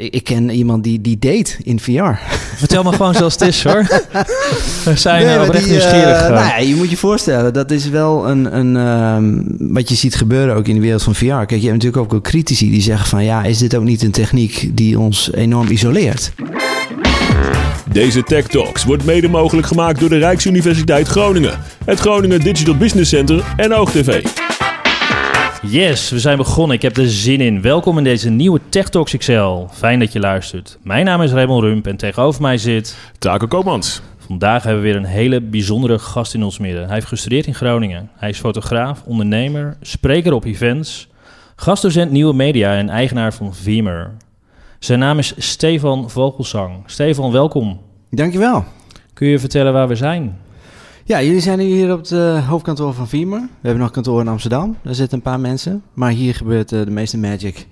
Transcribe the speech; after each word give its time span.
ik, 0.00 0.14
ik 0.14 0.24
ken 0.24 0.50
iemand 0.50 0.84
die, 0.84 1.00
die 1.00 1.18
date 1.18 1.52
in 1.62 1.80
VR. 1.80 2.12
Vertel 2.56 2.82
me 2.82 2.92
gewoon 2.92 3.14
zoals 3.14 3.32
het 3.32 3.42
is 3.42 3.64
hoor. 3.64 3.82
We 4.84 4.96
zijn 4.96 5.26
Nee, 5.26 5.36
maar 5.36 5.46
oprecht 5.46 5.64
die, 5.64 5.74
eh, 5.80 5.80
nieuwsgierig. 5.80 6.22
eh. 6.22 6.28
nou 6.28 6.46
ja, 6.46 6.58
je 6.58 6.74
moet 6.74 6.90
je 6.90 6.96
voorstellen, 6.96 7.52
dat 7.52 7.70
is 7.70 7.88
wel 7.88 8.28
een, 8.28 8.56
een 8.58 8.76
ehm, 8.76 9.72
wat 9.72 9.88
je 9.88 9.94
ziet 9.94 10.14
gebeuren 10.14 10.54
ook 10.56 10.68
in 10.68 10.74
de 10.74 10.80
wereld 10.80 11.02
van 11.02 11.14
VR. 11.14 11.24
Kijk, 11.24 11.50
je 11.50 11.56
hebt 11.56 11.72
natuurlijk 11.72 11.96
ook 11.96 12.10
wel 12.10 12.20
critici 12.20 12.70
die 12.70 12.82
zeggen 12.82 13.08
van 13.08 13.24
ja, 13.24 13.44
is 13.44 13.58
dit 13.58 13.76
ook 13.76 13.84
niet 13.84 14.02
een 14.02 14.10
techniek 14.10 14.70
die 14.72 14.98
ons 14.98 15.32
enorm 15.32 15.68
isoleert? 15.70 16.32
Deze 17.92 18.22
Tech 18.22 18.46
Talks 18.46 18.84
wordt 18.84 19.04
mede 19.04 19.28
mogelijk 19.28 19.66
gemaakt 19.66 20.00
door 20.00 20.08
de 20.08 20.18
Rijksuniversiteit 20.18 21.08
Groningen, 21.08 21.58
het 21.84 22.00
Groningen 22.00 22.40
Digital 22.40 22.76
Business 22.76 23.10
Center 23.10 23.44
en 23.56 23.74
OogTV. 23.74 24.22
Yes, 25.62 26.10
we 26.10 26.18
zijn 26.18 26.36
begonnen. 26.36 26.76
Ik 26.76 26.82
heb 26.82 26.96
er 26.96 27.08
zin 27.08 27.40
in. 27.40 27.62
Welkom 27.62 27.98
in 27.98 28.04
deze 28.04 28.30
nieuwe 28.30 28.60
Tech 28.68 28.88
Talks 28.88 29.16
XL. 29.16 29.66
Fijn 29.72 29.98
dat 29.98 30.12
je 30.12 30.18
luistert. 30.18 30.78
Mijn 30.82 31.04
naam 31.04 31.22
is 31.22 31.32
Raymond 31.32 31.62
Rump 31.62 31.86
en 31.86 31.96
tegenover 31.96 32.42
mij 32.42 32.58
zit... 32.58 32.96
Taco 33.18 33.46
Koopmans. 33.46 34.02
Vandaag 34.18 34.62
hebben 34.62 34.82
we 34.82 34.88
weer 34.88 34.96
een 34.96 35.04
hele 35.04 35.40
bijzondere 35.40 35.98
gast 35.98 36.34
in 36.34 36.42
ons 36.42 36.58
midden. 36.58 36.84
Hij 36.84 36.94
heeft 36.94 37.06
gestudeerd 37.06 37.46
in 37.46 37.54
Groningen. 37.54 38.10
Hij 38.16 38.28
is 38.28 38.38
fotograaf, 38.38 39.02
ondernemer, 39.04 39.76
spreker 39.80 40.32
op 40.32 40.44
events, 40.44 41.08
gastdocent 41.56 42.10
nieuwe 42.10 42.34
media 42.34 42.74
en 42.74 42.88
eigenaar 42.88 43.34
van 43.34 43.54
Veemer. 43.54 44.10
Zijn 44.78 44.98
naam 44.98 45.18
is 45.18 45.34
Stefan 45.36 46.10
Vogelsang. 46.10 46.82
Stefan, 46.86 47.32
welkom. 47.32 47.80
Dankjewel. 48.10 48.64
Kun 49.14 49.28
je 49.28 49.38
vertellen 49.38 49.72
waar 49.72 49.88
we 49.88 49.94
zijn? 49.94 50.38
Ja, 51.10 51.22
jullie 51.22 51.40
zijn 51.40 51.58
hier 51.58 51.92
op 51.92 51.98
het 51.98 52.12
eh, 52.12 52.48
hoofdkantoor 52.48 52.94
van 52.94 53.08
Viemer. 53.08 53.38
We 53.40 53.46
hebben 53.60 53.82
nog 53.82 53.90
kantoor 53.90 54.20
in 54.20 54.28
Amsterdam. 54.28 54.76
Daar 54.82 54.94
zitten 54.94 55.16
een 55.16 55.22
paar 55.24 55.40
mensen. 55.40 55.82
Maar 55.94 56.10
hier 56.10 56.34
gebeurt 56.34 56.72
eh, 56.72 56.84
de 56.84 56.90
meeste 56.90 57.18
magic 57.18 57.66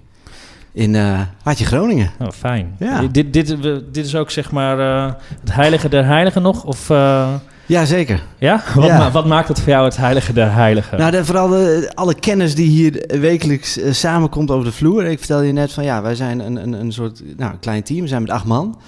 in 0.73 0.95
uh, 0.95 1.21
Hartje 1.43 1.65
Groningen. 1.65 2.11
Oh, 2.21 2.29
fijn. 2.31 2.75
Ja. 2.79 3.03
Dit, 3.13 3.33
dit, 3.33 3.47
dit 3.93 4.07
is 4.07 4.15
ook 4.17 4.31
zeg 4.31 4.51
maar 4.51 4.79
eh, 4.79 5.13
het 5.41 5.55
heilige 5.55 5.89
der 5.89 6.05
heiligen 6.05 6.43
nog? 6.43 6.65
Of, 6.65 6.91
eh, 6.91 7.29
Ja, 7.67 7.85
zeker. 7.85 8.23
ja? 8.39 8.63
Wat, 8.75 8.85
Ja. 8.87 8.99
ma- 8.99 9.11
wat 9.11 9.27
maakt 9.27 9.49
het 9.49 9.61
voor 9.61 9.69
jou 9.73 9.85
het 9.85 9.97
heilige 9.97 10.33
der 10.33 10.53
heiligen? 10.53 10.99
Nou, 10.99 11.11
de, 11.11 11.25
vooral 11.25 11.49
de, 11.49 11.91
alle 11.95 12.15
kennis 12.15 12.55
die 12.55 12.69
hier 12.69 13.05
wekelijks 13.21 13.79
eh, 13.79 13.93
samenkomt 13.93 14.51
over 14.51 14.65
de 14.65 14.73
vloer. 14.73 15.05
Ik 15.05 15.19
vertelde 15.19 15.47
je 15.47 15.53
net 15.53 15.73
van 15.73 15.85
ja, 15.85 16.03
wij 16.03 16.15
zijn 16.15 16.41
een, 16.41 16.57
een, 16.57 16.73
een 16.73 16.93
soort 16.93 17.23
nou, 17.37 17.55
klein 17.61 17.83
team. 17.83 18.01
We 18.01 18.09
zijn 18.09 18.23
met 18.23 18.31
acht 18.31 18.45
man. 18.45 18.79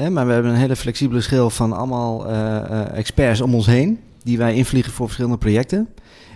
Hè, 0.00 0.10
maar 0.10 0.26
we 0.26 0.32
hebben 0.32 0.50
een 0.50 0.56
hele 0.58 0.76
flexibele 0.76 1.20
schil 1.20 1.50
van 1.50 1.72
allemaal 1.72 2.26
eh, 2.26 2.56
eh, 2.56 2.96
experts 2.96 3.40
om 3.40 3.54
ons 3.54 3.66
heen. 3.66 3.98
Die 4.22 4.38
wij 4.38 4.54
invliegen 4.54 4.92
voor 4.92 5.06
verschillende 5.06 5.38
projecten. 5.38 5.88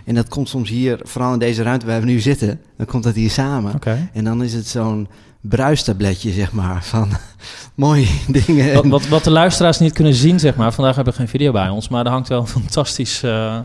En 0.03 0.15
dat 0.15 0.27
komt 0.27 0.49
soms 0.49 0.69
hier, 0.69 0.99
vooral 1.03 1.33
in 1.33 1.39
deze 1.39 1.63
ruimte 1.63 1.85
waar 1.85 1.99
we 1.99 2.05
nu 2.05 2.19
zitten. 2.19 2.61
Dan 2.77 2.85
komt 2.85 3.03
dat 3.03 3.15
hier 3.15 3.29
samen. 3.29 3.73
Oké. 3.75 4.09
En 4.13 4.23
dan 4.23 4.43
is 4.43 4.53
het 4.53 4.67
zo'n 4.67 5.07
bruistabletje, 5.41 6.31
zeg 6.31 6.51
maar, 6.51 6.83
van 6.83 7.09
mooie 7.75 8.07
dingen. 8.27 8.73
Wat, 8.73 8.85
wat, 8.85 9.07
wat 9.07 9.23
de 9.23 9.31
luisteraars 9.31 9.79
niet 9.79 9.93
kunnen 9.93 10.13
zien, 10.13 10.39
zeg 10.39 10.55
maar. 10.55 10.73
Vandaag 10.73 10.95
hebben 10.95 11.13
we 11.13 11.19
geen 11.19 11.29
video 11.29 11.51
bij 11.51 11.69
ons, 11.69 11.89
maar 11.89 12.05
er 12.05 12.11
hangt 12.11 12.27
wel 12.27 12.39
een 12.39 12.47
fantastisch... 12.47 13.23
eh, 13.23 13.59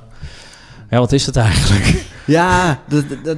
Ja, 0.91 0.99
wat 0.99 1.13
is 1.13 1.27
het 1.27 1.37
eigenlijk? 1.37 2.05
Ja, 2.27 2.81
dat, 2.89 3.05
dat, 3.25 3.37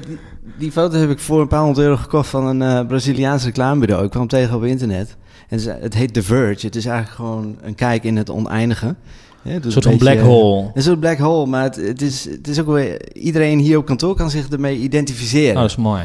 die 0.59 0.73
foto 0.73 0.97
heb 0.97 1.11
ik 1.11 1.19
voor 1.19 1.41
een 1.41 1.49
paar 1.49 1.63
honderd 1.63 1.87
euro 1.87 1.97
gekocht 1.97 2.29
van 2.29 2.47
een 2.47 2.63
eh, 2.63 2.87
Braziliaans 2.87 3.45
reclamebureau. 3.45 4.05
Ik 4.05 4.11
kwam 4.11 4.29
tegen 4.29 4.57
op 4.57 4.65
internet. 4.65 5.17
Het, 5.53 5.64
het 5.81 5.95
heet 5.95 6.14
The 6.14 6.22
Verge. 6.22 6.67
Het 6.67 6.77
is 6.77 6.86
eigenlijk 6.86 7.17
gewoon 7.17 7.56
een 7.62 7.75
kijk 7.75 8.05
in 8.05 8.17
het 8.17 8.31
oneindige. 8.31 8.95
Ja, 9.42 9.55
dus 9.55 9.64
Een 9.64 9.72
soort 9.72 9.84
van 9.84 9.97
black 9.97 10.19
hole. 10.19 10.70
Een 10.75 10.83
soort 10.83 11.00
black 11.00 11.19
hole, 11.19 11.47
maar 11.47 11.62
het, 11.62 11.77
het, 11.77 12.03
is, 12.03 12.25
het 12.25 12.48
is 12.48 12.61
ook 12.61 12.67
weer... 12.67 13.14
Iedereen 13.14 13.58
hier 13.58 13.78
op 13.78 13.86
kantoor 13.86 14.14
kan 14.14 14.30
zich 14.30 14.48
ermee 14.48 14.78
identificeren. 14.78 15.55
Oh, 15.55 15.61
dat 15.61 15.70
is 15.70 15.77
mooi. 15.77 16.03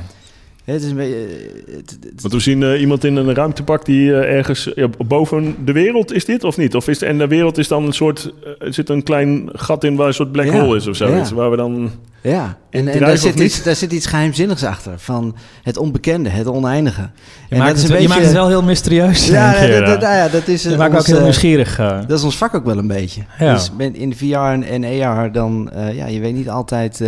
Het 0.73 0.83
is 0.83 0.89
een 0.89 0.95
beetje... 0.95 1.15
eh, 1.15 1.75
het- 1.75 1.97
het- 2.03 2.21
Want 2.21 2.33
we 2.33 2.39
zien 2.39 2.63
eh, 2.63 2.79
iemand 2.81 3.03
in 3.03 3.15
een 3.15 3.33
ruimtepak 3.33 3.85
die 3.85 4.13
eh, 4.13 4.35
ergens 4.37 4.69
ja, 4.75 4.87
boven 5.07 5.55
de 5.65 5.71
wereld 5.71 6.13
is 6.13 6.25
dit 6.25 6.43
of 6.43 6.57
niet? 6.57 6.75
Of 6.75 6.87
is 6.87 6.99
de, 6.99 7.05
en 7.05 7.17
de 7.17 7.27
wereld 7.27 7.57
is 7.57 7.67
dan 7.67 7.85
een 7.85 7.93
soort, 7.93 8.33
er 8.59 8.73
zit 8.73 8.89
een 8.89 9.03
klein 9.03 9.49
gat 9.53 9.83
in 9.83 9.95
waar 9.95 10.07
een 10.07 10.13
soort 10.13 10.31
black 10.31 10.45
Ja. 10.45 10.59
hole 10.59 10.75
is 10.75 10.87
of 10.87 10.95
zoiets. 10.95 11.29
Ja. 11.29 11.35
Waar 11.35 11.49
we 11.51 11.57
dan, 11.57 11.91
ja, 12.21 12.57
en, 12.69 12.87
en 12.87 12.99
daar, 12.99 13.17
zit 13.17 13.35
niet? 13.35 13.43
iets, 13.43 13.63
daar 13.63 13.75
zit 13.75 13.91
iets 13.91 14.05
geheimzinnigs 14.05 14.63
achter. 14.63 14.93
Van 14.99 15.35
het 15.63 15.77
onbekende, 15.77 16.29
het 16.29 16.47
oneindige. 16.47 17.01
Je, 17.01 17.07
En 17.49 17.57
maakt, 17.57 17.69
dat 17.69 17.77
is 17.77 17.83
het, 17.83 17.91
een 17.91 18.01
je 18.01 18.07
maakt 18.07 18.19
beetje- 18.19 18.33
het 18.37 18.39
wel 18.41 18.47
heel 18.49 18.63
mysterieus. 18.63 19.27
Ja, 19.27 19.59
denk 19.59 19.71
dat, 19.73 19.85
dat, 19.85 20.01
nou 20.01 20.15
ja, 20.15 20.29
dat 20.29 20.47
is... 20.47 20.63
Je 20.63 20.71
eh, 20.71 20.77
maakt 20.77 20.97
ook 20.97 21.05
heel 21.05 21.21
nieuwsgierig. 21.21 21.75
Dat 22.07 22.17
is 22.17 22.23
ons 22.23 22.37
vak 22.37 22.55
ook 22.55 22.65
wel 22.65 22.77
een 22.77 22.87
beetje. 22.87 23.21
Ja. 23.39 23.53
Dus 23.53 23.71
in 23.93 24.15
VR 24.15 24.35
en, 24.35 24.63
en 24.63 25.01
AR 25.03 25.31
dan, 25.31 25.69
eh, 25.71 25.95
ja, 25.95 26.05
je 26.07 26.19
weet 26.19 26.33
niet 26.33 26.49
altijd... 26.49 27.01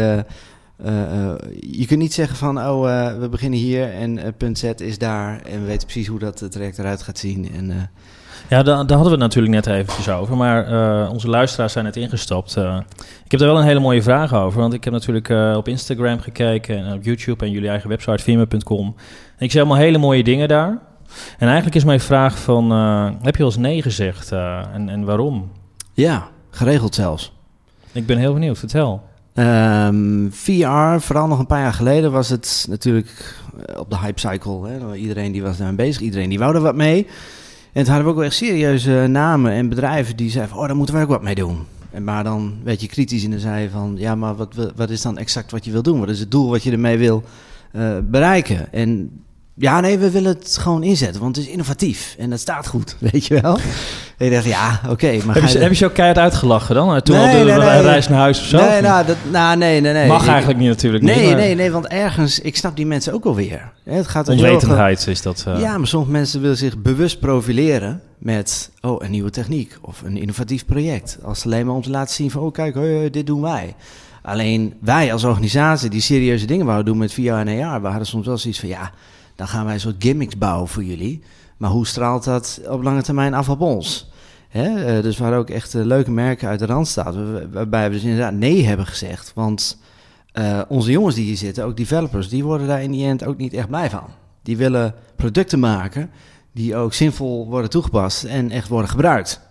eh, 0.84 1.24
eh, 1.24 1.36
je 1.60 1.86
kunt 1.86 2.00
niet 2.00 2.14
zeggen 2.14 2.38
van, 2.38 2.58
oh, 2.60 2.90
eh, 2.90 3.18
we 3.18 3.30
beginnen 3.30 3.60
hier 3.60 3.94
en 3.94 4.34
punt 4.38 4.58
Z 4.58 4.64
is 4.64 4.98
daar. 4.98 5.42
En 5.42 5.60
we 5.60 5.66
weten 5.66 5.88
precies 5.88 6.08
hoe 6.08 6.20
dat 6.20 6.52
traject 6.52 6.80
eruit 6.80 7.02
gaat 7.02 7.18
zien. 7.18 7.52
En, 7.54 7.92
Ja, 8.50 8.64
daar, 8.64 8.76
daar 8.76 8.98
hadden 8.98 9.04
we 9.04 9.10
het 9.10 9.20
natuurlijk 9.20 9.54
net 9.54 9.68
eventjes 9.68 10.10
over. 10.10 10.38
Maar 10.38 11.10
onze 11.10 11.28
luisteraars 11.28 11.74
zijn 11.74 11.86
net 11.86 11.96
ingestapt. 11.96 12.56
Ik 13.24 13.32
heb 13.32 13.40
daar 13.40 13.50
wel 13.50 13.60
een 13.60 13.66
hele 13.66 13.80
mooie 13.80 14.02
vraag 14.02 14.34
over. 14.34 14.60
Want 14.60 14.74
ik 14.74 14.84
heb 14.84 14.94
natuurlijk 14.94 15.30
op 15.56 15.68
Instagram 15.68 16.20
gekeken 16.20 16.78
en 16.78 16.94
op 16.94 17.04
YouTube 17.04 17.46
en 17.46 17.52
jullie 17.52 17.70
eigen 17.70 17.90
website, 17.90 18.24
firma.com. 18.24 18.96
En 19.38 19.46
ik 19.46 19.52
zie 19.52 19.60
allemaal 19.60 19.80
hele 19.80 19.98
mooie 19.98 20.24
dingen 20.24 20.48
daar. 20.48 20.80
En 21.38 21.48
eigenlijk 21.48 21.76
is 21.76 21.84
mijn 21.84 22.00
vraag 22.00 22.40
van, 22.40 22.72
heb 23.22 23.36
je 23.36 23.44
wel 23.44 23.52
eens 23.52 23.58
nee 23.58 23.82
gezegd? 23.82 24.32
en, 24.32 24.90
en 24.90 25.04
waarom? 25.04 25.52
ja, 25.94 26.28
geregeld 26.50 26.96
zelfs. 26.96 27.34
Ik 27.92 28.06
ben 28.06 28.18
heel 28.18 28.34
benieuwd, 28.34 28.58
vertel. 28.58 29.09
Ehm, 29.40 30.30
VR, 30.32 31.00
vooral 31.00 31.28
nog 31.28 31.40
een 31.40 31.46
paar 31.46 31.62
jaar 31.62 31.74
geleden, 31.74 32.12
was 32.12 32.30
het 32.30 32.66
natuurlijk 32.70 33.36
eh, 33.66 33.80
op 33.80 33.90
de 33.90 33.98
hype 33.98 34.20
cycle. 34.20 34.68
Hè? 34.68 34.96
Iedereen 34.96 35.32
die 35.32 35.42
was 35.42 35.58
daarmee 35.58 35.76
bezig, 35.76 36.02
iedereen 36.02 36.30
die 36.30 36.40
wou 36.40 36.56
er 36.56 36.62
wat 36.62 36.76
mee. 36.76 37.08
En 37.74 37.84
toen 37.84 37.94
hadden 37.94 38.04
we 38.04 38.10
ook 38.10 38.16
wel 38.16 38.26
echt 38.26 38.36
serieuze 38.36 39.08
namen 39.10 39.52
en 39.52 39.70
bedrijven 39.70 40.16
die 40.16 40.30
zeiden 40.30 40.52
van, 40.52 40.62
oh, 40.62 40.68
daar 40.68 40.76
moeten 40.76 40.96
wij 40.96 41.04
ook 41.04 41.10
wat 41.10 41.24
mee 41.24 41.36
doen. 41.36 41.58
En 41.92 42.04
maar 42.04 42.24
dan 42.24 42.54
werd 42.64 42.82
je 42.82 42.88
kritisch 42.88 43.24
en 43.24 43.32
dan 43.32 43.40
zei 43.40 43.62
je 43.62 43.70
van, 43.70 43.96
ja, 43.98 44.16
maar 44.16 44.36
wat, 44.36 44.56
wat 44.76 44.90
is 44.90 45.02
dan 45.02 45.18
exact 45.18 45.52
wat 45.52 45.66
je 45.66 45.72
wil 45.72 45.84
doen? 45.84 46.00
Wat 46.00 46.10
is 46.10 46.20
het 46.20 46.32
doel 46.32 46.50
wat 46.50 46.64
je 46.64 46.72
ermee 46.72 46.98
wil 46.98 47.24
eh, 47.72 47.98
bereiken? 48.04 48.74
En 48.74 49.12
ja, 49.60 49.80
nee, 49.80 49.98
we 49.98 50.12
willen 50.12 50.36
het 50.40 50.58
gewoon 50.62 50.84
inzetten, 50.84 51.22
want 51.22 51.36
het 51.36 51.46
is 51.46 51.52
innovatief 51.52 52.16
en 52.20 52.30
dat 52.30 52.40
staat 52.40 52.68
goed, 52.68 52.96
weet 53.12 53.26
je 53.26 53.42
wel? 53.42 53.58
En 54.18 54.26
je 54.26 54.32
dacht, 54.32 54.46
ja, 54.46 54.82
oké, 54.90 55.18
maar 55.26 55.36
Heb 55.36 55.48
je, 55.48 55.58
heb 55.60 55.84
ook 55.84 55.94
keihard 55.94 56.18
uitgelachen 56.20 56.76
dan? 56.76 56.96
Eh, 56.96 57.02
Toen 57.02 57.16
Nee, 57.16 57.26
al 57.26 57.32
de, 57.32 57.38
nee, 57.38 57.60
de 57.60 57.66
nee. 57.66 57.82
reis 57.82 58.08
naar 58.08 58.20
huis 58.20 58.40
of 58.40 58.46
zo? 58.46 58.58
Nee, 58.58 58.82
nou, 58.82 59.06
dat, 59.06 59.16
nou, 59.32 59.58
nee, 59.58 59.82
nee, 59.82 59.94
nee. 59.94 60.08
Mag 60.08 60.22
Ik- 60.24 60.28
eigenlijk 60.30 60.60
niet 60.60 60.68
natuurlijk. 60.70 61.04
Nee, 61.04 61.16
niet, 61.20 61.26
maar 61.26 61.36
nee, 61.36 61.56
nee, 61.56 61.72
want 61.72 61.88
ergens, 61.88 62.40
ik 62.40 62.56
snap 62.58 62.76
die 62.76 62.86
mensen 62.86 63.14
ook 63.14 63.26
alweer. 63.26 63.72
Het 63.84 64.08
gaat 64.08 64.28
Onwetendheid 64.30 65.08
is 65.08 65.22
dat. 65.22 65.44
eh. 65.48 65.60
Ja, 65.60 65.78
maar 65.78 65.88
sommige 65.88 66.12
mensen 66.12 66.42
willen 66.42 66.58
zich 66.58 66.78
bewust 66.78 67.20
profileren 67.20 68.02
met, 68.18 68.70
oh, 68.82 69.04
een 69.04 69.12
nieuwe 69.12 69.30
techniek 69.30 69.78
of 69.82 70.02
een 70.06 70.18
innovatief 70.18 70.66
project. 70.66 71.18
Als 71.24 71.46
alleen 71.46 71.66
maar 71.66 71.76
om 71.76 71.82
te 71.82 71.90
laten 71.90 72.16
zien 72.16 72.32
van, 72.32 72.42
oh, 72.42 72.52
kijk, 72.54 72.76
hoi, 72.76 73.10
dit 73.10 73.28
doen 73.28 73.42
wij. 73.42 73.76
Alleen 74.22 74.74
wij 74.82 75.14
als 75.14 75.24
organisatie 75.24 75.90
die 75.90 76.02
serieuze 76.02 76.46
dingen 76.46 76.66
wouden 76.66 76.86
doen 76.86 76.98
met 76.98 77.14
VR 77.14 77.20
en 77.30 77.62
AR, 77.64 77.82
we 77.82 77.88
hadden 77.88 78.08
soms 78.08 78.26
wel 78.26 78.38
zoiets 78.38 78.60
van, 78.60 78.70
ja, 78.70 78.92
dan 79.40 79.48
gaan 79.48 79.66
wij 79.66 79.74
een 79.74 79.80
soort 79.80 79.96
gimmicks 80.04 80.38
bouwen 80.38 80.68
voor 80.68 80.84
jullie. 80.84 81.24
Maar 81.58 81.70
hoe 81.70 81.88
straalt 81.88 82.24
dat 82.24 82.62
op 82.70 82.84
lange 82.84 83.02
termijn 83.02 83.34
af 83.34 83.50
op 83.50 83.62
ons? 83.62 84.10
Hè? 84.50 84.86
eh, 84.86 85.04
dus 85.04 85.18
we 85.18 85.24
hadden 85.24 85.42
ook 85.42 85.50
echt 85.50 85.76
eh, 85.76 85.84
leuke 85.84 86.12
merken 86.12 86.48
uit 86.48 86.60
de 86.60 86.66
Randstad, 86.66 87.16
waar- 87.16 87.50
waarbij 87.52 87.88
we 87.88 87.94
dus 87.94 88.04
inderdaad 88.04 88.34
nee 88.34 88.66
hebben 88.66 88.86
gezegd. 88.86 89.32
Want 89.36 89.78
eh, 90.32 90.62
onze 90.68 90.92
jongens 90.92 91.16
die 91.16 91.26
hier 91.26 91.38
zitten, 91.38 91.66
ook 91.66 91.78
developers, 91.78 92.30
die 92.30 92.44
worden 92.44 92.68
daar 92.68 92.84
in 92.84 92.92
die 92.92 93.06
end 93.06 93.26
ook 93.26 93.38
niet 93.38 93.54
echt 93.54 93.68
blij 93.68 93.90
van. 93.90 94.04
Die 94.44 94.58
willen 94.58 94.94
producten 95.16 95.60
maken 95.60 96.10
die 96.52 96.76
ook 96.76 96.94
zinvol 96.94 97.48
worden 97.48 97.70
toegepast 97.70 98.24
en 98.24 98.52
echt 98.52 98.68
worden 98.68 98.90
gebruikt. 98.90 99.42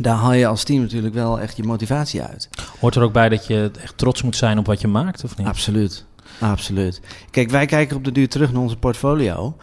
Daar 0.00 0.16
haal 0.16 0.32
je 0.32 0.46
als 0.46 0.64
team 0.64 0.80
natuurlijk 0.80 1.14
wel 1.14 1.40
echt 1.40 1.56
je 1.56 1.62
motivatie 1.62 2.22
uit. 2.22 2.48
Hoort 2.80 2.94
er 2.94 3.02
ook 3.02 3.12
bij 3.12 3.28
dat 3.28 3.46
je 3.46 3.70
echt 3.82 3.98
trots 3.98 4.22
moet 4.22 4.36
zijn 4.36 4.58
op 4.58 4.66
wat 4.66 4.80
je 4.80 4.88
maakt, 4.88 5.24
of 5.24 5.36
niet? 5.36 5.46
Absoluut. 5.46 6.04
Absoluut. 6.40 7.00
Kijk, 7.30 7.50
wij 7.50 7.66
kijken 7.66 7.96
op 7.96 8.04
de 8.04 8.12
duur 8.12 8.28
terug 8.28 8.52
naar 8.52 8.62
onze 8.62 8.76
portfolio. 8.76 9.56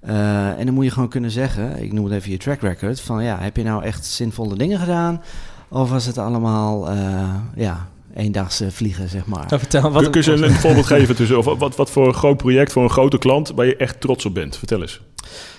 Eh, 0.00 0.58
en 0.58 0.64
dan 0.64 0.74
moet 0.74 0.84
je 0.84 0.90
gewoon 0.90 1.08
kunnen 1.08 1.30
zeggen, 1.30 1.82
ik 1.82 1.92
noem 1.92 2.04
het 2.04 2.14
even 2.14 2.30
je 2.30 2.36
track 2.36 2.60
record, 2.60 3.00
van 3.00 3.24
ja, 3.24 3.38
heb 3.40 3.56
je 3.56 3.62
nou 3.62 3.84
echt 3.84 4.06
zinvolle 4.06 4.56
dingen 4.56 4.78
gedaan? 4.78 5.22
Of 5.68 5.90
was 5.90 6.06
het 6.06 6.18
allemaal, 6.18 6.90
eh, 6.90 7.34
ja, 7.54 7.88
eendagse 8.14 8.70
vliegen, 8.70 9.08
zeg 9.08 9.26
maar? 9.26 9.44
Nou, 9.48 9.58
vertel, 9.60 9.82
Kun- 9.82 9.92
wat, 9.92 10.10
kun 10.10 10.22
je 10.22 10.32
een, 10.32 10.42
een 10.42 10.50
voorbeeld 10.54 10.86
geven 10.86 11.16
tussen, 11.16 11.38
of 11.38 11.44
wat, 11.58 11.76
wat 11.76 11.90
voor 11.90 12.06
een 12.06 12.14
groot 12.14 12.36
project 12.36 12.72
voor 12.72 12.82
een 12.82 12.90
grote 12.90 13.18
klant 13.18 13.52
waar 13.54 13.66
je 13.66 13.76
echt 13.76 14.00
trots 14.00 14.24
op 14.26 14.34
bent? 14.34 14.56
Vertel 14.56 14.80
eens. 14.80 15.00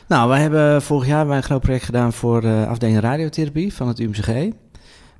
Nou, 0.08 0.30
wij 0.30 0.42
hebben 0.42 0.82
vorig 0.82 1.08
jaar 1.08 1.28
een 1.30 1.44
groot 1.44 1.62
project 1.62 1.84
gedaan 1.86 2.14
voor 2.14 2.42
de 2.42 2.66
afdeling 2.70 3.00
radiotherapie 3.00 3.74
van 3.74 3.88
het 3.88 4.00
UMCG. 4.00 4.50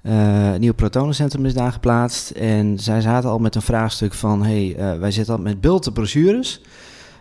Eh 0.02 0.40
een 0.60 0.66
nieuw 0.66 0.74
protonencentrum 0.74 1.46
is 1.46 1.54
daar 1.54 1.72
geplaatst. 1.72 2.30
En 2.30 2.80
zij 2.80 3.02
zaten 3.02 3.30
al 3.30 3.40
met 3.40 3.56
een 3.56 3.62
vraagstuk 3.62 4.14
van... 4.14 4.44
hey, 4.44 4.76
eh, 4.76 5.00
wij 5.00 5.12
zitten 5.12 5.36
al 5.36 5.42
met 5.42 5.62
bulten 5.62 5.94
brochures. 5.94 6.62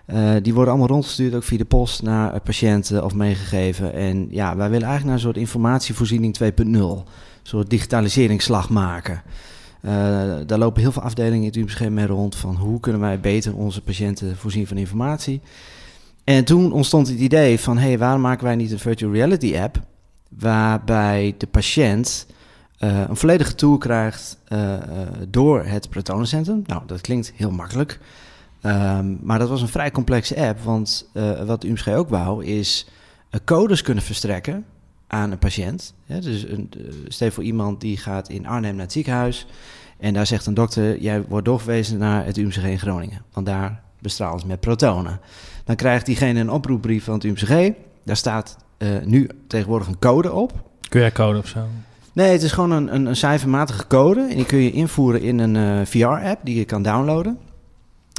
Eh, 0.07 0.31
die 0.43 0.55
worden 0.55 0.73
allemaal 0.73 0.91
rondgestuurd, 0.91 1.35
ook 1.35 1.43
via 1.43 1.59
de 1.59 1.65
post, 1.65 2.03
naar 2.03 2.41
patiënten 2.41 3.05
of 3.05 3.15
meegegeven. 3.15 3.93
En 3.93 4.27
ja, 4.31 4.57
wij 4.57 4.71
willen 4.71 4.87
eigenlijk 4.87 5.05
naar 5.05 5.15
een 5.15 5.21
soort 5.21 5.37
informatievoorziening 5.37 6.37
2.0. 6.37 6.45
Een 6.67 7.05
soort 7.43 7.71
digitaliseringsslag 7.71 8.69
maken. 8.71 9.23
Daar 10.47 10.59
lopen 10.59 10.83
heel 10.83 10.93
veel 10.93 11.03
afdelingen 11.03 11.39
in 11.39 11.45
het 11.45 11.57
UMCG 11.57 11.89
mee 11.89 12.07
rond 12.07 12.37
van 12.37 12.57
hoe 12.57 12.81
kunnen 12.81 13.01
wij 13.01 13.21
beter 13.21 13.57
onze 13.57 13.83
patiënten 13.83 14.37
voorzien 14.37 14.67
van 14.67 14.77
informatie. 14.77 15.41
En 16.25 16.45
toen 16.45 16.73
ontstond 16.73 17.09
het 17.09 17.19
idee 17.19 17.61
van, 17.61 17.79
hé, 17.79 17.87
hey, 17.87 17.99
waarom 17.99 18.21
maken 18.21 18.45
wij 18.45 18.57
niet 18.57 18.73
een 18.73 18.79
virtual 18.79 19.13
reality 19.13 19.59
app 19.59 19.81
waarbij 20.29 21.35
de 21.39 21.47
patiënt 21.47 22.27
uh, 22.79 23.09
een 23.09 23.17
volledige 23.17 23.55
tour 23.55 23.79
krijgt 23.79 24.39
uh, 24.49 24.75
door 25.29 25.65
het 25.65 25.89
protonencentrum. 25.89 26.63
Nou, 26.67 26.83
dat 26.87 27.01
klinkt 27.01 27.33
heel 27.37 27.51
makkelijk. 27.51 27.99
Um, 28.63 29.19
maar 29.23 29.39
dat 29.39 29.49
was 29.49 29.63
een 29.63 29.69
vrij 29.69 29.91
complexe 29.91 30.37
app, 30.47 30.61
want 30.61 31.11
wat 31.47 31.65
UMSG 31.65 31.89
ook 31.89 32.09
wou, 32.09 32.45
is 32.45 32.89
codes 33.45 33.83
kunnen 33.83 34.03
verstrekken 34.03 34.65
aan 35.07 35.31
een 35.31 35.39
patiënt. 35.39 35.95
dus 36.07 36.43
een, 36.43 36.71
stel 37.09 37.31
voor 37.31 37.45
iemand 37.45 37.81
die 37.81 37.97
gaat 37.97 38.29
in 38.29 38.47
Arnhem 38.47 38.75
naar 38.75 38.85
het 38.85 38.93
ziekenhuis 38.93 39.47
en 39.99 40.15
daar 40.15 40.27
zegt 40.27 40.47
een 40.47 40.55
dokter, 40.55 41.01
jij 41.01 41.23
wordt 41.23 41.45
doorverwezen 41.45 41.99
naar 41.99 42.25
het 42.25 42.37
UMCG 42.37 42.65
in 42.65 42.79
Groningen, 42.79 43.23
want 43.33 43.47
daar 43.47 43.83
bestralen 44.01 44.41
ze 44.41 44.47
met 44.47 44.61
protonen. 44.61 45.21
Dan 45.65 45.77
krijgt 45.77 46.07
diegene 46.07 46.41
een 46.41 46.51
oproepbrief 46.51 47.05
van 47.05 47.15
het 47.15 47.25
UMCG, 47.25 47.73
daar 48.05 48.17
staat 48.17 48.57
nu 49.05 49.29
tegenwoordig 49.47 49.89
een 49.89 49.99
code 49.99 50.33
op. 50.33 50.53
QR-code 50.89 51.39
of 51.39 51.47
zo? 51.47 51.67
Nee, 52.19 52.33
het 52.33 52.43
is 52.43 52.53
gewoon 52.53 52.71
een, 52.71 52.95
een, 52.95 53.07
een 53.07 53.17
cijfermatige 53.17 53.87
code. 53.87 54.21
En 54.21 54.37
die 54.37 54.45
kun 54.45 54.59
je 54.59 54.71
invoeren 54.71 55.23
in 55.23 55.39
een 55.39 55.55
uh, 55.55 55.87
VR-app 55.87 56.41
die 56.45 56.57
je 56.57 56.65
kan 56.65 56.83
downloaden. 56.83 57.39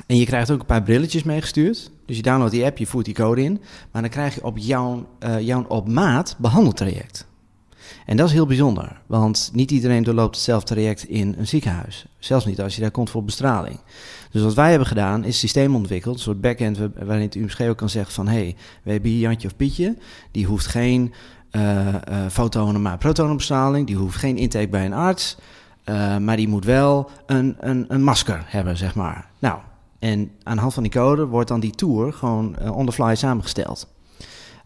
En 0.05 0.17
je 0.17 0.25
krijgt 0.25 0.51
ook 0.51 0.59
een 0.59 0.65
paar 0.65 0.83
brilletjes 0.83 1.23
meegestuurd. 1.23 1.91
Dus 2.05 2.15
je 2.15 2.21
downloadt 2.21 2.51
die 2.51 2.65
app, 2.65 2.77
je 2.77 2.87
voert 2.87 3.05
die 3.05 3.13
code 3.13 3.43
in. 3.43 3.61
Maar 3.91 4.01
dan 4.01 4.11
krijg 4.11 4.35
je 4.35 4.43
op 4.43 4.57
jouw, 4.57 5.07
uh, 5.23 5.39
jouw 5.39 5.65
op 5.67 5.87
maat 5.87 6.35
behandeltraject. 6.37 7.27
En 8.05 8.17
dat 8.17 8.27
is 8.27 8.33
heel 8.33 8.45
bijzonder, 8.45 9.01
want 9.07 9.49
niet 9.53 9.71
iedereen 9.71 10.03
doorloopt 10.03 10.35
hetzelfde 10.35 10.73
traject 10.73 11.03
in 11.03 11.35
een 11.37 11.47
ziekenhuis. 11.47 12.05
Zelfs 12.19 12.45
niet 12.45 12.61
als 12.61 12.75
je 12.75 12.81
daar 12.81 12.91
komt 12.91 13.09
voor 13.09 13.23
bestraling. 13.23 13.79
Dus 14.31 14.41
wat 14.41 14.53
wij 14.53 14.69
hebben 14.69 14.87
gedaan, 14.87 15.23
is 15.23 15.39
systeem 15.39 15.75
ontwikkeld, 15.75 16.15
een 16.15 16.21
soort 16.21 16.41
backend 16.41 16.77
waarin 16.77 17.21
het 17.21 17.35
UMSG 17.35 17.61
ook 17.61 17.77
kan 17.77 17.89
zeggen 17.89 18.13
van... 18.13 18.27
hé, 18.27 18.33
hey, 18.33 18.55
we 18.83 18.91
hebben 18.91 19.11
hier 19.11 19.19
Jantje 19.19 19.47
of 19.47 19.55
Pietje, 19.55 19.97
die 20.31 20.45
hoeft 20.45 20.65
geen 20.65 21.13
fotonen, 22.29 22.81
maar 22.81 22.97
protonenbestraling. 22.97 23.87
Die 23.87 23.95
hoeft 23.95 24.17
geen 24.17 24.37
intake 24.37 24.69
bij 24.69 24.85
een 24.85 24.93
arts. 24.93 25.37
Uh, 25.89 26.17
maar 26.17 26.37
die 26.37 26.47
moet 26.47 26.65
wel 26.65 27.09
een, 27.25 27.55
een, 27.59 27.85
een 27.87 28.03
masker 28.03 28.43
hebben, 28.45 28.77
zeg 28.77 28.95
maar. 28.95 29.27
Nou, 29.39 29.59
en 29.99 30.31
aan 30.43 30.55
de 30.55 30.61
hand 30.61 30.73
van 30.73 30.83
die 30.83 30.91
code 30.91 31.25
wordt 31.25 31.47
dan 31.47 31.59
die 31.59 31.71
tour 31.71 32.13
gewoon 32.13 32.71
on 32.71 32.85
the 32.85 32.91
fly 32.91 33.15
samengesteld. 33.15 33.87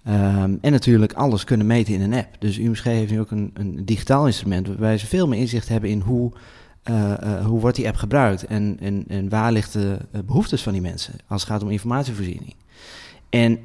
Um, 0.07 0.57
en 0.61 0.71
natuurlijk 0.71 1.13
alles 1.13 1.43
kunnen 1.43 1.67
meten 1.67 1.93
in 1.93 2.01
een 2.01 2.13
app. 2.13 2.35
Dus 2.39 2.57
UMSG 2.57 2.83
heeft 2.83 3.11
nu 3.11 3.19
ook 3.19 3.31
een, 3.31 3.51
een 3.53 3.85
digitaal 3.85 4.25
instrument 4.25 4.67
waarbij 4.67 4.97
ze 4.97 5.07
veel 5.07 5.27
meer 5.27 5.39
inzicht 5.39 5.69
hebben 5.69 5.89
in 5.89 5.99
hoe, 5.99 6.31
hoe 7.45 7.59
wordt 7.59 7.75
die 7.75 7.87
app 7.87 7.95
gebruikt 7.95 8.45
en, 8.45 8.77
en, 8.79 9.03
en 9.07 9.29
waar 9.29 9.51
ligt 9.51 9.73
de 9.73 9.97
behoeftes 10.25 10.63
van 10.63 10.73
die 10.73 10.81
mensen 10.81 11.13
als 11.27 11.41
het 11.41 11.51
gaat 11.51 11.63
om 11.63 11.69
informatievoorziening. 11.69 12.55
En 13.29 13.59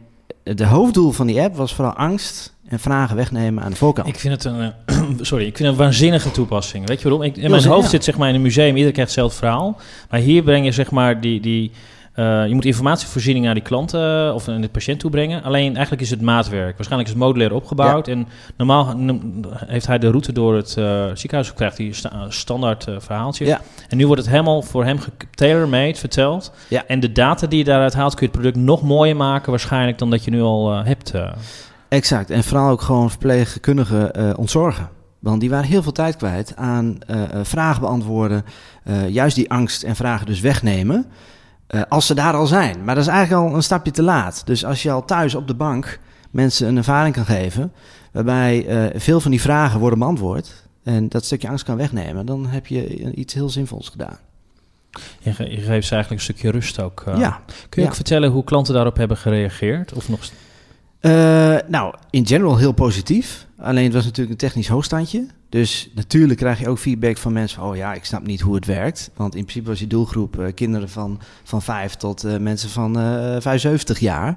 het 0.45 0.63
hoofddoel 0.63 1.11
van 1.11 1.27
die 1.27 1.41
app 1.41 1.57
was 1.57 1.75
vooral 1.75 1.95
angst 1.95 2.57
en 2.69 2.79
vragen 2.79 3.17
wegnemen 3.17 3.63
aan 3.65 3.71
de 3.71 3.77
voorkant. 3.77 4.09
Ik 4.09 4.19
vind 4.19 4.35
het 4.35 4.45
een, 4.45 4.73
uh, 4.91 5.01
sorry, 5.21 5.47
ik 5.47 5.57
vind 5.57 5.69
het 5.69 5.79
een 5.79 5.85
waanzinnige 5.85 6.31
toepassing. 6.31 6.87
Weet 6.87 7.03
je 7.03 7.09
waarom? 7.09 7.27
Ik, 7.27 7.37
in 7.37 7.51
mijn 7.51 7.67
hoofd 7.67 7.91
zit 7.91 8.05
zeg 8.05 8.19
maar 8.19 8.29
in 8.29 8.35
een 8.35 8.43
museum, 8.43 8.69
iedereen 8.69 8.93
krijgt 8.93 9.11
hetzelfde 9.11 9.39
verhaal. 9.39 9.81
Maar 10.11 10.21
hier 10.21 10.43
breng 10.43 10.65
je 10.65 10.73
zeg 10.73 10.91
maar 10.91 11.21
die, 11.21 11.41
die 11.41 11.73
uh, 12.19 12.47
je 12.47 12.55
moet 12.55 12.65
informatievoorziening 12.65 13.45
naar 13.45 13.55
die 13.55 13.63
klanten 13.63 14.27
uh, 14.27 14.35
of 14.35 14.49
aan 14.49 14.61
de 14.61 14.69
patiënt 14.69 15.01
toebrengen. 15.01 15.43
Alleen 15.43 15.73
eigenlijk 15.73 16.03
is 16.03 16.11
het 16.11 16.21
maatwerk. 16.21 16.77
Waarschijnlijk 16.77 17.09
is 17.09 17.15
het 17.15 17.25
modulair 17.25 17.55
opgebouwd. 17.55 18.07
Ja. 18.07 18.13
En 18.13 18.29
normaal 18.57 18.95
heeft 19.67 19.87
hij 19.87 19.99
de 19.99 20.11
route 20.11 20.33
door 20.33 20.57
het 20.57 20.77
uh, 20.79 21.05
ziekenhuis. 21.15 21.55
krijgt 21.55 21.79
hij 21.79 21.93
sta 21.93 22.27
standaard 22.29 22.87
verhaaltje. 22.99 23.45
Ja. 23.45 23.61
En 23.89 23.97
nu 23.97 24.07
wordt 24.07 24.23
het 24.23 24.31
helemaal 24.31 24.63
voor 24.63 24.85
hem 24.85 24.99
tailor-made 25.35 25.99
verteld. 25.99 26.53
Ja. 26.69 26.85
En 26.87 27.01
de 27.01 27.13
data 27.13 27.47
die 27.47 27.59
je 27.59 27.65
daaruit 27.65 27.95
haalt, 27.95 28.15
kun 28.15 28.27
je 28.27 28.33
het 28.33 28.41
product 28.41 28.65
nog 28.65 28.83
mooier 28.83 29.17
maken 29.17 29.51
waarschijnlijk 29.51 29.99
dan 29.99 30.11
dat 30.11 30.25
je 30.25 30.31
nu 30.31 30.43
al 30.43 30.85
hebt. 30.85 31.13
Exact. 31.89 32.31
En 32.31 32.45
vooral 32.45 32.71
ook 32.71 32.81
gewoon 32.81 33.11
verpleegkundigen 33.11 34.37
ontzorgen. 34.37 34.89
Want 35.19 35.41
die 35.41 35.51
waren 35.51 35.69
heel 35.69 35.83
veel 35.83 35.93
tijd 35.93 36.17
kwijt 36.17 36.57
aan 36.57 36.99
vragen 37.43 37.81
beantwoorden. 37.81 38.45
juist 39.09 39.37
die 39.37 39.51
angst 39.51 39.83
en 39.83 39.97
vragen 39.97 40.27
dus 40.27 40.41
wegnemen. 40.41 41.07
Als 41.89 42.07
ze 42.07 42.15
daar 42.15 42.35
al 42.35 42.47
zijn. 42.47 42.85
Maar 42.85 42.95
dat 42.95 43.05
is 43.05 43.11
eigenlijk 43.11 43.49
al 43.49 43.57
een 43.57 43.63
stapje 43.63 43.91
te 43.91 44.03
laat. 44.03 44.43
Dus 44.45 44.65
als 44.65 44.83
je 44.83 44.91
al 44.91 45.05
thuis 45.05 45.35
op 45.35 45.47
de 45.47 45.55
bank 45.55 45.99
mensen 46.31 46.69
een 46.69 46.77
ervaring 46.77 47.15
kan 47.15 47.25
geven. 47.25 47.73
waarbij 48.13 48.91
veel 48.95 49.21
van 49.21 49.31
die 49.31 49.41
vragen 49.41 49.81
worden 49.81 49.99
beantwoord. 49.99 50.67
en 50.83 51.09
dat 51.09 51.25
stukje 51.25 51.49
angst 51.49 51.65
kan 51.65 51.77
wegnemen. 51.77 52.27
dan 52.27 52.47
heb 52.47 52.67
je 52.67 53.13
iets 53.15 53.35
heel 53.35 53.49
zinvols 53.49 53.89
gedaan. 53.89 54.19
Je, 55.21 55.33
ge 55.33 55.51
je 55.51 55.61
geeft 55.61 55.87
ze 55.87 55.95
eigenlijk 55.95 56.11
een 56.11 56.21
stukje 56.21 56.51
rust 56.51 56.81
ook. 56.81 57.03
Ja. 57.07 57.41
Kun 57.47 57.69
je 57.71 57.81
ja. 57.81 57.87
ook 57.87 57.95
vertellen 57.95 58.31
hoe 58.31 58.45
klanten 58.45 58.75
daarop 58.75 58.97
hebben 58.97 59.17
gereageerd? 59.17 59.93
Of 59.93 60.09
nog 60.09 60.21
nou, 61.69 61.95
in 62.11 62.27
general 62.27 62.57
heel 62.57 62.73
positief. 62.73 63.47
Alleen 63.59 63.85
het 63.85 63.95
was 63.95 64.05
natuurlijk 64.05 64.31
een 64.31 64.49
technisch 64.49 64.69
hoogstandje. 64.69 65.27
Dus 65.49 65.91
natuurlijk 65.95 66.39
krijg 66.39 66.61
je 66.61 66.69
ook 66.69 66.79
feedback 66.79 67.17
van 67.17 67.33
mensen 67.33 67.59
van... 67.59 67.69
oh 67.69 67.77
ja, 67.77 67.95
ik 67.95 68.05
snap 68.05 68.27
niet 68.27 68.41
hoe 68.41 68.55
het 68.55 68.67
werkt. 68.67 69.11
Want 69.17 69.35
in 69.35 69.43
principe 69.43 69.69
was 69.69 69.79
je 69.79 69.87
doelgroep 69.87 70.39
uh, 70.39 70.47
kinderen 70.55 70.89
van, 70.89 71.21
van 71.45 71.63
5 71.63 71.95
tot 71.95 72.25
uh, 72.25 72.37
mensen 72.37 72.71
van 72.71 72.99
uh, 72.99 73.37
75 73.41 73.99
jaar. 73.99 74.37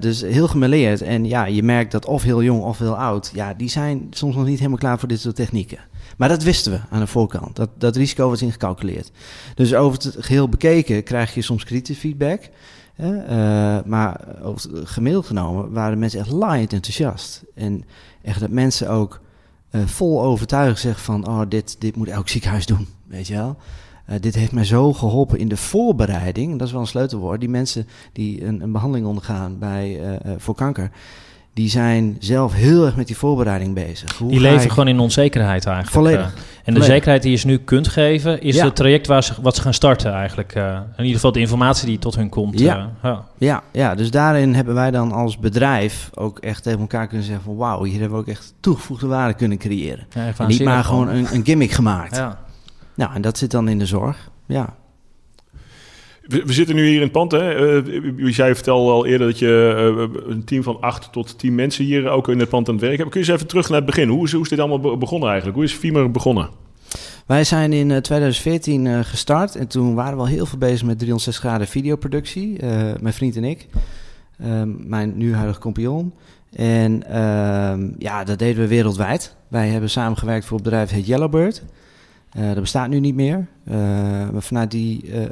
Dus 0.00 0.20
heel 0.20 0.48
gemeleerd. 0.48 1.02
En 1.02 1.24
ja, 1.24 1.44
je 1.44 1.62
merkt 1.62 1.92
dat 1.92 2.06
of 2.06 2.22
heel 2.22 2.42
jong 2.42 2.62
of 2.62 2.78
heel 2.78 2.96
oud... 2.96 3.30
ja, 3.34 3.54
die 3.54 3.68
zijn 3.68 4.06
soms 4.10 4.34
nog 4.34 4.44
niet 4.44 4.58
helemaal 4.58 4.78
klaar 4.78 4.98
voor 4.98 5.08
dit 5.08 5.20
soort 5.20 5.36
technieken. 5.36 5.78
Maar 6.16 6.28
dat 6.28 6.42
wisten 6.42 6.72
we 6.72 6.80
aan 6.90 7.00
de 7.00 7.06
voorkant. 7.06 7.56
Dat, 7.56 7.68
dat 7.78 7.96
risico 7.96 8.28
was 8.28 8.42
ingecalculeerd. 8.42 9.10
Dus 9.54 9.74
over 9.74 10.02
het 10.02 10.16
geheel 10.18 10.48
bekeken 10.48 11.02
krijg 11.02 11.34
je 11.34 11.42
soms 11.42 11.64
kritische 11.64 12.00
feedback... 12.00 12.40
Uh, 12.96 13.78
maar 13.84 14.20
gemiddeld 14.84 15.26
genomen 15.26 15.72
waren 15.72 15.98
mensen 15.98 16.20
echt 16.20 16.30
laaiend 16.30 16.72
enthousiast. 16.72 17.42
En 17.54 17.84
echt 18.22 18.40
dat 18.40 18.50
mensen 18.50 18.90
ook 18.90 19.20
uh, 19.70 19.86
vol 19.86 20.22
overtuigd 20.22 20.80
zeggen 20.80 21.04
van... 21.04 21.26
oh, 21.26 21.40
dit, 21.48 21.80
dit 21.80 21.96
moet 21.96 22.08
elk 22.08 22.28
ziekenhuis 22.28 22.66
doen, 22.66 22.86
weet 23.06 23.26
je 23.26 23.34
wel. 23.34 23.56
Uh, 24.10 24.16
dit 24.20 24.34
heeft 24.34 24.52
mij 24.52 24.64
zo 24.64 24.92
geholpen 24.92 25.38
in 25.38 25.48
de 25.48 25.56
voorbereiding. 25.56 26.58
Dat 26.58 26.66
is 26.66 26.72
wel 26.72 26.82
een 26.82 26.86
sleutelwoord. 26.86 27.40
Die 27.40 27.48
mensen 27.48 27.86
die 28.12 28.44
een, 28.44 28.60
een 28.60 28.72
behandeling 28.72 29.06
ondergaan 29.06 29.58
bij, 29.58 30.00
voor 30.36 30.54
kanker... 30.54 30.90
die 31.54 31.68
zijn 31.68 32.16
zelf 32.18 32.52
heel 32.52 32.84
erg 32.84 32.96
met 32.96 33.06
die 33.06 33.16
voorbereiding 33.16 33.74
bezig. 33.74 34.18
Hoe 34.18 34.30
die 34.30 34.40
leven 34.40 34.64
ik... 34.64 34.70
gewoon 34.70 34.88
in 34.88 34.98
onzekerheid 34.98 35.66
eigenlijk. 35.66 35.94
Volledig. 35.94 36.34
En 36.64 36.74
de 36.74 36.82
zekerheid 36.82 37.22
die 37.22 37.30
je 37.30 37.36
ze 37.36 37.46
nu 37.46 37.58
kunt 37.58 37.88
geven, 37.88 38.42
is 38.42 38.54
ja. 38.54 38.64
het 38.64 38.76
traject 38.76 39.06
waar 39.06 39.22
ze, 39.22 39.34
wat 39.42 39.56
ze 39.56 39.62
gaan 39.62 39.74
starten 39.74 40.12
eigenlijk. 40.12 40.54
Uh, 40.56 40.64
in 40.74 40.98
ieder 40.98 41.14
geval 41.14 41.32
de 41.32 41.40
informatie 41.40 41.86
die 41.86 41.98
tot 41.98 42.14
hun 42.14 42.28
komt. 42.28 42.58
Ja. 42.58 42.76
Uh, 42.76 42.84
ja. 43.02 43.24
Ja, 43.38 43.62
ja, 43.72 43.94
dus 43.94 44.10
daarin 44.10 44.54
hebben 44.54 44.74
wij 44.74 44.90
dan 44.90 45.12
als 45.12 45.38
bedrijf 45.38 46.10
ook 46.14 46.38
echt 46.38 46.62
tegen 46.62 46.80
elkaar 46.80 47.06
kunnen 47.06 47.26
zeggen 47.26 47.44
van... 47.44 47.56
wauw, 47.56 47.84
hier 47.84 48.00
hebben 48.00 48.18
we 48.18 48.24
ook 48.24 48.30
echt 48.30 48.54
toegevoegde 48.60 49.06
waarde 49.06 49.34
kunnen 49.34 49.58
creëren. 49.58 50.06
Ja, 50.10 50.46
niet 50.46 50.64
maar 50.64 50.84
gewoon 50.84 51.08
een, 51.08 51.26
een, 51.32 51.44
gimmick 51.44 51.70
gemaakt. 51.70 52.16
Ja. 52.16 52.38
Nou, 52.94 53.14
en 53.14 53.22
dat 53.22 53.38
zit 53.38 53.50
dan 53.50 53.68
in 53.68 53.78
de 53.78 53.86
zorg, 53.86 54.30
ja. 54.46 54.74
We, 56.26 56.52
zitten 56.52 56.74
nu 56.74 56.86
hier 56.86 56.94
in 56.94 57.00
het 57.00 57.12
pand. 57.12 57.32
Hè? 57.32 57.82
Uh, 57.82 58.28
jij 58.28 58.54
vertelde 58.54 58.90
al 58.90 59.06
eerder 59.06 59.26
dat 59.26 59.38
je 59.38 59.92
uh, 59.98 60.32
een 60.32 60.44
team 60.44 60.62
van 60.62 60.80
acht 60.80 61.12
tot 61.12 61.38
tien 61.38 61.54
mensen 61.54 61.84
hier 61.84 62.08
ook 62.08 62.28
in 62.28 62.38
het 62.38 62.48
pand 62.48 62.68
aan 62.68 62.74
het 62.74 62.84
werk 62.84 62.98
hebt. 62.98 63.10
Kun 63.10 63.20
je 63.20 63.26
eens 63.26 63.36
even 63.36 63.48
terug 63.48 63.68
naar 63.68 63.76
het 63.76 63.86
begin? 63.86 64.08
Hoe 64.08 64.24
is, 64.24 64.32
hoe 64.32 64.42
is 64.42 64.48
dit 64.48 64.58
allemaal 64.58 64.98
begonnen 64.98 65.28
eigenlijk? 65.28 65.58
Hoe 65.58 65.66
is 65.66 65.72
Fimer 65.72 66.10
begonnen? 66.10 66.48
Wij 67.26 67.44
zijn 67.44 67.72
in 67.72 67.90
uh, 67.90 67.96
2014 67.96 68.84
uh, 68.84 68.98
gestart 69.02 69.56
en 69.56 69.66
toen 69.66 69.94
waren 69.94 70.14
we 70.14 70.20
al 70.20 70.26
heel 70.26 70.46
veel 70.46 70.58
bezig 70.58 70.86
met 70.86 70.98
360 70.98 71.44
graden 71.44 71.66
videoproductie. 71.66 72.56
Mijn 73.00 73.12
vriend 73.14 73.36
en 73.36 73.44
ik, 73.44 73.66
mijn 74.86 75.12
nu 75.16 75.34
huidige 75.34 75.60
compagnon. 75.60 76.12
En 76.52 77.08
ehm, 77.08 77.88
ja, 77.98 78.24
dat 78.24 78.38
deden 78.38 78.62
we 78.62 78.68
wereldwijd. 78.68 79.36
Wij 79.48 79.68
hebben 79.68 79.90
samengewerkt 79.90 80.44
voor 80.44 80.56
het 80.56 80.64
bedrijf 80.64 80.90
heet 80.90 81.06
Yellowbird. 81.06 81.62
Uh, 82.36 82.46
dat 82.46 82.60
bestaat 82.60 82.88
nu 82.88 83.00
niet 83.00 83.14
meer. 83.14 83.46
Uh, 83.64 83.74
maar 84.30 84.42
vanuit 84.42 84.70
die, 84.70 85.04
uh, 85.06 85.24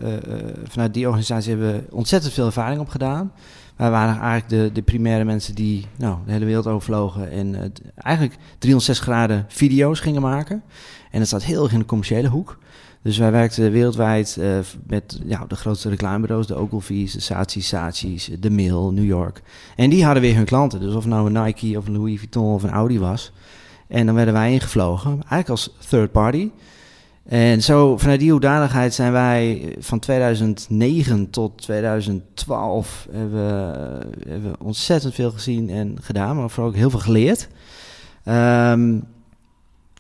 vanuit 0.65 0.95
die 0.95 1.07
organisatie 1.07 1.51
hebben 1.51 1.73
we 1.73 1.85
ontzettend 1.91 2.33
veel 2.33 2.47
ervaring 2.47 2.81
opgedaan. 2.81 3.33
Wij 3.77 3.91
waren 3.91 4.21
eigenlijk 4.21 4.49
de, 4.49 4.71
de 4.73 4.83
primaire 4.83 5.25
mensen 5.25 5.55
die 5.55 5.87
nou, 5.97 6.19
de 6.27 6.33
hele 6.33 6.45
wereld 6.45 6.67
overvlogen 6.67 7.31
en 7.31 7.73
eigenlijk 7.97 8.37
360 8.59 9.07
graden 9.07 9.45
video's 9.49 10.01
gingen 10.01 10.23
maken. 10.23 10.63
En 11.11 11.19
dat 11.19 11.29
staat 11.29 11.45
heel 11.45 11.63
erg 11.63 11.73
in 11.73 11.79
de 11.79 11.85
commerciële 11.85 12.29
hoek. 12.29 12.59
Dus 13.03 13.19
wij 13.19 13.31
werkten 13.31 13.73
wereldwijd 13.73 14.39
met 14.87 15.21
ja, 15.25 15.45
de 15.49 15.55
grootste 15.55 15.89
reclamebureaus, 15.89 16.47
de 16.47 16.55
Ogilvy's, 16.55 17.13
de 17.13 17.21
Saatchi's, 17.21 17.69
Saatchi's, 17.69 18.31
de 18.41 18.51
Mail, 18.51 18.93
New 18.93 19.05
York. 19.05 19.43
En 19.77 19.91
die 19.91 20.05
hadden 20.05 20.23
weer 20.23 20.35
hun 20.35 20.45
klanten. 20.45 20.81
Dus 20.81 20.95
of 20.95 21.07
nou 21.07 21.35
een 21.35 21.45
Nike 21.45 21.79
of 21.79 21.87
een 21.87 21.97
Louis 21.97 22.19
Vuitton 22.19 22.55
of 22.55 22.63
een 22.63 22.71
Audi 22.71 22.99
was. 22.99 23.33
En 23.89 24.07
dan 24.07 24.15
werden 24.15 24.35
wij 24.35 24.53
ingevlogen, 24.53 25.11
eigenlijk 25.11 25.49
als 25.49 25.75
third 25.89 26.13
party. 26.13 26.51
En 27.29 27.63
zo 27.63 27.97
vanuit 27.97 28.21
die 28.21 28.31
hoedanigheid 28.31 28.95
zijn 28.95 29.13
wij 29.13 29.75
van 29.79 29.99
2009 29.99 31.31
tot 31.31 31.63
2012 31.63 33.07
hebben, 33.13 33.65
hebben 34.29 34.51
we 34.51 34.57
ontzettend 34.65 35.15
veel 35.15 35.31
gezien 35.31 35.71
en 35.71 35.97
gedaan, 36.01 36.37
maar 36.37 36.51
vooral 36.51 36.71
ook 36.73 36.77
heel 36.77 36.91
veel 36.91 36.99
geleerd. 36.99 37.49
Um, 38.25 39.05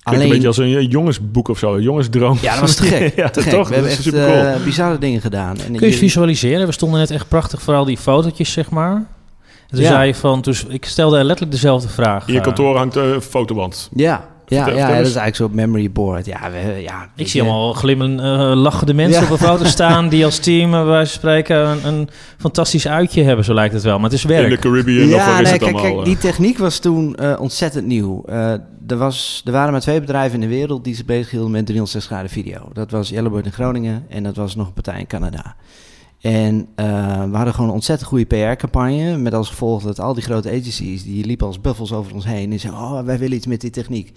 Alleen... 0.03 0.21
een 0.21 0.29
beetje 0.29 0.47
als 0.47 0.57
een 0.57 0.87
jongensboek 0.87 1.49
of 1.49 1.59
zo, 1.59 1.75
een 1.75 1.83
jongensdroom. 1.83 2.39
Ja, 2.41 2.50
dat 2.50 2.61
was 2.61 2.75
te 2.75 2.83
gek. 2.83 3.17
ja, 3.17 3.29
te 3.29 3.43
gek. 3.43 3.53
Toch? 3.53 3.69
We 3.69 3.75
hebben 3.75 3.93
echt 3.93 4.07
uh, 4.07 4.65
bizarre 4.65 4.99
dingen 4.99 5.21
gedaan. 5.21 5.57
En 5.61 5.77
Kun 5.77 5.89
je 5.89 5.95
visualiseren? 5.95 6.67
We 6.67 6.73
stonden 6.73 6.99
net 7.00 7.11
echt 7.11 7.29
prachtig, 7.29 7.62
vooral 7.62 7.85
die 7.85 7.97
fotootjes, 7.97 8.53
zeg 8.53 8.71
maar. 8.71 8.93
En 8.95 9.77
toen 9.77 9.81
Ja. 9.81 9.89
zei 9.89 10.07
je 10.07 10.15
van, 10.15 10.41
dus 10.41 10.65
ik 10.65 10.85
stelde 10.85 11.17
letterlijk 11.17 11.53
dezelfde 11.53 11.89
vraag. 11.89 12.27
In 12.27 12.33
je 12.33 12.39
eh, 12.39 12.45
kantoor 12.45 12.77
hangt 12.77 12.97
een 12.97 13.21
fotoband. 13.21 13.89
Ja, 13.95 14.29
ja, 14.50 14.62
Vertel- 14.64 14.78
ja, 14.80 14.87
vertel 14.87 15.02
dat 15.02 15.11
is 15.11 15.16
eigenlijk 15.16 15.37
zo'n 15.37 15.54
memory 15.54 15.90
board. 15.92 16.26
Ja, 16.26 16.50
we, 16.50 16.59
ja, 16.83 17.02
Ik 17.02 17.09
weet 17.14 17.30
zie 17.30 17.40
allemaal 17.42 17.73
glimmen, 17.73 18.21
eh, 18.21 18.52
lachende 18.57 18.95
mensen 18.95 19.21
Ja. 19.21 19.26
op 19.26 19.33
een 19.33 19.47
foto 19.47 19.64
staan... 19.78 20.09
die 20.09 20.25
als 20.25 20.38
team, 20.38 20.64
eh, 20.75 20.80
bij 20.80 20.85
wijze 20.90 21.11
van 21.11 21.19
spreken, 21.21 21.57
een, 21.69 21.87
een 21.87 22.09
fantastisch 22.38 22.88
uitje 22.88 23.23
hebben, 23.23 23.45
zo 23.45 23.54
lijkt 23.54 23.75
het 23.75 23.83
wel. 23.83 23.95
Maar 23.99 24.04
het 24.11 24.12
is 24.19 24.23
In 24.23 24.28
de 24.28 24.35
werk. 24.35 24.61
Caribbean 24.61 25.04
of 25.09 25.11
Ja, 25.14 25.16
waar 25.26 25.40
is 25.42 25.42
nee, 25.42 25.52
het 25.52 25.62
kijk, 25.62 25.75
allemaal? 25.75 25.92
kijk, 25.92 26.04
die 26.04 26.16
techniek 26.19 26.59
was 26.59 26.78
toen 26.78 27.14
eh, 27.16 27.40
ontzettend 27.40 27.87
nieuw. 27.87 28.23
Eh, 28.26 28.52
er, 28.88 28.97
was, 28.97 29.42
er 29.45 29.52
waren 29.52 29.73
maar 29.73 29.80
twee 29.80 30.00
bedrijven 30.00 30.35
in 30.42 30.49
de 30.49 30.54
wereld 30.54 30.85
die 30.85 30.95
zich 30.95 31.04
bezighielden 31.04 31.50
met 31.50 31.66
360 31.66 32.11
graden 32.12 32.30
video. 32.30 32.69
Dat 32.73 32.90
was 32.90 33.09
Yellowbird 33.09 33.45
in 33.47 33.52
Groningen 33.52 34.04
en 34.09 34.23
dat 34.23 34.37
was 34.37 34.57
nog 34.57 34.66
een 34.66 34.73
partij 34.73 34.99
in 34.99 35.07
Canada. 35.07 35.57
En 36.21 36.69
eh, 36.75 37.25
we 37.31 37.37
hadden 37.37 37.55
gewoon 37.55 37.69
een 37.69 37.75
ontzettend 37.75 38.09
goede 38.09 38.25
PR-campagne. 38.25 39.17
Met 39.17 39.35
als 39.35 39.49
gevolg 39.49 39.83
dat 39.83 40.00
al 40.00 40.15
die 40.15 40.23
grote 40.23 40.49
agencies, 40.49 41.03
die 41.03 41.25
liepen 41.25 41.47
als 41.47 41.61
buffels 41.61 41.93
over 41.93 42.15
ons 42.15 42.25
heen. 42.25 42.53
En 42.53 42.61
zeiden, 42.61 42.83
oh, 42.83 43.03
wij 43.05 43.19
willen 43.19 43.37
iets 43.37 43.47
met 43.47 43.61
die 43.61 43.71
techniek. 43.71 44.12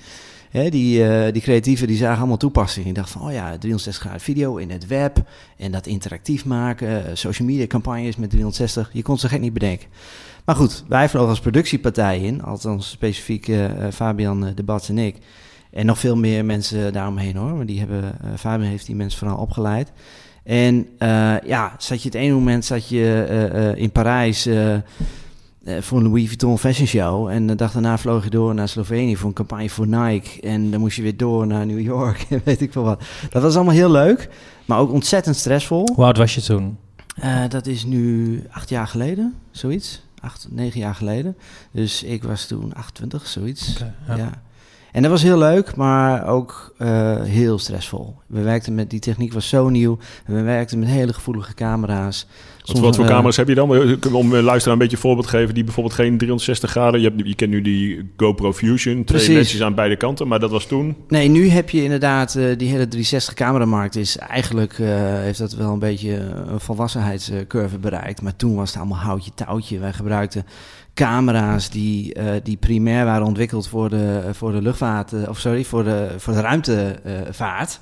Hè, 0.50 0.70
die, 0.70 1.08
eh, 1.08 1.34
die 1.34 1.42
creatieven 1.42 1.88
die 1.88 1.98
zagen 1.98 2.18
allemaal 2.18 2.38
toepassingen. 2.38 2.94
Die 2.94 3.04
dachten 3.04 3.20
van, 3.20 3.28
oh 3.28 3.34
ja, 3.34 3.58
360 3.58 4.04
graden 4.04 4.22
video 4.22 4.58
in 4.58 4.72
het 4.72 4.88
web. 4.88 5.18
En 5.58 5.72
dat 5.72 5.88
interactief 5.88 6.46
maken. 6.46 7.06
eh, 7.06 7.16
social 7.16 7.48
media 7.48 7.68
campagnes 7.68 8.16
met 8.16 8.30
360. 8.30 8.90
Je 8.94 9.02
kon 9.02 9.18
ze 9.18 9.30
gek 9.30 9.40
niet 9.40 9.54
bedenken. 9.54 9.88
Maar 10.46 10.56
goed, 10.56 10.84
wij 10.88 11.10
vlogen 11.10 11.30
als 11.30 11.40
productiepartij 11.40 12.20
in. 12.20 12.44
Althans 12.44 12.90
specifiek 12.90 13.52
Fabian 13.94 14.52
de 14.56 14.64
Bats 14.64 14.90
en 14.90 14.98
ik. 14.98 15.18
En 15.72 15.86
nog 15.86 16.00
veel 16.00 16.16
meer 16.16 16.46
mensen 16.46 16.94
daaromheen 16.94 17.36
hoor. 17.36 17.54
Maar 17.54 17.66
die 17.66 17.80
hebben, 17.80 18.16
Fabian 18.38 18.70
heeft 18.70 18.86
die 18.86 18.96
mensen 18.96 19.20
vooral 19.20 19.38
opgeleid. 19.38 19.92
En 20.44 20.88
eh, 20.98 21.36
ja, 21.46 21.76
zat 21.78 22.02
je 22.02 22.10
het 22.10 22.18
ene 22.18 22.34
moment 22.34 22.66
zat 22.66 22.88
je 22.88 23.26
eh, 23.30 23.70
eh, 23.70 23.78
in 23.78 23.92
Parijs 23.92 24.50
voor 25.80 25.98
een 25.98 26.04
Louis 26.04 26.28
Vuitton 26.28 26.60
fashion 26.60 26.88
show. 26.88 27.28
En 27.28 27.48
de 27.48 27.56
dag 27.56 27.72
daarna 27.72 27.98
vloog 27.98 28.24
je 28.24 28.30
door 28.30 28.54
naar 28.54 28.70
Slovenië 28.70 29.18
voor 29.18 29.28
een 29.28 29.36
campagne 29.36 29.70
voor 29.70 29.88
Nike. 29.88 30.42
En 30.42 30.72
dan 30.72 30.80
moest 30.80 30.96
je 30.96 31.02
weer 31.02 31.18
door 31.18 31.48
naar 31.48 31.66
New 31.66 31.80
York 31.80 32.26
en 32.30 32.42
weet 32.44 32.62
ik 32.62 32.72
veel 32.72 32.84
wat. 32.84 33.04
Dat 33.30 33.42
was 33.42 33.56
allemaal 33.56 33.74
heel 33.74 33.92
leuk, 33.92 34.30
maar 34.66 34.80
ook 34.80 34.92
ontzettend 34.92 35.36
stressvol. 35.36 35.90
Hoe 35.96 36.06
oud 36.06 36.18
was 36.18 36.36
je 36.36 36.42
toen? 36.42 36.78
Dat 37.50 37.68
is 37.68 37.86
nu 37.86 38.40
acht 38.52 38.70
jaar 38.70 38.88
geleden, 38.88 39.34
zoiets. 39.52 40.02
Acht, 40.20 40.48
negen 40.50 40.80
jaar 40.80 40.96
geleden. 40.96 41.36
Dus 41.72 42.04
ik 42.04 42.24
was 42.24 42.46
toen 42.46 42.74
28, 42.74 43.28
zoiets. 43.28 43.78
ja. 44.08 44.16
Ja. 44.16 44.42
En 44.92 45.02
dat 45.02 45.12
was 45.12 45.22
heel 45.22 45.38
leuk, 45.38 45.76
maar 45.76 46.28
ook 46.28 46.76
heel 47.24 47.60
stressvol. 47.60 48.16
We 48.34 48.42
werkten 48.42 48.76
met, 48.76 48.90
die 48.90 49.00
techniek 49.00 49.34
was 49.34 49.50
zo 49.50 49.70
nieuw. 49.70 49.98
En 50.26 50.34
we 50.34 50.42
werkten 50.42 50.80
met 50.80 50.90
hele 50.90 51.14
gevoelige 51.14 51.54
camera's. 51.54 52.28
Wat, 52.58 52.68
Soms, 52.68 52.80
wat 52.80 52.96
voor 52.96 53.06
eh, 53.06 53.12
camera's 53.12 53.38
heb 53.38 53.48
je 53.48 53.56
dan? 53.56 53.70
Om 54.14 54.34
een 54.34 54.44
luisteraar 54.44 54.74
een 54.74 54.80
beetje 54.80 54.96
een 54.96 55.02
voorbeeld 55.02 55.26
te 55.26 55.38
geven, 55.38 55.54
die 55.54 55.64
bijvoorbeeld 55.64 55.96
geen 55.96 56.18
360 56.18 56.70
graden. 56.70 57.02
Je, 57.02 57.08
hebt, 57.08 57.28
je 57.28 57.36
kent 57.36 57.52
nu 57.52 57.62
die 57.62 58.12
GoPro 58.18 58.54
Fusion, 58.54 58.94
twee 58.94 59.04
Precies. 59.04 59.36
lensjes 59.36 59.62
aan 59.62 59.76
beide 59.76 59.96
kanten, 59.96 60.28
maar 60.28 60.40
dat 60.40 60.52
was 60.52 60.66
toen. 60.66 60.96
Nee, 61.08 61.28
nu 61.28 61.50
heb 61.50 61.70
je 61.70 61.84
inderdaad 61.84 62.36
eh, 62.36 62.44
die 62.58 62.68
hele 62.68 62.88
360 62.88 63.34
cameramarkt 63.34 63.96
is 63.96 64.18
eigenlijk 64.18 64.80
eh, 64.80 64.88
heeft 65.00 65.40
dat 65.40 65.54
wel 65.54 65.74
een 65.74 65.80
beetje 65.80 66.16
een 66.48 66.60
volwassenheidscurve 66.60 67.78
bereikt. 67.78 68.22
Maar 68.22 68.36
toen 68.36 68.56
was 68.56 68.70
het 68.70 68.80
allemaal 68.80 68.98
houtje 68.98 69.32
touwtje. 69.36 69.80
Wij 69.80 69.94
gebruikten 69.94 70.46
camera's 70.94 71.70
die, 71.70 72.14
eh, 72.14 72.26
die 72.44 72.58
primair 72.58 73.06
waren 73.06 73.26
ontwikkeld 73.26 73.68
voor 73.68 73.90
de, 73.90 74.22
voor 74.32 74.52
de 74.52 74.62
luchtvaart, 74.62 75.14
eh, 75.14 75.30
of 75.30 75.40
sorry, 75.40 75.64
voor 75.64 75.84
de, 75.84 76.14
voor 76.18 76.34
de 76.34 76.42
ruimtevaart. 76.42 77.80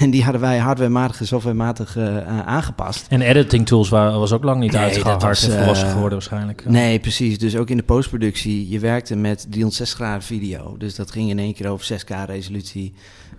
En 0.00 0.10
die 0.10 0.22
hadden 0.22 0.40
wij 0.40 0.58
hardwarematig 0.58 1.20
en 1.20 1.26
softwarematig 1.26 1.96
eh, 1.96 2.38
aangepast. 2.46 3.06
En 3.08 3.20
editing 3.20 3.66
tools 3.66 3.88
wa- 3.88 4.18
was 4.18 4.32
ook 4.32 4.42
lang 4.44 4.60
niet 4.60 4.72
Nee, 4.72 4.80
uitgehard 4.80 5.22
was, 5.22 5.48
en 5.48 5.58
volwassen 5.58 5.86
eh, 5.86 5.92
geworden 5.92 6.18
waarschijnlijk. 6.18 6.64
Nee, 6.68 6.98
precies. 6.98 7.38
Dus 7.38 7.56
ook 7.56 7.70
in 7.70 7.76
de 7.76 7.82
postproductie, 7.82 8.68
je 8.68 8.78
werkte 8.78 9.16
met 9.16 9.38
360 9.50 9.98
graden 9.98 10.22
video. 10.22 10.76
Dus 10.78 10.94
dat 10.94 11.10
ging 11.10 11.30
in 11.30 11.38
één 11.38 11.54
keer 11.54 11.68
over 11.68 11.86
6K 12.00 12.26
resolutie 12.26 12.94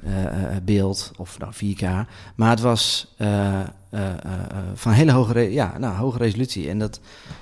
eh, 0.06 0.24
eh, 0.26 0.32
beeld, 0.64 1.12
of 1.18 1.38
nou 1.40 1.54
4K. 1.54 2.08
Maar 2.36 2.50
het 2.50 2.62
was 2.62 3.14
eh, 3.18 3.28
eh, 3.60 3.64
eh, 3.90 4.02
eh, 4.02 4.58
van 4.74 4.92
hele 4.92 5.12
hoge, 5.12 5.52
ja, 5.54 5.78
nou, 5.80 5.96
hoge 5.96 6.18
resolutie. 6.18 6.70
En 6.70 6.80
dat 6.80 7.00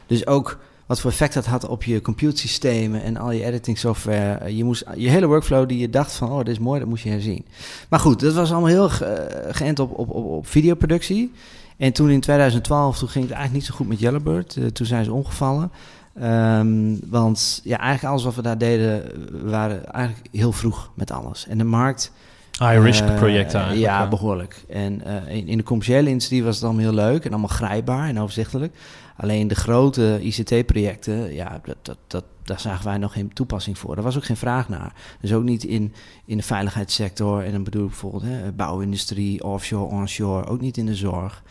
dus 0.08 0.28
ook 0.28 0.60
wat 0.92 1.00
voor 1.00 1.12
effect 1.12 1.34
dat 1.34 1.46
had 1.46 1.68
op 1.68 1.84
je 1.84 2.02
computersystemen 2.02 3.04
en 3.04 3.18
al 3.18 3.32
je 3.32 3.44
editing 3.44 3.78
software. 3.78 4.34
Eh, 4.34 4.58
Je, 4.58 4.64
moest, 4.64 4.84
je 4.96 5.10
hele 5.10 5.26
workflow 5.28 5.68
die 5.68 5.78
je 5.80 5.90
dacht 5.90 6.12
van, 6.14 6.32
oh, 6.32 6.38
dit 6.38 6.48
is 6.48 6.60
mooi, 6.60 6.80
dat 6.80 6.90
moest 6.90 7.04
je 7.04 7.10
herzien. 7.10 7.46
Maar 7.90 8.00
goed, 8.00 8.20
dat 8.20 8.34
was 8.34 8.52
allemaal 8.52 8.70
heel 8.70 8.90
ge- 8.90 9.06
eh, 9.06 9.56
geënt 9.56 9.80
op, 9.80 9.98
op, 10.00 10.10
op, 10.10 10.26
op 10.26 10.48
videoproductie. 10.48 11.32
En 11.78 11.92
toen 11.94 12.10
in 12.10 12.20
2012, 12.20 12.98
toen 12.98 13.08
ging 13.10 13.24
het 13.24 13.34
eigenlijk 13.34 13.64
niet 13.64 13.72
zo 13.72 13.78
goed 13.78 13.88
met 13.88 14.00
Yellowbird. 14.00 14.56
Eh, 14.58 14.66
toen 14.66 14.86
zijn 14.86 15.04
ze 15.06 15.14
omgevallen. 15.14 15.72
Ehm, 16.20 16.96
want 17.10 17.62
ja, 17.64 17.78
eigenlijk 17.78 18.14
alles 18.14 18.24
wat 18.24 18.36
we 18.36 18.42
daar 18.42 18.58
deden, 18.58 19.04
we 19.44 19.50
waren 19.50 19.86
eigenlijk 19.94 20.28
heel 20.32 20.52
vroeg 20.52 20.92
met 20.94 21.12
alles. 21.12 21.48
En 21.48 21.58
de 21.58 21.64
markt... 21.64 22.12
High-risk 22.60 23.16
project 23.16 23.54
eigenlijk. 23.54 23.86
Ja, 23.86 24.00
ja. 24.02 24.08
behoorlijk. 24.08 24.64
En 24.70 25.02
in, 25.28 25.48
in 25.48 25.58
de 25.58 25.64
commerciële 25.64 26.10
industrie 26.10 26.44
was 26.44 26.56
het 26.56 26.64
allemaal 26.64 26.82
heel 26.84 26.94
leuk 26.94 27.26
en 27.26 27.30
allemaal 27.32 27.48
grijpbaar 27.50 28.08
en 28.08 28.20
overzichtelijk. 28.20 28.74
Alleen 29.18 29.48
de 29.48 29.56
grote 29.56 30.20
ICT-projecten, 30.22 31.34
ja, 31.34 31.62
dat, 31.64 31.78
dat, 31.82 31.98
dat, 32.08 32.24
daar 32.44 32.60
zagen 32.60 32.86
wij 32.86 32.98
nog 32.98 33.14
geen 33.14 33.34
toepassing 33.34 33.78
voor. 33.78 33.98
Er 33.98 34.04
was 34.04 34.18
ook 34.18 34.26
geen 34.26 34.38
vraag 34.38 34.70
naar. 34.70 34.94
Dus 35.22 35.34
ook 35.34 35.44
niet 35.44 35.64
in, 35.64 35.94
in 36.26 36.38
de 36.38 36.44
veiligheidssector. 36.44 37.44
En 37.44 37.52
dan 37.52 37.64
bedoel 37.64 37.84
ik 37.84 37.90
bijvoorbeeld 37.90 38.24
hè, 38.24 38.52
bouwindustrie, 38.52 39.44
offshore, 39.44 39.92
onshore. 39.96 40.48
Ook 40.48 40.62
niet 40.62 40.78
in 40.78 40.86
de 40.86 40.96
zorg. 40.96 41.44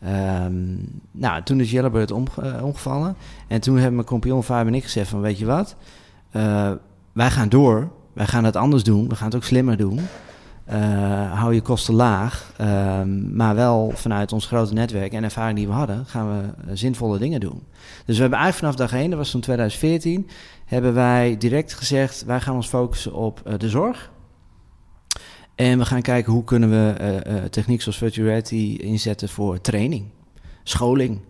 Ehm, 0.00 0.74
nou, 1.10 1.42
toen 1.42 1.60
is 1.60 1.70
Yellowbird 1.70 2.10
eh, 2.10 2.64
omgevallen. 2.64 3.16
En 3.48 3.60
toen 3.60 3.74
hebben 3.74 3.94
mijn 3.94 4.06
compagnon 4.06 4.42
Fabian 4.42 4.66
en 4.66 4.74
ik 4.74 4.82
gezegd 4.82 5.08
van... 5.08 5.20
weet 5.20 5.38
je 5.38 5.46
wat, 5.46 5.76
Eh, 6.30 6.72
wij 7.12 7.30
gaan 7.30 7.48
door. 7.48 7.90
Wij 8.12 8.26
gaan 8.26 8.44
het 8.44 8.56
anders 8.56 8.82
doen. 8.82 9.08
We 9.08 9.14
gaan 9.14 9.26
het 9.26 9.36
ook 9.36 9.44
slimmer 9.44 9.76
doen. 9.76 10.00
Eh, 10.64 11.40
hou 11.40 11.54
je 11.54 11.60
kosten 11.60 11.94
laag. 11.94 12.52
Ehm, 12.56 13.36
maar 13.36 13.54
wel 13.54 13.92
vanuit 13.94 14.32
ons 14.32 14.46
grote 14.46 14.72
netwerk 14.72 15.12
en 15.12 15.24
ervaring 15.24 15.56
die 15.56 15.66
we 15.66 15.72
hadden... 15.72 16.06
gaan 16.06 16.28
we 16.28 16.42
eh, 16.42 16.70
zinvolle 16.74 17.18
dingen 17.18 17.40
doen. 17.40 17.62
Dus 18.06 18.14
we 18.14 18.20
hebben 18.20 18.38
eigenlijk 18.38 18.74
vanaf 18.74 18.90
dag 18.90 19.00
1, 19.00 19.10
dat 19.10 19.18
was 19.18 19.30
toen 19.30 19.40
2014... 19.40 20.28
hebben 20.64 20.94
wij 20.94 21.36
direct 21.38 21.74
gezegd... 21.74 22.24
wij 22.24 22.40
gaan 22.40 22.54
ons 22.54 22.66
focussen 22.66 23.14
op 23.14 23.40
eh, 23.44 23.58
de 23.58 23.68
zorg... 23.68 24.12
En 25.54 25.78
we 25.78 25.84
gaan 25.84 26.02
kijken 26.02 26.32
hoe 26.32 26.44
kunnen 26.44 26.70
we 26.70 27.48
techniek 27.50 27.82
zoals 27.82 27.98
virtual 27.98 28.26
reality 28.26 28.76
inzetten 28.80 29.28
voor 29.28 29.60
training, 29.60 30.04
scholing. 30.62 31.20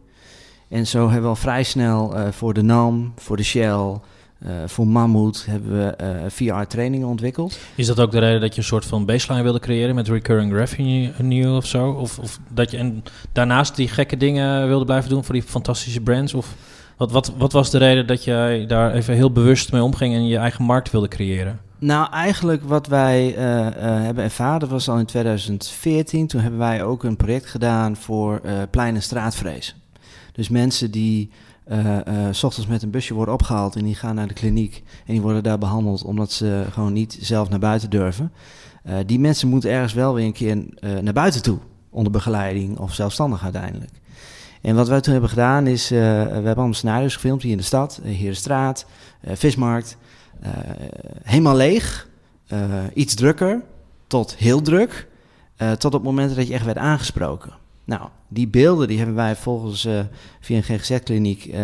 En 0.69 0.87
zo 0.87 1.03
hebben 1.03 1.23
we 1.23 1.29
al 1.29 1.37
vrij 1.37 1.63
snel 1.63 2.15
voor 2.33 2.55
de 2.55 2.63
NAM, 2.63 3.13
voor 3.17 3.37
de 3.37 3.43
Shell, 3.43 3.99
eh, 4.45 4.53
voor 4.67 4.87
Mammoet 4.87 5.47
hebben 5.47 5.79
we 5.79 5.97
eh, 5.97 6.09
VR-trainingen 6.29 7.09
ontwikkeld. 7.09 7.59
Is 7.75 7.87
dat 7.87 8.01
ook 8.01 8.11
de 8.11 8.19
reden 8.19 8.41
dat 8.41 8.55
je 8.55 8.61
een 8.61 8.67
soort 8.67 8.85
van 8.85 9.05
baseline 9.05 9.43
wilde 9.43 9.59
creëren 9.59 9.95
met 9.95 10.09
recurring 10.09 10.53
revenue 10.53 11.57
of 11.57 11.67
zo? 11.67 11.91
Of, 11.91 12.19
of 12.19 12.39
dat 12.49 12.71
je 12.71 12.77
en 12.77 13.03
daarnaast 13.33 13.77
die 13.77 13.89
gekke 13.89 14.17
dingen 14.17 14.67
wilde 14.69 14.85
blijven 14.85 15.11
doen 15.11 15.25
voor 15.25 15.35
die 15.35 15.43
fantastische 15.43 16.01
brands? 16.01 16.35
Of 16.35 16.55
wat, 16.97 17.13
wat, 17.13 17.33
wat 17.39 17.53
was 17.53 17.71
de 17.71 17.79
reden 17.79 18.07
dat 18.07 18.25
jij 18.25 18.67
daar 18.67 18.93
even 18.93 19.15
heel 19.15 19.33
bewust 19.33 19.73
mee 19.73 19.83
omging 19.83 20.15
en 20.15 20.27
je 20.27 20.37
eigen 20.37 20.65
markt 20.65 20.91
wilde 20.91 21.09
creëren? 21.09 21.61
Nou, 21.79 22.11
eigenlijk 22.11 22.63
wat 22.63 22.87
wij 22.87 23.35
eh, 23.37 23.67
eh, 23.67 23.75
hebben 24.03 24.25
ervaren 24.25 24.69
was 24.69 24.89
al 24.89 24.99
in 24.99 25.07
2014. 25.07 26.27
Toen 26.27 26.41
hebben 26.41 26.61
wij 26.61 26.83
ook 26.83 27.05
een 27.05 27.17
project 27.17 27.47
gedaan 27.47 27.97
voor 27.97 28.41
eh 28.43 28.53
plein- 28.71 28.95
en 28.95 29.03
straatvrees. 29.03 29.77
Dus 30.33 30.49
mensen 30.49 30.91
die 30.91 31.31
ochtends 32.43 32.67
met 32.67 32.83
een 32.83 32.91
busje 32.91 33.15
worden 33.15 33.35
opgehaald 33.35 33.77
en 33.77 33.85
die 33.85 33.95
gaan 33.95 34.15
naar 34.15 34.29
de 34.29 34.35
kliniek 34.35 34.83
en 35.07 35.13
die 35.13 35.21
worden 35.21 35.43
daar 35.43 35.59
behandeld 35.59 36.05
omdat 36.05 36.33
ze 36.33 36.67
gewoon 36.71 36.93
niet 36.93 37.19
zelf 37.21 37.49
naar 37.49 37.59
buiten 37.59 37.91
durven. 37.91 38.33
Eh, 38.83 38.97
die 39.07 39.19
mensen 39.19 39.49
moeten 39.49 39.71
ergens 39.71 39.93
wel 39.93 40.15
weer 40.15 40.25
een 40.25 40.33
keer 40.33 40.65
naar 41.03 41.13
buiten 41.13 41.43
toe, 41.43 41.59
onder 41.91 42.13
begeleiding 42.13 42.79
of 42.79 42.95
zelfstandig 42.95 43.43
uiteindelijk. 43.43 43.93
En 44.61 44.75
wat 44.75 44.89
wij 44.89 45.01
toen 45.01 45.13
hebben 45.13 45.31
gedaan 45.31 45.67
is, 45.67 45.89
we 45.89 45.97
hebben 45.97 46.55
allemaal 46.57 46.75
scenario's 46.75 47.15
gefilmd 47.15 47.43
hier 47.43 47.51
in 47.51 47.57
de 47.57 47.63
stad, 47.63 48.01
hier 48.05 48.31
de 48.31 48.37
straat, 48.37 48.87
vismarkt. 49.23 49.97
Helemaal 51.23 51.57
leeg, 51.57 52.09
iets 52.95 53.15
drukker, 53.15 53.63
tot 54.07 54.37
heel 54.37 54.63
druk, 54.63 55.09
tot 55.57 55.85
op 55.85 55.93
het 55.93 56.03
moment 56.03 56.37
dat 56.37 56.47
je 56.47 56.55
echt 56.55 56.65
werd 56.65 56.79
aangesproken. 56.79 57.53
Nou, 57.85 58.09
die 58.29 58.49
beelden 58.49 58.89
die 58.89 58.97
hebben 58.97 59.17
wij 59.17 59.37
volgens 59.37 59.85
eh, 59.85 60.01
via 60.41 60.57
een 60.57 60.63
GGZ-kliniek 60.63 61.45
eh, 61.45 61.59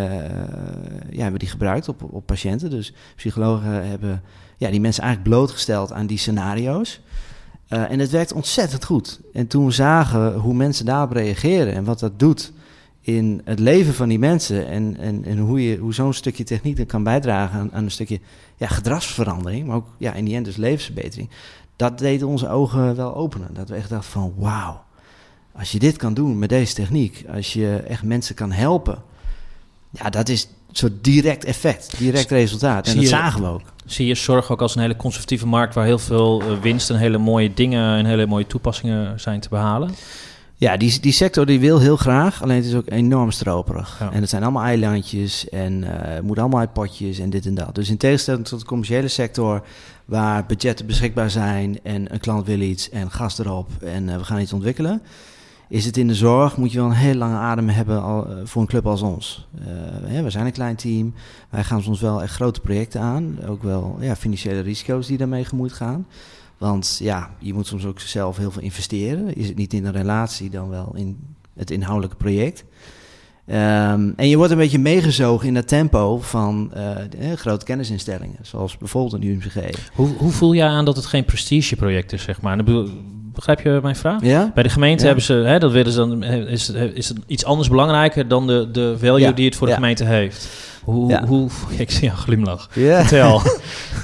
ja, 1.10 1.22
hebben 1.22 1.38
die 1.38 1.48
gebruikt 1.48 1.88
op, 1.88 2.02
op 2.02 2.26
patiënten. 2.26 2.70
Dus 2.70 2.92
psychologen 3.16 3.88
hebben 3.88 4.22
ja, 4.56 4.70
die 4.70 4.80
mensen 4.80 5.02
eigenlijk 5.02 5.34
blootgesteld 5.34 5.92
aan 5.92 6.06
die 6.06 6.18
scenario's. 6.18 7.00
Eh, 7.68 7.90
en 7.90 7.98
het 7.98 8.10
werkt 8.10 8.32
ontzettend 8.32 8.84
goed. 8.84 9.20
En 9.32 9.46
toen 9.46 9.66
we 9.66 9.70
zagen 9.70 10.34
hoe 10.34 10.54
mensen 10.54 10.84
daarop 10.84 11.12
reageren 11.12 11.74
en 11.74 11.84
wat 11.84 12.00
dat 12.00 12.18
doet 12.18 12.52
in 13.00 13.40
het 13.44 13.58
leven 13.58 13.94
van 13.94 14.08
die 14.08 14.18
mensen 14.18 14.68
en, 14.68 14.96
en, 14.96 15.24
en 15.24 15.38
hoe, 15.38 15.62
je, 15.68 15.76
hoe 15.76 15.94
zo'n 15.94 16.12
stukje 16.12 16.44
techniek 16.44 16.86
kan 16.86 17.02
bijdragen 17.02 17.60
aan, 17.60 17.72
aan 17.72 17.84
een 17.84 17.90
stukje 17.90 18.20
ja, 18.56 18.66
gedragsverandering, 18.66 19.66
maar 19.66 19.76
ook 19.76 19.88
ja, 19.98 20.12
in 20.12 20.24
die 20.24 20.34
end 20.34 20.44
dus 20.44 20.56
levensverbetering, 20.56 21.30
dat 21.76 21.98
deed 21.98 22.22
onze 22.22 22.48
ogen 22.48 22.96
wel 22.96 23.14
openen. 23.14 23.54
Dat 23.54 23.68
we 23.68 23.74
echt 23.74 23.88
dachten 23.88 24.10
van 24.10 24.34
wauw, 24.36 24.84
als 25.52 25.72
je 25.72 25.78
dit 25.78 25.96
kan 25.96 26.14
doen 26.14 26.38
met 26.38 26.48
deze 26.48 26.74
techniek, 26.74 27.24
als 27.34 27.52
je 27.52 27.76
echt 27.76 28.02
mensen 28.02 28.34
kan 28.34 28.52
helpen, 28.52 28.98
ja, 29.90 30.10
dat 30.10 30.28
is 30.28 30.42
een 30.44 30.76
soort 30.76 31.04
direct 31.04 31.44
effect, 31.44 31.98
direct 31.98 32.30
resultaat. 32.30 32.84
En 32.86 32.90
Zie 32.92 33.00
dat 33.00 33.10
je- 33.10 33.16
zagen 33.16 33.40
we 33.42 33.46
ook. 33.48 33.62
Zie 33.86 34.06
je 34.06 34.14
zorg 34.14 34.50
ook 34.50 34.62
als 34.62 34.74
een 34.74 34.80
hele 34.80 34.96
conservatieve 34.96 35.46
markt 35.46 35.74
waar 35.74 35.84
heel 35.84 35.98
veel 35.98 36.40
eh, 36.42 36.60
winst 36.60 36.90
en 36.90 36.96
hele 36.96 37.18
mooie 37.18 37.54
dingen 37.54 37.96
en 37.98 38.04
hele 38.06 38.26
mooie 38.26 38.46
toepassingen 38.46 39.20
zijn 39.20 39.40
te 39.40 39.48
behalen? 39.48 39.90
Ja, 40.56 40.76
die, 40.76 41.00
die 41.00 41.12
sector 41.12 41.46
die 41.46 41.60
wil 41.60 41.78
heel 41.80 41.96
graag, 41.96 42.42
alleen 42.42 42.56
het 42.56 42.64
is 42.64 42.74
ook 42.74 42.90
enorm 42.90 43.30
stroperig. 43.30 43.96
Ja. 44.00 44.12
En 44.12 44.20
het 44.20 44.30
zijn 44.30 44.42
allemaal 44.42 44.64
eilandjes 44.64 45.48
en 45.48 45.84
eh, 45.84 46.14
het 46.14 46.22
moet 46.22 46.38
allemaal 46.38 46.60
uit 46.60 46.72
potjes 46.72 47.18
en 47.18 47.30
dit 47.30 47.46
en 47.46 47.54
dat. 47.54 47.74
Dus 47.74 47.88
in 47.88 47.96
tegenstelling 47.96 48.46
tot 48.46 48.60
de 48.60 48.66
commerciële 48.66 49.08
sector, 49.08 49.62
waar 50.04 50.46
budgetten 50.46 50.86
beschikbaar 50.86 51.30
zijn 51.30 51.78
en 51.82 52.12
een 52.12 52.20
klant 52.20 52.46
wil 52.46 52.60
iets 52.60 52.90
en 52.90 53.10
gas 53.10 53.38
erop 53.38 53.68
en 53.82 54.08
eh, 54.08 54.16
we 54.16 54.24
gaan 54.24 54.40
iets 54.40 54.52
ontwikkelen, 54.52 55.02
is 55.70 55.84
het 55.84 55.96
in 55.96 56.06
de 56.06 56.14
zorg, 56.14 56.56
moet 56.56 56.72
je 56.72 56.78
wel 56.78 56.86
een 56.86 56.92
heel 56.92 57.14
lange 57.14 57.36
adem 57.36 57.68
hebben 57.68 58.02
al, 58.02 58.26
eh, 58.26 58.36
voor 58.44 58.62
een 58.62 58.68
club 58.68 58.86
als 58.86 59.02
ons. 59.02 59.48
Eh, 60.04 60.22
we 60.22 60.30
zijn 60.30 60.46
een 60.46 60.52
klein 60.52 60.76
team, 60.76 61.14
wij 61.50 61.64
gaan 61.64 61.82
soms 61.82 62.00
wel 62.00 62.22
echt 62.22 62.34
grote 62.34 62.60
projecten 62.60 63.00
aan, 63.00 63.38
ook 63.46 63.62
wel 63.62 63.96
ja, 64.00 64.16
financiële 64.16 64.60
risico's 64.60 65.06
die 65.06 65.18
daarmee 65.18 65.44
gemoeid 65.44 65.72
gaan. 65.72 66.06
Want 66.58 66.98
ja, 67.02 67.30
je 67.38 67.54
moet 67.54 67.66
soms 67.66 67.84
ook 67.84 68.00
zelf 68.00 68.36
heel 68.36 68.50
veel 68.50 68.62
investeren. 68.62 69.34
Is 69.34 69.48
het 69.48 69.56
niet 69.56 69.72
in 69.72 69.84
een 69.84 69.92
relatie, 69.92 70.50
dan 70.50 70.68
wel 70.68 70.92
in 70.94 71.18
het 71.54 71.70
inhoudelijke 71.70 72.16
project. 72.16 72.64
Ehm, 73.46 74.10
en 74.16 74.28
je 74.28 74.36
wordt 74.36 74.52
een 74.52 74.58
beetje 74.58 74.78
meegezogen 74.78 75.46
in 75.48 75.54
dat 75.54 75.68
tempo 75.68 76.18
van 76.18 76.72
eh, 76.72 77.32
grote 77.34 77.64
kennisinstellingen, 77.64 78.38
zoals 78.42 78.78
bijvoorbeeld 78.78 79.12
een 79.12 79.28
UMCG. 79.28 79.90
Hoe, 79.94 80.08
hoe 80.08 80.30
voel 80.30 80.54
jij 80.54 80.68
aan 80.68 80.84
dat 80.84 80.96
het 80.96 81.06
geen 81.06 81.24
prestigeproject 81.24 82.12
is, 82.12 82.22
zeg 82.22 82.40
maar? 82.40 82.56
Begrijp 83.34 83.60
je 83.60 83.78
mijn 83.82 83.96
vraag? 83.96 84.22
Ja? 84.22 84.50
Bij 84.54 84.62
de 84.62 84.68
gemeente 84.68 85.00
Ja. 85.00 85.06
hebben 85.06 85.24
ze, 85.24 85.32
hè, 85.32 85.58
dat 85.58 85.72
willen 85.72 85.92
ze 85.92 85.98
dan, 85.98 86.22
is, 86.24 86.70
is 86.94 87.08
het 87.08 87.18
iets 87.26 87.44
anders 87.44 87.68
belangrijker 87.68 88.28
dan 88.28 88.46
de, 88.46 88.68
de 88.72 88.94
value 88.98 89.20
Ja, 89.20 89.32
die 89.32 89.44
het 89.46 89.56
voor 89.56 89.66
de 89.66 89.72
gemeente 89.72 90.04
heeft? 90.04 90.48
Hoe, 90.90 91.10
Ja. 91.10 91.26
hoe, 91.26 91.48
ik 91.78 91.90
zie 91.90 92.08
een 92.08 92.16
glimlach. 92.16 92.68
Ja. 92.72 93.00
Vertel. 93.00 93.42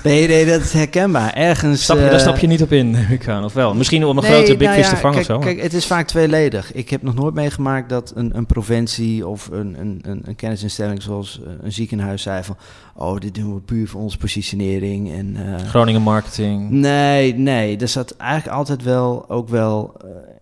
Nee, 0.02 0.28
nee, 0.28 0.46
dat 0.46 0.60
is 0.60 0.72
herkenbaar. 0.72 1.34
Ergens... 1.34 1.82
Stap 1.82 1.96
je, 1.96 2.02
eh, 2.04 2.10
daar 2.10 2.20
stap 2.20 2.38
je 2.38 2.46
niet 2.46 2.62
op 2.62 2.72
in, 2.72 2.90
neem 2.90 3.06
ik 3.10 3.28
aan, 3.28 3.44
of 3.44 3.52
wel? 3.52 3.74
Misschien 3.74 4.04
om 4.04 4.16
een 4.16 4.22
Nee, 4.22 4.32
grote 4.32 4.56
big 4.56 4.68
nou 4.68 4.80
fish 4.80 4.88
ja, 4.88 4.94
te 4.94 5.00
vangen 5.00 5.16
kijk, 5.18 5.28
of 5.30 5.34
zo. 5.34 5.50
Kijk, 5.50 5.62
het 5.62 5.72
is 5.72 5.86
vaak 5.86 6.06
tweeledig. 6.06 6.72
Ik 6.72 6.90
heb 6.90 7.02
nog 7.02 7.14
nooit 7.14 7.34
meegemaakt 7.34 7.88
dat 7.88 8.12
een, 8.14 8.36
een 8.36 8.46
provincie 8.46 9.26
of 9.26 9.48
een, 9.52 9.76
een, 9.80 9.98
een, 10.02 10.22
een 10.24 10.36
kennisinstelling 10.36 11.02
zoals 11.02 11.40
eh, 11.46 11.52
een 11.62 11.72
ziekenhuis 11.72 12.22
zei 12.22 12.42
van... 12.44 12.56
Oh, 12.94 13.18
dit 13.20 13.34
doen 13.34 13.54
we 13.54 13.60
puur 13.60 13.88
voor 13.88 14.00
onze 14.00 14.18
positionering 14.18 15.12
en... 15.12 15.36
eh, 15.36 15.68
Groningen 15.68 16.02
marketing. 16.02 16.70
Nee, 16.70 17.34
nee. 17.34 17.76
Er 17.76 17.88
zat 17.88 18.14
eigenlijk 18.16 18.56
altijd 18.58 18.82
wel 18.82 19.24
ook 19.28 19.48
wel 19.48 19.94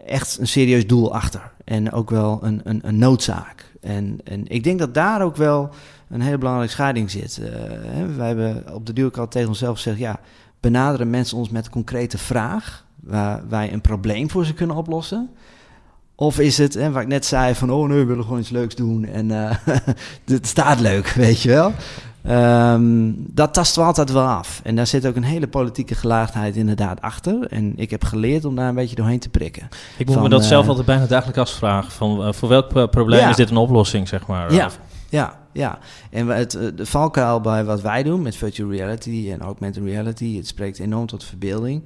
echt 0.06 0.36
een 0.40 0.46
serieus 0.48 0.86
doel 0.86 1.14
achter. 1.14 1.50
En 1.64 1.92
ook 1.92 2.10
wel 2.10 2.38
een, 2.42 2.60
een, 2.64 2.80
een 2.84 2.98
noodzaak. 2.98 3.72
En, 3.80 4.18
en 4.24 4.42
ik 4.48 4.64
denk 4.64 4.78
dat 4.78 4.94
daar 4.94 5.22
ook 5.22 5.36
wel 5.36 5.70
een 6.14 6.20
hele 6.20 6.38
belangrijke 6.38 6.72
scheiding 6.72 7.10
zit. 7.10 7.38
Eh, 7.42 7.48
hè, 7.86 8.14
wij 8.14 8.26
hebben 8.26 8.64
op 8.74 8.86
de 8.86 8.92
duur 8.92 9.06
ook 9.06 9.16
al 9.16 9.28
tegen 9.28 9.48
onszelf 9.48 9.76
gezegd... 9.76 9.98
ja, 9.98 10.20
benaderen 10.60 11.10
mensen 11.10 11.36
ons 11.36 11.48
met 11.48 11.64
een 11.66 11.72
concrete 11.72 12.18
vraag... 12.18 12.84
waar 13.00 13.42
wij 13.48 13.72
een 13.72 13.80
probleem 13.80 14.30
voor 14.30 14.44
ze 14.44 14.54
kunnen 14.54 14.76
oplossen... 14.76 15.30
Of 16.16 16.38
is 16.38 16.58
het, 16.58 16.74
hè, 16.74 16.90
waar 16.90 17.02
ik 17.02 17.08
net 17.08 17.24
zei, 17.26 17.54
van 17.54 17.70
oh 17.70 17.88
nee, 17.88 17.98
we 17.98 18.04
willen 18.04 18.24
gewoon 18.24 18.38
iets 18.38 18.50
leuks 18.50 18.74
doen 18.74 19.04
en 19.04 19.30
eh, 19.30 19.56
het 20.24 20.46
staat 20.46 20.80
leuk, 20.80 21.08
weet 21.08 21.40
je 21.40 21.48
wel. 21.48 21.72
Ehm, 22.22 23.12
dat 23.16 23.54
tasten 23.54 23.80
we 23.82 23.86
altijd 23.88 24.12
wel 24.12 24.26
af. 24.26 24.60
En 24.64 24.76
daar 24.76 24.86
zit 24.86 25.06
ook 25.06 25.16
een 25.16 25.22
hele 25.24 25.48
politieke 25.48 25.94
gelaagdheid 25.94 26.56
inderdaad 26.56 27.00
achter. 27.00 27.46
En 27.50 27.72
ik 27.76 27.90
heb 27.90 28.04
geleerd 28.04 28.44
om 28.44 28.56
daar 28.56 28.68
een 28.68 28.74
beetje 28.74 28.96
doorheen 28.96 29.18
te 29.18 29.28
prikken. 29.28 29.68
Ik 29.96 30.06
moet 30.06 30.14
van, 30.14 30.22
me 30.22 30.28
dat 30.28 30.42
eh, 30.42 30.46
zelf 30.48 30.68
altijd 30.68 30.86
bijna 30.86 31.06
dagelijks 31.06 31.38
afvragen. 31.40 31.90
Van, 31.92 32.24
eh, 32.24 32.32
voor 32.32 32.48
welk 32.48 32.68
pro- 32.68 32.86
probleem 32.86 33.20
Ja. 33.20 33.28
is 33.28 33.36
dit 33.36 33.50
een 33.50 33.56
oplossing, 33.56 34.08
zeg 34.08 34.26
maar? 34.26 34.52
Ja. 34.52 34.70
Ja, 35.08 35.34
ja. 35.54 35.78
En 36.10 36.26
het, 36.26 36.54
eh, 36.54 36.68
de 36.74 36.86
valkuil 36.86 37.40
bij 37.40 37.64
wat 37.64 37.80
wij 37.80 38.02
doen 38.02 38.22
met 38.22 38.36
virtual 38.36 38.70
reality 38.70 39.30
en 39.30 39.40
augmented 39.40 39.84
reality, 39.84 40.36
het 40.36 40.46
spreekt 40.46 40.78
enorm 40.78 41.06
tot 41.06 41.24
verbeelding. 41.24 41.84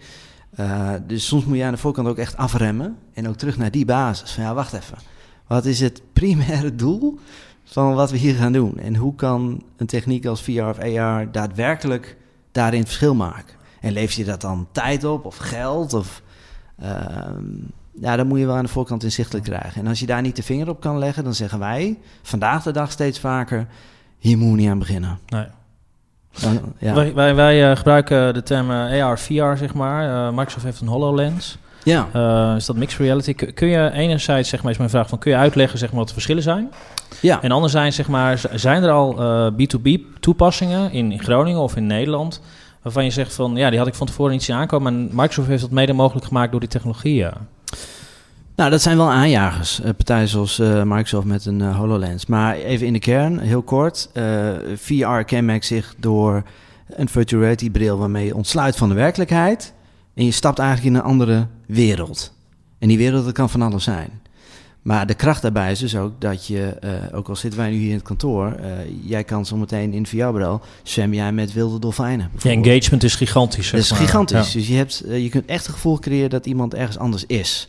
Eh, 0.51 0.93
dus 1.07 1.27
soms 1.27 1.45
moet 1.45 1.57
je 1.57 1.64
aan 1.64 1.73
de 1.73 1.79
voorkant 1.79 2.09
ook 2.09 2.19
echt 2.19 2.37
afremmen 2.37 2.97
en 3.14 3.29
ook 3.29 3.37
terug 3.37 3.57
naar 3.57 3.71
die 3.71 3.85
basis. 3.85 4.31
Van 4.31 4.43
ja, 4.43 4.55
wacht 4.55 4.73
even. 4.73 4.99
Wat 5.47 5.64
is 5.64 5.81
het 5.81 6.03
primaire 6.12 6.75
doel 6.75 7.19
van 7.64 7.95
wat 7.95 8.11
we 8.11 8.16
hier 8.16 8.35
gaan 8.35 8.53
doen? 8.53 8.79
En 8.79 8.97
hoe 8.97 9.14
kan 9.14 9.62
een 9.77 9.87
techniek 9.87 10.27
als 10.27 10.43
VR 10.43 10.62
of 10.62 10.79
AR 10.79 11.33
daadwerkelijk 11.33 12.16
daarin 12.53 12.85
verschil 12.85 13.14
maken? 13.14 13.57
En 13.81 13.93
levert 13.93 14.14
je 14.14 14.25
dat 14.25 14.40
dan 14.40 14.69
tijd 14.73 15.05
op 15.05 15.25
of 15.25 15.37
geld? 15.37 15.95
Of, 15.95 16.23
ehm, 16.79 17.45
ja, 18.01 18.17
dan 18.17 18.27
moet 18.27 18.39
je 18.39 18.47
wel 18.47 18.57
aan 18.57 18.65
de 18.65 18.71
voorkant 18.71 19.03
inzichtelijk 19.03 19.45
krijgen. 19.45 19.81
En 19.81 19.87
als 19.87 20.01
je 20.01 20.07
daar 20.07 20.23
niet 20.23 20.37
de 20.37 20.43
vinger 20.43 20.69
op 20.69 20.81
kan 20.81 20.99
leggen, 20.99 21.25
dan 21.25 21.35
zeggen 21.35 21.59
wij 21.59 21.99
vandaag 22.23 22.63
de 22.63 22.73
dag 22.73 22.91
steeds 22.91 23.21
vaker: 23.21 23.67
hier 24.19 24.39
moet 24.39 24.51
je 24.51 24.57
niet 24.57 24.69
aan 24.69 24.79
beginnen. 24.79 25.19
Nee. 25.27 25.47
Dan, 26.41 26.61
ja. 26.79 26.95
Wij, 26.95 27.15
wij, 27.15 27.35
wij 27.35 27.71
eh, 27.71 27.77
gebruiken 27.77 28.35
de 28.35 28.43
term 28.43 28.71
eh, 28.71 29.05
AR, 29.05 29.19
VR, 29.19 29.57
zeg 29.57 29.75
maar. 29.75 30.27
Eh, 30.29 30.37
Microsoft 30.37 30.65
heeft 30.65 30.81
een 30.81 30.89
HoloLens. 30.89 31.59
ja. 31.83 32.55
Is 32.57 32.67
dat 32.67 32.77
mixed 32.77 33.01
reality? 33.01 33.35
Kun, 33.35 33.69
je 33.69 33.91
enerzijds, 33.93 34.49
zeg 34.49 34.63
maar, 34.63 34.73
is 34.73 34.79
mijn 34.79 34.91
vraag 34.91 35.09
van, 35.09 35.19
kun 35.19 35.31
je 35.31 35.37
uitleggen 35.37 35.79
zeg 35.79 35.89
maar, 35.89 35.99
wat 35.99 36.09
de 36.09 36.15
verschillen 36.15 36.43
zijn? 36.43 36.71
ja. 37.21 37.43
En 37.43 37.51
anderzijds, 37.51 37.97
zeg 37.97 38.09
maar, 38.09 38.41
zijn 38.55 38.83
er 38.83 38.91
al 38.91 39.19
eh, 39.19 39.53
B2B 39.53 40.21
toepassingen 40.21 40.93
in, 40.93 41.13
in 41.13 41.23
Groningen 41.23 41.61
of 41.61 41.77
in 41.77 41.87
Nederland, 41.87 42.41
waarvan 42.83 43.05
je 43.05 43.11
zegt 43.11 43.35
van, 43.35 43.57
ja, 43.57 43.71
die 43.71 43.79
had 43.79 43.89
ik 43.89 43.95
van 43.95 44.07
tevoren 44.07 44.33
niet 44.33 44.43
zien 44.43 44.57
aankomen, 44.57 44.95
en 44.95 45.09
Microsoft 45.13 45.49
heeft 45.49 45.63
dat 45.63 45.71
mede 45.71 45.93
mogelijk 45.93 46.27
gemaakt 46.27 46.51
door 46.51 46.61
die 46.61 46.69
technologieën. 46.69 47.33
Nou, 48.59 48.71
dat 48.71 48.83
zijn 48.83 48.97
wel 48.97 49.11
aanjagers. 49.11 49.81
Eh, 49.81 49.90
partijen 49.97 50.29
zoals 50.29 50.59
eh, 50.59 50.83
Microsoft 50.83 51.27
met 51.27 51.47
een 51.47 51.61
eh, 51.61 51.77
HoloLens. 51.77 52.27
Maar 52.27 52.55
even 52.57 52.87
in 52.87 52.92
de 52.92 52.99
kern, 52.99 53.38
heel 53.38 53.62
kort. 53.62 54.11
VR 54.77 55.21
kenmerkt 55.27 55.64
zich 55.64 55.94
door 55.99 56.42
een 56.87 57.09
virtual 57.09 57.42
reality 57.42 57.71
bril 57.71 57.99
waarmee 57.99 58.27
je 58.27 58.35
ontsluit 58.35 58.77
van 58.77 58.88
de 58.88 58.94
werkelijkheid. 58.94 59.73
En 60.14 60.25
je 60.25 60.31
stapt 60.31 60.59
eigenlijk 60.59 60.88
in 60.88 60.94
een 60.94 61.07
andere 61.07 61.47
wereld. 61.66 62.33
En 62.79 62.88
die 62.88 62.99
wereld 62.99 63.25
dat 63.25 63.33
kan 63.33 63.51
van 63.51 63.62
alles 63.62 63.85
zijn. 63.85 64.11
Maar 64.83 65.07
de 65.07 65.14
kracht 65.14 65.42
daarbij 65.42 65.71
is 65.71 65.79
dus 65.79 65.97
ook 65.97 66.21
dat 66.21 66.47
je, 66.47 66.79
ook 67.12 67.29
al 67.29 67.37
zitten 67.37 67.61
wij 67.61 67.71
nu 67.71 67.77
hier 67.77 67.88
in 67.88 67.94
het 67.94 68.03
kantoor, 68.03 68.57
jij 69.05 69.25
kan 69.25 69.47
zometeen 69.47 69.92
in 69.92 70.07
VR-bril 70.07 70.61
zwem 70.83 71.14
jij 71.14 71.33
met 71.33 71.53
wilde 71.53 71.79
dolfijnen. 71.79 72.31
Bijvoorbeeld. 72.33 72.66
engagement 72.66 73.03
is 73.03 73.14
gigantisch, 73.14 73.71
Dat 73.71 73.81
is 73.81 73.90
maar. 73.90 74.01
gigantisch. 74.01 74.53
Ja. 74.53 74.59
Dus 74.59 74.68
je, 74.68 74.75
hebt, 74.75 75.05
je 75.09 75.29
kunt 75.29 75.47
echt 75.47 75.66
het 75.66 75.75
gevoel 75.75 75.99
creëren 75.99 76.31
dat 76.31 76.47
iemand 76.47 76.75
ergens 76.75 76.99
anders 76.99 77.27
is. 77.27 77.68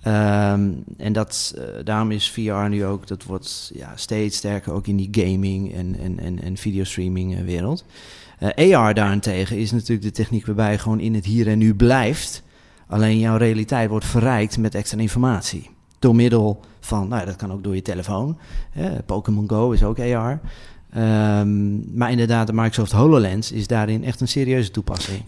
Ehm, 0.00 0.72
en 0.96 1.12
dat, 1.12 1.54
eh, 1.56 1.64
daarom 1.84 2.10
is 2.10 2.30
VR 2.30 2.68
nu 2.68 2.84
ook, 2.84 3.06
dat 3.06 3.24
wordt 3.24 3.70
ja, 3.74 3.92
steeds 3.96 4.36
sterker 4.36 4.72
ook 4.72 4.86
in 4.86 4.96
die 4.96 5.08
gaming 5.10 5.74
en, 5.74 5.96
en, 5.98 6.18
en, 6.18 6.42
en 6.42 6.56
videostreaming 6.56 7.36
eh, 7.36 7.44
wereld. 7.44 7.84
Eh, 8.38 8.76
AR 8.76 8.94
daarentegen 8.94 9.58
is 9.58 9.70
natuurlijk 9.70 10.02
de 10.02 10.10
techniek 10.10 10.46
waarbij 10.46 10.72
je 10.72 10.78
gewoon 10.78 11.00
in 11.00 11.14
het 11.14 11.24
hier 11.24 11.48
en 11.48 11.58
nu 11.58 11.74
blijft. 11.74 12.42
Alleen 12.86 13.18
jouw 13.18 13.36
realiteit 13.36 13.88
wordt 13.88 14.04
verrijkt 14.04 14.58
met 14.58 14.74
extra 14.74 14.98
informatie. 14.98 15.70
Door 15.98 16.14
middel 16.14 16.60
van, 16.80 17.08
nou 17.08 17.24
dat 17.24 17.36
kan 17.36 17.52
ook 17.52 17.64
door 17.64 17.74
je 17.74 17.82
telefoon. 17.82 18.38
Pokémon 19.06 19.48
Go 19.48 19.70
is 19.70 19.82
ook 19.82 19.98
AR. 19.98 20.40
Ehm, 20.92 21.96
maar 21.98 22.10
inderdaad, 22.10 22.46
de 22.46 22.52
Microsoft 22.52 22.92
HoloLens 22.92 23.52
is 23.52 23.66
daarin 23.66 24.04
echt 24.04 24.20
een 24.20 24.28
serieuze 24.28 24.70
toepassing. 24.70 25.18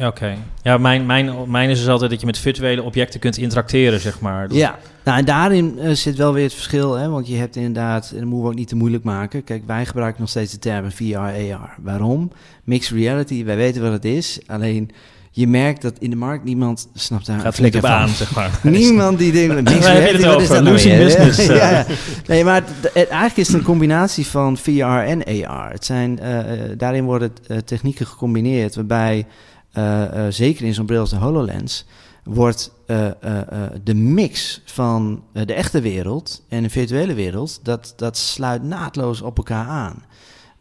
Oké. 0.00 0.36
Ja, 0.62 0.78
mijn, 0.78 1.06
mijn, 1.06 1.50
mijn 1.50 1.70
is 1.70 1.78
dus 1.78 1.88
altijd 1.88 2.10
dat 2.10 2.20
je 2.20 2.26
met 2.26 2.38
virtuele 2.38 2.82
objecten 2.82 3.20
kunt 3.20 3.36
interacteren, 3.36 4.00
zeg 4.00 4.20
maar. 4.20 4.48
Dat- 4.48 4.56
Ja, 4.56 4.78
nou 5.04 5.18
en 5.18 5.24
daarin 5.24 5.78
eh, 5.78 5.90
zit 5.92 6.16
wel 6.16 6.32
weer 6.32 6.42
het 6.44 6.54
verschil, 6.54 6.92
hè? 6.94 7.08
want 7.08 7.28
je 7.28 7.36
hebt 7.36 7.56
inderdaad, 7.56 8.10
en 8.10 8.16
dat 8.18 8.24
moeten 8.26 8.42
we 8.42 8.48
ook 8.50 8.58
niet 8.58 8.68
te 8.68 8.76
moeilijk 8.76 9.04
maken. 9.04 9.44
Kijk, 9.44 9.62
wij 9.66 9.86
gebruiken 9.86 10.20
nog 10.20 10.30
steeds 10.30 10.52
de 10.52 10.58
termen 10.58 10.92
VR, 10.92 11.16
AR. 11.16 11.74
Waarom? 11.82 12.30
Mixed 12.64 12.96
reality, 12.96 13.44
wij 13.44 13.56
weten 13.56 13.82
wat 13.82 13.92
het 13.92 14.04
is, 14.04 14.38
alleen 14.46 14.90
je 15.34 15.46
merkt 15.46 15.82
dat 15.82 15.98
in 15.98 16.10
de 16.10 16.16
markt 16.16 16.44
niemand 16.44 16.88
snapt 16.94 17.26
daar 17.26 17.40
Gaat 17.40 17.54
flikker 17.54 17.86
aan, 17.86 18.08
zeg 18.08 18.34
maar. 18.34 18.60
Niemand 18.62 19.18
die 19.18 19.32
denkt, 19.32 19.54
het 19.54 19.70
is 19.70 19.76
over? 20.26 20.48
dat 20.48 20.62
nou 20.62 20.74
business, 20.74 21.46
ja. 21.62 21.86
Nee, 22.26 22.44
maar 22.44 22.62
het- 22.64 22.94
eigenlijk 22.94 23.36
is 23.36 23.46
het 23.46 23.56
een 23.56 23.62
combinatie 23.62 24.26
van 24.26 24.56
VR 24.56 24.82
en 24.82 25.24
AR. 25.24 25.70
Het 25.70 25.84
zijn, 25.84 26.18
eh, 26.18 26.70
eh, 26.70 26.78
daarin 26.78 27.04
worden 27.04 27.32
eh, 27.46 27.56
technieken 27.56 28.06
gecombineerd 28.06 28.74
waarbij, 28.74 29.26
zeker 30.28 30.66
in 30.66 30.74
zo'n 30.74 30.86
bril 30.86 31.00
als 31.00 31.10
de 31.10 31.16
HoloLens, 31.16 31.86
wordt 32.24 32.72
de 33.84 33.94
mix 33.94 34.62
van 34.64 35.22
de 35.32 35.54
echte 35.54 35.80
wereld 35.80 36.44
en 36.48 36.62
de 36.62 36.70
virtuele 36.70 37.14
wereld, 37.14 37.60
dat, 37.62 37.92
dat 37.96 38.16
sluit 38.16 38.62
naadloos 38.62 39.22
op 39.22 39.36
elkaar 39.36 39.66
aan. 39.66 40.04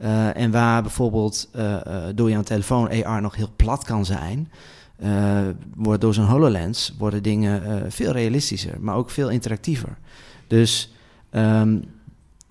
Eh, 0.02 0.36
en 0.36 0.52
waar 0.52 0.82
bijvoorbeeld 0.82 1.50
eh, 1.54 1.78
door 2.16 2.30
jouw 2.30 2.42
telefoon 2.42 3.04
AR 3.04 3.22
nog 3.22 3.36
heel 3.36 3.52
plat 3.56 3.84
kan 3.84 4.06
zijn, 4.06 4.52
eh, 4.96 5.42
wordt 5.76 6.02
door 6.02 6.14
zo'n 6.14 6.26
HoloLens 6.26 6.96
worden 6.98 7.24
dingen 7.24 7.92
veel 7.92 8.12
realistischer, 8.12 8.78
maar 8.80 8.96
ook 8.96 9.10
veel 9.10 9.30
interactiever. 9.30 9.98
Dus 10.48 10.94
ehm, 11.30 11.80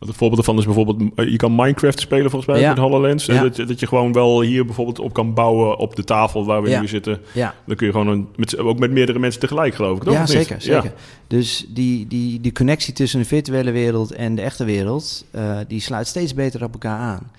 Het 0.07 0.17
voorbeeld 0.17 0.39
ervan 0.39 0.59
is 0.59 0.65
bijvoorbeeld, 0.65 1.03
eh, 1.15 1.31
je 1.31 1.37
kan 1.37 1.55
Minecraft 1.55 2.01
spelen 2.01 2.31
volgens 2.31 2.51
mij 2.53 2.61
Ja. 2.61 2.69
met 2.69 2.79
HoloLens. 2.79 3.27
Ja. 3.27 3.43
Dat, 3.43 3.57
dat 3.57 3.81
je 3.81 3.87
gewoon 3.87 4.13
wel 4.13 4.41
hier 4.41 4.65
bijvoorbeeld 4.65 4.99
op 4.99 5.13
kan 5.13 5.35
bouwen 5.35 5.77
op 5.77 5.97
de 5.97 6.05
tafel 6.05 6.45
waar 6.45 6.63
we 6.63 6.69
Ja. 6.69 6.81
nu 6.81 6.89
zitten. 6.89 7.21
Dan 7.67 7.77
kun 7.77 7.87
je 7.87 7.93
gewoon 7.93 8.09
een, 8.09 8.29
met, 8.37 8.59
ook 8.59 8.79
met 8.79 8.91
meerdere 8.91 9.19
mensen 9.19 9.41
tegelijk 9.41 9.75
geloof 9.75 9.97
ik, 9.97 10.03
toch? 10.03 10.13
ja 10.15 10.27
zeker, 10.27 10.61
zeker. 10.61 10.93
Dus 11.27 11.67
die, 11.69 12.07
die, 12.07 12.41
die 12.41 12.53
connectie 12.53 12.95
tussen 12.95 13.19
de 13.21 13.27
virtuele 13.27 13.71
wereld 13.71 14.13
en 14.13 14.35
de 14.35 14.43
echte 14.43 14.65
wereld, 14.65 15.25
eh, 15.31 15.59
die 15.69 15.81
sluit 15.81 16.07
steeds 16.07 16.35
beter 16.35 16.65
op 16.65 16.73
elkaar 16.73 16.99
aan. 16.99 17.31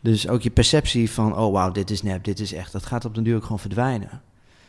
Dus 0.00 0.28
ook 0.28 0.42
je 0.42 0.50
perceptie 0.50 1.10
van, 1.10 1.36
oh 1.36 1.52
wauw, 1.52 1.72
dit 1.72 1.90
is 1.90 2.02
nep, 2.02 2.24
dit 2.24 2.40
is 2.40 2.52
echt, 2.52 2.72
dat 2.72 2.86
gaat 2.86 3.04
op 3.04 3.14
den 3.14 3.24
duur 3.24 3.36
ook 3.36 3.42
gewoon 3.42 3.58
verdwijnen. 3.58 4.20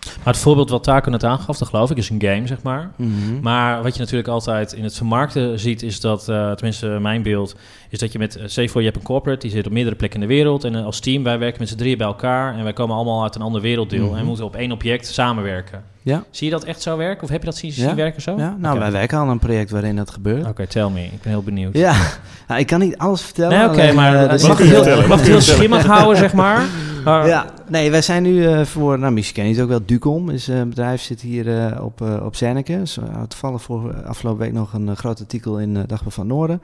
Maar 0.06 0.34
het 0.34 0.38
voorbeeld 0.38 0.70
wat 0.70 0.84
Taco 0.84 1.10
net 1.10 1.24
aangaf, 1.24 1.58
dat 1.58 1.68
geloof 1.68 1.92
ik, 1.92 1.98
is 1.98 2.10
een 2.10 2.22
game, 2.22 2.48
zeg 2.48 2.62
maar. 2.62 2.92
Mhm. 2.96 3.40
Maar 3.42 3.84
wat 3.84 3.94
je 3.94 4.00
natuurlijk 4.00 4.28
altijd 4.28 4.74
in 4.74 4.84
het 4.84 4.96
vermarkten 4.98 5.60
ziet, 5.60 5.84
is 5.84 6.00
dat, 6.00 6.30
eh, 6.30 6.52
tenminste 6.52 6.88
mijn 6.88 7.22
beeld, 7.24 7.56
is 7.90 8.00
dat 8.00 8.12
je 8.12 8.20
met, 8.20 8.40
stel 8.46 8.64
je 8.64 8.70
voor 8.70 8.82
je 8.82 8.88
hebt 8.88 9.00
een 9.00 9.06
corporate, 9.06 9.40
die 9.40 9.52
zit 9.52 9.66
op 9.66 9.72
meerdere 9.72 9.96
plekken 9.96 10.22
in 10.22 10.28
de 10.28 10.34
wereld. 10.34 10.64
En 10.64 10.76
eh, 10.76 10.86
als 10.86 11.00
team, 11.00 11.24
wij 11.24 11.40
werken 11.40 11.60
met 11.60 11.70
z'n 11.70 11.76
drieën 11.76 11.98
bij 11.98 12.08
elkaar 12.08 12.58
en 12.58 12.64
wij 12.64 12.74
komen 12.74 12.96
allemaal 12.96 13.24
uit 13.24 13.36
een 13.36 13.42
ander 13.42 13.62
werelddeel. 13.62 14.06
Mhm. 14.06 14.16
En 14.16 14.22
we 14.22 14.28
moeten 14.28 14.46
op 14.46 14.56
één 14.56 14.72
object 14.72 15.08
samenwerken. 15.08 15.84
Ja. 16.04 16.24
Zie 16.32 16.48
je 16.48 16.54
dat 16.54 16.64
echt 16.64 16.82
zo 16.82 16.98
werken? 16.98 17.24
Of 17.24 17.30
heb 17.30 17.40
je 17.40 17.46
dat 17.46 17.56
zien, 17.58 17.72
zien 17.72 17.88
Ja. 17.88 17.96
werken 17.96 18.22
zo? 18.22 18.38
Ja, 18.38 18.56
nou, 18.60 18.80
wij 18.80 18.92
werken 18.92 19.18
al 19.18 19.24
aan 19.24 19.30
een 19.30 19.40
project 19.40 19.70
waarin 19.72 19.96
dat 19.96 20.12
gebeurt. 20.12 20.48
Oké, 20.48 20.68
tell 20.68 20.90
me. 20.90 21.04
Ik 21.04 21.22
ben 21.22 21.32
heel 21.32 21.44
benieuwd. 21.44 21.78
Ja, 21.78 21.96
nou, 22.48 22.60
ik 22.60 22.68
kan 22.68 22.80
niet 22.80 22.98
alles 22.98 23.22
vertellen. 23.22 23.58
Nee, 23.58 23.68
oké, 23.70 23.92
maar 23.94 24.14
uh, 24.14 24.42
er 24.42 24.48
mag 24.48 24.58
heel, 24.58 24.84
heel 25.18 25.42
schimmig 25.42 25.86
houden, 25.96 26.18
zeg 26.18 26.34
maar. 26.34 26.66
Maar- 27.04 27.28
Ja, 27.28 27.46
nee, 27.70 27.92
wij 27.92 28.02
zijn 28.02 28.24
nu 28.24 28.46
eh, 28.46 28.66
voor, 28.66 29.00
nou 29.00 29.14
misschien 29.14 29.36
ken 29.36 29.46
je 29.48 29.54
het 29.54 29.64
ook 29.64 29.70
wel, 29.70 29.86
Ducom 29.86 30.30
is 30.30 30.48
eh, 30.48 30.58
een 30.58 30.70
bedrijf, 30.70 31.02
zit 31.02 31.22
hier 31.22 31.76
op, 31.82 32.02
op. 32.02 32.38
Dus, 32.66 32.98
uh, 32.98 33.22
toevallig 33.28 33.62
voor 33.62 34.04
afgelopen 34.04 34.40
week 34.42 34.54
nog 34.54 34.74
een 34.74 34.96
groot 34.96 35.20
artikel 35.20 35.60
in 35.60 35.76
uh, 35.76 35.82
Dagblad 35.88 36.14
van 36.14 36.28
Noorden. 36.28 36.62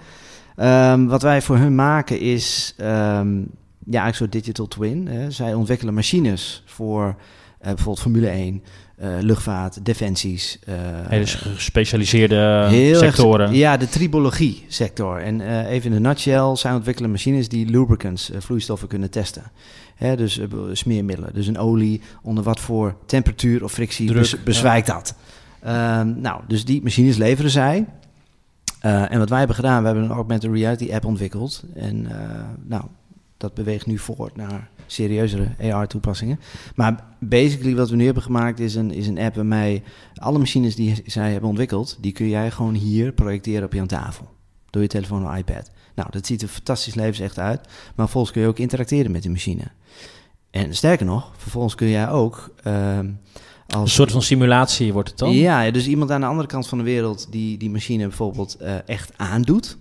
Ehm, 0.55 1.05
wat 1.05 1.21
wij 1.21 1.41
voor 1.41 1.57
hun 1.57 1.75
maken 1.75 2.19
is, 2.19 2.73
ehm, 2.77 3.37
ja, 3.89 4.01
eigenlijk 4.01 4.15
zo'n 4.15 4.29
digital 4.29 4.67
twin. 4.67 5.07
Hè. 5.07 5.31
Zij 5.31 5.53
ontwikkelen 5.53 5.93
machines 5.93 6.63
voor 6.65 7.15
bijvoorbeeld 7.61 7.99
Formule 7.99 8.29
1, 8.29 8.63
eh, 8.97 9.09
luchtvaart, 9.19 9.85
defensies. 9.85 10.59
eh, 10.65 10.75
Hele 11.07 11.25
gespecialiseerde 11.27 12.35
erg- 12.71 12.97
sectoren. 12.97 13.53
ja, 13.53 13.77
de 13.77 13.89
tribologie 13.89 14.65
sector. 14.67 15.19
En 15.21 15.41
eh, 15.41 15.69
even 15.71 15.89
in 15.93 16.01
de 16.03 16.07
nutshell, 16.09 16.55
zij 16.55 16.73
ontwikkelen 16.73 17.11
machines 17.11 17.49
die 17.49 17.65
lubricants, 17.69 18.31
vloeistoffen 18.37 18.87
kunnen 18.87 19.09
testen. 19.09 19.43
Hè, 19.95 20.15
dus 20.15 20.39
smeermiddelen. 20.71 21.33
Dus 21.33 21.47
een 21.47 21.57
olie, 21.57 22.01
onder 22.21 22.43
wat 22.43 22.59
voor 22.59 22.95
temperatuur 23.05 23.63
of 23.63 23.71
frictie 23.71 24.07
Druk, 24.07 24.19
bes- 24.21 24.43
bezwijkt 24.43 24.87
dat. 24.87 25.15
Ehm, 25.61 26.19
nou, 26.21 26.41
dus 26.47 26.65
die 26.65 26.83
machines 26.83 27.17
leveren 27.17 27.51
zij. 27.51 27.85
En 28.79 29.19
wat 29.19 29.29
wij 29.29 29.37
hebben 29.37 29.55
gedaan, 29.55 29.79
we 29.79 29.85
hebben 29.85 30.03
een 30.03 30.11
augmented 30.11 30.51
reality 30.51 30.93
app 30.93 31.05
ontwikkeld. 31.05 31.63
En 31.75 32.07
nou, 32.65 32.83
dat 33.37 33.53
beweegt 33.53 33.85
nu 33.85 33.97
voort 33.97 34.35
naar 34.35 34.69
serieuzere 34.85 35.49
AR-toepassingen. 35.71 36.39
Maar 36.75 37.03
basically 37.19 37.75
wat 37.75 37.89
we 37.89 37.95
nu 37.95 38.05
hebben 38.05 38.23
gemaakt 38.23 38.59
is 38.59 38.75
een, 38.75 38.91
is 38.91 39.07
een 39.07 39.19
app 39.19 39.35
waarmee 39.35 39.83
alle 40.15 40.39
machines 40.39 40.75
die 40.75 41.01
zij 41.05 41.31
hebben 41.31 41.49
ontwikkeld, 41.49 41.97
die 42.01 42.11
kun 42.11 42.29
jij 42.29 42.51
gewoon 42.51 42.73
hier 42.73 43.11
projecteren 43.11 43.63
op 43.63 43.73
je 43.73 43.85
tafel. 43.85 44.35
Door 44.69 44.81
je 44.81 44.87
telefoon 44.87 45.27
of 45.27 45.37
iPad. 45.37 45.71
Nou, 45.95 46.09
dat 46.11 46.25
ziet 46.25 46.41
er 46.41 46.47
fantastisch 46.47 46.95
levensecht 46.95 47.39
uit. 47.39 47.61
Maar 47.65 47.93
vervolgens 47.95 48.33
kun 48.33 48.41
je 48.41 48.47
ook 48.47 48.59
interacteren 48.59 49.11
met 49.11 49.21
die 49.21 49.31
machine. 49.31 49.63
En 50.51 50.75
sterker 50.75 51.05
nog, 51.05 51.31
vervolgens 51.37 51.75
kun 51.75 51.87
jij 51.87 52.09
ook... 52.09 52.53
ehm, 52.63 53.09
als 53.67 53.81
Een 53.81 53.87
soort 53.95 54.11
van 54.11 54.21
simulatie 54.21 54.93
wordt 54.93 55.09
het 55.09 55.17
dan? 55.17 55.31
ja, 55.31 55.61
ja, 55.61 55.71
dus 55.71 55.87
iemand 55.87 56.11
aan 56.11 56.21
de 56.21 56.27
andere 56.27 56.47
kant 56.47 56.67
van 56.67 56.77
de 56.77 56.83
wereld 56.83 57.27
die 57.31 57.57
die 57.57 57.69
machine 57.69 58.07
bijvoorbeeld 58.07 58.55
eh, 58.55 58.75
echt 58.85 59.11
aandoet 59.17 59.77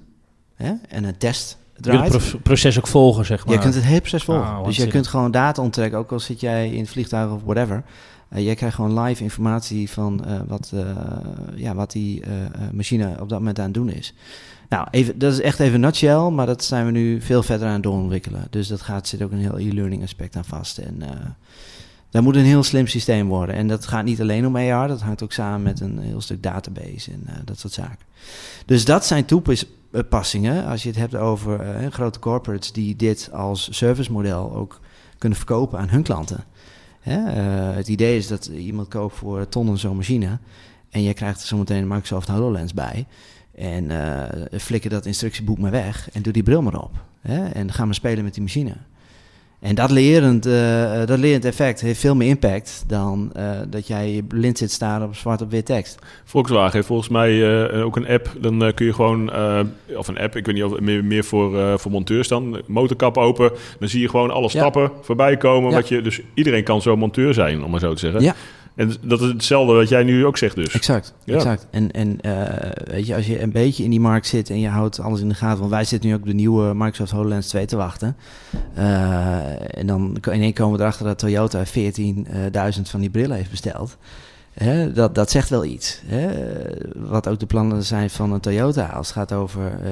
hè, 0.55 0.73
en 0.89 1.05
een 1.05 1.19
test 1.19 1.59
Je 1.77 1.83
kunt 1.83 1.95
draait. 1.97 2.13
het 2.13 2.31
pro- 2.31 2.39
proces 2.39 2.79
ook 2.79 2.87
volgen, 2.87 3.25
zeg 3.25 3.47
maar. 3.47 3.55
Je 3.55 3.61
kunt 3.61 3.75
het 3.75 3.85
hele 3.85 4.01
proces 4.01 4.23
volgen. 4.23 4.45
Ah, 4.47 4.65
dus 4.65 4.77
je 4.77 4.87
kunt 4.87 5.07
gewoon 5.07 5.31
data 5.31 5.63
onttrekken, 5.63 5.99
ook 5.99 6.13
al 6.13 6.21
zit 6.21 6.41
jij 6.41 6.71
in 6.71 6.81
het 6.81 6.89
vliegtuig 6.91 7.31
of 7.31 7.43
whatever. 7.45 7.83
Eh, 8.29 8.45
jij 8.45 8.55
krijgt 8.55 8.75
gewoon 8.77 9.01
live 9.01 9.23
informatie 9.23 9.91
van 9.91 10.25
eh, 10.25 10.41
wat, 10.47 10.71
eh, 10.75 10.81
ja, 11.55 11.75
wat 11.75 11.93
die 11.93 12.21
eh, 12.23 12.45
eh, 12.45 12.51
machine 12.73 13.11
op 13.21 13.29
dat 13.29 13.39
moment 13.39 13.59
aan 13.59 13.65
het 13.65 13.75
doen 13.75 13.89
is. 13.91 14.15
Nou, 14.69 14.87
even, 14.91 15.19
dat 15.19 15.33
is 15.33 15.41
echt 15.41 15.61
even 15.61 15.81
nutshell, 15.81 16.31
maar 16.31 16.47
dat 16.47 16.65
zijn 16.65 16.85
we 16.87 16.91
nu 16.93 17.21
veel 17.21 17.43
verder 17.43 17.67
aan 17.67 17.73
het 17.75 17.83
doorontwikkelen. 17.83 18.47
Dus 18.51 18.69
dat 18.69 18.81
gaat, 18.83 19.09
zit 19.09 19.23
ook 19.23 19.33
een 19.33 19.39
heel 19.39 19.59
e-learning 19.59 20.03
aspect 20.03 20.37
aan 20.37 20.45
vast. 20.45 20.79
En 20.79 21.03
eh 21.03 21.09
dat 22.11 22.23
moet 22.25 22.37
een 22.37 22.45
heel 22.45 22.63
slim 22.63 22.87
systeem 22.87 23.29
worden. 23.29 23.55
En 23.55 23.69
dat 23.69 23.87
gaat 23.87 24.05
niet 24.05 24.21
alleen 24.21 24.47
om 24.47 24.57
AR, 24.57 24.89
dat 24.89 25.01
hangt 25.01 25.23
ook 25.23 25.33
samen 25.33 25.63
met 25.63 25.81
een 25.81 25.99
heel 25.99 26.21
stuk 26.21 26.43
database 26.43 27.11
en 27.13 27.23
eh, 27.27 27.35
dat 27.45 27.59
soort 27.59 27.73
zaken. 27.73 27.99
Dus 28.67 28.85
dat 28.85 29.07
zijn 29.07 29.25
toepassingen, 29.93 30.67
als 30.67 30.83
je 30.83 30.89
het 30.89 30.99
hebt 30.99 31.15
over 31.15 31.61
eh, 31.61 31.91
grote 31.91 32.19
corporates 32.19 32.73
die 32.73 32.97
dit 32.97 33.29
als 33.33 33.69
servicemodel 33.77 34.55
ook 34.55 34.81
kunnen 35.19 35.39
verkopen 35.39 35.79
aan 35.79 35.89
hun 35.89 36.03
klanten. 36.03 36.45
Hè? 37.01 37.25
eh, 37.25 37.77
het 37.77 37.89
idee 37.89 38.17
is 38.17 38.27
dat 38.27 38.47
iemand 38.47 38.89
koopt 38.89 39.17
voor 39.17 39.49
tonnen 39.49 39.79
zo'n 39.79 39.97
machine 39.97 40.39
en 40.91 41.03
je 41.03 41.15
krijgt 41.15 41.41
er 41.41 41.47
zometeen 41.47 41.83
een 41.83 41.89
Microsoft 41.89 42.29
HoloLens 42.29 42.75
bij. 42.75 43.07
En 43.55 43.91
eh 43.91 44.61
flikker 44.61 44.91
dat 44.91 45.07
instructieboek 45.07 45.59
maar 45.59 45.71
weg 45.71 46.11
en 46.11 46.23
doe 46.23 46.33
die 46.33 46.43
bril 46.43 46.63
maar 46.63 46.83
op. 46.83 47.05
Hè? 47.21 47.47
En 47.49 47.73
ga 47.73 47.85
maar 47.85 47.95
spelen 47.95 48.25
met 48.25 48.35
die 48.35 48.43
machine. 48.43 48.77
En 49.67 49.75
dat 49.75 49.91
lerend, 49.91 50.47
eh, 50.47 51.07
dat 51.07 51.19
lerend 51.19 51.45
effect 51.45 51.81
heeft 51.81 52.01
veel 52.01 52.15
meer 52.15 52.29
impact 52.29 52.85
dan 52.87 53.31
eh, 53.35 53.51
dat 53.69 53.87
jij 53.87 54.23
blind 54.29 54.59
zit 54.59 54.71
staren 54.71 55.07
op 55.07 55.15
zwart 55.17 55.43
op 55.43 55.51
wit 55.51 55.67
tekst. 55.67 55.99
Volkswagen 56.25 56.73
heeft 56.73 56.87
volgens 56.87 57.09
mij 57.09 57.65
eh, 57.71 57.85
ook 57.85 57.97
een 57.97 58.09
app. 58.09 58.33
Dan 58.41 58.65
eh, 58.65 58.75
kun 58.75 58.87
je 58.87 58.93
gewoon, 58.93 59.33
eh, 59.33 59.61
of 59.97 60.09
een 60.09 60.19
app, 60.19 60.37
ik 60.37 60.47
weet 60.47 60.55
niet 60.55 60.65
of 60.65 60.81
meer, 60.81 61.05
meer 61.05 61.25
voor, 61.25 61.59
eh, 61.61 61.79
voor 61.79 61.91
monteurs 61.91 62.29
dan, 62.29 62.61
motorkap 62.67 63.17
open. 63.19 63.51
Dan 63.79 63.89
zie 63.89 64.01
je 64.01 64.09
gewoon 64.09 64.31
alle 64.31 64.43
Ja. 64.43 64.49
stappen 64.49 64.91
voorbij 65.03 65.37
komen. 65.37 65.71
Ja. 65.71 65.77
Wat 65.77 65.89
je, 65.89 66.01
dus 66.03 66.21
iedereen 66.35 66.65
kan 66.65 66.83
zo 66.83 66.97
monteur 66.97 67.35
zijn, 67.35 67.65
om 67.65 67.71
maar 67.71 67.81
zo 67.81 67.93
te 67.93 67.99
zeggen. 68.01 68.23
Ja. 68.23 68.35
En 68.77 68.95
dat 69.03 69.21
is 69.21 69.29
hetzelfde 69.29 69.75
wat 69.75 69.89
jij 69.89 70.03
nu 70.03 70.27
ook 70.27 70.37
zegt 70.37 70.55
dus. 70.55 70.75
Exact, 70.75 71.15
Ja. 71.25 71.35
exact. 71.35 71.67
En, 71.71 71.91
en 71.91 72.21
eh, 72.21 72.71
weet 72.95 73.07
je, 73.07 73.15
als 73.15 73.27
je 73.27 73.43
een 73.43 73.53
beetje 73.53 73.85
in 73.85 73.91
die 73.91 74.01
markt 74.01 74.27
zit 74.27 74.51
en 74.51 74.61
je 74.61 74.69
houdt 74.69 75.01
alles 75.01 75.21
in 75.21 75.29
de 75.29 75.35
gaten, 75.35 75.59
want 75.59 75.71
wij 75.71 75.85
zitten 75.85 76.09
nu 76.09 76.15
ook 76.15 76.21
op 76.21 76.27
de 76.27 76.35
nieuwe 76.35 76.75
Microsoft 76.75 77.11
HoloLens 77.11 77.49
2 77.49 77.67
te 77.67 77.77
wachten. 77.77 78.17
Eh, 78.75 79.79
en 79.79 79.87
dan 79.87 80.17
in 80.31 80.43
één 80.43 80.53
komen 80.53 80.77
we 80.77 80.83
erachter 80.83 81.07
dat 81.07 81.19
Toyota 81.19 81.65
14.000 81.67 82.91
van 82.91 83.01
die 83.01 83.11
brillen 83.11 83.37
heeft 83.37 83.51
besteld. 83.51 83.97
Dat, 84.95 85.15
dat 85.15 85.31
zegt 85.31 85.49
wel 85.49 85.65
iets. 85.65 86.01
Wat 86.95 87.29
ook 87.29 87.39
de 87.39 87.47
plannen 87.47 87.83
zijn 87.83 88.11
van 88.11 88.33
een 88.33 88.41
Toyota 88.41 88.87
als 88.87 89.07
het 89.07 89.17
gaat 89.17 89.33
over 89.33 89.63
eh, 89.83 89.91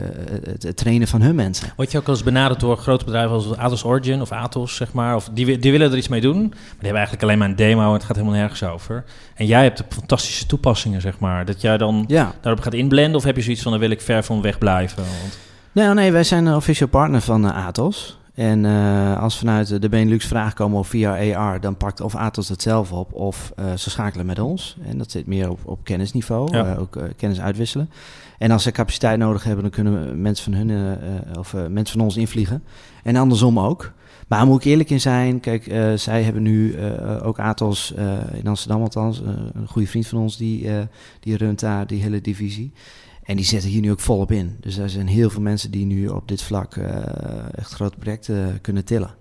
het, 0.50 0.62
het 0.62 0.77
trainen 0.77 1.09
van 1.09 1.22
hun 1.22 1.35
mensen. 1.35 1.72
Word 1.77 1.92
je 1.92 1.98
ook 1.98 2.07
al 2.07 2.12
eens 2.14 2.22
benaderd 2.22 2.61
door 2.61 2.77
grote 2.77 3.05
bedrijven 3.05 3.35
als 3.35 3.57
Atos 3.57 3.85
Origin 3.85 4.20
of 4.20 4.33
Atos, 4.33 4.74
zeg 4.77 4.92
maar? 4.92 5.16
Of 5.16 5.29
die, 5.33 5.59
die 5.59 5.70
willen 5.72 5.90
er 5.90 5.96
iets 5.96 6.09
mee 6.09 6.20
doen, 6.20 6.38
maar 6.40 6.48
die 6.48 6.59
hebben 6.79 6.94
eigenlijk 6.94 7.22
alleen 7.22 7.38
maar 7.38 7.48
een 7.48 7.57
demo 7.57 7.87
en 7.87 7.92
het 7.92 8.05
gaat 8.05 8.16
helemaal 8.16 8.38
nergens 8.38 8.62
over. 8.62 9.05
En 9.35 9.46
jij 9.46 9.62
hebt 9.62 9.79
de 9.79 9.85
fantastische 9.88 10.46
toepassingen, 10.46 11.00
zeg 11.00 11.18
maar. 11.18 11.44
Dat 11.44 11.61
jij 11.61 11.79
dan 11.79 12.05
Ja. 12.09 12.33
daarop 12.40 12.62
gaat 12.62 12.74
inblenden 12.74 13.16
of 13.16 13.24
heb 13.24 13.37
je 13.37 13.42
zoiets 13.42 13.62
van, 13.62 13.70
dan 13.72 13.81
wil 13.81 13.90
ik 13.90 14.00
ver 14.00 14.22
van 14.24 14.42
weg 14.42 14.59
blijven? 14.59 14.96
Want, 15.20 15.38
Nee, 15.72 15.88
nee, 15.94 16.12
wij 16.12 16.24
zijn 16.24 16.46
een 16.46 16.55
official 16.57 16.88
partner 16.88 17.20
van 17.20 17.44
eh, 17.50 17.66
Atos. 17.66 18.18
En 18.35 18.64
eh, 18.64 19.23
als 19.23 19.38
vanuit 19.38 19.81
de 19.83 19.88
Benelux 19.88 20.27
vragen 20.27 20.55
komen 20.55 20.79
over 20.79 20.99
VR, 20.99 21.37
AR, 21.37 21.61
dan 21.61 21.77
pakt 21.77 22.01
of 22.01 22.14
Atos 22.14 22.49
het 22.49 22.62
zelf 22.62 22.92
op 22.92 23.12
of 23.12 23.53
eh, 23.57 23.75
ze 23.75 23.90
schakelen 23.90 24.27
met 24.27 24.38
ons. 24.38 24.77
En 24.87 24.99
dat 24.99 25.11
zit 25.11 25.27
meer 25.27 25.51
op, 25.51 25.61
op 25.64 25.85
kennisniveau, 25.85 26.57
Ja. 26.57 26.73
eh, 26.73 26.81
ook 26.81 26.99
kennis 27.16 27.40
uitwisselen. 27.40 27.90
En 28.38 28.51
als 28.51 28.62
ze 28.62 28.70
capaciteit 28.70 29.18
nodig 29.18 29.44
hebben, 29.44 29.62
dan 29.62 29.73
kunnen 29.73 30.07
we 30.09 30.14
mensen 30.14 30.53
van 30.53 30.66
hun 30.66 30.99
of 31.38 31.55
mensen 31.68 31.97
van 31.97 32.05
ons 32.07 32.16
invliegen. 32.16 32.62
En 33.03 33.16
andersom 33.16 33.59
ook. 33.59 33.92
Maar 34.29 34.38
daar 34.38 34.49
moet 34.49 34.61
ik 34.64 34.70
eerlijk 34.70 34.90
in 34.90 35.01
zijn. 35.01 35.40
Kijk, 35.40 35.64
zij 35.94 36.23
hebben 36.23 36.42
nu 36.42 36.77
ook 37.23 37.38
Atos 37.38 37.94
in 38.33 38.47
Amsterdam 38.47 38.83
althans, 38.83 39.20
een 39.53 39.68
goede 39.68 39.88
vriend 39.88 40.07
van 40.07 40.18
ons, 40.18 40.37
die, 40.37 40.68
die 41.20 41.37
runt 41.37 41.61
daar 41.61 41.87
die 41.87 42.03
hele 42.03 42.20
divisie. 42.20 42.73
En 43.25 43.37
die 43.37 43.45
zetten 43.45 43.71
hier 43.71 43.81
nu 43.81 43.91
ook 43.91 44.01
volop 44.01 44.33
in. 44.33 44.57
Dus 44.61 44.77
er 44.77 44.91
zijn 44.91 45.07
heel 45.07 45.31
veel 45.31 45.41
mensen 45.41 45.71
die 45.71 45.87
nu 45.87 46.09
op 46.09 46.29
dit 46.29 46.43
vlak 46.43 46.77
eh, 46.77 46.97
echt 47.55 47.73
grote 47.73 47.97
projecten 47.99 48.59
kunnen 48.61 48.85
tillen. 48.85 49.15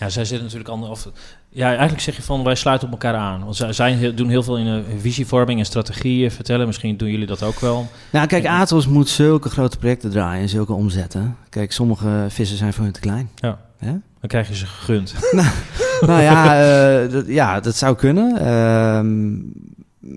ja, 0.00 0.08
zij 0.08 0.24
zitten 0.24 0.42
natuurlijk 0.42 0.70
ander, 0.70 0.90
of, 0.90 1.08
ja, 1.48 1.68
eigenlijk 1.68 2.00
zeg 2.00 2.16
je 2.16 2.22
van, 2.22 2.44
wij 2.44 2.54
sluiten 2.54 2.86
op 2.86 2.92
elkaar 2.92 3.14
aan. 3.14 3.44
Want 3.44 3.56
zij, 3.56 3.72
zij 3.72 4.14
doen 4.14 4.28
heel 4.28 4.42
veel 4.42 4.58
in 4.58 4.66
eh, 4.66 4.82
visievorming 4.98 5.58
en 5.58 5.64
strategieën 5.64 6.30
vertellen. 6.30 6.66
Misschien 6.66 6.96
doen 6.96 7.10
jullie 7.10 7.26
dat 7.26 7.42
ook 7.42 7.60
wel. 7.60 7.88
Nou, 8.10 8.26
kijk. 8.26 8.46
Atos 8.46 8.86
moet 8.86 9.08
zulke 9.08 9.50
grote 9.50 9.78
projecten 9.78 10.10
draaien 10.10 10.42
en 10.42 10.48
zulke 10.48 10.72
omzetten. 10.72 11.36
Kijk, 11.48 11.72
sommige 11.72 12.26
vissen 12.28 12.56
zijn 12.56 12.72
voor 12.72 12.84
hun 12.84 12.92
te 12.92 13.00
klein. 13.00 13.30
Ja. 13.34 13.58
Hè? 13.78 13.90
Dan 13.90 14.28
krijg 14.28 14.48
je 14.48 14.54
ze 14.54 14.66
gegund. 14.66 15.14
nou 16.06 16.22
ja, 16.22 16.60
eh, 16.60 17.10
dat, 17.10 17.26
ja, 17.26 17.60
dat 17.60 17.76
zou 17.76 17.96
kunnen. 17.96 18.36
Ehm, 18.38 19.36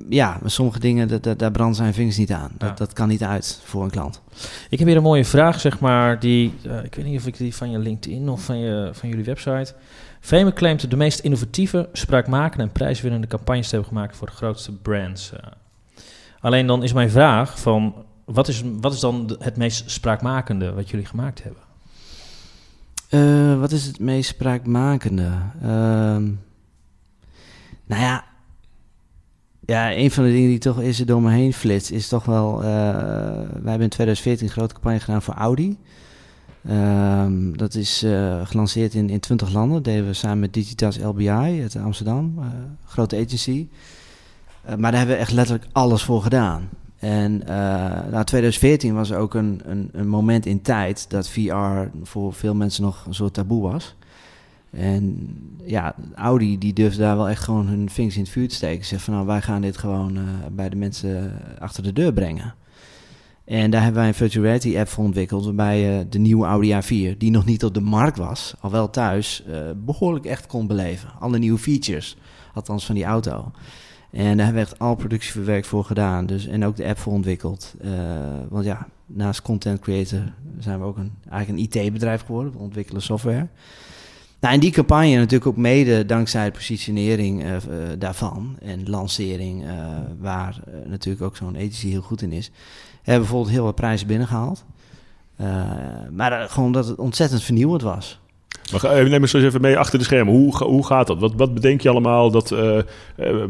ja, 0.09 0.37
maar 0.41 0.51
sommige 0.51 0.79
dingen, 0.79 1.07
dat, 1.07 1.23
dat, 1.23 1.39
daar 1.39 1.51
branden 1.51 1.75
zijn 1.75 1.93
vingers 1.93 2.17
niet 2.17 2.31
aan. 2.31 2.51
Dat, 2.57 2.69
Ja. 2.69 2.75
dat 2.75 2.93
kan 2.93 3.07
niet 3.07 3.23
uit 3.23 3.61
voor 3.63 3.83
een 3.83 3.89
klant. 3.89 4.21
Ik 4.69 4.79
heb 4.79 4.87
hier 4.87 4.97
een 4.97 5.03
mooie 5.03 5.25
vraag, 5.25 5.59
zeg 5.59 5.79
maar, 5.79 6.19
die, 6.19 6.53
eh, 6.65 6.83
ik 6.83 6.95
weet 6.95 7.05
niet 7.05 7.19
of 7.19 7.27
ik 7.27 7.37
die 7.37 7.55
van 7.55 7.71
je 7.71 7.77
LinkedIn 7.79 8.29
of 8.29 8.43
van, 8.43 8.57
je, 8.57 8.89
van 8.93 9.09
jullie 9.09 9.23
website. 9.25 9.73
Fame 10.19 10.53
claimt 10.53 10.89
de 10.89 10.95
meest 10.97 11.19
innovatieve, 11.19 11.89
spraakmakende 11.93 12.63
en 12.63 12.71
prijswinnende 12.71 13.27
campagnes 13.27 13.67
te 13.69 13.75
hebben 13.75 13.93
gemaakt 13.93 14.15
voor 14.15 14.27
de 14.27 14.33
grootste 14.33 14.71
brands. 14.71 15.31
eh. 15.33 15.39
Alleen 16.39 16.67
dan 16.67 16.83
is 16.83 16.93
mijn 16.93 17.09
vraag 17.09 17.59
van, 17.59 17.95
wat, 18.25 18.47
is, 18.47 18.63
wat 18.81 18.93
is 18.93 18.99
dan 18.99 19.35
het 19.39 19.57
meest 19.57 19.91
spraakmakende 19.91 20.73
wat 20.73 20.89
jullie 20.89 21.05
gemaakt 21.05 21.43
hebben? 21.43 21.61
Eh, 23.09 23.59
wat 23.59 23.71
is 23.71 23.85
het 23.85 23.99
meest 23.99 24.29
spraakmakende? 24.29 25.29
Ehm, 25.61 26.23
nou 27.85 28.01
ja, 28.01 28.23
ja, 29.65 29.95
een 29.95 30.11
van 30.11 30.23
de 30.23 30.31
dingen 30.31 30.49
die 30.49 30.57
toch 30.57 30.81
is 30.81 30.99
er 30.99 31.05
door 31.05 31.21
me 31.21 31.31
heen 31.31 31.53
flitst, 31.53 31.91
is 31.91 32.07
toch 32.07 32.25
wel. 32.25 32.63
eh, 32.63 32.69
wij 33.61 33.71
hebben 33.71 33.81
in 33.81 33.89
2014 33.89 34.47
een 34.47 34.53
grote 34.53 34.73
campagne 34.73 34.99
gedaan 34.99 35.21
voor 35.21 35.33
Audi. 35.33 35.77
Ehm, 36.67 37.53
dat 37.53 37.75
is 37.75 38.03
eh, 38.03 38.45
gelanceerd 38.45 38.93
in, 38.93 39.09
in 39.09 39.19
20 39.19 39.53
landen. 39.53 39.73
Dat 39.73 39.83
deden 39.83 40.05
we 40.05 40.13
samen 40.13 40.39
met 40.39 40.53
Digitas 40.53 40.97
LBI 40.97 41.27
uit 41.61 41.75
Amsterdam, 41.75 42.33
eh, 42.39 42.45
grote 42.85 43.15
agency. 43.15 43.67
Maar 44.77 44.91
daar 44.91 44.99
hebben 44.99 45.15
we 45.15 45.21
echt 45.21 45.31
letterlijk 45.31 45.67
alles 45.71 46.03
voor 46.03 46.21
gedaan. 46.21 46.69
En 46.97 47.37
nou, 48.11 48.23
2014 48.23 48.93
was 48.93 49.13
ook 49.13 49.33
een, 49.33 49.61
een, 49.65 49.89
een 49.91 50.07
moment 50.07 50.45
in 50.45 50.61
tijd 50.61 51.09
dat 51.09 51.29
VR 51.29 51.89
voor 52.03 52.33
veel 52.33 52.55
mensen 52.55 52.83
nog 52.83 53.05
een 53.05 53.13
soort 53.13 53.33
taboe 53.33 53.61
was. 53.61 53.95
En 54.73 55.27
ja, 55.65 55.95
Audi 56.15 56.57
die 56.57 56.73
durfde 56.73 57.01
daar 57.01 57.15
wel 57.17 57.29
echt 57.29 57.43
gewoon 57.43 57.67
hun 57.67 57.89
vingers 57.89 58.15
in 58.15 58.21
het 58.21 58.31
vuur 58.31 58.47
te 58.47 58.55
steken. 58.55 58.85
Zeggen 58.85 58.99
van 58.99 59.13
nou, 59.13 59.25
wij 59.27 59.41
gaan 59.41 59.61
dit 59.61 59.77
gewoon 59.77 60.17
eh, 60.17 60.23
bij 60.51 60.69
de 60.69 60.75
mensen 60.75 61.39
achter 61.59 61.83
de 61.83 61.93
deur 61.93 62.13
brengen. 62.13 62.55
En 63.45 63.71
daar 63.71 63.81
hebben 63.81 63.99
wij 63.99 64.09
een 64.09 64.15
virtual 64.15 64.45
reality 64.45 64.77
app 64.77 64.87
voor 64.87 65.03
ontwikkeld, 65.03 65.45
waarbij 65.45 65.79
je 65.79 66.09
de 66.09 66.19
nieuwe 66.19 66.45
Audi 66.45 66.73
A4, 66.73 67.17
die 67.17 67.31
nog 67.31 67.45
niet 67.45 67.63
op 67.63 67.73
de 67.73 67.81
markt 67.81 68.17
was, 68.17 68.53
al 68.59 68.71
wel 68.71 68.89
thuis, 68.89 69.43
eh, 69.45 69.57
behoorlijk 69.75 70.25
echt 70.25 70.45
kon 70.45 70.67
beleven. 70.67 71.09
Alle 71.19 71.37
nieuwe 71.37 71.59
features, 71.59 72.17
althans 72.53 72.85
van 72.85 72.95
die 72.95 73.03
auto. 73.03 73.51
En 74.11 74.37
daar 74.37 74.45
hebben 74.45 74.63
we 74.63 74.69
echt 74.69 74.79
al 74.79 74.95
productieverwerk 74.95 75.65
voor 75.65 75.85
gedaan. 75.85 76.25
Dus, 76.25 76.47
en 76.47 76.65
ook 76.65 76.75
de 76.75 76.85
app 76.85 76.97
voor 76.97 77.13
ontwikkeld. 77.13 77.75
Want 78.49 78.65
ja, 78.65 78.87
naast 79.05 79.41
content 79.41 79.79
creator 79.79 80.33
zijn 80.59 80.79
we 80.79 80.85
ook 80.85 80.97
een, 80.97 81.11
eigenlijk 81.29 81.73
een 81.73 81.81
IT-bedrijf 81.81 82.21
geworden. 82.25 82.51
We 82.51 82.57
ontwikkelen 82.57 83.01
software. 83.01 83.47
Nou, 84.43 84.55
en 84.55 84.61
die 84.61 84.71
campagne 84.71 85.15
natuurlijk 85.15 85.45
ook 85.47 85.57
mede 85.57 86.05
dankzij 86.05 86.45
de 86.45 86.51
positionering 86.51 87.43
eh, 87.43 87.55
eh, 87.55 87.61
daarvan 87.97 88.55
en 88.61 88.89
lancering, 88.89 89.63
eh, 89.63 89.69
waar 90.19 90.59
natuurlijk 90.85 91.23
ook 91.23 91.35
zo'n 91.35 91.55
agency 91.55 91.89
heel 91.89 92.01
goed 92.01 92.21
in 92.21 92.31
is, 92.31 92.51
hebben 92.95 93.13
we 93.13 93.19
bijvoorbeeld 93.19 93.51
heel 93.53 93.63
wat 93.63 93.75
prijzen 93.75 94.07
binnengehaald. 94.07 94.65
Eh, 95.35 95.47
maar 96.11 96.49
gewoon 96.49 96.71
dat 96.71 96.87
het 96.87 96.97
ontzettend 96.97 97.43
vernieuwend 97.43 97.81
was. 97.81 98.19
Maar 98.71 99.09
neem 99.09 99.21
eens 99.21 99.33
even 99.33 99.61
mee 99.61 99.77
achter 99.77 99.99
de 99.99 100.05
schermen. 100.05 100.33
Hoe, 100.33 100.57
hoe 100.63 100.85
gaat 100.85 101.07
dat? 101.07 101.19
Wat, 101.19 101.33
wat 101.35 101.53
bedenk 101.53 101.81
je 101.81 101.89
allemaal? 101.89 102.31
Dat, 102.31 102.55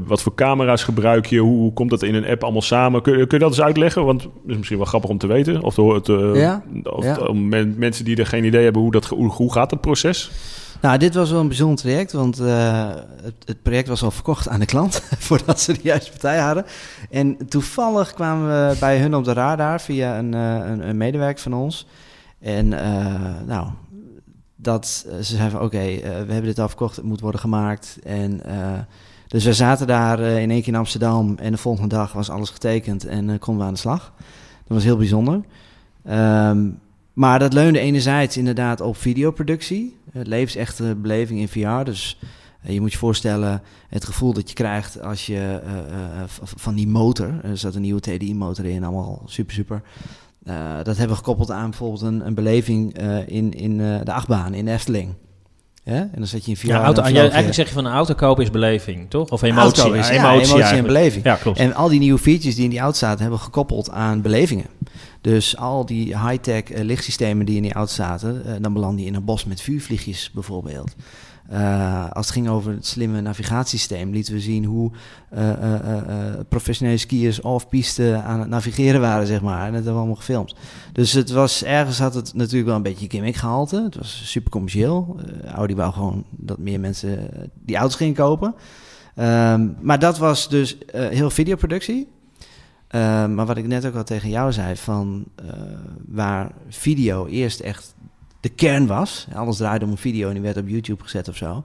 wat 0.06 0.22
voor 0.22 0.36
camera's 0.36 0.84
gebruik 0.84 1.26
je? 1.26 1.40
Hoe, 1.40 1.58
hoe 1.58 1.74
komt 1.74 1.90
dat 1.90 2.04
in 2.04 2.16
een 2.16 2.28
app 2.28 2.44
allemaal 2.44 2.62
samen? 2.62 3.02
Kun, 3.02 3.14
kun 3.14 3.28
je 3.38 3.44
dat 3.44 3.50
eens 3.50 3.62
uitleggen? 3.62 4.06
Want 4.06 4.22
het 4.24 4.32
is 4.48 4.56
misschien 4.56 4.78
wel 4.78 4.86
grappig 4.88 5.10
om 5.10 5.18
te 5.18 5.28
weten. 5.28 5.62
Of, 5.62 5.74
te, 5.74 6.00
te- 6.04 6.32
Ja, 6.36 6.64
of 6.84 7.04
ja. 7.04 7.18
om 7.18 7.48
men- 7.50 7.76
mensen 7.78 8.06
die 8.06 8.16
er 8.16 8.26
geen 8.26 8.44
idee 8.44 8.64
hebben 8.64 8.82
hoe, 8.82 8.92
dat, 8.92 9.06
hoe, 9.06 9.32
hoe 9.32 9.52
gaat 9.54 9.70
dat 9.70 9.82
proces? 9.82 10.32
Nou, 10.84 10.98
dit 10.98 11.14
was 11.14 11.32
wel 11.32 11.40
een 11.40 11.48
bijzonder 11.48 11.78
traject, 11.78 12.12
want 12.12 12.40
eh, 12.40 12.90
het, 13.22 13.36
het 13.46 13.62
project 13.62 13.88
was 13.88 14.04
al 14.04 14.12
verkocht 14.12 14.48
aan 14.48 14.60
de 14.60 14.66
klant 14.66 15.02
voordat 15.28 15.60
ze 15.60 15.74
de 15.74 15.80
juiste 15.84 16.12
partij 16.12 16.38
hadden. 16.38 16.66
En 17.10 17.38
toevallig 17.48 18.14
kwamen 18.14 18.48
we 18.48 18.78
bij 18.80 19.00
hun 19.00 19.16
op 19.16 19.24
de 19.24 19.34
radar 19.34 19.82
via 19.82 20.18
een, 20.18 20.34
eh, 20.34 20.88
een, 20.88 20.98
medewerker 20.98 21.44
van 21.44 21.54
ons. 21.54 21.88
En 22.40 22.74
eh, 22.74 23.32
nou, 23.46 23.68
dat, 24.56 24.88
ze 25.10 25.24
zeiden 25.24 25.52
van 25.52 25.62
oké, 25.62 25.78
we 26.02 26.08
hebben 26.08 26.44
dit 26.44 26.60
al 26.60 26.68
verkocht, 26.68 26.96
het 26.96 27.06
moet 27.06 27.22
worden 27.22 27.42
gemaakt. 27.42 28.00
En 28.04 28.42
dus 29.28 29.44
we 29.44 29.54
zaten 29.54 29.88
daar 29.88 30.20
in 30.20 30.52
één 30.52 30.62
keer 30.62 30.74
in 30.74 30.80
Amsterdam 30.80 31.36
en 31.38 31.52
de 31.52 31.58
volgende 31.58 31.96
dag 31.96 32.14
was 32.14 32.30
alles 32.30 32.50
getekend 32.50 33.06
en 33.06 33.40
konden 33.40 33.62
we 33.62 33.68
aan 33.68 33.74
de 33.74 33.80
slag. 33.80 34.14
Dat 34.68 34.78
was 34.78 34.84
heel 34.84 34.98
bijzonder. 34.98 35.42
Ehm, 36.04 36.70
maar 37.14 37.40
dat 37.40 37.54
leunde 37.54 37.80
enerzijds 37.80 38.38
inderdaad 38.38 38.82
op 38.82 38.98
videoproductie. 38.98 39.98
Het 40.14 40.28
levensechte 40.28 40.96
beleving 40.96 41.40
in 41.40 41.48
VR. 41.48 41.84
Dus 41.84 42.18
eh, 42.62 42.74
je 42.74 42.82
moet 42.82 42.92
je 42.92 42.98
voorstellen 42.98 43.62
het 43.90 44.06
gevoel 44.06 44.34
dat 44.34 44.50
je 44.50 44.56
krijgt 44.56 45.02
als 45.02 45.26
je 45.26 45.60
eh, 45.66 45.78
eh, 45.78 46.24
van 46.38 46.76
die 46.76 46.88
motor... 46.88 47.34
Er 47.44 47.58
zat 47.58 47.76
een 47.76 47.82
nieuwe 47.82 48.00
TDI-motor 48.02 48.66
in, 48.66 48.84
allemaal 48.84 49.22
super, 49.26 49.54
super. 49.54 49.82
Eh, 50.44 50.56
dat 50.84 50.98
hebben 50.98 51.08
we 51.10 51.16
gekoppeld 51.24 51.52
aan 51.52 51.70
bijvoorbeeld 51.70 52.02
een, 52.02 52.26
een 52.26 52.34
beleving 52.34 52.94
eh, 52.98 53.28
in, 53.28 53.54
in 53.54 53.80
eh, 53.82 53.96
de 54.04 54.14
achtbaan 54.14 54.54
in 54.54 54.66
de 54.66 54.72
Efteling. 54.72 55.14
Ja? 55.86 55.94
En 55.94 56.10
dan 56.18 56.28
zet 56.28 56.46
je 56.46 56.52
in 56.52 56.58
VR... 56.58 56.68
Ja, 56.68 56.84
auto, 56.84 57.08
je- 57.08 57.20
eigenlijk 57.20 57.54
zeg 57.54 57.68
je 57.68 57.74
van 57.74 57.86
een 57.86 57.92
auto 57.94 58.14
kopen 58.14 58.44
is 58.44 58.50
beleving, 58.52 59.10
toch? 59.10 59.30
Of 59.30 59.42
emotie. 59.42 59.82
Auto 59.82 59.92
is- 60.00 60.08
ja, 60.08 60.14
ja, 60.14 60.32
emotie, 60.34 60.54
emotie 60.56 60.78
en 60.78 60.84
beleving. 60.84 61.24
Ja, 61.24 61.36
klopt. 61.36 61.58
En 61.60 61.74
al 61.74 61.90
die 61.90 62.00
nieuwe 62.00 62.20
features 62.20 62.56
die 62.56 62.64
in 62.64 62.70
die 62.70 62.80
auto 62.80 62.98
zaten, 62.98 63.20
hebben 63.22 63.38
we 63.40 63.44
gekoppeld 63.46 63.90
aan 63.90 64.22
belevingen. 64.22 64.66
Dus 65.24 65.58
al 65.58 65.86
die 65.86 66.20
high-tech 66.20 66.64
eh, 66.64 66.84
lichtsystemen 66.84 67.46
die 67.46 67.56
in 67.56 67.62
die 67.62 67.74
auto 67.74 67.92
zaten, 67.92 68.46
eh, 68.46 68.54
dan 68.62 68.74
beland 68.74 69.00
je 69.00 69.06
in 69.06 69.16
een 69.16 69.24
bos 69.24 69.46
met 69.46 69.62
vuurvliegjes 69.62 70.32
bijvoorbeeld. 70.32 70.96
Eh, 71.50 72.12
als 72.12 72.26
het 72.26 72.36
ging 72.36 72.50
over 72.50 72.72
het 72.72 72.86
slimme 72.86 73.22
navigatiesysteem, 73.22 74.12
lieten 74.12 74.34
we 74.34 74.40
zien 74.40 74.66
hoe 74.66 74.92
professionele 76.50 76.98
skiers 76.98 77.42
off-piste 77.42 78.22
aan 78.26 78.40
het 78.40 78.50
navigeren 78.50 79.02
waren, 79.02 79.28
zeg 79.28 79.42
maar. 79.42 79.60
En 79.60 79.66
dat 79.66 79.74
hebben 79.74 79.94
we 79.94 80.00
allemaal 80.00 80.16
gefilmd. 80.16 80.56
Dus 80.94 81.12
het 81.12 81.30
was, 81.30 81.64
ergens 81.64 82.00
had 82.00 82.14
het 82.14 82.34
natuurlijk 82.34 82.66
wel 82.66 82.76
een 82.76 82.82
beetje 82.82 83.10
gimmick 83.10 83.36
gehalte. 83.36 83.82
Het 83.84 83.96
was 83.96 84.22
super 84.26 84.52
commercieel. 84.52 85.20
Audi 85.46 85.76
wou 85.76 85.94
gewoon 85.94 86.24
dat 86.30 86.58
meer 86.58 86.80
mensen 86.80 87.30
die 87.66 87.76
auto's 87.76 87.98
gingen 87.98 88.14
kopen. 88.14 88.56
Ehm, 89.16 89.70
maar 89.82 90.00
dat 90.00 90.18
was 90.18 90.50
dus 90.50 90.86
eh, 90.86 91.08
heel 91.08 91.30
videoproductie. 91.30 92.08
Ehm, 92.94 93.34
maar 93.34 93.46
wat 93.46 93.58
ik 93.58 93.68
net 93.68 93.86
ook 93.86 93.96
al 93.96 94.04
tegen 94.04 94.30
jou 94.30 94.52
zei, 94.52 94.76
van 94.76 95.26
eh, 95.36 95.46
waar 96.08 96.52
video 96.70 97.26
eerst 97.28 97.60
echt 97.60 97.96
de 98.40 98.50
kern 98.50 98.88
was, 98.88 99.28
alles 99.34 99.58
draaide 99.58 99.86
om 99.86 99.92
een 99.92 99.98
video 99.98 100.28
en 100.28 100.34
die 100.34 100.44
werd 100.44 100.58
op 100.58 100.68
YouTube 100.68 101.04
gezet 101.04 101.28
of 101.28 101.36
zo, 101.36 101.64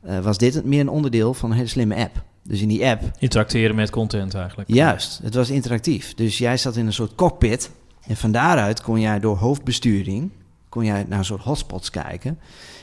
eh, 0.00 0.18
was 0.18 0.38
dit 0.38 0.64
meer 0.64 0.80
een 0.80 0.88
onderdeel 0.88 1.34
van 1.34 1.50
een 1.50 1.56
hele 1.56 1.68
slimme 1.68 1.96
app. 1.96 2.24
Dus 2.42 2.60
in 2.60 2.68
die 2.68 2.86
app, 2.86 3.02
Interacteren 3.18 3.76
met 3.76 3.90
content 3.90 4.34
eigenlijk. 4.34 4.68
juist, 4.72 5.20
het 5.22 5.34
was 5.34 5.50
interactief. 5.50 6.14
Dus 6.14 6.38
jij 6.38 6.56
zat 6.56 6.76
in 6.76 6.86
een 6.86 6.92
soort 6.92 7.14
cockpit 7.14 7.70
en 8.06 8.16
van 8.16 8.32
daaruit 8.32 8.82
kon 8.82 9.00
jij 9.00 9.20
door 9.20 9.36
hoofdbesturing, 9.36 10.30
kon 10.68 10.84
jij 10.84 11.04
naar 11.08 11.18
een 11.18 11.24
soort 11.24 11.42
hotspots 11.42 11.90
kijken 11.90 12.38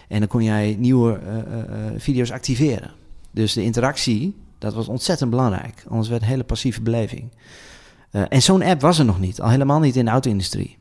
en 0.08 0.20
dan 0.20 0.28
kon 0.28 0.44
jij 0.44 0.76
nieuwe 0.80 1.20
eh, 1.20 1.76
video's 1.98 2.32
activeren. 2.32 2.92
Dus 3.32 3.54
de 3.54 3.64
interactie, 3.64 4.36
dat 4.58 4.74
was 4.74 4.88
ontzettend 4.88 5.30
belangrijk. 5.30 5.84
Anders 5.88 6.10
werd 6.10 6.22
het 6.22 6.30
een 6.30 6.36
hele 6.36 6.48
passieve 6.48 6.82
beleving. 6.82 7.30
Eh, 8.14 8.24
en 8.30 8.42
zo'n 8.42 8.64
app 8.64 8.82
was 8.82 9.00
er 9.00 9.06
nog 9.06 9.20
niet, 9.20 9.42
al 9.42 9.50
helemaal 9.50 9.80
niet 9.80 9.96
in 9.96 10.06
de 10.06 10.12
auto-industrie. 10.12 10.78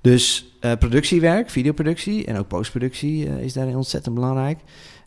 Dus 0.00 0.56
eh, 0.60 0.72
productiewerk, 0.78 1.50
videoproductie 1.50 2.24
en 2.24 2.36
ook 2.38 2.48
postproductie 2.48 3.28
eh, 3.28 3.42
is 3.42 3.52
daarin 3.52 3.76
ontzettend 3.76 4.14
belangrijk. 4.14 4.58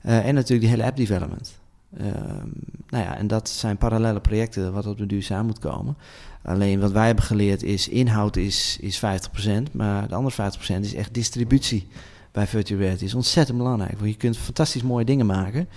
En 0.01 0.33
natuurlijk 0.33 0.61
die 0.61 0.69
hele 0.69 0.83
app 0.83 0.97
development. 0.97 1.59
Ehm, 1.97 2.47
nou 2.89 3.03
ja, 3.03 3.17
en 3.17 3.27
dat 3.27 3.49
zijn 3.49 3.77
parallele 3.77 4.19
projecten 4.19 4.73
wat 4.73 4.85
op 4.85 4.97
de 4.97 5.05
duur 5.05 5.23
samen 5.23 5.45
moet 5.45 5.59
komen. 5.59 5.97
Alleen 6.43 6.79
wat 6.79 6.91
wij 6.91 7.05
hebben 7.05 7.23
geleerd 7.23 7.63
is, 7.63 7.87
inhoud 7.87 8.35
is, 8.35 8.77
is 8.81 8.99
50%, 8.99 9.71
maar 9.71 10.07
de 10.07 10.15
andere 10.15 10.51
50% 10.51 10.79
is 10.79 10.93
echt 10.93 11.13
distributie 11.13 11.87
bij 12.31 12.47
virtual 12.47 12.95
is 12.99 13.13
ontzettend 13.13 13.57
belangrijk, 13.57 13.97
want 13.97 14.11
je 14.11 14.17
kunt 14.17 14.37
fantastisch 14.37 14.81
mooie 14.81 15.05
dingen 15.05 15.25
maken. 15.25 15.67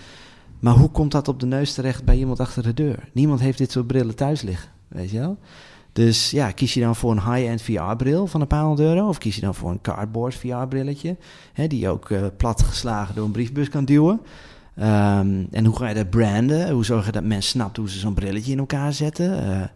Maar 0.60 0.74
hoe 0.74 0.90
komt 0.90 1.12
dat 1.12 1.28
op 1.28 1.40
de 1.40 1.46
neus 1.46 1.74
terecht 1.74 2.04
bij 2.04 2.16
iemand 2.16 2.40
achter 2.40 2.62
de 2.62 2.74
deur? 2.74 3.08
Niemand 3.12 3.40
heeft 3.40 3.58
dit 3.58 3.70
soort 3.70 3.86
brillen 3.86 4.14
thuis 4.14 4.42
liggen, 4.42 4.70
weet 4.92 5.10
je 5.10 5.18
wel? 5.18 5.38
Dus 5.92 6.30
ja, 6.30 6.50
kies 6.50 6.74
je 6.74 6.80
dan 6.80 6.96
voor 6.96 7.10
een 7.10 7.32
high-end 7.32 7.62
VR-bril 7.62 8.26
van 8.26 8.40
een 8.40 8.46
paar 8.46 8.64
honderd 8.64 8.88
euro? 8.88 9.08
Of 9.08 9.18
kies 9.18 9.34
je 9.34 9.40
dan 9.40 9.54
voor 9.54 9.70
een 9.70 9.80
cardboard 9.80 10.34
VR-brilletje? 10.34 11.16
Die 11.54 11.78
je 11.78 11.88
ook 11.88 12.10
eh, 12.10 12.22
plat 12.36 12.62
geslagen 12.62 13.14
door 13.14 13.24
een 13.24 13.30
briefbus 13.30 13.68
kan 13.68 13.84
duwen. 13.84 14.20
Ehm, 14.76 15.44
en 15.50 15.64
hoe 15.64 15.76
ga 15.76 15.88
je 15.88 15.94
dat 15.94 16.10
branden? 16.10 16.70
Hoe 16.70 16.84
zorg 16.84 17.06
je 17.06 17.12
dat 17.12 17.24
mensen 17.24 17.50
snapt 17.50 17.76
hoe 17.76 17.90
ze 17.90 17.98
zo'n 17.98 18.14
brilletje 18.14 18.52
in 18.52 18.58
elkaar 18.58 18.92
zetten? 18.92 19.42
Eh, 19.44 19.60
eh, 19.62 19.70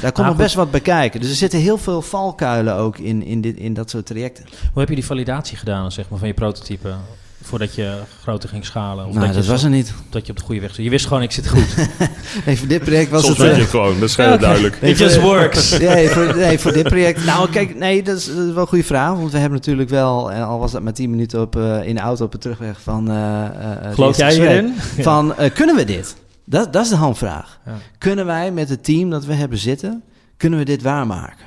daar 0.00 0.12
komt 0.12 0.26
nog 0.26 0.36
best 0.36 0.54
wat 0.54 0.70
bij 0.70 0.80
kijken. 0.80 1.20
Dus 1.20 1.30
er 1.30 1.36
zitten 1.36 1.58
heel 1.58 1.78
veel 1.78 2.02
valkuilen 2.02 2.74
ook 2.74 2.98
in, 2.98 3.22
in, 3.22 3.40
dit, 3.40 3.56
in 3.56 3.74
dat 3.74 3.90
soort 3.90 4.06
trajecten. 4.06 4.44
Hoe 4.44 4.80
heb 4.80 4.88
je 4.88 4.94
die 4.94 5.04
validatie 5.04 5.56
gedaan 5.56 5.92
zeg 5.92 6.08
maar, 6.08 6.18
van 6.18 6.28
je 6.28 6.34
prototype? 6.34 6.94
Voordat 7.42 7.74
je 7.74 7.94
groter 8.22 8.48
ging 8.48 8.64
schalen? 8.64 9.06
Of 9.06 9.14
nou, 9.14 9.32
dat, 9.32 9.46
was 9.46 9.60
zo- 9.60 9.66
er 9.66 9.72
niet. 9.72 9.92
dat 10.10 10.26
je 10.26 10.32
op 10.32 10.38
de 10.38 10.44
goede 10.44 10.60
weg 10.60 10.74
zit. 10.74 10.84
Je 10.84 10.90
wist 10.90 11.06
gewoon, 11.06 11.22
ik 11.22 11.30
zit 11.32 11.48
goed. 11.48 11.74
Nee, 12.46 12.58
voor 12.58 12.68
dit 12.68 12.84
project 12.84 13.10
was 13.10 13.24
Soms 13.24 13.38
het... 13.38 13.46
weet 13.46 13.50
eh, 13.50 13.56
je 13.56 13.62
het 13.62 13.70
gewoon, 13.70 14.00
dat 14.00 14.08
is 14.08 14.16
heel 14.16 14.38
duidelijk. 14.38 14.76
It 14.80 14.98
just 14.98 15.20
works. 15.20 15.78
Nee 15.78 16.08
voor, 16.08 16.36
nee, 16.36 16.58
voor 16.58 16.72
dit 16.72 16.88
project. 16.88 17.24
Nou, 17.24 17.50
kijk, 17.50 17.74
nee, 17.74 18.02
dat 18.02 18.16
is, 18.16 18.26
dat 18.26 18.36
is 18.36 18.52
wel 18.52 18.60
een 18.62 18.66
goede 18.66 18.84
vraag. 18.84 19.16
Want 19.16 19.32
we 19.32 19.38
hebben 19.38 19.58
natuurlijk 19.58 19.88
wel, 19.88 20.32
en 20.32 20.42
al 20.46 20.58
was 20.58 20.72
dat 20.72 20.82
maar 20.82 20.92
10 20.92 21.10
minuten 21.10 21.40
op, 21.40 21.56
eh, 21.56 21.86
in 21.86 21.94
de 21.94 22.00
auto 22.00 22.24
op 22.24 22.32
de 22.32 22.38
terugweg 22.38 22.80
van. 22.80 23.10
eh, 23.10 23.44
eh, 23.44 23.50
het 23.80 23.94
Geloof 23.94 24.16
jij 24.16 24.32
hierin? 24.34 24.74
Van, 24.98 25.36
eh, 25.36 25.54
kunnen 25.54 25.76
we 25.76 25.84
dit? 25.84 26.16
Dat, 26.44 26.72
dat 26.72 26.82
is 26.84 26.88
de 26.90 26.96
handvraag. 26.96 27.60
Ja. 27.66 27.72
Kunnen 27.98 28.26
wij 28.26 28.52
met 28.52 28.68
het 28.68 28.84
team 28.84 29.10
dat 29.10 29.24
we 29.24 29.34
hebben 29.34 29.58
zitten, 29.58 30.02
kunnen 30.36 30.58
we 30.58 30.64
dit 30.64 30.82
waarmaken? 30.82 31.46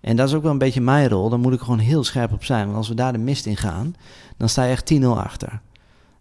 En 0.00 0.16
dat 0.16 0.28
is 0.28 0.34
ook 0.34 0.42
wel 0.42 0.52
een 0.52 0.58
beetje 0.58 0.80
mijn 0.80 1.08
rol. 1.08 1.28
Daar 1.28 1.38
moet 1.38 1.52
ik 1.52 1.60
gewoon 1.60 1.78
heel 1.78 2.04
scherp 2.04 2.32
op 2.32 2.44
zijn. 2.44 2.64
Want 2.64 2.76
als 2.76 2.88
we 2.88 2.94
daar 2.94 3.12
de 3.12 3.18
mist 3.18 3.46
in 3.46 3.56
gaan, 3.56 3.94
dan 4.36 4.48
sta 4.48 4.64
je 4.64 4.70
echt 4.70 4.94
10-0 4.94 5.06
achter. 5.06 5.60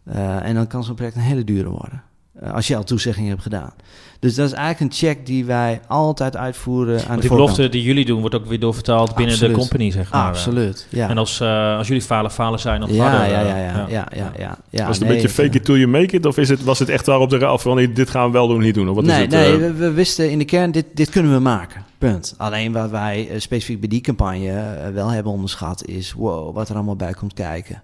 Eh, 0.04 0.46
en 0.46 0.56
dan 0.56 0.68
kan 0.68 0.84
zo'n 0.84 0.96
project 0.96 1.16
een 1.16 1.22
hele 1.22 1.44
dure 1.44 1.70
worden. 1.70 2.04
Eh, 2.42 2.54
als 2.54 2.68
je 2.68 2.76
al 2.76 2.84
toezeggingen 2.84 3.30
hebt 3.30 3.42
gedaan. 3.42 3.74
Dus 4.20 4.36
dat 4.36 4.48
is 4.48 4.54
eigenlijk 4.54 4.92
een 4.92 4.98
check 4.98 5.26
die 5.26 5.46
wij 5.46 5.82
altijd 5.88 6.38
uitvoeren 6.38 7.00
aan 7.00 7.08
Want 7.08 7.16
de 7.16 7.20
die 7.20 7.30
voorkant. 7.30 7.50
belofte 7.50 7.70
die 7.78 7.84
jullie 7.84 8.06
doen, 8.06 8.20
wordt 8.20 8.36
ook 8.36 8.46
weer 8.46 8.60
doorvertaald 8.60 9.16
binnen 9.16 9.34
Absoluut. 9.34 9.56
de 9.56 9.60
company, 9.60 9.92
zeg 9.92 10.12
maar. 10.12 10.28
Absoluut, 10.28 10.88
ja. 10.90 11.10
En 11.10 11.18
als, 11.18 11.40
eh, 11.40 11.78
als 11.78 11.88
jullie 11.88 12.02
falen, 12.02 12.32
falen 12.32 12.60
zijn 12.60 12.80
nog 12.80 12.90
ja, 12.90 13.10
harder. 13.10 13.30
ja, 13.30 13.42
eh, 13.42 13.48
ja, 13.48 13.58
ja, 13.58 13.88
ja, 13.90 14.08
ja, 14.16 14.32
ja, 14.38 14.58
ja. 14.70 14.86
was 14.86 14.98
het 14.98 15.08
nee, 15.08 15.16
een 15.18 15.22
beetje 15.22 15.44
fake 15.44 15.58
it 15.58 15.66
till 15.66 15.76
you 15.76 15.88
make 15.88 16.16
it? 16.16 16.26
Of 16.26 16.38
is 16.38 16.50
het, 16.50 16.64
was 16.64 16.80
het 16.80 16.90
echt 16.90 17.06
waar 17.06 17.20
op 17.20 17.30
de 17.30 17.38
raaf 17.38 17.62
van 17.62 17.94
dit 17.94 18.10
gaan 18.10 18.26
we 18.26 18.32
wel 18.32 18.48
doen, 18.48 18.62
niet 18.62 18.74
doen? 18.74 18.90
Of 18.90 18.96
wat 18.96 19.04
nee, 19.04 19.16
is 19.16 19.22
het? 19.22 19.32
nee 19.32 19.58
we, 19.58 19.74
we 19.74 19.92
wisten 19.92 20.32
in 20.32 20.38
de 20.38 20.46
kern, 20.46 20.72
dit, 20.72 20.86
dit 20.94 21.10
kunnen 21.10 21.34
we 21.34 21.40
maken. 21.40 21.86
Punt. 21.98 22.34
Alleen 22.38 22.72
wat 22.72 22.90
wij 22.90 23.30
specifiek 23.38 23.80
bij 23.80 23.90
die 23.90 24.02
campagne 24.02 24.92
wel 24.94 25.08
hebben 25.08 25.32
onderschat 25.32 25.86
is... 25.86 26.14
wow, 26.14 26.56
wat 26.56 26.70
er 26.70 26.76
allemaal 26.76 26.96
bij 26.96 27.14
komt 27.14 27.34
kijken. 27.34 27.82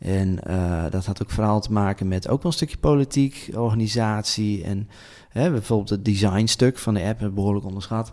En 0.00 0.42
eh, 0.44 0.84
dat 0.90 1.06
had 1.06 1.22
ook 1.22 1.30
vooral 1.30 1.60
te 1.60 1.72
maken 1.72 2.08
met 2.08 2.28
ook 2.28 2.42
wel 2.42 2.50
een 2.50 2.56
stukje 2.56 2.76
politiek, 2.76 3.50
organisatie... 3.54 4.64
en 4.64 4.88
hè, 5.28 5.50
bijvoorbeeld 5.50 5.90
het 5.90 6.04
designstuk 6.04 6.78
van 6.78 6.94
de 6.94 7.02
app 7.02 7.30
behoorlijk 7.34 7.66
onderschat. 7.66 8.12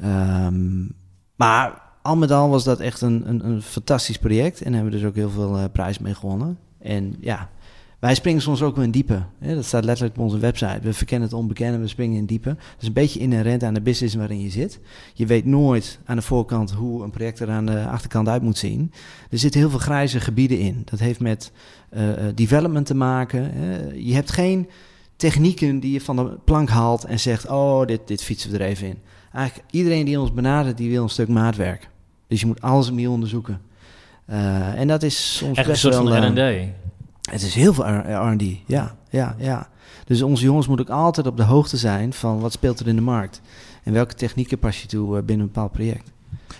Ehm, 0.00 0.86
maar 1.36 1.82
al 2.02 2.16
met 2.16 2.30
al 2.30 2.48
was 2.48 2.64
dat 2.64 2.80
echt 2.80 3.00
een, 3.00 3.28
een, 3.28 3.46
een 3.46 3.62
fantastisch 3.62 4.18
project... 4.18 4.62
en 4.62 4.72
hebben 4.72 4.92
we 4.92 4.98
dus 4.98 5.08
ook 5.08 5.14
heel 5.14 5.30
veel 5.30 5.58
eh, 5.58 5.64
prijs 5.72 5.98
mee 5.98 6.14
gewonnen. 6.14 6.58
En 6.78 7.16
ja, 7.20 7.48
wij 7.98 8.14
springen 8.14 8.42
soms 8.42 8.62
ook 8.62 8.74
wel 8.74 8.84
in 8.84 8.90
diepe. 8.90 9.22
Hè? 9.38 9.54
Dat 9.54 9.64
staat 9.64 9.84
letterlijk 9.84 10.16
op 10.18 10.24
onze 10.24 10.38
website. 10.38 10.78
We 10.82 10.92
verkennen 10.92 11.28
het 11.28 11.38
onbekende, 11.38 11.78
we 11.78 11.86
springen 11.86 12.16
in 12.16 12.26
diepe. 12.26 12.48
Dat 12.48 12.80
is 12.80 12.86
een 12.86 12.92
beetje 12.92 13.20
inherent 13.20 13.62
aan 13.62 13.74
de 13.74 13.80
business 13.80 14.14
waarin 14.14 14.40
je 14.40 14.50
zit. 14.50 14.80
Je 15.14 15.26
weet 15.26 15.44
nooit 15.44 15.98
aan 16.04 16.16
de 16.16 16.22
voorkant 16.22 16.70
hoe 16.70 17.02
een 17.02 17.10
project 17.10 17.40
er 17.40 17.50
aan 17.50 17.66
de 17.66 17.86
achterkant 17.86 18.28
uit 18.28 18.42
moet 18.42 18.58
zien. 18.58 18.92
Er 19.30 19.38
zitten 19.38 19.60
heel 19.60 19.70
veel 19.70 19.78
grijze 19.78 20.20
gebieden 20.20 20.58
in. 20.58 20.82
Dat 20.84 20.98
heeft 20.98 21.20
met 21.20 21.52
eh, 21.90 22.10
eh, 22.10 22.34
development 22.34 22.86
te 22.86 22.94
maken. 22.94 23.50
Hè? 23.54 23.92
Je 23.94 24.14
hebt 24.14 24.32
geen 24.32 24.68
technieken 25.16 25.80
die 25.80 25.92
je 25.92 26.00
van 26.00 26.16
de 26.16 26.38
plank 26.44 26.68
haalt 26.68 27.04
en 27.04 27.20
zegt... 27.20 27.48
oh, 27.48 27.86
dit, 27.86 28.00
dit 28.04 28.22
fietsen 28.22 28.50
we 28.50 28.58
er 28.58 28.66
even 28.66 28.86
in. 28.86 28.98
Eigenlijk 29.32 29.68
iedereen 29.70 30.04
die 30.04 30.20
ons 30.20 30.32
benadert, 30.32 30.76
die 30.76 30.90
wil 30.90 31.02
een 31.02 31.08
stuk 31.08 31.28
maatwerk. 31.28 31.88
Dus 32.26 32.40
je 32.40 32.46
moet 32.46 32.60
alles 32.60 32.88
opnieuw 32.88 33.12
onderzoeken. 33.12 33.60
Eh, 34.26 34.80
en 34.80 34.88
dat 34.88 35.02
is 35.02 35.36
soms 35.36 35.56
Echt 35.56 35.66
een 35.66 35.72
best 35.72 35.82
soort 35.82 35.94
wel... 35.94 36.06
van 36.06 36.38
R&D. 36.38 36.68
Het 37.30 37.42
is 37.42 37.54
heel 37.54 37.74
veel 37.74 37.84
R- 37.86 38.32
R&D, 38.32 38.42
ja, 38.66 38.94
ja, 39.10 39.34
ja. 39.38 39.68
Dus 40.04 40.22
onze 40.22 40.44
jongens 40.44 40.66
moeten 40.66 40.88
ook 40.88 40.92
altijd 41.00 41.26
op 41.26 41.36
de 41.36 41.42
hoogte 41.42 41.76
zijn 41.76 42.12
van 42.12 42.40
wat 42.40 42.52
speelt 42.52 42.80
er 42.80 42.88
in 42.88 42.96
de 42.96 43.02
markt. 43.02 43.40
En 43.82 43.92
welke 43.92 44.14
technieken 44.14 44.58
pas 44.58 44.82
je 44.82 44.88
toe 44.88 45.16
eh, 45.16 45.22
binnen 45.22 45.46
een 45.46 45.52
bepaald 45.52 45.72
project. 45.72 46.12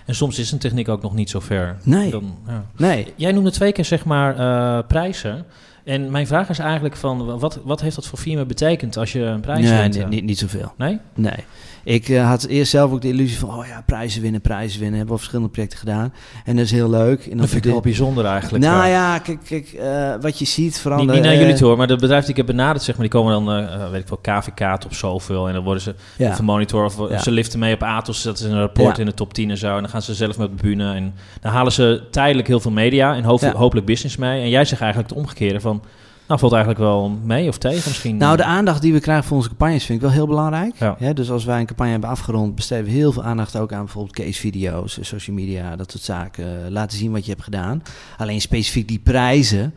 En 0.06 0.14
soms 0.14 0.38
is 0.38 0.52
een 0.52 0.58
techniek 0.58 0.88
ook 0.88 1.02
nog 1.02 1.14
niet 1.14 1.30
zo 1.30 1.40
ver. 1.40 1.76
Nee. 1.82 2.10
Dan, 2.10 2.36
ja. 2.46 2.64
Nee, 2.76 3.12
Jij 3.16 3.32
noemde 3.32 3.50
twee 3.50 3.72
keer 3.72 3.84
zeg 3.84 4.04
maar 4.04 4.38
eh, 4.38 4.86
prijzen. 4.86 5.44
En 5.84 6.10
mijn 6.10 6.26
vraag 6.26 6.48
is 6.48 6.58
eigenlijk 6.58 6.96
van, 6.96 7.38
wat, 7.38 7.60
wat 7.64 7.80
heeft 7.80 7.94
dat 7.94 8.06
voor 8.06 8.18
firma 8.18 8.44
betekend 8.44 8.96
als 8.96 9.12
je 9.12 9.20
een 9.20 9.40
prijs 9.40 9.60
nee 9.70 10.02
eh? 10.02 10.08
niet, 10.08 10.24
niet 10.24 10.38
zoveel. 10.38 10.72
Nee? 10.76 10.98
Nee. 11.14 11.44
Ik 11.84 12.08
eh, 12.08 12.26
had 12.28 12.44
eerst 12.44 12.70
zelf 12.70 12.92
ook 12.92 13.00
de 13.02 13.08
illusie 13.08 13.38
van, 13.38 13.48
oh 13.58 13.66
ja, 13.66 13.82
prijzen 13.86 14.22
winnen, 14.22 14.40
prijzen 14.40 14.78
winnen. 14.80 14.96
Hebben 14.96 15.14
we 15.14 15.20
verschillende 15.20 15.52
projecten 15.52 15.78
gedaan. 15.78 16.12
En 16.44 16.56
dat 16.56 16.64
is 16.64 16.70
heel 16.70 16.90
leuk. 16.90 17.22
En 17.24 17.28
dan 17.30 17.38
Dat 17.38 17.48
vind 17.48 17.64
ik 17.64 17.70
wel 17.70 17.80
bijzonder 17.80 18.24
eigenlijk. 18.24 18.64
Nou 18.64 18.84
eh. 18.84 18.90
ja, 18.90 19.18
kijk, 19.18 19.38
kijk 19.44 19.72
eh, 19.72 20.14
wat 20.20 20.38
je 20.38 20.44
ziet, 20.44 20.80
vooral... 20.80 21.04
Niet, 21.04 21.22
naar 21.22 21.36
jullie 21.36 21.54
toe 21.54 21.66
hoor, 21.66 21.76
maar 21.76 21.86
de 21.86 21.96
bedrijven 21.96 22.20
die 22.26 22.30
ik 22.30 22.46
heb 22.46 22.56
benaderd, 22.56 22.82
zeg 22.84 22.96
maar, 22.96 23.08
die 23.10 23.20
komen 23.20 23.44
dan, 23.44 23.90
weet 23.90 24.02
ik 24.02 24.08
wel, 24.08 24.38
KVK 24.40 24.84
op 24.84 24.94
zoveel. 24.94 25.46
En 25.48 25.54
dan 25.54 25.64
worden 25.64 25.82
ze 25.82 25.94
Ja. 26.16 26.30
of 26.30 26.38
een 26.38 26.44
monitor 26.44 26.84
of 26.84 27.08
Ja. 27.10 27.18
ze 27.18 27.30
liften 27.30 27.58
mee 27.58 27.74
op 27.74 27.82
Atos. 27.82 28.22
Dat 28.22 28.38
is 28.38 28.44
een 28.44 28.58
rapport 28.58 28.96
Ja. 28.96 29.00
in 29.02 29.08
de 29.08 29.14
top 29.14 29.34
10 29.34 29.50
en 29.50 29.56
zo. 29.58 29.74
En 29.74 29.80
dan 29.82 29.90
gaan 29.90 30.02
ze 30.02 30.14
zelf 30.14 30.38
met 30.38 30.48
de 30.56 30.62
bühne. 30.62 30.94
En 30.94 31.14
dan 31.40 31.52
halen 31.52 31.72
ze 31.72 32.02
tijdelijk 32.10 32.48
heel 32.48 32.60
veel 32.60 32.70
media 32.70 33.14
en 33.14 33.24
hoop- 33.24 33.40
hopelijk 33.54 33.86
business 33.86 34.16
mee. 34.16 34.42
En 34.42 34.48
jij 34.48 34.64
zegt 34.64 34.80
eigenlijk 34.80 35.10
het 35.10 35.18
omgekeerde 35.18 35.60
van, 35.60 35.82
nou 36.28 36.40
valt 36.40 36.52
eigenlijk 36.52 36.82
wel 36.82 37.18
mee 37.24 37.48
of 37.48 37.58
tegen 37.58 37.82
misschien. 37.86 38.16
Nou, 38.16 38.36
de 38.36 38.44
aandacht 38.44 38.82
die 38.82 38.92
we 38.92 39.00
krijgen 39.00 39.24
voor 39.24 39.36
onze 39.36 39.48
campagnes 39.48 39.84
vind 39.84 39.98
ik 39.98 40.04
wel 40.04 40.14
heel 40.14 40.26
belangrijk. 40.26 40.74
Ja. 40.98 41.12
dus 41.12 41.30
als 41.30 41.44
wij 41.44 41.60
een 41.60 41.66
campagne 41.66 41.92
hebben 41.92 42.10
afgerond, 42.10 42.54
besteden 42.54 42.84
we 42.84 42.90
heel 42.90 43.12
veel 43.12 43.24
aandacht 43.24 43.56
ook 43.56 43.72
aan 43.72 43.84
bijvoorbeeld 43.84 44.14
case-video's, 44.14 44.98
eh, 44.98 45.04
social 45.04 45.36
media, 45.36 45.76
dat 45.76 45.90
soort 45.90 46.02
zaken. 46.02 46.64
Eh, 46.64 46.70
Laten 46.70 46.98
zien 46.98 47.12
wat 47.12 47.24
je 47.24 47.30
hebt 47.30 47.42
gedaan. 47.42 47.82
Alleen 48.16 48.40
specifiek 48.40 48.88
die 48.88 48.98
prijzen, 48.98 49.74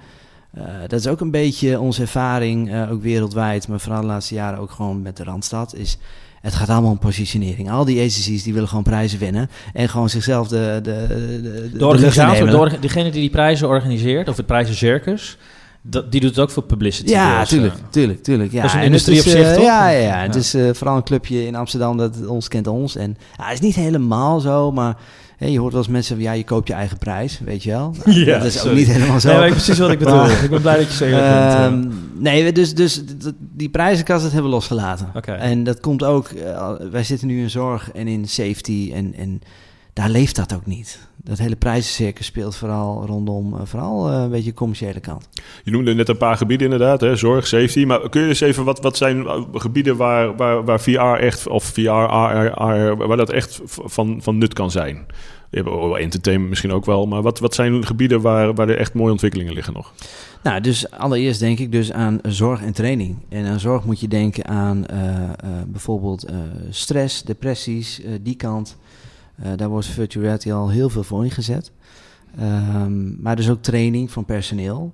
eh, 0.54 0.64
dat 0.88 1.00
is 1.00 1.08
ook 1.08 1.20
een 1.20 1.32
beetje 1.32 1.80
onze 1.80 2.02
ervaring, 2.02 2.90
ook 2.90 3.02
wereldwijd, 3.02 3.68
maar 3.68 3.80
vooral 3.80 4.02
de 4.02 4.08
laatste 4.08 4.34
jaren 4.34 4.60
ook 4.60 4.72
gewoon 4.72 5.02
met 5.02 5.18
de 5.18 5.24
Randstad, 5.24 5.76
is... 5.76 5.98
Het 6.42 6.56
gaat 6.56 6.70
allemaal 6.70 6.92
om 6.92 7.00
positionering. 7.00 7.72
Al 7.72 7.86
die 7.86 7.98
agencies 7.98 8.44
die 8.44 8.54
willen 8.54 8.68
gewoon 8.68 8.84
prijzen 8.84 9.20
winnen. 9.20 9.50
En 9.74 9.90
gewoon 9.90 10.10
zichzelf 10.10 10.48
de, 10.48 10.80
de, 10.84 11.06
de, 11.08 11.42
de, 11.42 11.78
de 11.78 11.86
organisator, 11.86 12.80
degene 12.80 13.12
die 13.12 13.22
die 13.22 13.30
prijzen 13.30 13.68
organiseert, 13.68 14.30
of 14.30 14.38
het 14.38 14.46
prijzencircus, 14.46 15.38
dat, 15.82 16.12
die 16.12 16.22
doet 16.22 16.30
het 16.30 16.39
ook 16.39 16.50
voor 16.52 16.63
publicity. 16.63 17.10
Ja, 17.10 17.46
tuurlijk, 17.46 17.74
eh. 17.74 17.80
tuurlijk, 17.89 18.24
tuurlijk. 18.24 18.52
Ja. 18.52 18.58
Dat 18.62 18.65
is 18.70 18.74
een 18.74 18.80
En 18.80 18.86
industrie 18.86 19.17
op 19.20 19.26
zich, 19.26 19.54
toch? 19.54 19.63
Ja, 19.63 19.89
ja, 19.89 19.98
ja. 20.00 20.17
Ja. 20.17 20.22
Het 20.28 20.36
is 20.36 20.54
eh, 20.54 20.70
vooral 20.74 20.96
een 20.96 21.04
clubje 21.04 21.46
in 21.46 21.56
Amsterdam 21.56 21.98
dat 21.98 22.26
ons 22.28 22.48
kent 22.48 22.67
ons. 22.67 22.96
En 22.96 23.17
ja, 23.38 23.44
het 23.44 23.54
is 23.54 23.60
niet 23.60 23.76
helemaal 23.76 24.39
zo, 24.39 24.72
maar 24.72 24.98
hè, 25.38 25.48
je 25.48 25.60
hoort 25.60 25.72
wel 25.74 25.82
eens 25.82 25.91
mensen 25.91 26.15
van 26.15 26.24
ja, 26.26 26.32
je 26.32 26.44
koopt 26.44 26.67
je 26.67 26.74
eigen 26.74 26.98
prijs, 26.98 27.39
weet 27.46 27.63
je 27.63 27.70
wel. 27.70 27.96
Ja, 28.26 28.38
dat 28.38 28.48
is 28.48 28.65
ook 28.65 28.74
niet 28.74 28.88
helemaal 28.88 29.20
zo. 29.20 29.39
Nee, 29.39 29.50
precies 29.52 29.78
wat 29.78 29.91
ik 29.91 30.00
bedoel. 30.04 30.15
Maar- 30.15 30.44
ik 30.44 30.50
ben 30.50 30.62
blij 30.62 30.78
dat 30.78 30.94
je 30.94 31.00
bent. 31.06 31.13
eh. 31.22 31.65
Ehm, 31.65 31.88
nee, 32.17 32.44
we- 32.44 32.52
dus, 32.52 32.76
dus 32.76 33.02
die 33.38 33.70
prijzenkast 33.70 34.24
dat 34.24 34.32
hebben 34.32 34.50
we 34.50 34.56
losgelaten. 34.56 35.08
En 35.39 35.63
dat 35.63 35.80
komt 35.80 36.04
ook, 36.04 36.28
eh, 36.28 36.72
wij 36.91 37.04
zitten 37.04 37.28
nu 37.28 37.41
in 37.41 37.50
zorg 37.50 37.91
en 37.91 38.08
in 38.08 38.28
safety 38.28 38.91
en, 38.94 39.13
en 39.17 39.41
daar 39.94 40.10
leeft 40.10 40.36
dat 40.36 40.56
ook 40.56 40.66
niet. 40.66 41.10
Dat 41.24 41.38
hele 41.38 41.56
prijzencircus 41.56 42.26
speelt 42.26 42.56
vooral 42.56 43.06
rondom, 43.06 43.54
eh, 43.54 43.62
vooral 43.64 44.10
eh, 44.10 44.22
een 44.22 44.30
beetje 44.30 44.50
de 44.50 44.56
commerciële 44.56 45.00
kant. 45.00 45.30
Je 45.64 45.72
noemde 45.72 45.94
net 45.94 46.10
een 46.10 46.18
paar 46.18 46.38
gebieden 46.38 46.72
inderdaad, 46.72 47.02
hè? 47.02 47.16
zorg, 47.16 47.48
safety. 47.48 47.86
Maar 47.86 48.10
kun 48.10 48.22
je 48.22 48.28
eens 48.28 48.42
even, 48.42 48.64
wat, 48.64 48.82
wat 48.82 48.98
zijn 48.98 49.18
uh, 49.18 49.44
gebieden 49.54 49.98
waar, 49.98 50.36
waar, 50.36 50.66
waar 50.66 50.82
VR 50.82 51.00
echt, 51.00 51.48
of 51.48 51.64
VR, 51.64 51.90
AR, 51.90 52.54
AR, 52.54 52.98
waar 52.98 53.18
dat 53.18 53.30
echt 53.30 53.62
van, 53.66 54.20
van 54.22 54.38
nut 54.38 54.54
kan 54.54 54.72
zijn? 54.72 55.06
Je 55.50 55.58
hebt 55.58 56.02
entertainment 56.02 56.50
misschien 56.50 56.72
ook 56.72 56.86
wel, 56.86 57.06
maar 57.06 57.22
wat, 57.22 57.40
wat 57.40 57.56
zijn 57.56 57.86
gebieden 57.86 58.22
waar, 58.22 58.54
waar 58.54 58.70
er 58.70 58.78
echt 58.78 58.94
mooie 58.94 59.12
ontwikkelingen 59.12 59.54
liggen 59.54 59.74
nog? 59.74 59.94
Nou, 60.44 60.62
dus 60.62 60.92
allereerst 60.92 61.40
denk 61.40 61.60
ik 61.60 61.72
dus 61.72 61.92
aan 61.92 62.20
zorg 62.24 62.62
en 62.62 62.74
training. 62.74 63.18
En 63.30 63.46
aan 63.46 63.60
zorg 63.60 63.86
moet 63.86 64.00
je 64.00 64.08
denken 64.08 64.48
aan 64.48 64.86
eh, 64.86 65.24
eh, 65.24 65.30
bijvoorbeeld 65.68 66.24
eh, 66.24 66.36
stress, 66.70 67.24
depressies, 67.24 68.02
eh, 68.02 68.12
die 68.22 68.36
kant. 68.36 68.78
Eh, 69.36 69.52
daar 69.56 69.70
wordt 69.70 69.88
virtual 69.88 70.24
reality 70.24 70.52
al 70.52 70.70
heel 70.70 70.89
veel 70.89 71.04
voor 71.04 71.24
ingezet. 71.24 71.72
Ehm, 72.38 73.22
maar 73.22 73.36
dus 73.36 73.50
ook 73.50 73.62
training 73.62 74.12
van 74.12 74.26
personeel. 74.26 74.94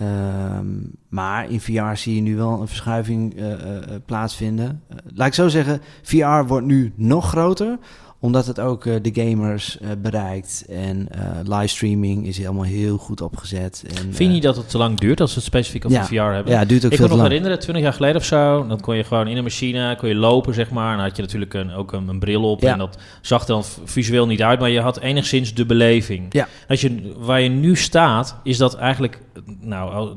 Ehm, 0.00 0.66
maar 1.08 1.50
in 1.50 1.60
VR 1.60 1.94
zie 1.94 2.14
je 2.14 2.20
nu 2.20 2.36
wel 2.36 2.60
een 2.60 2.68
verschuiving 2.68 3.36
eh, 3.36 3.52
eh, 3.52 4.00
plaatsvinden. 4.06 4.82
Eh, 4.88 4.96
laat 5.14 5.26
ik 5.26 5.34
zo 5.34 5.48
zeggen, 5.48 5.80
VR 6.02 6.46
wordt 6.46 6.66
nu 6.66 6.92
nog 6.96 7.28
groter 7.28 7.78
omdat 8.20 8.46
het 8.46 8.60
ook 8.60 8.86
eh, 8.86 8.94
de 9.02 9.10
gamers 9.14 9.78
eh, 9.78 9.88
bereikt. 9.98 10.64
En 10.68 11.08
eh 11.10 11.20
livestreaming 11.44 12.26
is 12.26 12.38
helemaal 12.38 12.64
heel 12.64 12.96
goed 12.96 13.20
opgezet. 13.20 13.84
En, 13.96 14.14
Vind 14.14 14.34
je 14.34 14.40
dat 14.40 14.56
het 14.56 14.68
te 14.68 14.78
lang 14.78 14.98
duurt 14.98 15.20
als 15.20 15.30
we 15.30 15.36
het 15.36 15.44
specifiek 15.44 15.84
over 15.84 15.98
ja. 15.98 16.06
VR 16.06 16.34
hebben? 16.34 16.52
Ja, 16.52 16.58
het 16.58 16.68
duurt 16.68 16.84
ook 16.84 16.90
ik 16.90 16.96
veel 16.96 17.06
kan 17.06 17.16
te 17.16 17.22
nog 17.22 17.30
herinneren, 17.32 17.58
20 17.58 17.84
jaar 17.84 17.92
geleden 17.92 18.16
of 18.16 18.24
zo, 18.24 18.66
dan 18.66 18.80
kon 18.80 18.96
je 18.96 19.04
gewoon 19.04 19.28
in 19.28 19.36
een 19.36 19.42
machine 19.42 19.96
kon 19.96 20.08
je 20.08 20.14
lopen, 20.14 20.54
zeg 20.54 20.70
maar. 20.70 20.90
En 20.90 20.96
dan 20.96 21.06
had 21.06 21.16
je 21.16 21.22
natuurlijk 21.22 21.54
een, 21.54 21.72
ook 21.72 21.92
een, 21.92 22.08
een 22.08 22.18
bril 22.18 22.50
op 22.50 22.60
Ja. 22.60 22.72
en 22.72 22.78
dat 22.78 22.98
zag 23.20 23.40
er 23.40 23.46
dan 23.46 23.64
visueel 23.84 24.26
niet 24.26 24.42
uit, 24.42 24.60
maar 24.60 24.70
je 24.70 24.80
had 24.80 25.00
enigszins 25.00 25.54
de 25.54 25.66
beleving. 25.66 26.26
Ja. 26.30 26.48
Als 26.68 26.80
je, 26.80 27.14
waar 27.18 27.40
je 27.40 27.48
nu 27.48 27.76
staat, 27.76 28.36
is 28.42 28.56
dat 28.56 28.74
eigenlijk, 28.76 29.20
nou, 29.60 30.16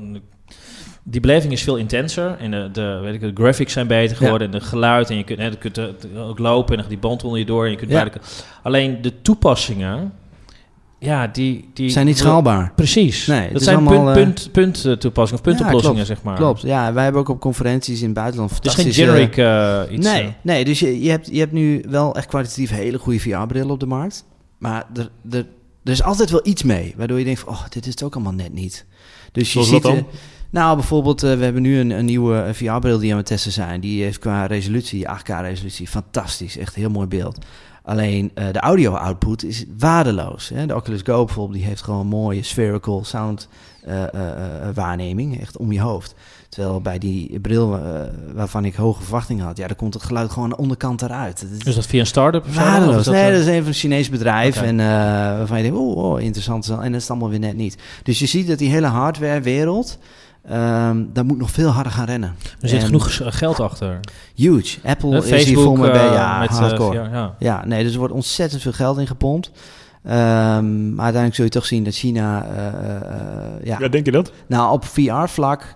die 1.03 1.21
beleving 1.21 1.53
is 1.53 1.63
veel 1.63 1.75
intenser 1.75 2.35
en 2.39 2.51
de, 2.51 2.69
de, 2.73 2.99
weet 3.01 3.13
ik, 3.13 3.21
de 3.21 3.31
graphics 3.43 3.73
zijn 3.73 3.87
beter 3.87 4.17
geworden 4.17 4.47
en 4.51 4.59
de 4.59 4.65
geluid 4.65 5.09
en 5.09 5.17
je 5.17 5.23
kunt, 5.23 5.39
hè, 5.39 5.45
je 5.45 5.57
kunt 5.57 5.77
eh, 5.77 5.85
ook 6.27 6.39
lopen 6.39 6.75
en 6.75 6.79
dan 6.81 6.89
die 6.89 6.97
band 6.99 7.23
onder 7.23 7.39
je 7.39 7.45
door 7.45 7.65
en 7.65 7.71
je 7.71 7.77
kunt 7.77 7.91
Ja. 7.91 7.99
beide- 8.01 8.19
Alleen 8.63 9.01
de 9.01 9.21
toepassingen, 9.21 10.13
ja, 10.99 11.27
die... 11.27 11.69
die 11.73 11.89
zijn 11.89 12.05
niet 12.05 12.17
schaalbaar. 12.17 12.71
Precies. 12.75 13.27
Nee, 13.27 13.51
dat 13.53 13.63
zijn 13.63 13.75
allemaal, 13.75 14.13
punt, 14.13 14.17
eh, 14.17 14.23
punt, 14.23 14.51
punt 14.51 14.85
eh, 14.85 14.91
toepassingen 14.91 15.43
of 15.43 15.49
puntoplossingen, 15.49 16.05
zeg 16.05 16.23
maar. 16.23 16.35
Klopt, 16.35 16.61
ja. 16.61 16.93
Wij 16.93 17.03
hebben 17.03 17.21
ook 17.21 17.29
op 17.29 17.39
conferenties 17.39 17.99
in 17.99 18.05
het 18.05 18.13
buitenland 18.13 18.51
Het 18.55 18.65
is 18.65 18.73
geen 18.73 18.93
generic 18.93 19.37
eh, 19.37 19.81
iets. 19.89 20.07
nee, 20.07 20.33
nee, 20.41 20.65
dus 20.65 20.79
je, 20.79 21.01
je, 21.03 21.09
hebt, 21.09 21.27
je 21.31 21.39
hebt 21.39 21.51
nu 21.51 21.83
wel 21.89 22.15
echt 22.15 22.27
kwalitatief 22.27 22.69
hele 22.69 22.97
goede 22.99 23.19
VR-brillen 23.19 23.69
op 23.71 23.79
de 23.79 23.85
markt. 23.85 24.25
Maar 24.57 24.85
er, 24.95 25.09
er, 25.31 25.45
er 25.83 25.91
is 25.91 26.03
altijd 26.03 26.29
wel 26.29 26.41
iets 26.43 26.63
mee, 26.63 26.93
waardoor 26.97 27.17
je 27.19 27.25
denkt 27.25 27.39
van, 27.39 27.53
oh, 27.53 27.63
dit 27.69 27.85
is 27.85 27.91
het 27.91 28.03
ook 28.03 28.13
allemaal 28.15 28.33
net 28.33 28.53
niet. 28.53 28.85
Dus 29.31 29.53
je 29.53 29.63
Zoals 29.63 29.83
ziet... 29.85 30.03
eh, 30.53 30.61
nou, 30.61 30.75
bijvoorbeeld, 30.75 31.23
eh, 31.23 31.37
we 31.37 31.43
hebben 31.43 31.61
nu 31.61 31.79
een, 31.79 31.89
een 31.89 32.05
nieuwe 32.05 32.49
VR-bril 32.53 32.97
die 32.99 33.11
aan 33.11 33.17
het 33.17 33.25
testen 33.25 33.51
zijn. 33.51 33.81
Die 33.81 34.03
heeft 34.03 34.19
qua 34.19 34.45
resolutie, 34.45 35.07
8K-resolutie, 35.07 35.87
fantastisch. 35.87 36.57
Echt 36.57 36.75
een 36.75 36.81
heel 36.81 36.91
mooi 36.91 37.07
beeld. 37.07 37.37
Alleen 37.83 38.31
eh, 38.33 38.45
de 38.51 38.59
audio-output 38.59 39.43
is 39.43 39.65
waardeloos. 39.77 40.49
Hè? 40.49 40.65
De 40.65 40.75
Oculus 40.75 41.01
Go 41.03 41.25
bijvoorbeeld, 41.25 41.57
die 41.57 41.67
heeft 41.67 41.81
gewoon 41.81 42.07
mooie 42.07 42.43
spherical 42.43 43.03
sound 43.03 43.47
eh, 43.85 44.03
eh, 44.03 44.09
eh, 44.13 44.75
waarneming, 44.75 45.41
echt 45.41 45.57
om 45.57 45.71
je 45.71 45.81
hoofd. 45.81 46.15
Terwijl 46.53 46.81
bij 46.81 46.97
die 46.97 47.39
bril 47.39 47.77
eh, 47.77 48.01
waarvan 48.33 48.65
ik 48.65 48.75
hoge 48.75 49.01
verwachtingen 49.01 49.45
had, 49.45 49.57
ja, 49.57 49.67
dan 49.67 49.75
komt 49.75 49.93
het 49.93 50.03
geluid 50.03 50.29
gewoon 50.29 50.43
aan 50.43 50.49
de 50.49 50.61
onderkant 50.61 51.01
eruit. 51.01 51.45
Is 51.65 51.75
dat 51.75 51.85
via 51.85 51.99
een 51.99 52.05
start-up? 52.05 52.47
waardeloos. 52.47 53.05
nee, 53.05 53.25
eh, 53.25 53.31
dat 53.31 53.41
is 53.41 53.47
even 53.47 53.67
een 53.67 53.73
Chinees 53.73 54.09
bedrijf 54.09 54.61
en 54.61 54.79
eh, 54.79 54.85
waarvan 55.37 55.57
je 55.57 55.63
denkt, 55.63 55.77
oh, 55.77 55.97
oh 55.97 56.21
interessant. 56.21 56.69
En 56.69 56.75
dat 56.75 56.93
is 56.93 57.01
het 57.01 57.09
allemaal 57.09 57.29
weer 57.29 57.39
net 57.39 57.55
niet. 57.55 57.77
Dus 58.03 58.19
je 58.19 58.25
ziet 58.25 58.47
dat 58.47 58.57
die 58.57 58.69
hele 58.69 58.87
hardwarewereld 58.87 59.97
Ehm, 60.47 61.03
daar 61.13 61.25
moet 61.25 61.37
nog 61.37 61.51
veel 61.51 61.69
harder 61.69 61.91
gaan 61.91 62.05
rennen. 62.05 62.35
Er 62.61 62.69
zit 62.69 62.79
En 62.79 62.85
genoeg 62.85 63.19
geld 63.23 63.59
achter. 63.59 63.99
Huge. 64.35 64.79
Apple 64.83 65.09
Eh, 65.11 65.17
is 65.17 65.29
hier 65.29 65.37
Facebook 65.55 65.77
mee 65.77 65.91
bij. 65.91 66.07
eh, 66.07 66.13
Ja, 66.13 66.39
met 66.39 66.49
eh, 66.49 66.55
hardcore. 66.57 67.09
Ja. 67.09 67.35
Ja, 67.39 67.65
nee, 67.65 67.83
dus 67.83 67.91
er 67.93 67.99
wordt 67.99 68.13
ontzettend 68.13 68.61
veel 68.61 68.71
geld 68.71 68.97
in 68.97 69.07
gepompt. 69.07 69.51
Ehm, 70.03 70.89
maar 70.89 71.03
uiteindelijk 71.03 71.35
zul 71.35 71.43
je 71.45 71.51
toch 71.51 71.65
zien 71.65 71.83
dat 71.83 71.93
China, 71.93 72.45
eh, 72.45 72.67
eh, 72.67 72.95
eh, 72.95 73.65
ja, 73.65 73.77
Ja, 73.79 73.87
denk 73.87 74.05
je 74.05 74.11
dat? 74.11 74.31
nou 74.47 74.71
op 74.73 74.85
VR-vlak 74.85 75.75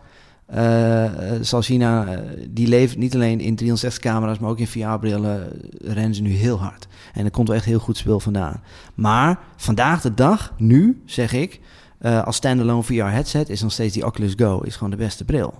zal 1.41 1.61
China, 1.61 2.05
die 2.49 2.67
leeft 2.67 2.97
niet 2.97 3.15
alleen 3.15 3.39
in 3.39 3.55
360-camera's, 3.55 4.39
maar 4.39 4.49
ook 4.49 4.59
in 4.59 4.67
VR-brillen, 4.67 5.47
rennen 5.81 6.15
ze 6.15 6.21
nu 6.21 6.29
heel 6.31 6.59
hard. 6.59 6.87
En 7.13 7.25
er 7.25 7.31
komt 7.31 7.47
wel 7.47 7.57
echt 7.57 7.65
heel 7.65 7.79
goed 7.79 7.97
speel 7.97 8.19
vandaan. 8.19 8.61
Maar 8.95 9.39
vandaag 9.55 10.01
de 10.01 10.13
dag, 10.13 10.53
nu 10.57 11.01
zeg 11.05 11.33
ik, 11.33 11.59
eh, 11.97 12.23
als 12.23 12.35
standalone 12.35 12.83
VR-headset 12.83 13.49
is 13.49 13.61
nog 13.61 13.71
steeds 13.71 13.93
die 13.93 14.05
Oculus 14.05 14.33
Go 14.35 14.59
is 14.59 14.75
gewoon 14.75 14.89
de 14.89 14.95
beste 14.95 15.25
bril. 15.25 15.53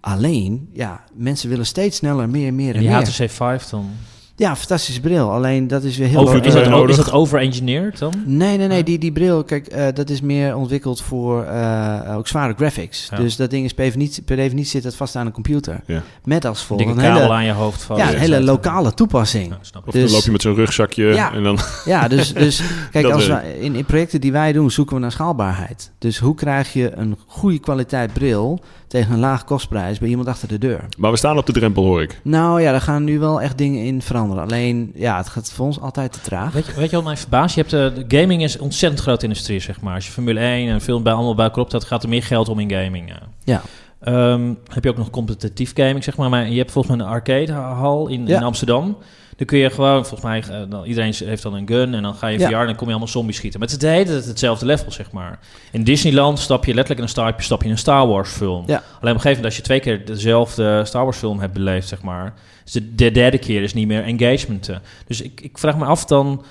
Alleen, 0.00 0.68
ja, 0.72 1.04
mensen 1.14 1.48
willen 1.48 1.66
steeds 1.66 1.96
sneller, 1.96 2.28
meer, 2.28 2.54
meer 2.54 2.68
en 2.68 2.74
En 2.74 2.80
die 2.80 2.90
meer. 2.90 3.06
HTC 3.06 3.30
5 3.30 3.68
dan? 3.68 3.90
Ja, 4.38 4.56
fantastische 4.56 5.00
bril. 5.00 5.30
Alleen 5.32 5.68
dat 5.68 5.82
is 5.82 5.96
weer 5.96 6.08
heel... 6.08 6.20
Over- 6.20 6.44
Is 6.44 6.52
dat, 6.52 6.62
o- 6.62 6.64
is 6.64 6.68
nodig. 6.68 6.96
dat 6.96 7.12
over-engineerd 7.12 7.98
dan? 7.98 8.12
Nee, 8.24 8.56
nee, 8.58 8.66
nee. 8.68 8.76
Ja. 8.78 8.84
Die, 8.84 8.98
die 8.98 9.12
bril, 9.12 9.44
kijk, 9.44 9.66
eh, 9.66 9.86
dat 9.94 10.10
is 10.10 10.20
meer 10.20 10.56
ontwikkeld 10.56 11.00
voor 11.02 11.44
eh, 11.44 12.16
ook 12.16 12.28
zware 12.28 12.54
graphics. 12.56 13.08
Ja. 13.10 13.16
Dus 13.16 13.36
dat 13.36 13.50
ding 13.50 13.64
is 13.64 13.72
per 13.74 13.84
definitie, 13.84 14.22
per 14.22 14.36
definitie 14.36 14.70
zit 14.70 14.82
dat 14.82 14.94
vast 14.94 15.16
aan 15.16 15.26
een 15.26 15.32
computer. 15.32 15.80
Ja. 15.86 16.02
Met 16.24 16.44
als 16.44 16.62
volgt 16.62 16.86
een 16.86 16.94
kabel 16.96 17.20
hele, 17.20 17.32
aan 17.32 17.44
je 17.44 17.52
hoofd 17.52 17.82
vast. 17.82 18.00
ja, 18.00 18.12
een 18.12 18.18
hele 18.18 18.42
lokale 18.42 18.94
toepassing. 18.94 19.48
Ja, 19.48 19.58
snap 19.60 19.82
ik. 19.82 19.88
Of 19.88 19.94
Dus- 19.94 20.02
dan 20.04 20.12
loop 20.12 20.24
je 20.24 20.30
met 20.30 20.42
zo'n 20.42 20.54
rugzakje 20.54 21.04
Ja. 21.04 21.32
en 21.34 21.42
dan... 21.42 21.58
Ja, 21.84 22.08
dus, 22.08 22.32
dus 22.44 22.62
kijk, 22.90 23.06
als 23.06 23.26
we, 23.26 23.58
in, 23.60 23.74
in 23.74 23.84
projecten 23.84 24.20
die 24.20 24.32
wij 24.32 24.52
doen, 24.52 24.70
zoeken 24.70 24.94
we 24.94 25.00
naar 25.00 25.12
schaalbaarheid. 25.12 25.90
Dus 25.98 26.18
hoe 26.18 26.34
krijg 26.34 26.72
je 26.72 26.92
een 26.96 27.16
goede 27.26 27.58
kwaliteit 27.58 28.12
bril 28.12 28.60
tegen 28.88 29.12
een 29.12 29.18
laag 29.18 29.44
kostprijs 29.44 29.98
bij 29.98 30.08
iemand 30.08 30.28
achter 30.28 30.48
de 30.48 30.58
deur? 30.58 30.84
Maar 30.98 31.10
we 31.10 31.16
staan 31.16 31.38
op 31.38 31.46
de 31.46 31.52
drempel, 31.52 31.84
hoor 31.84 32.02
ik. 32.02 32.20
Nou 32.24 32.60
ja, 32.62 32.70
daar 32.70 32.80
gaan 32.80 33.04
nu 33.04 33.18
wel 33.18 33.40
echt 33.40 33.58
dingen 33.58 33.84
in 33.84 34.02
veranderen. 34.02 34.42
Alleen, 34.42 34.92
ja, 34.94 35.16
het 35.16 35.28
gaat 35.28 35.52
voor 35.52 35.66
ons 35.66 35.80
altijd 35.80 36.12
te 36.12 36.20
traag. 36.20 36.52
Weet 36.52 36.66
je, 36.66 36.72
weet 36.76 36.90
je 36.90 36.96
wat 36.96 37.04
mij 37.04 37.16
verbaast? 37.16 37.54
Je 37.54 37.60
hebt, 37.60 37.72
eh, 37.72 38.04
de 38.08 38.16
gaming 38.18 38.42
is 38.42 38.54
een 38.54 38.60
ontzettend 38.60 39.02
grote 39.02 39.22
industrie, 39.24 39.60
zeg 39.60 39.80
maar. 39.80 39.94
Als 39.94 40.06
je 40.06 40.12
Formule 40.12 40.40
1 40.40 40.68
en 40.68 40.80
film 40.80 41.02
bij 41.02 41.12
allemaal 41.12 41.34
bij 41.34 41.44
elkaar 41.44 41.62
optelt, 41.62 41.84
gaat 41.84 42.02
er 42.02 42.08
meer 42.08 42.22
geld 42.22 42.48
om 42.48 42.58
in 42.58 42.70
gaming. 42.70 43.08
Ja. 43.08 43.22
Ja. 43.44 43.62
Ehm, 44.00 44.54
heb 44.72 44.84
je 44.84 44.90
ook 44.90 44.96
nog 44.96 45.10
competitief 45.10 45.72
gaming, 45.74 46.04
zeg 46.04 46.16
maar. 46.16 46.28
maar 46.30 46.48
je 46.50 46.58
hebt 46.58 46.70
volgens 46.70 46.96
mij 46.96 47.06
een 47.06 47.12
arcadehal 47.12 48.08
in, 48.08 48.26
Ja. 48.26 48.36
in 48.36 48.42
Amsterdam. 48.42 48.96
Dan 49.38 49.46
kun 49.46 49.58
je 49.58 49.70
gewoon, 49.70 50.06
volgens 50.06 50.22
mij, 50.22 50.42
eh, 50.50 50.62
dan, 50.68 50.84
iedereen 50.84 51.14
heeft 51.24 51.42
dan 51.42 51.54
een 51.54 51.68
gun 51.68 51.94
en 51.94 52.02
dan 52.02 52.14
ga 52.14 52.26
je 52.26 52.38
Ja. 52.38 52.48
VR 52.48 52.54
en 52.54 52.66
dan 52.66 52.74
kom 52.74 52.86
je 52.86 52.90
allemaal 52.90 53.08
zombies 53.08 53.36
schieten. 53.36 53.60
Maar 53.60 53.68
het 53.68 53.82
is 53.82 53.88
de 53.88 53.94
hele 53.94 54.12
hetzelfde 54.12 54.66
level, 54.66 54.92
zeg 54.92 55.10
maar. 55.12 55.38
In 55.72 55.84
Disneyland 55.84 56.38
stap 56.38 56.64
je 56.64 56.74
letterlijk 56.74 56.98
in 56.98 57.04
een 57.04 57.24
stap, 57.24 57.42
stap 57.42 57.58
je 57.58 57.64
in 57.64 57.70
een 57.70 57.78
Star 57.78 58.06
Wars 58.06 58.30
film. 58.30 58.64
Ja. 58.66 58.74
Alleen 58.74 58.84
op 58.90 59.02
een 59.02 59.08
gegeven 59.08 59.28
moment, 59.28 59.44
als 59.44 59.56
je 59.56 59.62
twee 59.62 59.80
keer 59.80 60.04
dezelfde 60.04 60.84
Star 60.84 61.04
Wars 61.04 61.18
film 61.18 61.40
hebt 61.40 61.52
beleefd, 61.52 61.88
zeg 61.88 62.02
maar, 62.02 62.34
is 62.64 62.72
de, 62.72 62.94
de 62.94 63.10
derde 63.10 63.38
keer 63.38 63.62
is 63.62 63.74
niet 63.74 63.86
meer 63.86 64.04
engagement. 64.04 64.70
Dus 65.06 65.20
ik, 65.20 65.40
ik 65.40 65.58
vraag 65.58 65.78
me 65.78 65.84
af 65.84 66.04
dan, 66.04 66.44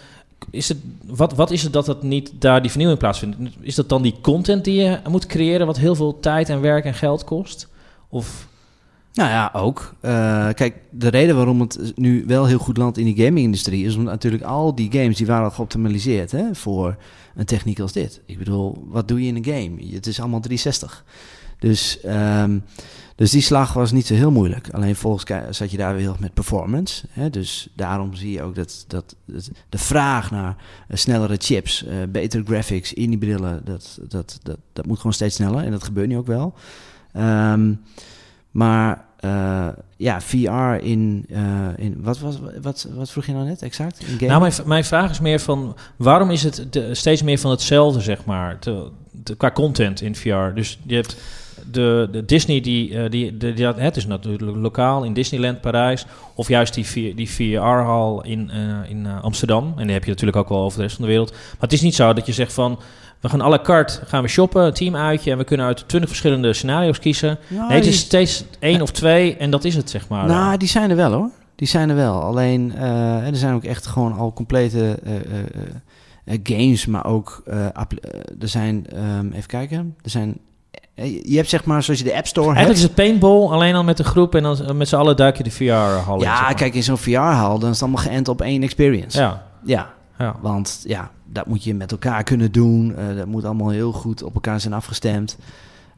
is 0.52 0.70
het, 0.70 0.78
wat, 1.06 1.34
wat 1.34 1.52
is 1.52 1.64
het 1.64 1.74
dat 1.74 1.88
het 1.88 2.02
niet 2.04 2.32
daar 2.40 2.62
die 2.62 2.70
vernieuwing 2.70 3.00
plaatsvindt? 3.00 3.38
Is 3.62 3.76
dat 3.76 3.90
dan 3.90 4.02
die 4.02 4.16
content 4.22 4.64
die 4.64 4.82
je 4.82 5.00
moet 5.10 5.26
creëren, 5.26 5.66
wat 5.66 5.78
heel 5.78 5.96
veel 5.96 6.20
tijd 6.20 6.50
en 6.50 6.62
werk 6.62 6.86
en 6.86 6.94
geld 6.94 7.24
kost? 7.24 7.68
Of 8.10 8.48
Nou 9.18 9.30
ja, 9.30 9.50
ook. 9.54 9.94
Eh, 10.02 10.50
kijk, 10.54 10.76
de 10.90 11.08
reden 11.08 11.36
waarom 11.36 11.60
het 11.60 11.92
nu 11.96 12.24
wel 12.28 12.46
heel 12.46 12.58
goed 12.58 12.78
landt 12.78 12.98
in 12.98 13.06
die 13.06 13.26
gaming-industrie... 13.26 13.86
is 13.86 13.96
omdat 13.96 14.14
natuurlijk 14.14 14.44
al 14.44 14.76
die 14.76 14.92
games 14.92 15.18
die 15.18 15.26
waren 15.26 15.44
al 15.44 15.52
geoptimaliseerd 15.52 16.32
hè, 16.32 16.56
voor 16.56 16.98
een 17.36 17.46
techniek 17.46 17.80
als 17.80 17.92
dit. 17.92 18.22
Ik 18.26 18.38
bedoel, 18.38 18.86
wat 18.88 19.08
doe 19.08 19.22
je 19.22 19.28
in 19.28 19.36
een 19.36 19.46
game? 19.46 19.94
Het 19.94 20.08
is 20.08 20.20
allemaal 20.20 20.40
360. 20.40 21.04
Dus, 21.60 22.02
ehm, 22.02 22.60
dus 23.16 23.32
die 23.32 23.42
slag 23.42 23.74
was 23.74 23.92
niet 23.92 24.06
zo 24.06 24.14
heel 24.14 24.32
moeilijk. 24.32 24.70
Alleen 24.70 24.96
volgens 24.96 25.58
zat 25.58 25.72
je 25.72 25.78
daar 25.78 25.94
weer 25.94 26.02
heel 26.02 26.16
met 26.20 26.34
performance. 26.34 27.06
Hè? 27.10 27.30
Dus 27.30 27.70
daarom 27.76 28.16
zie 28.16 28.32
je 28.32 28.42
ook 28.42 28.56
dat, 28.56 28.86
dat, 28.88 29.16
de 29.70 29.78
vraag 29.78 30.32
naar 30.32 30.56
eh, 30.88 30.98
snellere 30.98 31.36
chips, 31.38 31.86
eh, 31.86 31.96
betere 32.10 32.44
graphics 32.46 32.94
in 32.94 33.10
die 33.10 33.20
brillen... 33.20 33.62
Dat, 33.66 34.00
dat, 34.08 34.40
dat, 34.44 34.58
dat 34.74 34.86
moet 34.86 34.98
gewoon 34.98 35.14
steeds 35.14 35.36
sneller 35.36 35.64
en 35.64 35.72
dat 35.72 35.84
gebeurt 35.84 36.08
nu 36.08 36.18
ook 36.18 36.28
wel. 36.28 36.54
Ehm, 37.14 37.74
maar 38.58 39.06
eh, 39.20 39.68
ja, 39.98 40.22
VR 40.22 40.84
in, 40.86 41.26
eh, 41.30 41.68
in 41.76 41.96
wat, 42.02 42.20
was, 42.20 42.40
wat, 42.62 42.88
wat 42.94 43.12
vroeg 43.12 43.26
je 43.26 43.32
nou 43.32 43.46
net 43.46 43.62
exact? 43.62 44.04
In? 44.20 44.28
Nou, 44.28 44.42
mijn, 44.42 44.54
mijn 44.66 44.84
vraag 44.84 45.12
is 45.12 45.20
meer 45.20 45.40
van... 45.40 45.76
waarom 45.96 46.32
is 46.32 46.44
het 46.44 46.68
steeds 46.92 47.22
meer 47.22 47.40
van 47.40 47.52
hetzelfde, 47.52 48.02
zeg 48.02 48.26
maar, 48.26 48.60
qua 49.38 49.52
content 49.52 50.02
in 50.02 50.16
VR? 50.16 50.54
Dus 50.54 50.80
je 50.84 50.96
hebt 50.96 51.18
de, 51.72 52.08
de 52.12 52.26
Disney, 52.26 52.60
die, 52.62 52.98
eh, 53.04 53.10
die, 53.10 53.38
de, 53.38 53.54
die- 53.54 53.66
het 53.66 53.98
is 53.98 54.06
natuurlijk 54.06 54.56
lokaal 54.58 55.04
in 55.04 55.14
Disneyland 55.14 55.62
Parijs... 55.62 56.06
of 56.36 56.48
juist 56.48 56.74
die, 56.74 57.16
die 57.16 57.30
VR-hal 57.30 58.24
in, 58.24 58.50
eh, 58.50 58.90
in 58.90 59.06
eh, 59.06 59.24
Amsterdam. 59.24 59.74
En 59.78 59.84
die 59.84 59.94
heb 59.94 60.04
je 60.04 60.10
natuurlijk 60.10 60.38
ook 60.38 60.50
wel 60.50 60.62
over 60.64 60.78
de 60.78 60.84
rest 60.84 60.96
van 60.96 61.06
de 61.06 61.12
wereld. 61.12 61.32
Maar 61.32 61.40
het 61.60 61.74
is 61.74 61.82
niet 61.82 61.96
zo 61.96 62.14
dat 62.14 62.26
je 62.26 62.34
zegt 62.34 62.54
van... 62.54 62.80
we 63.22 63.30
gaan 63.30 63.42
à 63.42 63.50
la 63.50 63.60
carte 63.60 64.00
gaan 64.06 64.22
we 64.24 64.28
shoppen, 64.30 64.66
een 64.66 64.74
team 64.74 64.96
uitje... 64.96 65.32
en 65.32 65.38
we 65.38 65.44
kunnen 65.44 65.66
uit 65.66 65.84
twintig 65.88 66.10
verschillende 66.10 66.54
scenario's 66.54 67.00
kiezen. 67.00 67.38
Nou, 67.48 67.68
Nee, 67.68 67.78
het 67.78 67.88
is 67.88 68.00
steeds 68.00 68.44
één 68.60 68.82
of 68.82 68.92
twee 68.92 69.38
en 69.38 69.50
dat 69.52 69.64
is 69.64 69.76
het, 69.76 69.90
zeg 69.90 70.08
maar. 70.08 70.26
Nou, 70.26 70.58
die 70.58 70.68
zijn 70.68 70.90
er 70.90 70.96
wel 70.96 71.12
hoor. 71.12 71.30
Die 71.56 71.68
zijn 71.68 71.90
er 71.90 71.96
wel. 71.96 72.22
Alleen, 72.22 72.74
eh, 72.76 73.28
er 73.28 73.36
zijn 73.36 73.54
ook 73.54 73.64
echt 73.64 73.88
gewoon 73.88 74.14
al 74.14 74.34
complete 74.34 75.00
games, 76.44 76.86
maar 76.86 77.06
ook, 77.06 77.42
er 78.40 78.48
zijn, 78.48 78.86
ehm, 78.88 79.32
even 79.32 79.48
kijken, 79.48 79.96
er 80.04 80.10
zijn, 80.10 80.38
je 81.06 81.36
hebt 81.36 81.50
zeg 81.50 81.66
maar, 81.66 81.84
zoals 81.84 82.00
je 82.00 82.06
de 82.06 82.16
App 82.16 82.28
Store 82.28 82.46
Eigenlijk 82.56 82.80
hebt. 82.80 82.92
is 82.92 82.96
het 82.96 83.08
paintball, 83.08 83.48
alleen 83.52 83.76
al 83.76 83.84
met 83.84 83.98
de 83.98 84.04
groep 84.04 84.36
en 84.36 84.44
dan 84.44 84.62
eh, 84.62 84.72
met 84.72 84.88
z'n 84.88 84.96
allen 84.96 85.16
duik 85.16 85.38
je 85.38 85.44
de 85.44 85.52
VR-hal 85.52 86.20
zeg 86.20 86.30
Ja, 86.30 86.42
maar. 86.42 86.54
kijk, 86.54 86.74
in 86.74 86.84
zo'n 86.84 86.98
VR-hal, 86.98 87.60
dan 87.60 87.70
is 87.70 87.80
het 87.80 87.84
allemaal 87.90 88.04
geënt 88.04 88.28
op 88.28 88.42
één 88.42 88.64
experience. 88.64 89.20
Ja, 89.20 89.44
ja. 89.64 89.90
ja. 90.18 90.36
Want 90.42 90.84
ja, 90.84 91.12
dat 91.26 91.46
moet 91.48 91.64
je 91.64 91.74
met 91.76 91.92
elkaar 91.92 92.24
kunnen 92.24 92.52
doen. 92.52 92.96
eh, 92.98 93.16
dat 93.18 93.26
moet 93.26 93.46
allemaal 93.46 93.70
heel 93.70 93.92
goed 93.92 94.24
op 94.24 94.34
elkaar 94.34 94.60
zijn 94.60 94.74
afgestemd. 94.74 95.38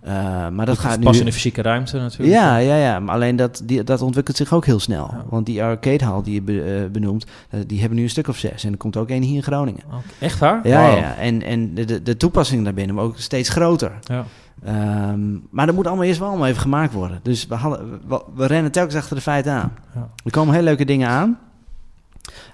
Eh, 0.01 0.47
maar 0.49 0.65
dat 0.65 0.79
gaat 0.79 0.97
nu... 0.97 1.03
Pas 1.03 1.19
in 1.19 1.25
de 1.25 1.31
fysieke 1.31 1.61
ruimte 1.61 1.97
natuurlijk. 1.97 2.29
Ja, 2.29 2.57
ja, 2.57 2.75
ja. 2.75 2.99
Maar 2.99 3.15
alleen 3.15 3.35
dat, 3.35 3.61
die, 3.63 3.83
dat 3.83 4.01
ontwikkelt 4.01 4.37
zich 4.37 4.53
ook 4.53 4.65
heel 4.65 4.79
snel. 4.79 5.09
Ja. 5.11 5.25
Want 5.29 5.45
die 5.45 5.63
arcadehal 5.63 6.23
die 6.23 6.33
je 6.33 6.41
be- 6.41 6.63
eh, 6.63 6.91
benoemt, 6.91 7.25
eh, 7.49 7.59
die 7.67 7.79
hebben 7.79 7.97
nu 7.97 8.03
een 8.03 8.09
stuk 8.09 8.27
of 8.27 8.37
zes. 8.37 8.63
En 8.63 8.71
er 8.71 8.77
komt 8.77 8.97
ook 8.97 9.09
één 9.09 9.21
hier 9.21 9.35
in 9.35 9.43
Groningen. 9.43 9.83
Echt 10.19 10.39
waar? 10.39 10.67
Ja, 10.67 10.87
ja. 10.87 11.15
En, 11.15 11.43
en 11.43 11.73
de, 11.73 12.03
de, 12.03 12.17
toepassing 12.17 12.63
daarbinnen 12.63 12.95
maar 12.95 13.03
ook 13.03 13.17
steeds 13.17 13.49
groter. 13.49 13.91
Ja. 14.01 14.25
Ehm, 14.63 15.31
maar 15.49 15.65
dat 15.65 15.75
moet 15.75 15.87
allemaal 15.87 16.05
eerst 16.05 16.19
wel 16.19 16.29
allemaal 16.29 16.47
even 16.47 16.61
gemaakt 16.61 16.93
worden. 16.93 17.19
Dus 17.23 17.47
we, 17.47 17.55
hadden, 17.55 17.99
we, 18.07 18.23
we 18.35 18.45
rennen 18.45 18.71
telkens 18.71 18.95
achter 18.95 19.15
de 19.15 19.21
feiten 19.21 19.51
aan. 19.51 19.73
Ja. 19.95 20.09
Er 20.23 20.31
komen 20.31 20.53
heel 20.53 20.63
leuke 20.63 20.85
dingen 20.85 21.07
aan. 21.07 21.39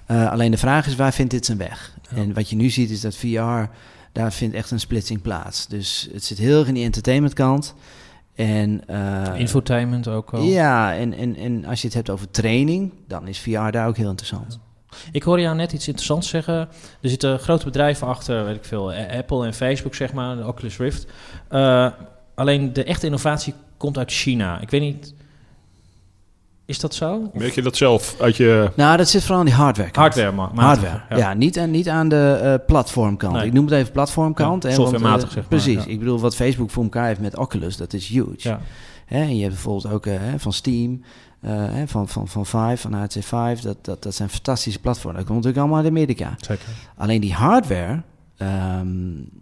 Alleen 0.06 0.50
de 0.50 0.58
vraag 0.58 0.86
is, 0.86 0.96
waar 0.96 1.12
vindt 1.12 1.30
dit 1.30 1.46
zijn 1.46 1.58
weg? 1.58 1.94
En 2.14 2.34
wat 2.34 2.50
je 2.50 2.56
nu 2.56 2.70
ziet 2.70 2.90
is 2.90 3.00
dat 3.00 3.16
VR, 3.16 3.68
daar 4.16 4.32
vindt 4.32 4.54
echt 4.54 4.70
een 4.70 4.80
splitsing 4.80 5.22
plaats. 5.22 5.66
Dus 5.66 6.08
het 6.12 6.24
zit 6.24 6.38
heel 6.38 6.58
erg 6.58 6.68
in 6.68 6.74
die 6.74 6.84
entertainmentkant. 6.84 7.74
En, 8.34 8.82
eh, 8.86 9.40
Infotainment 9.40 10.08
ook 10.08 10.30
wel. 10.30 10.42
ja, 10.42 10.94
en, 10.94 11.12
en, 11.12 11.36
en 11.36 11.64
als 11.64 11.80
je 11.80 11.86
het 11.86 11.96
hebt 11.96 12.10
over 12.10 12.30
training, 12.30 12.92
dan 13.08 13.28
is 13.28 13.38
VR 13.40 13.70
daar 13.70 13.86
ook 13.88 13.96
heel 13.96 14.08
interessant. 14.08 14.58
Ik 15.12 15.22
hoorde 15.22 15.42
jou 15.42 15.56
net 15.56 15.72
iets 15.72 15.86
interessants 15.86 16.28
zeggen. 16.28 16.54
Er 17.00 17.08
zitten 17.08 17.38
grote 17.38 17.64
bedrijven 17.64 18.06
achter, 18.06 18.44
weet 18.44 18.56
ik 18.56 18.64
veel, 18.64 18.92
A- 18.92 19.16
Apple 19.16 19.46
en 19.46 19.54
Facebook, 19.54 19.94
zeg 19.94 20.12
maar, 20.12 20.36
de 20.36 20.46
Oculus 20.46 20.76
Rift. 20.76 21.06
Eh, 21.48 21.88
alleen 22.34 22.72
de 22.72 22.84
echte 22.84 23.06
innovatie 23.06 23.54
komt 23.76 23.98
uit 23.98 24.10
China. 24.12 24.60
Ik 24.60 24.70
weet 24.70 24.80
niet, 24.80 25.14
is 26.66 26.80
dat 26.80 26.94
zo? 26.94 27.30
Of 27.32 27.40
Merk 27.40 27.54
je 27.54 27.62
dat 27.62 27.76
zelf 27.76 28.16
uit 28.20 28.36
je... 28.36 28.70
Nou, 28.76 28.96
dat 28.96 29.08
zit 29.08 29.20
vooral 29.20 29.38
aan 29.38 29.44
die 29.44 29.54
hardware 29.54 29.90
kant. 29.90 30.14
Hardware, 30.14 30.36
maar. 30.36 30.64
Hardware, 30.64 31.02
ja. 31.16 31.34
niet, 31.34 31.58
aan, 31.58 31.70
niet 31.70 31.88
aan 31.88 32.08
de 32.08 32.38
eh, 32.42 32.66
platformkant. 32.66 33.32
Nee. 33.34 33.46
Ik 33.46 33.52
noem 33.52 33.64
het 33.64 33.74
even 33.74 33.92
platformkant. 33.92 34.62
Ja, 34.62 34.68
hè, 34.68 34.76
want, 34.76 34.88
softwarematig, 34.88 35.28
eh, 35.28 35.34
zeg 35.34 35.42
maar, 35.42 35.60
Precies. 35.60 35.84
ja. 35.84 35.90
Ik 35.90 35.98
bedoel, 35.98 36.20
wat 36.20 36.36
Facebook 36.36 36.70
voor 36.70 36.82
elkaar 36.82 37.06
heeft 37.06 37.20
met 37.20 37.36
Oculus, 37.36 37.76
dat 37.76 37.92
is 37.92 38.06
huge. 38.06 38.34
Ja. 38.36 38.60
Hè, 39.06 39.20
en 39.20 39.36
je 39.36 39.42
hebt 39.42 39.54
bijvoorbeeld 39.54 39.94
ook 39.94 40.06
eh, 40.06 40.14
hè, 40.18 40.38
van 40.38 40.52
Steam, 40.52 41.02
eh, 41.40 41.50
hè, 41.52 41.88
van, 41.88 42.08
van, 42.08 42.28
van 42.28 42.46
Vive, 42.46 42.76
van 42.76 42.92
HTC 42.92 43.22
Vive. 43.22 43.58
Dat, 43.62 43.84
dat, 43.84 44.02
dat 44.02 44.14
zijn 44.14 44.28
fantastische 44.28 44.80
platformen. 44.80 45.16
Dat 45.16 45.24
komt 45.24 45.36
natuurlijk 45.36 45.62
allemaal 45.62 45.84
uit 45.84 45.92
Amerika. 45.92 46.34
Zeker. 46.36 46.68
Alleen 46.96 47.20
die 47.20 47.32
hardware, 47.32 48.02
ehm, 48.36 48.88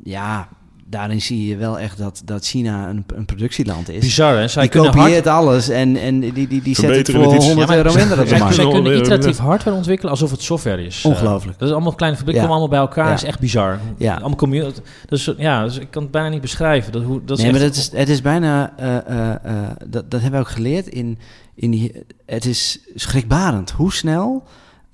ja, 0.03 0.49
daarin 0.87 1.21
zie 1.21 1.49
je 1.49 1.57
wel 1.57 1.79
echt 1.79 1.99
dat, 1.99 2.23
dat 2.25 2.47
China 2.47 2.89
een, 2.89 3.05
een 3.15 3.25
productieland 3.25 3.89
is. 3.89 4.01
Bizar, 4.01 4.37
hè? 4.37 4.49
Zij 4.49 4.69
die 4.69 4.81
hard... 4.81 4.97
kopieert 4.97 5.27
alles 5.27 5.69
en, 5.69 5.97
en 5.97 6.21
die, 6.21 6.33
die, 6.33 6.63
die 6.63 6.75
zet 6.75 6.97
het 6.97 7.11
voor 7.11 7.23
het 7.23 7.33
iets. 7.35 7.47
100 7.47 7.69
Ja, 7.69 7.75
maar 7.75 7.85
euro 7.85 7.99
minder 7.99 8.19
op 8.19 8.23
de 8.23 8.29
Zij, 8.29 8.39
markt. 8.39 8.55
zij 8.55 8.69
kunnen 8.69 8.97
iteratief 8.99 9.39
hardware 9.39 9.77
ontwikkelen 9.77 10.11
alsof 10.11 10.31
het 10.31 10.43
software 10.43 10.85
is. 10.85 11.05
Ongelooflijk. 11.05 11.53
Eh, 11.55 11.59
dat 11.59 11.69
is 11.69 11.75
allemaal 11.75 11.95
kleine 11.95 12.19
fabrieken, 12.19 12.43
Ja. 12.43 12.49
komen 12.49 12.63
allemaal 12.63 12.87
bij 12.87 12.89
elkaar. 12.89 13.05
Ja. 13.05 13.11
Dat 13.11 13.23
is 13.23 13.29
echt 13.29 13.41
bizar. 13.41 13.79
Ja. 13.99 14.15
Allemaal 14.15 14.37
commu- 14.37 14.73
dus, 15.09 15.31
ja, 15.37 15.65
dus 15.65 15.79
ik 15.79 15.91
kan 15.91 16.03
het 16.03 16.11
bijna 16.11 16.29
niet 16.29 16.41
beschrijven. 16.41 16.93
Dat, 16.93 17.03
hoe, 17.03 17.21
dat 17.25 17.37
is 17.39 17.43
nee, 17.43 17.53
maar 17.53 17.61
dat 17.61 17.75
is, 17.77 17.91
het 17.93 18.09
is 18.09 18.21
bijna, 18.23 18.73
eh, 18.77 18.97
eh, 18.97 19.31
eh, 19.31 19.71
dat, 19.87 20.11
dat 20.11 20.21
hebben 20.21 20.41
we 20.41 20.47
ook 20.47 20.53
geleerd 20.53 20.87
in, 20.87 21.19
in 21.55 21.71
die, 21.71 21.93
het 22.27 22.45
is 22.45 22.81
schrikbarend 22.95 23.71
hoe 23.71 23.93
snel 23.93 24.43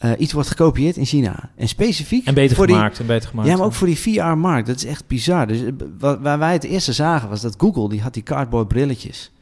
eh, 0.00 0.10
iets 0.18 0.32
wordt 0.32 0.48
gekopieerd 0.48 0.96
in 0.96 1.04
China. 1.04 1.50
En 1.56 1.68
specifiek 1.68 2.26
En 2.26 2.34
beter 2.34 2.56
voor 2.56 2.66
die, 2.66 2.74
gemaakt. 2.76 2.98
En 2.98 3.06
beter 3.06 3.28
gemaakt. 3.28 3.48
ja, 3.48 3.56
maar 3.56 3.66
ook 3.66 3.72
voor 3.72 3.86
die 3.86 3.98
VR-markt. 3.98 4.66
Dat 4.66 4.76
is 4.76 4.84
echt 4.84 5.06
bizar. 5.06 5.46
Dus 5.46 5.62
eh, 5.62 5.72
wa- 5.98 6.20
waar 6.20 6.38
wij 6.38 6.52
het 6.52 6.64
eerste 6.64 6.92
zagen 6.92 7.28
was 7.28 7.40
dat 7.40 7.54
Google, 7.58 7.88
die 7.88 8.00
had 8.00 8.14
die 8.14 8.22
cardboard 8.22 8.68
brilletjes. 8.68 9.32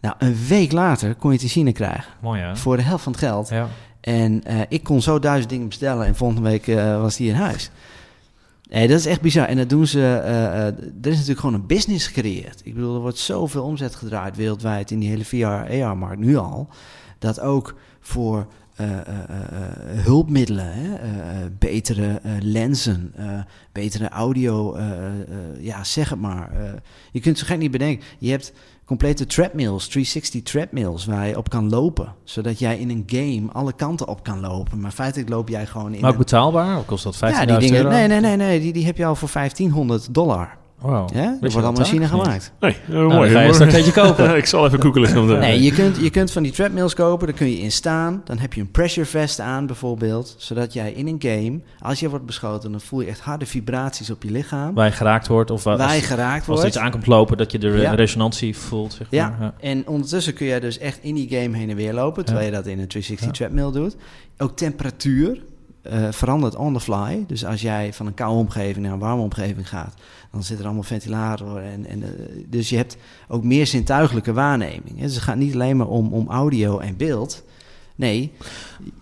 Nou, 0.00 0.14
een 0.18 0.36
week 0.48 0.72
later 0.72 1.14
kon 1.14 1.30
je 1.30 1.36
het 1.36 1.44
in 1.44 1.50
China 1.52 1.72
krijgen. 1.72 2.12
Mooi, 2.20 2.40
hè? 2.40 2.56
Voor 2.56 2.76
de 2.76 2.82
helft 2.82 3.02
van 3.02 3.12
het 3.12 3.20
geld. 3.20 3.48
Ja. 3.48 3.68
En 4.00 4.44
eh, 4.44 4.60
ik 4.68 4.82
kon 4.82 5.02
zo 5.02 5.18
duizend 5.18 5.50
dingen 5.50 5.68
bestellen 5.68 6.06
en 6.06 6.16
volgende 6.16 6.42
week 6.50 6.66
was 7.00 7.16
die 7.16 7.28
in 7.28 7.34
huis. 7.34 7.70
Nee, 8.70 8.88
dat 8.88 8.98
is 8.98 9.06
echt 9.06 9.20
bizar. 9.20 9.46
En 9.46 9.56
dat 9.56 9.68
doen 9.68 9.86
ze. 9.86 10.00
er 11.02 11.10
is 11.10 11.12
natuurlijk 11.14 11.40
gewoon 11.40 11.54
een 11.54 11.66
business 11.66 12.06
gecreëerd. 12.06 12.60
Ik 12.64 12.74
bedoel, 12.74 12.94
er 12.94 13.00
wordt 13.00 13.18
zoveel 13.18 13.62
omzet 13.64 13.94
gedraaid 13.94 14.36
wereldwijd 14.36 14.90
in 14.90 14.98
die 14.98 15.08
hele 15.08 15.24
VR-AR-markt 15.24 16.18
nu 16.20 16.36
al. 16.36 16.68
Dat 17.18 17.40
ook 17.40 17.74
voor 18.00 18.46
eh, 18.78 18.90
eh, 18.90 18.98
eh, 19.08 20.04
hulpmiddelen, 20.04 20.72
hè, 20.72 20.96
betere 21.58 22.20
lenzen, 22.40 23.14
betere 23.72 24.08
audio, 24.08 24.78
ja, 25.60 25.84
zeg 25.84 26.08
het 26.08 26.20
maar. 26.20 26.50
Je 27.12 27.20
kunt 27.20 27.38
het 27.38 27.46
zo 27.46 27.52
gek 27.52 27.58
niet 27.62 27.70
bedenken. 27.70 28.04
Je 28.18 28.30
hebt 28.30 28.52
complete 28.84 29.26
treadmills, 29.26 29.88
360 29.88 30.42
treadmills, 30.42 31.04
waar 31.04 31.26
je 31.28 31.36
op 31.36 31.50
kan 31.50 31.68
lopen. 31.68 32.14
Zodat 32.24 32.58
jij 32.58 32.78
in 32.78 32.90
een 32.90 33.02
game 33.06 33.52
alle 33.52 33.72
kanten 33.72 34.08
op 34.08 34.22
kan 34.22 34.40
lopen. 34.40 34.80
Maar 34.80 34.90
feitelijk 34.90 35.28
loop 35.28 35.48
jij 35.48 35.66
gewoon 35.66 35.94
in 35.94 36.00
Maar 36.00 36.08
ook 36.10 36.16
een- 36.16 36.22
betaalbaar? 36.22 36.78
Of 36.78 36.84
kost 36.86 37.04
dat 37.04 37.16
15.000 37.16 37.20
ja, 37.20 37.58
die 37.58 37.58
dingen. 37.68 37.76
euro? 37.84 37.88
Nee, 37.96 38.06
nee, 38.08 38.20
nee, 38.20 38.36
nee. 38.36 38.60
Die, 38.60 38.72
die 38.72 38.84
heb 38.86 38.96
je 38.96 39.04
al 39.06 39.14
voor 39.16 39.30
1500 39.32 40.14
dollar. 40.14 40.57
Wow. 40.80 41.08
Dat 41.08 41.12
je 41.12 41.36
wordt 41.40 41.54
allemaal 41.56 41.78
in 41.78 41.84
China 41.84 42.00
eigenlijk 42.00 42.22
gemaakt. 42.24 42.52
Nee, 42.60 42.72
eh, 42.72 42.88
Nou, 42.88 43.14
mooi. 43.14 43.32
dan 43.32 43.52
ga 43.54 43.64
je 43.64 43.76
eentje 43.76 43.92
kopen. 43.92 44.36
ik 44.42 44.46
zal 44.46 44.66
even 44.66 44.80
googelen. 44.82 45.38
Nee, 45.40 45.62
je 45.62 45.72
kunt, 45.72 45.96
je 45.96 46.10
kunt 46.10 46.30
van 46.30 46.42
die 46.42 46.52
treadmills 46.52 46.94
kopen, 46.94 47.26
daar 47.26 47.36
kun 47.36 47.50
je 47.50 47.58
in 47.58 47.72
staan. 47.72 48.22
Dan 48.24 48.38
heb 48.38 48.52
je 48.52 48.60
een 48.60 48.70
pressure 48.70 49.06
vest 49.06 49.40
aan 49.40 49.66
bijvoorbeeld. 49.66 50.34
Zodat 50.38 50.72
jij 50.72 50.92
in 50.92 51.06
een 51.06 51.16
game, 51.18 51.60
als 51.80 52.00
je 52.00 52.08
wordt 52.10 52.26
beschoten, 52.26 52.70
dan 52.70 52.80
voel 52.80 53.00
je 53.00 53.06
echt 53.06 53.20
harde 53.20 53.46
vibraties 53.46 54.10
op 54.10 54.22
je 54.22 54.30
lichaam. 54.30 54.74
Waar 54.74 54.86
je 54.86 54.92
geraakt 54.92 55.26
wordt 55.26 55.50
of 55.50 55.64
waar, 55.64 55.76
je 55.76 55.82
als, 55.82 56.06
geraakt 56.06 56.34
als 56.38 56.46
er 56.46 56.52
wordt. 56.52 56.66
iets 56.66 56.78
aankomt 56.78 57.06
lopen, 57.06 57.36
dat 57.36 57.52
je 57.52 57.58
de 57.58 57.70
re- 57.70 57.80
Ja. 57.80 57.94
resonantie 57.94 58.56
voelt. 58.56 58.92
Zeg 58.92 59.06
Ja, 59.10 59.36
maar. 59.38 59.52
en 59.60 59.86
ondertussen 59.88 60.34
kun 60.34 60.46
jij 60.46 60.60
dus 60.60 60.78
echt 60.78 60.98
in 61.02 61.14
die 61.14 61.28
game 61.28 61.56
heen 61.56 61.70
en 61.70 61.76
weer 61.76 61.92
lopen, 61.94 62.24
terwijl 62.24 62.46
je 62.46 62.52
dat 62.52 62.66
in 62.66 62.78
een 62.78 62.88
360 62.88 63.26
Ja. 63.26 63.32
treadmill 63.32 63.72
doet. 63.82 63.96
Ook 64.38 64.56
temperatuur 64.56 65.42
eh, 65.88 65.98
verandert 66.10 66.56
on 66.56 66.72
the 66.74 66.80
fly. 66.80 67.24
Dus 67.26 67.44
als 67.44 67.60
jij 67.60 67.92
van 67.92 68.06
een 68.06 68.14
koude 68.14 68.38
omgeving 68.38 68.84
naar 68.84 68.92
een 68.92 68.98
warme 68.98 69.22
omgeving 69.22 69.68
gaat, 69.68 69.94
dan 70.32 70.42
zit 70.42 70.58
er 70.58 70.64
allemaal 70.64 70.82
ventilator. 70.82 71.56
En, 71.62 71.86
en, 71.86 72.02
eh, 72.02 72.08
dus 72.46 72.68
je 72.68 72.76
hebt 72.76 72.96
ook 73.28 73.42
meer 73.44 73.66
zintuigelijke 73.66 74.32
waarneming. 74.32 74.96
hè. 74.96 75.02
Dus 75.02 75.14
het 75.14 75.22
gaat 75.22 75.36
niet 75.36 75.54
alleen 75.54 75.76
maar 75.76 75.86
om, 75.88 76.12
om 76.12 76.28
audio 76.30 76.78
en 76.78 76.96
beeld. 76.96 77.42
Nee, 77.94 78.32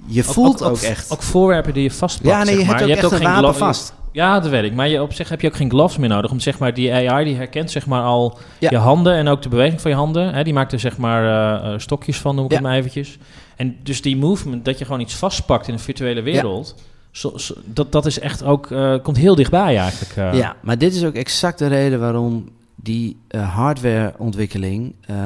je 0.07 0.23
voelt 0.25 0.63
ook, 0.63 0.79
echt. 0.79 1.11
Ook 1.13 1.23
voorwerpen 1.23 1.73
die 1.75 1.83
je 1.83 1.91
vastpakt. 1.91 2.29
ja, 2.29 2.43
nee, 2.43 2.53
je 2.55 2.59
zeg 2.59 2.67
hebt 2.67 2.81
maar. 2.81 2.89
ook 2.89 2.97
echt 2.97 3.13
een 3.13 3.23
wapen 3.23 3.39
glo- 3.43 3.53
vast. 3.67 3.95
Ja, 4.13 4.41
dat 4.41 4.51
weet 4.51 4.65
ik. 4.65 4.75
Maar 4.75 4.89
je, 4.89 5.03
op 5.03 5.13
zich 5.13 5.29
heb 5.29 5.41
je 5.41 5.47
ook 5.49 5.57
geen 5.57 5.71
gloves 5.71 5.97
meer 5.97 6.09
nodig. 6.09 6.31
Om 6.31 6.41
zeg 6.41 6.59
maar, 6.59 6.75
die 6.75 6.93
AI 7.11 7.25
die 7.25 7.35
herkent 7.37 7.71
zeg 7.71 7.87
maar 7.87 8.03
al 8.03 8.39
Ja. 8.59 8.71
je 8.71 8.77
handen 8.77 9.15
en 9.15 9.29
ook 9.29 9.43
de 9.43 9.49
beweging 9.49 9.81
van 9.81 9.91
je 9.91 9.97
handen. 9.97 10.35
Hè, 10.35 10.45
die 10.45 10.53
maakt 10.53 10.73
er 10.73 10.79
zeg 10.81 10.97
maar 10.97 11.63
eh, 11.63 11.79
stokjes 11.79 12.19
van, 12.19 12.35
noem 12.35 12.45
ik 12.45 12.51
Ja. 12.53 12.61
maar 12.61 12.75
eventjes. 12.77 13.19
En 13.57 13.77
dus 13.83 14.03
die 14.03 14.17
movement, 14.17 14.65
dat 14.65 14.79
je 14.79 14.85
gewoon 14.85 15.01
iets 15.01 15.15
vastpakt 15.15 15.67
in 15.69 15.73
een 15.75 15.81
virtuele 15.81 16.23
wereld. 16.23 16.75
zo- 17.11 17.39
zo- 17.39 17.55
dat, 17.65 17.93
dat 17.93 18.07
is 18.07 18.19
echt 18.19 18.43
ook, 18.45 18.71
eh, 18.71 18.95
komt 19.03 19.17
heel 19.17 19.35
dichtbij 19.35 19.79
eigenlijk. 19.79 20.17
eh. 20.17 20.39
Ja, 20.39 20.57
maar 20.63 20.79
dit 20.79 20.95
is 20.95 21.05
ook 21.05 21.15
exact 21.15 21.59
de 21.59 21.67
reden 21.67 22.01
waarom 22.01 22.49
die 22.79 23.17
eh, 23.29 23.55
hardwareontwikkeling... 23.55 24.95
eh, 25.07 25.17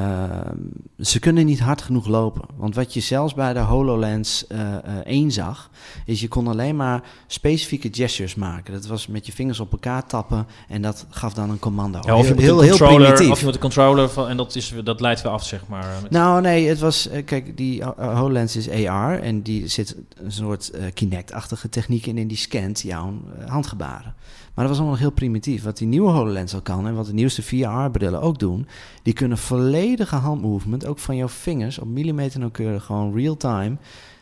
ze 1.01 1.19
kunnen 1.19 1.47
niet 1.47 1.61
hard 1.61 1.83
genoeg 1.83 2.07
lopen. 2.07 2.43
Want 2.57 2.75
wat 2.75 2.95
je 2.95 3.01
zelfs 3.01 3.35
bij 3.35 3.53
de 3.53 3.59
HoloLens 3.59 4.47
eh, 4.47 4.75
eh, 4.77 4.81
1 5.05 5.31
zag... 5.33 5.71
is 6.05 6.21
je 6.21 6.29
kon 6.29 6.47
alleen 6.49 6.77
maar 6.77 7.03
specifieke 7.27 7.89
gestures 7.93 8.35
maken. 8.35 8.73
Dat 8.73 8.87
was 8.87 9.07
met 9.07 9.27
je 9.27 9.33
vingers 9.33 9.61
op 9.61 9.73
elkaar 9.73 10.07
tappen... 10.07 10.47
en 10.69 10.83
dat 10.83 11.07
gaf 11.11 11.35
dan 11.35 11.51
een 11.51 11.59
commando. 11.59 11.99
Ja, 12.03 12.17
of 12.17 12.29
je 12.29 12.35
heel, 12.35 12.43
heel, 12.43 12.61
heel 12.61 12.69
controller, 12.69 13.03
primitief. 13.07 13.31
of 13.31 13.39
je 13.39 13.45
moet 13.45 13.55
een 13.55 13.61
controller 13.61 14.09
van, 14.09 14.29
en 14.29 14.37
dat, 14.37 14.55
is, 14.55 14.75
dat 14.85 15.01
leidt 15.01 15.23
weer 15.23 15.33
af, 15.33 15.45
zeg 15.45 15.67
maar. 15.67 15.87
met- 16.03 16.11
Nou, 16.11 16.41
nee, 16.41 16.69
het 16.69 16.79
was... 16.79 17.09
kijk, 17.25 17.57
die 17.57 17.85
HoloLens 17.97 18.57
is 18.57 18.69
AR... 18.87 19.21
en 19.21 19.43
die 19.43 19.69
zit 19.69 19.97
een 20.15 20.33
soort 20.33 20.71
Kinect-achtige 20.95 21.69
techniek 21.69 22.07
in... 22.07 22.19
en 22.19 22.29
die 22.29 22.37
scant 22.37 22.81
jouw 22.81 23.15
handgebaren. 23.47 24.15
Maar 24.55 24.65
dat 24.65 24.69
was 24.69 24.77
allemaal 24.77 24.91
nog 24.91 24.99
heel 25.01 25.11
primitief. 25.11 25.63
Wat 25.63 25.77
die 25.79 25.87
nieuwe 25.87 26.11
HoloLens 26.11 26.55
al 26.55 26.61
kan... 26.61 26.87
en 26.87 26.95
wat 26.95 27.07
de 27.07 27.13
nieuwste 27.15 27.43
VR-brillen 27.43 28.21
ook 28.21 28.39
doen... 28.39 28.67
die 29.03 29.13
kunnen 29.15 29.39
volledige 29.39 30.17
handmovement... 30.17 30.87
ook 30.87 30.99
van 30.99 31.17
jouw 31.17 31.29
vingers 31.29 31.79
op 31.79 31.89
millimeter 31.89 32.39
nauwkeurig... 32.39 32.85
gewoon 32.85 33.15
real-time... 33.15 33.77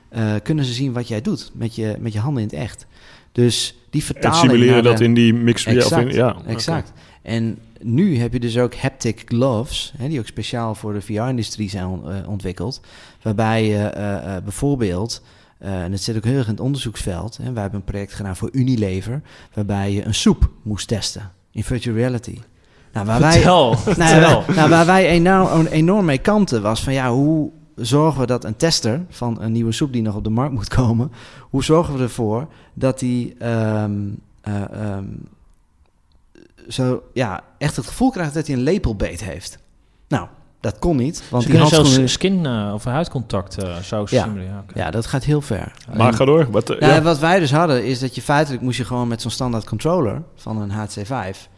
eh, 0.08 0.34
kunnen 0.42 0.64
ze 0.64 0.72
zien 0.72 0.92
wat 0.92 1.08
jij 1.08 1.20
doet 1.20 1.50
met 1.54 1.74
je, 1.74 1.96
met 2.00 2.12
je 2.12 2.18
handen 2.18 2.42
in 2.42 2.48
het 2.48 2.56
echt. 2.58 2.86
Dus 3.32 3.74
die 3.90 4.00
en 4.00 4.06
vertaling... 4.06 4.40
simuleren 4.40 4.82
dat 4.82 4.96
de- 4.98 5.04
in 5.04 5.14
die 5.14 5.34
mix. 5.34 5.64
Exact, 5.66 6.08
in, 6.08 6.14
ja, 6.14 6.36
exact. 6.46 6.92
En 7.22 7.58
nu 7.80 8.18
heb 8.18 8.32
je 8.32 8.40
dus 8.40 8.58
ook 8.58 8.74
haptic 8.74 9.22
gloves, 9.24 9.92
hè, 9.96 10.08
die 10.08 10.18
ook 10.18 10.26
speciaal 10.26 10.74
voor 10.74 10.92
de 10.92 11.00
VR-industrie 11.00 11.70
zijn 11.70 11.86
on- 11.86 12.10
eh, 12.10 12.28
ontwikkeld. 12.28 12.80
Waarbij 13.22 13.66
je 13.66 13.76
eh, 13.78 14.36
bijvoorbeeld, 14.42 15.22
eh, 15.58 15.82
en 15.82 15.90
dat 15.90 16.00
zit 16.00 16.16
ook 16.16 16.24
heel 16.24 16.36
erg 16.36 16.46
in 16.46 16.52
het 16.52 16.60
onderzoeksveld, 16.60 17.36
hè, 17.36 17.52
wij 17.52 17.62
hebben 17.62 17.80
een 17.80 17.86
project 17.86 18.12
gedaan 18.12 18.36
voor 18.36 18.48
Unilever, 18.52 19.22
waarbij 19.54 19.92
je 19.92 20.04
een 20.04 20.14
soep 20.14 20.50
moest 20.62 20.88
testen 20.88 21.32
in 21.50 21.64
virtual 21.64 21.96
reality. 21.96 22.38
Nou, 22.92 23.06
waar 23.06 23.20
wij, 23.20 23.32
Vertel, 23.32 23.68
nou, 23.70 23.96
vertel. 23.96 24.44
nou, 24.54 24.70
waar 24.70 24.86
wij 24.86 25.08
enorm, 25.08 25.66
enorm 25.66 26.04
mee 26.04 26.18
kanten 26.18 26.62
was 26.62 26.82
van 26.82 26.92
ja, 26.92 27.10
hoe 27.10 27.50
zorgen 27.76 28.20
we 28.20 28.26
dat 28.26 28.44
een 28.44 28.56
tester 28.56 29.04
van 29.08 29.40
een 29.40 29.52
nieuwe 29.52 29.72
soep 29.72 29.92
die 29.92 30.02
nog 30.02 30.14
op 30.14 30.24
de 30.24 30.30
markt 30.30 30.54
moet 30.54 30.68
komen, 30.68 31.12
hoe 31.50 31.64
zorgen 31.64 31.94
we 31.94 32.02
ervoor 32.02 32.46
dat 32.74 32.98
die 32.98 33.34
ehm, 33.38 34.08
eh, 34.40 34.72
ehm, 34.72 35.04
zo 36.68 37.02
ja, 37.12 37.44
echt 37.58 37.76
het 37.76 37.86
gevoel 37.86 38.10
krijgt 38.10 38.34
dat 38.34 38.46
hij 38.46 38.56
een 38.56 38.62
lepelbeet 38.62 39.24
heeft. 39.24 39.58
Nou, 40.08 40.28
dat 40.60 40.78
kon 40.78 40.96
niet, 40.96 41.22
want 41.30 41.42
Ze 41.42 41.48
die 41.48 41.58
kunnen 41.58 41.68
zelfs 41.74 41.96
handschoenen... 41.96 42.10
skin 42.10 42.46
eh, 42.46 42.74
of 42.74 42.84
huidcontact 42.84 43.58
eh 43.62 43.76
zo 43.76 44.06
Ja. 44.10 44.22
simuleren. 44.24 44.64
Ja, 44.74 44.90
dat 44.90 45.06
gaat 45.06 45.24
heel 45.24 45.40
ver. 45.40 45.72
Maar 45.96 46.06
En- 46.08 46.14
ga 46.14 46.24
door. 46.24 46.50
Wat, 46.50 46.70
eh, 46.70 46.80
nou, 46.80 46.92
ja. 46.92 47.02
Wat 47.02 47.18
wij 47.18 47.38
dus 47.38 47.52
hadden, 47.52 47.84
is 47.84 47.98
dat 47.98 48.14
je 48.14 48.22
feitelijk 48.22 48.62
moest 48.62 48.76
je 48.78 48.84
gewoon 48.84 49.08
met 49.08 49.22
zo'n 49.22 49.30
standaard 49.30 49.64
controller 49.64 50.22
van 50.34 50.60
een 50.60 50.70
HC5. 50.70 51.48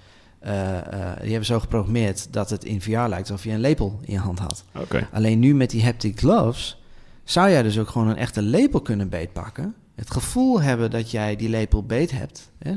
eh, 0.40 0.76
eh, 0.78 1.20
die 1.20 1.28
hebben 1.30 1.44
zo 1.46 1.60
geprogrammeerd 1.60 2.32
dat 2.32 2.50
het 2.50 2.64
in 2.64 2.80
VR 2.80 2.90
lijkt 2.90 3.30
alsof 3.30 3.44
je 3.44 3.50
een 3.50 3.60
lepel 3.60 3.98
in 4.02 4.12
je 4.12 4.18
hand 4.18 4.38
had. 4.38 4.64
Oké. 4.78 5.08
Alleen 5.12 5.38
nu 5.38 5.54
met 5.54 5.70
die 5.70 5.84
haptic 5.84 6.18
gloves 6.18 6.82
zou 7.24 7.50
jij 7.50 7.62
dus 7.62 7.78
ook 7.78 7.88
gewoon 7.88 8.08
een 8.08 8.16
echte 8.16 8.42
lepel 8.42 8.80
kunnen 8.80 9.08
beetpakken. 9.08 9.74
Het 9.94 10.10
gevoel 10.10 10.60
hebben 10.62 10.90
dat 10.90 11.10
jij 11.10 11.36
die 11.36 11.48
lepel 11.48 11.84
beet 11.84 12.10
hebt. 12.10 12.50
Hè? 12.58 12.72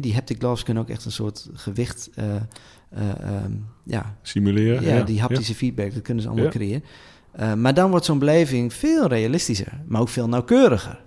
Die 0.00 0.14
haptic 0.14 0.38
gloves 0.38 0.62
kunnen 0.62 0.82
ook 0.82 0.88
echt 0.88 1.04
een 1.04 1.12
soort 1.12 1.48
gewicht, 1.54 2.10
eh, 2.88 3.10
eh, 3.10 3.16
ehm, 3.20 3.52
ja, 3.82 4.16
Simuleren. 4.22 4.82
ja, 4.82 5.02
die 5.02 5.20
haptische 5.20 5.54
feedback, 5.54 5.94
dat 5.94 6.02
kunnen 6.02 6.22
ze 6.22 6.28
allemaal 6.28 6.50
creëren. 6.50 6.84
Eh, 7.32 7.54
maar 7.54 7.74
dan 7.74 7.90
wordt 7.90 8.04
zo'n 8.04 8.18
beleving 8.18 8.72
veel 8.72 9.06
realistischer, 9.06 9.72
maar 9.86 10.00
ook 10.00 10.08
veel 10.08 10.28
nauwkeuriger. 10.28 11.04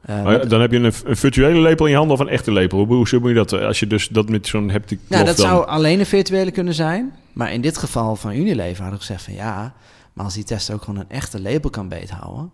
Eh, 0.00 0.22
Maar 0.22 0.48
dan 0.48 0.60
heb 0.60 0.70
je 0.70 0.76
een, 0.78 0.92
een 1.04 1.16
virtuele 1.16 1.60
lepel 1.60 1.84
in 1.84 1.90
je 1.90 1.96
hand 1.98 2.10
of 2.10 2.18
een 2.20 2.28
echte 2.28 2.52
lepel. 2.52 2.84
Hoe, 2.84 2.96
moet 2.96 3.28
je 3.28 3.34
dat? 3.34 3.52
Als 3.52 3.80
je 3.80 3.86
dus 3.86 4.08
dat 4.08 4.28
met 4.28 4.46
zo'n 4.46 4.70
haptic 4.70 4.98
Nou, 5.06 5.24
dat 5.24 5.36
dan... 5.36 5.46
zou 5.46 5.66
alleen 5.66 5.98
een 5.98 6.06
virtuele 6.06 6.50
kunnen 6.50 6.74
zijn. 6.74 7.12
Maar 7.32 7.52
in 7.52 7.60
dit 7.60 7.78
geval 7.78 8.16
van 8.16 8.32
Unilever 8.32 8.82
hadden 8.82 8.98
we 8.98 9.06
gezegd 9.06 9.22
van 9.22 9.34
ja, 9.34 9.74
maar 10.12 10.24
als 10.24 10.34
die 10.34 10.44
tester 10.44 10.74
ook 10.74 10.82
gewoon 10.82 11.00
een 11.00 11.10
echte 11.10 11.40
label 11.40 11.70
kan 11.70 11.88
beethouden, 11.88 12.50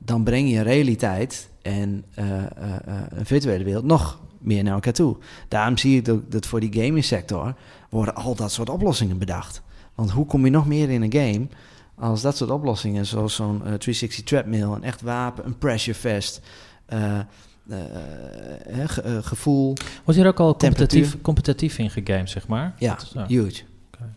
dan 0.00 0.24
breng 0.24 0.50
je 0.50 0.60
realiteit 0.60 1.48
en 1.62 2.04
eh, 2.14 2.36
eh, 2.42 2.46
eh, 2.86 2.94
een 3.08 3.26
virtuele 3.26 3.64
wereld 3.64 3.84
nog 3.84 4.20
meer 4.38 4.62
naar 4.62 4.72
elkaar 4.74 4.92
toe. 4.92 5.16
Daarom 5.48 5.76
zie 5.78 6.00
ik 6.00 6.08
ook 6.08 6.30
dat 6.30 6.46
voor 6.46 6.60
die 6.60 6.72
gaming 6.84 7.04
sector 7.04 7.54
worden 7.90 8.14
al 8.14 8.34
dat 8.34 8.52
soort 8.52 8.68
oplossingen 8.68 9.18
bedacht. 9.18 9.62
Want 9.94 10.10
hoe 10.10 10.26
kom 10.26 10.44
je 10.44 10.50
nog 10.50 10.66
meer 10.66 10.90
in 10.90 11.02
een 11.02 11.12
game 11.12 11.46
als 11.94 12.22
dat 12.22 12.36
soort 12.36 12.50
oplossingen, 12.50 13.06
zoals 13.06 13.34
zo'n 13.34 13.54
eh, 13.56 13.60
360 13.74 14.22
treadmill, 14.24 14.62
een 14.62 14.82
echt 14.84 15.00
wapen, 15.00 15.46
een 15.46 15.58
pressure 15.58 15.98
vest, 15.98 16.40
eh, 16.86 17.18
eh, 17.18 17.24
eh, 17.68 18.88
ge- 18.88 19.00
eh, 19.02 19.16
gevoel. 19.20 19.74
Wordt 20.04 20.20
hier 20.20 20.28
ook 20.28 20.40
al 20.40 20.56
competitief, 20.56 21.20
competitief 21.22 21.78
in 21.78 21.90
gegamed, 21.90 22.30
zeg 22.30 22.46
maar? 22.46 22.74
Ja, 22.78 22.94
Dat 22.94 23.02
is- 23.02 23.10
ja. 23.12 23.26
huge. 23.26 23.62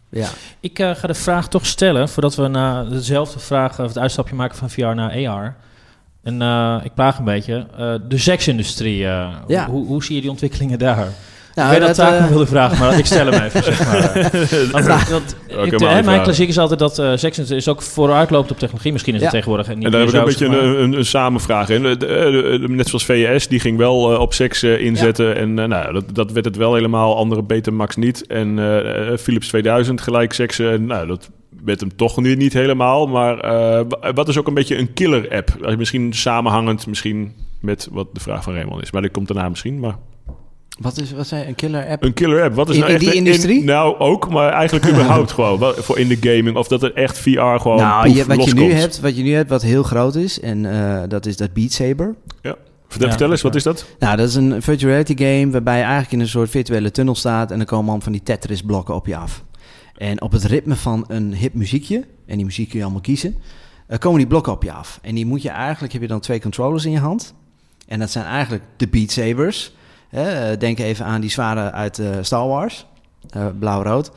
Ja. 0.09 0.27
Ik 0.59 0.79
eh, 0.79 0.95
ga 0.95 1.07
de 1.07 1.13
vraag 1.13 1.47
toch 1.47 1.65
stellen, 1.65 2.09
voordat 2.09 2.35
we 2.35 2.47
naar 2.47 2.89
dezelfde 2.89 3.39
vraag, 3.39 3.79
of 3.79 3.87
het 3.87 3.97
uitstapje 3.97 4.35
maken 4.35 4.57
van 4.57 4.69
VR 4.69 4.81
naar 4.85 5.27
AR. 5.27 5.55
En 6.23 6.41
eh, 6.41 6.79
ik 6.83 6.93
plaag 6.93 7.17
een 7.17 7.23
beetje. 7.25 7.65
eh, 7.77 7.93
de 8.07 8.17
seksindustrie, 8.17 9.05
eh, 9.07 9.33
Ja. 9.47 9.67
hoe, 9.69 9.85
hoe 9.85 10.03
zie 10.03 10.15
je 10.15 10.21
die 10.21 10.29
ontwikkelingen 10.29 10.79
daar? 10.79 11.07
Nou, 11.59 11.73
ik 11.73 11.79
weet 11.79 11.87
dat 11.87 11.95
dat, 11.95 12.07
Taco 12.07 12.23
eh, 12.23 12.29
wilde 12.29 12.45
vragen, 12.45 12.77
maar 12.79 12.97
ik 12.97 13.05
stel 13.05 13.25
hem 13.25 13.41
even, 13.43 13.63
zeg 13.73 13.85
maar. 13.85 14.15
eh. 14.15 14.31
Want, 14.71 14.85
want, 15.09 15.35
Oké, 15.51 15.61
ik- 15.65 15.79
maar 15.79 15.89
hè, 15.89 15.95
die 15.95 16.05
mijn 16.05 16.21
klassiek 16.21 16.47
is 16.49 16.57
altijd 16.57 16.79
dat 16.79 16.99
eh 16.99 17.09
seksindustrie 17.09 17.57
is 17.59 17.67
ook 17.67 17.81
vooruitloopt 17.81 18.51
op 18.51 18.59
technologie. 18.59 18.91
Misschien 18.91 19.15
is 19.15 19.21
het 19.21 19.29
tegenwoordig 19.31 19.67
niet 19.75 19.83
En 19.85 19.91
daar 19.91 19.99
heb 20.01 20.09
meer 20.13 20.21
ik 20.21 20.27
een 20.41 20.47
beetje 20.47 20.67
een, 20.67 20.83
een, 20.83 20.93
een 20.93 21.05
samenvraag 21.05 21.69
in. 21.69 21.81
Net 22.75 22.87
zoals 22.87 23.05
VS, 23.05 23.47
die 23.47 23.59
ging 23.59 23.77
wel 23.77 23.95
op 24.19 24.33
seks 24.33 24.63
inzetten. 24.63 25.35
En 25.35 25.53
nou, 25.53 25.93
dat, 25.93 26.03
dat 26.13 26.31
werd 26.31 26.45
het 26.45 26.55
wel 26.57 26.73
helemaal. 26.75 27.17
Andere 27.17 27.43
Betamax 27.43 27.95
niet. 27.95 28.27
En 28.27 28.59
Philips 29.19 29.47
2000 29.47 30.01
gelijk 30.01 30.33
seksen. 30.33 30.71
En 30.71 30.85
nou, 30.85 31.07
dat 31.07 31.29
met 31.63 31.79
hem 31.79 31.95
toch 31.95 32.17
nu 32.17 32.35
niet 32.35 32.53
helemaal. 32.53 33.07
Maar 33.07 33.39
eh, 33.39 33.81
wa- 33.89 34.13
wat 34.13 34.27
is 34.27 34.37
ook 34.37 34.47
een 34.47 34.53
beetje 34.53 34.77
een 34.77 34.93
killer 34.93 35.29
app? 35.35 35.49
Als 35.61 35.71
je 35.71 35.77
Misschien 35.77 36.13
samenhangend, 36.13 36.87
misschien 36.87 37.33
met 37.61 37.87
wat 37.91 38.07
de 38.13 38.19
vraag 38.19 38.43
van 38.43 38.53
Raymond 38.53 38.81
is. 38.81 38.91
Maar 38.91 39.01
dat 39.01 39.11
komt 39.11 39.27
daarna 39.27 39.49
misschien. 39.49 39.79
Maar 39.79 39.95
Wat 40.79 40.97
is 40.97 41.11
wat 41.11 41.27
zei 41.27 41.47
een 41.47 41.55
killer 41.55 41.87
app? 41.87 42.03
een 42.03 42.13
killer 42.13 42.43
app, 42.43 42.55
wat 42.55 42.69
is 42.69 42.75
In- 42.75 42.81
nou 42.81 42.93
in 42.93 42.99
echt 42.99 43.05
die 43.09 43.15
industrie? 43.15 43.63
nou, 43.63 43.97
ook, 43.97 44.29
maar 44.29 44.51
eigenlijk 44.51 44.87
überhaupt 44.91 45.31
gewoon. 45.31 45.59
Wel, 45.59 45.73
Voor 45.73 45.99
in 45.99 46.07
de 46.07 46.17
gaming. 46.21 46.57
Of 46.57 46.67
dat 46.67 46.83
er 46.83 46.93
echt 46.93 47.17
VR 47.17 47.29
gewoon 47.29 47.77
nou, 47.77 48.05
poef, 48.05 48.15
je, 48.15 48.25
wat, 48.25 48.45
je 48.45 48.53
nu 48.53 48.71
hebt, 48.71 48.99
wat 48.99 49.17
je 49.17 49.23
nu 49.23 49.33
hebt, 49.33 49.49
wat 49.49 49.61
heel 49.61 49.83
groot 49.83 50.15
is, 50.15 50.39
en 50.39 50.65
eh, 50.65 51.01
dat 51.07 51.25
is 51.25 51.37
dat 51.37 51.53
Beat 51.53 51.71
Saber. 51.71 52.15
Vertel, 52.87 53.07
Ja, 53.07 53.13
vertel 53.13 53.31
eens, 53.31 53.41
wat 53.41 53.55
is 53.55 53.63
dat? 53.63 53.85
Nou, 53.99 54.17
dat 54.17 54.27
is 54.27 54.35
een 54.35 54.61
virtual 54.61 54.91
reality 54.91 55.17
game 55.17 55.51
waarbij 55.51 55.77
je 55.77 55.83
eigenlijk 55.83 56.11
in 56.11 56.19
een 56.19 56.27
soort 56.27 56.49
virtuele 56.49 56.91
tunnel 56.91 57.15
staat 57.15 57.51
en 57.51 57.57
dan 57.57 57.65
komen 57.65 57.85
allemaal 57.85 58.01
van 58.03 58.11
die 58.11 58.23
Tetris 58.23 58.61
blokken 58.61 58.95
op 58.95 59.07
je 59.07 59.15
af. 59.15 59.43
En 59.97 60.21
op 60.21 60.31
het 60.31 60.43
ritme 60.43 60.75
van 60.75 61.05
een 61.07 61.33
hip 61.33 61.53
muziekje, 61.53 62.05
en 62.25 62.35
die 62.35 62.45
muziek 62.45 62.69
kun 62.69 62.77
je 62.77 62.83
allemaal 62.83 63.01
kiezen, 63.01 63.35
eh, 63.87 63.97
komen 63.97 64.17
die 64.17 64.27
blokken 64.27 64.53
op 64.53 64.63
je 64.63 64.71
af. 64.71 64.99
En 65.01 65.15
die 65.15 65.25
moet 65.25 65.41
je 65.41 65.49
eigenlijk, 65.49 65.93
heb 65.93 66.01
je 66.01 66.07
dan 66.07 66.19
twee 66.19 66.41
controllers 66.41 66.85
in 66.85 66.91
je 66.91 66.99
hand. 66.99 67.33
En 67.87 67.99
dat 67.99 68.09
zijn 68.11 68.25
eigenlijk 68.25 68.63
de 68.77 68.87
Beat 68.87 69.11
Sabers. 69.11 69.73
Eh, 70.09 70.57
denk 70.59 70.79
even 70.79 71.05
aan 71.05 71.21
die 71.21 71.29
zware 71.29 71.71
uit 71.71 71.99
eh, 71.99 72.07
Star 72.21 72.47
Wars, 72.47 72.85
eh, 73.29 73.45
blauw-rood. 73.59 74.11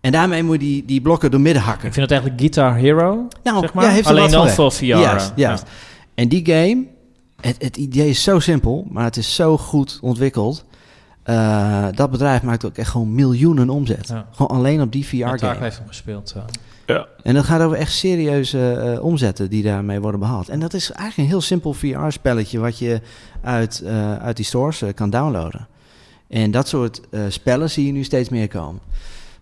En 0.00 0.12
daarmee 0.12 0.42
moet 0.42 0.52
je 0.54 0.58
die, 0.66 0.84
die 0.84 1.00
blokken 1.00 1.30
door 1.30 1.40
midden 1.40 1.62
hakken. 1.62 1.86
Ik 1.86 1.92
vind 1.94 2.10
het 2.10 2.20
eigenlijk 2.20 2.40
Guitar 2.40 2.76
Hero, 2.76 3.28
Nou, 3.42 3.60
zeg 3.60 3.72
maar. 3.74 3.84
ja, 3.84 3.90
heeft 3.90 4.06
Alleen 4.06 4.30
dan 4.30 4.48
voor 4.48 4.72
VR. 4.72 4.84
Juist, 4.84 5.32
juist. 5.36 5.64
En 6.14 6.28
die 6.28 6.46
game, 6.46 6.84
het, 7.40 7.62
het 7.62 7.76
idee 7.76 8.08
is 8.08 8.22
zo 8.22 8.38
simpel, 8.38 8.86
maar 8.90 9.04
het 9.04 9.16
is 9.16 9.34
zo 9.34 9.56
goed 9.58 9.98
ontwikkeld. 10.02 10.64
Dat 11.94 12.10
bedrijf 12.10 12.42
maakt 12.42 12.64
ook 12.64 12.76
echt 12.76 12.90
gewoon 12.90 13.14
miljoenen 13.14 13.70
omzet. 13.70 14.08
Ja. 14.08 14.26
Gewoon 14.32 14.56
alleen 14.58 14.80
op 14.80 14.92
die 14.92 15.06
Ja, 15.10 15.32
VR-game. 15.36 15.56
heeft 15.60 15.78
hem 15.78 15.86
gespeeld. 15.86 16.34
Ja. 16.86 17.06
En 17.22 17.34
dat 17.34 17.44
gaat 17.44 17.60
over 17.60 17.76
echt 17.76 17.92
serieuze 17.92 18.72
eh, 18.72 19.04
omzetten 19.04 19.50
die 19.50 19.62
daarmee 19.62 20.00
worden 20.00 20.20
behaald. 20.20 20.48
En 20.48 20.60
dat 20.60 20.74
is 20.74 20.90
eigenlijk 20.90 21.18
een 21.18 21.34
heel 21.34 21.40
simpel 21.40 21.72
VR-spelletje 21.72 22.58
wat 22.58 22.78
je 22.78 23.00
uit, 23.42 23.80
eh, 23.80 24.16
uit 24.16 24.36
die 24.36 24.44
stores 24.44 24.82
eh, 24.82 24.88
kan 24.94 25.10
downloaden. 25.10 25.68
En 26.28 26.50
dat 26.50 26.68
soort 26.68 27.00
eh, 27.10 27.20
spellen 27.28 27.70
zie 27.70 27.86
je 27.86 27.92
nu 27.92 28.04
steeds 28.04 28.28
meer 28.28 28.48
komen. 28.48 28.80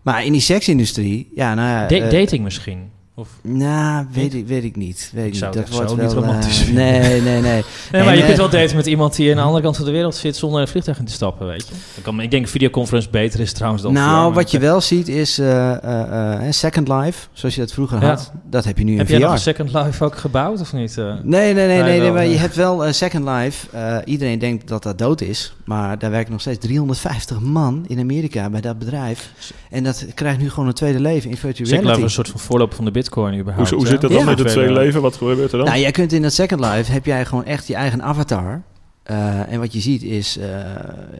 Maar 0.03 0.25
in 0.25 0.33
die 0.33 0.41
seksindustrie, 0.41 1.31
ja, 1.35 1.55
nou 1.55 1.69
ja... 1.69 1.87
Da- 1.87 2.11
dating 2.11 2.45
misschien. 2.45 2.91
Of, 3.15 3.29
nou, 3.43 4.07
weet 4.13 4.35
ik, 4.35 4.47
weet 4.47 4.65
ik 4.65 4.77
niet. 4.77 5.11
Weet 5.15 5.27
ik, 5.27 5.33
Ik 5.33 5.39
zou 5.39 5.57
niet. 5.57 5.67
Dat 5.67 5.75
wordt 5.77 5.95
wel, 5.95 6.05
niet 6.05 6.15
romantisch 6.15 6.67
eh. 6.69 6.75
Nee, 6.75 7.21
nee, 7.21 7.41
nee. 7.41 7.63
En, 7.93 8.05
maar 8.05 8.17
je 8.17 8.25
kunt 8.25 8.37
wel 8.37 8.49
daten 8.51 8.77
met 8.77 8.87
iemand 8.87 9.17
die 9.17 9.31
aan 9.31 9.37
de 9.37 9.43
andere 9.43 9.63
kant 9.63 9.77
van 9.77 9.85
de 9.85 9.91
wereld 9.91 10.15
zit 10.15 10.37
zonder 10.37 10.61
een 10.61 10.69
vliegtuig 10.69 10.99
in 10.99 11.05
te 11.05 11.13
stappen, 11.13 11.47
weet 11.47 11.69
je. 11.69 11.75
Dan 11.95 12.03
kan, 12.03 12.21
ik 12.21 12.31
denk 12.31 12.49
videoconference 12.49 13.11
beter 13.11 13.41
is 13.41 13.53
trouwens 13.53 13.83
dan 13.83 13.93
Nou, 13.93 14.33
wat 14.33 14.51
je 14.51 14.59
wel 14.59 14.81
ziet 14.81 15.09
is 15.09 15.39
eh, 15.39 16.45
eh, 16.47 16.53
Second 16.53 16.89
Life, 16.89 17.27
zoals 17.33 17.55
je 17.55 17.61
dat 17.61 17.73
vroeger 17.73 18.01
Ja. 18.01 18.09
had. 18.09 18.33
Dat 18.51 18.65
heb 18.65 18.79
je 18.79 18.85
nu 18.85 18.93
in 18.93 18.99
Heb 18.99 19.07
VR. 19.07 19.13
jij 19.13 19.29
een 19.31 19.39
Second 19.39 19.73
Life 19.73 20.05
ook 20.05 20.17
gebouwd 20.17 20.61
of 20.61 20.73
niet? 20.73 20.97
Nee, 20.97 21.15
nee, 21.23 21.55
nee, 21.55 21.55
Nee, 21.55 21.67
nee, 21.67 21.83
nee, 21.83 22.01
wel, 22.01 22.13
maar 22.13 22.27
je 22.27 22.37
hebt 22.37 22.57
wel 22.57 22.93
Second 22.93 23.25
Life. 23.29 23.67
Iedereen 24.05 24.39
denkt 24.39 24.69
dat 24.69 24.83
dat 24.83 24.99
dood 24.99 25.21
is, 25.21 25.55
maar 25.65 25.99
daar 25.99 26.11
werken 26.11 26.33
nog 26.33 26.41
steeds 26.41 26.59
350 26.59 27.41
man 27.41 27.85
in 27.87 27.99
Amerika 27.99 28.51
bij 28.51 28.61
dat 28.61 28.79
bedrijf. 28.79 29.33
En 29.71 29.85
dat 29.85 30.07
krijgt 30.15 30.39
nu 30.39 30.51
gewoon 30.51 30.67
een 30.69 30.75
tweede 30.75 31.01
leven 31.01 31.31
in 31.31 31.37
virtual 31.37 31.69
Second 31.69 31.85
Life 31.87 31.99
is 31.99 32.05
een 32.05 32.11
soort 32.11 32.29
van 32.29 32.41
voorloper 32.41 32.77
van 32.77 32.85
de 32.85 32.91
bitcoin 33.03 33.39
überhaupt. 33.39 33.71
Hoe, 33.71 33.87
zit 33.87 34.01
dat 34.01 34.11
dan 34.11 34.21
Ja. 34.21 34.25
met 34.27 34.39
het 34.39 34.49
Tweede- 34.49 34.63
tweede 34.71 34.85
leven? 34.85 35.03
Wat 35.03 35.17
gebeurt 35.17 35.53
er 35.53 35.59
dan? 35.59 35.67
Nou, 35.67 35.79
jij 35.81 35.91
kunt 35.91 36.13
in 36.13 36.23
dat 36.23 36.33
Second 36.33 36.61
Life 36.61 36.93
heb 36.93 37.07
jij 37.07 37.25
gewoon 37.25 37.45
echt 37.45 37.67
je 37.67 37.75
eigen 37.75 38.03
avatar. 38.03 38.63
Eh, 39.03 39.53
en 39.53 39.59
wat 39.61 39.73
je 39.73 39.81
ziet 39.81 40.03
is, 40.03 40.37
eh, 40.39 40.49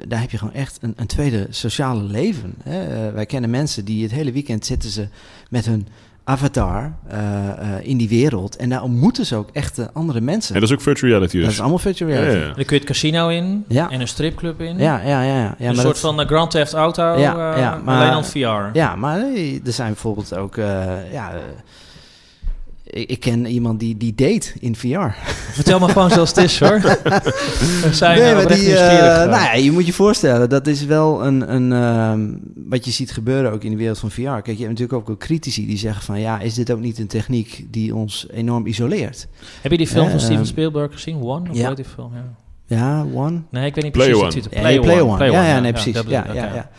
daar 0.09 0.21
heb 0.21 0.31
je 0.31 0.39
gewoon 0.39 0.55
echt 0.55 0.79
een, 0.81 0.93
een 0.97 1.07
tweede 1.07 1.47
sociale 1.51 2.03
leven. 2.03 2.55
Hè? 2.63 3.07
Eh, 3.07 3.13
wij 3.15 3.27
kennen 3.27 3.51
mensen 3.51 3.85
die 3.85 4.03
het 4.03 4.13
hele 4.13 4.33
weekend 4.33 4.67
zitten 4.67 4.91
ze 4.91 5.09
met 5.51 5.67
hun 5.67 5.87
avatar 6.25 6.93
eh, 7.09 7.49
eh, 7.49 7.57
in 7.83 7.97
die 7.97 8.09
wereld. 8.09 8.57
En 8.57 8.69
daar 8.69 8.83
ontmoeten 8.83 9.27
ze 9.27 9.37
ook 9.37 9.49
echte 9.53 9.91
andere 9.93 10.21
mensen. 10.21 10.55
En 10.55 10.61
dat 10.61 10.71
is 10.71 10.77
ook 10.77 10.83
virtual 10.83 11.11
reality 11.11 11.37
dat 11.37 11.45
dus. 11.45 11.55
is 11.55 11.61
allemaal 11.61 11.79
virtual 11.79 12.11
Ja, 12.11 12.17
reality. 12.17 12.39
ja. 12.39 12.45
Dan 12.45 12.55
kun 12.55 12.67
je 12.67 12.75
het 12.75 12.85
casino 12.85 13.29
in 13.29 13.65
Ja. 13.69 13.91
en 13.91 14.01
een 14.01 14.09
stripclub 14.09 14.61
in. 14.61 14.79
Ja, 14.79 15.01
ja, 15.01 15.23
ja. 15.23 15.23
ja. 15.23 15.35
ja 15.35 15.45
een 15.45 15.55
maar 15.59 15.75
soort 15.75 15.85
dat- 15.87 15.99
van 15.99 16.21
eh, 16.21 16.27
Grand 16.27 16.51
Theft 16.51 16.73
Auto, 16.73 17.03
Ja, 17.19 17.53
eh, 17.55 17.61
ja, 17.61 17.81
maar- 17.85 17.97
alleen 18.01 18.11
dan 18.13 18.25
VR. 18.25 18.79
Ja, 18.79 18.97
maar 18.97 19.19
er 19.65 19.73
zijn 19.73 19.89
bijvoorbeeld 19.93 20.37
ook... 20.37 20.57
eh, 20.57 21.13
ja, 21.13 21.33
eh, 21.33 21.39
ik, 22.93 23.21
ken 23.21 23.47
iemand 23.47 23.81
die, 23.81 23.97
die 23.97 24.15
date 24.15 24.53
in 24.61 24.77
VR. 24.77 25.09
Vertel 25.53 25.79
maar 25.79 25.89
gewoon 25.89 26.11
zoals 26.11 26.29
het 26.29 26.39
is 26.39 26.61
hoor. 26.61 26.81
We 27.83 27.89
zijn 27.91 28.19
Nee, 28.19 28.33
maar 28.33 28.43
oprecht 28.43 28.61
die, 28.61 28.77
eh, 28.77 29.15
gewoon. 29.15 29.29
nou 29.29 29.43
ja, 29.43 29.53
je 29.53 29.73
moet 29.73 29.87
je 29.87 29.93
voorstellen, 29.93 30.49
dat 30.49 30.67
is 30.67 30.85
wel 30.85 31.27
een, 31.27 31.55
een 31.55 31.73
ehm, 31.73 32.31
wat 32.69 32.85
je 32.85 32.91
ziet 32.91 33.13
gebeuren 33.13 33.53
ook 33.53 33.65
in 33.65 33.71
de 33.71 33.77
wereld 33.77 33.99
van 33.99 34.11
VR. 34.11 34.21
Kijk, 34.21 34.47
je 34.47 34.53
hebt 34.53 34.69
natuurlijk 34.69 34.93
ook, 34.93 35.11
ook 35.11 35.19
critici 35.19 35.67
die 35.67 35.79
zeggen 35.79 36.05
van, 36.05 36.21
ja, 36.21 36.41
is 36.41 36.55
dit 36.55 36.73
ook 36.73 36.81
niet 36.81 36.99
een 36.99 37.07
techniek 37.07 37.67
die 37.71 37.95
ons 37.95 38.27
enorm 38.31 38.67
isoleert? 38.67 39.29
Heb 39.61 39.71
je 39.71 39.79
die 39.79 39.87
film 39.87 40.05
Eh, 40.05 40.11
van 40.11 40.21
Steven 40.21 40.37
ehm, 40.37 40.47
Spielberg 40.47 40.93
gezien? 40.93 41.23
One? 41.23 41.51
Of 41.51 41.57
ja. 41.57 41.75
die 41.75 41.85
film? 41.85 42.13
Ja. 42.15 42.25
Ja, 42.77 43.07
One? 43.15 43.43
Nee, 43.51 43.67
ik 43.67 43.75
weet 43.75 43.85
niet 43.85 43.93
Play 43.93 44.07
precies 44.07 44.23
One. 44.23 44.33
de 44.35 44.41
titel. 44.41 44.59
Ja, 44.59 44.63
nee, 44.63 44.81
Play 44.81 45.01
One. 45.01 45.25
Ja, 45.25 45.47
ja, 45.47 45.61
nee, 45.61 45.73
precies. 45.73 45.95
dat 45.95 46.05
Ja, 46.09 46.27
ja, 46.33 46.71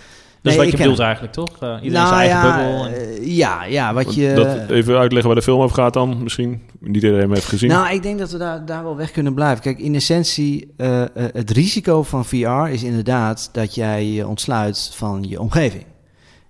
Dat 0.44 0.52
is 0.52 0.58
Nee, 0.58 0.68
wat 0.70 0.72
je 0.72 0.78
bedoelt 0.78 0.98
hem. 0.98 1.06
eigenlijk, 1.06 1.34
toch? 1.34 1.50
Uh, 1.64 1.70
iedereen 1.84 1.92
Nou 1.92 2.08
zijn 2.08 2.20
eigen 2.30 2.50
ja, 2.50 2.58
bubbel. 2.58 2.86
en- 2.86 3.22
eh, 3.22 3.38
ja, 3.38 3.64
ja, 3.66 3.94
wat 3.94 4.16
je... 4.16 4.34
Dat, 4.36 4.70
even 4.70 4.98
uitleggen 4.98 5.28
waar 5.28 5.36
de 5.40 5.42
film 5.46 5.62
over 5.62 5.76
gaat 5.76 5.94
dan, 5.94 6.24
misschien. 6.24 6.62
Niet 6.80 6.96
iedereen 7.04 7.30
heeft 7.34 7.46
gezien. 7.46 7.70
Nou, 7.70 7.94
ik 7.94 8.04
denk 8.04 8.20
dat 8.20 8.32
we 8.32 8.38
daar, 8.38 8.66
daar 8.66 8.84
wel 8.84 8.96
weg 8.96 9.12
kunnen 9.12 9.34
blijven. 9.34 9.64
Kijk, 9.64 9.80
in 9.80 9.96
essentie, 9.96 10.74
eh, 10.78 11.02
eh, 11.02 11.08
het 11.14 11.52
risico 11.52 12.04
van 12.04 12.26
VR 12.26 12.68
is 12.70 12.84
inderdaad 12.84 13.50
dat 13.52 13.76
jij 13.76 14.06
je 14.06 14.28
ontsluit 14.28 14.92
van 14.94 15.24
je 15.28 15.40
omgeving. 15.40 15.84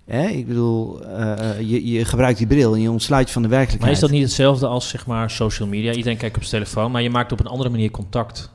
Hè? 0.05 0.27
Ik 0.27 0.47
bedoel, 0.47 1.03
eh, 1.05 1.31
eh, 1.49 1.59
je, 1.69 1.91
je 1.91 2.05
gebruikt 2.05 2.37
die 2.37 2.47
bril 2.47 2.73
en 2.73 2.81
je 2.81 2.91
ontsluit 2.91 3.27
je 3.27 3.33
van 3.33 3.41
de 3.41 3.47
maar 3.47 3.57
werkelijkheid. 3.57 3.95
is 3.95 4.01
dat 4.01 4.11
niet 4.11 4.23
hetzelfde 4.23 4.67
als 4.67 4.89
zeg 4.89 5.05
maar 5.07 5.29
social 5.29 5.67
media? 5.67 5.93
Iedereen 5.93 6.17
kijkt 6.17 6.35
op 6.37 6.43
zijn 6.43 6.63
telefoon, 6.63 6.91
maar 6.91 7.01
je 7.01 7.09
maakt 7.09 7.31
op 7.31 7.39
een 7.39 7.47
andere 7.47 7.69
manier 7.69 7.91
contact. 7.91 8.51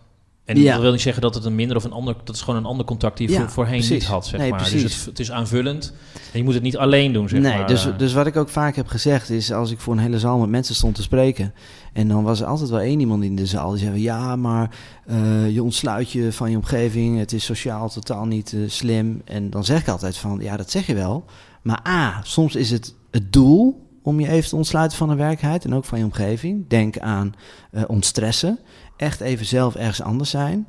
En 0.48 0.60
Ja. 0.60 0.72
dat 0.72 0.80
wil 0.82 0.92
niet 0.92 1.00
zeggen 1.00 1.22
dat 1.22 1.34
het 1.34 1.44
een 1.44 1.54
minder 1.54 1.76
of 1.76 1.84
een 1.84 1.92
ander... 1.92 2.16
Dat 2.24 2.34
is 2.34 2.40
gewoon 2.40 2.58
een 2.60 2.66
ander 2.66 2.86
contact 2.86 3.16
die 3.18 3.26
je 3.28 3.32
Ja, 3.34 3.40
voor- 3.40 3.50
voorheen 3.50 3.72
precies. 3.78 3.90
niet 3.98 4.04
had, 4.06 4.26
zeg 4.26 4.40
Nee, 4.40 4.50
maar. 4.50 4.70
Dus 4.70 4.82
het, 4.82 5.04
het 5.04 5.18
is 5.18 5.30
aanvullend. 5.30 5.92
En 6.32 6.38
je 6.38 6.44
moet 6.44 6.54
het 6.54 6.62
niet 6.62 6.76
alleen 6.76 7.12
doen, 7.12 7.28
zeg 7.28 7.40
nee, 7.40 7.58
maar. 7.58 7.66
dus, 7.66 7.88
dus 7.96 8.12
wat 8.12 8.26
ik 8.26 8.36
ook 8.36 8.48
vaak 8.48 8.76
heb 8.76 8.86
gezegd 8.86 9.30
is, 9.30 9.52
als 9.52 9.70
ik 9.70 9.80
voor 9.80 9.92
een 9.92 9.98
hele 9.98 10.18
zaal 10.18 10.38
met 10.38 10.48
mensen 10.48 10.74
stond 10.74 10.94
te 10.94 11.02
spreken, 11.02 11.54
en 11.92 12.08
dan 12.08 12.22
was 12.22 12.40
er 12.40 12.46
altijd 12.46 12.70
wel 12.70 12.80
één 12.80 13.00
iemand 13.00 13.22
in 13.24 13.36
de 13.36 13.46
zaal 13.46 13.70
die 13.70 13.78
zei, 13.78 13.90
van, 13.90 14.00
ja, 14.00 14.36
maar 14.36 14.70
eh, 15.06 15.50
je 15.50 15.62
ontsluit 15.62 16.10
je 16.10 16.32
van 16.32 16.50
je 16.50 16.56
omgeving, 16.56 17.18
het 17.18 17.32
is 17.32 17.44
sociaal 17.44 17.88
totaal 17.88 18.26
niet 18.26 18.52
eh, 18.52 18.60
slim. 18.66 19.22
En 19.24 19.50
dan 19.50 19.64
zeg 19.64 19.80
ik 19.80 19.88
altijd 19.88 20.16
van, 20.16 20.38
ja, 20.42 20.56
dat 20.56 20.70
zeg 20.70 20.86
je 20.86 20.94
wel, 20.94 21.24
maar 21.62 21.80
A, 21.88 22.20
soms 22.22 22.54
is 22.56 22.70
het 22.70 22.94
het 23.10 23.32
doel 23.32 23.86
om 24.02 24.20
je 24.20 24.28
even 24.28 24.48
te 24.50 24.56
ontsluiten 24.56 24.98
van 24.98 25.08
de 25.08 25.14
werkelijkheid 25.14 25.64
en 25.64 25.74
ook 25.74 25.84
van 25.84 25.98
je 25.98 26.04
omgeving. 26.04 26.68
Denk 26.68 26.98
aan 26.98 27.34
eh, 27.70 27.82
ontstressen, 27.86 28.58
echt 28.98 29.20
even 29.20 29.46
zelf 29.46 29.74
ergens 29.74 30.02
anders 30.02 30.30
zijn. 30.30 30.68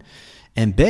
En 0.54 0.74
B, 0.74 0.82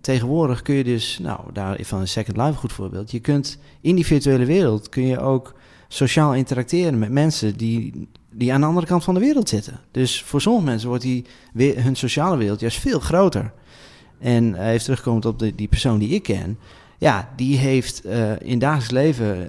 tegenwoordig 0.00 0.62
kun 0.62 0.74
je 0.74 0.84
dus, 0.84 1.18
nou, 1.22 1.40
daar 1.52 1.78
van 1.82 2.00
een 2.00 2.08
Second 2.08 2.36
Life 2.36 2.48
een 2.48 2.54
goed 2.54 2.72
voorbeeld. 2.72 3.10
Je 3.10 3.20
kunt 3.20 3.58
in 3.80 3.94
die 3.94 4.06
virtuele 4.06 4.44
wereld 4.44 4.88
kun 4.88 5.02
je 5.02 5.20
ook 5.20 5.54
sociaal 5.88 6.34
interacteren 6.34 6.98
met 6.98 7.10
mensen 7.10 7.56
die, 7.56 8.08
die 8.30 8.52
aan 8.52 8.60
de 8.60 8.66
andere 8.66 8.86
kant 8.86 9.04
van 9.04 9.14
de 9.14 9.20
wereld 9.20 9.48
zitten. 9.48 9.80
Dus 9.90 10.22
voor 10.22 10.40
sommige 10.40 10.64
mensen 10.64 10.88
wordt 10.88 11.02
die, 11.02 11.24
hun 11.76 11.96
sociale 11.96 12.36
wereld 12.36 12.60
juist 12.60 12.78
veel 12.78 13.00
groter. 13.00 13.52
En 14.18 14.54
eh, 14.54 14.68
even 14.68 14.84
terugkomend 14.84 15.24
op 15.24 15.38
de, 15.38 15.54
die 15.54 15.68
persoon 15.68 15.98
die 15.98 16.08
ik 16.08 16.22
ken. 16.22 16.58
Ja, 17.00 17.32
die 17.36 17.56
heeft 17.56 18.04
eh, 18.04 18.40
in 18.40 18.58
dagelijks 18.58 18.90
leven, 18.90 19.48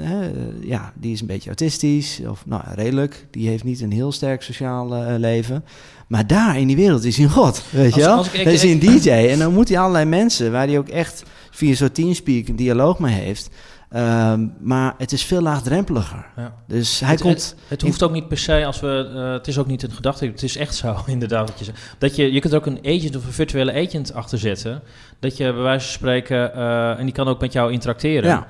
eh, 0.00 0.24
eh, 0.24 0.30
ja, 0.60 0.92
die 0.96 1.12
is 1.12 1.20
een 1.20 1.26
beetje 1.26 1.48
autistisch, 1.48 2.20
of 2.28 2.46
nou 2.46 2.62
redelijk. 2.74 3.26
Die 3.30 3.48
heeft 3.48 3.64
niet 3.64 3.80
een 3.80 3.92
heel 3.92 4.12
sterk 4.12 4.42
sociaal 4.42 5.18
leven. 5.18 5.64
Maar 6.08 6.26
daar 6.26 6.58
in 6.58 6.66
die 6.66 6.76
wereld 6.76 7.04
is 7.04 7.16
hij 7.16 7.24
een 7.24 7.30
god, 7.30 7.62
weet 7.70 7.94
je 7.94 8.00
wel? 8.00 8.16
als 8.16 8.26
ik- 8.26 8.32
ik- 8.32 8.44
Dan 8.44 8.52
is 8.52 8.62
hij 8.62 8.70
een 8.72 8.78
DJ 8.78 9.08
en 9.10 9.38
dan 9.38 9.52
moet 9.52 9.68
hij 9.68 9.78
allerlei 9.78 10.04
mensen 10.04 10.52
waar 10.52 10.66
hij 10.66 10.78
ook 10.78 10.88
echt 10.88 11.22
via 11.50 11.74
zo'n 11.74 11.92
teamspeak 11.92 12.48
een 12.48 12.56
dialoog 12.56 12.98
mee 12.98 13.14
heeft. 13.14 13.50
Ehm, 13.90 14.46
maar 14.60 14.94
het 14.98 15.12
is 15.12 15.22
veel 15.24 15.40
laagdrempeliger. 15.40 16.26
Ja. 16.36 16.54
Dus 16.68 17.00
hij 17.00 17.10
het, 17.10 17.20
komt... 17.20 17.34
het, 17.34 17.56
het 17.68 17.82
hoeft 17.82 18.02
ook 18.02 18.12
niet 18.12 18.28
per 18.28 18.38
se 18.38 18.64
als 18.64 18.80
we. 18.80 19.10
eh, 19.14 19.32
het 19.32 19.46
is 19.48 19.58
ook 19.58 19.66
niet 19.66 19.82
een 19.82 19.90
gedachte. 19.92 20.26
Het 20.26 20.42
is 20.42 20.56
echt 20.56 20.74
zo, 20.74 20.96
inderdaad. 21.06 21.48
Wat 21.48 21.58
je, 21.58 21.64
zegt. 21.64 21.78
dat 21.98 22.16
je, 22.16 22.32
je 22.32 22.40
kunt 22.40 22.54
ook 22.54 22.66
een 22.66 22.78
agent 22.84 23.16
of 23.16 23.26
een 23.26 23.32
virtuele 23.32 23.72
agent 23.86 24.14
achter 24.14 24.38
zetten. 24.38 24.82
Dat 25.20 25.36
je 25.36 25.44
bij 25.52 25.62
wijze 25.62 25.84
van 25.86 25.94
spreken. 25.94 26.54
eh, 26.54 26.98
en 26.98 27.04
die 27.04 27.14
kan 27.14 27.28
ook 27.28 27.40
met 27.40 27.52
jou 27.52 27.72
interacteren. 27.72 28.28
Ja. 28.30 28.46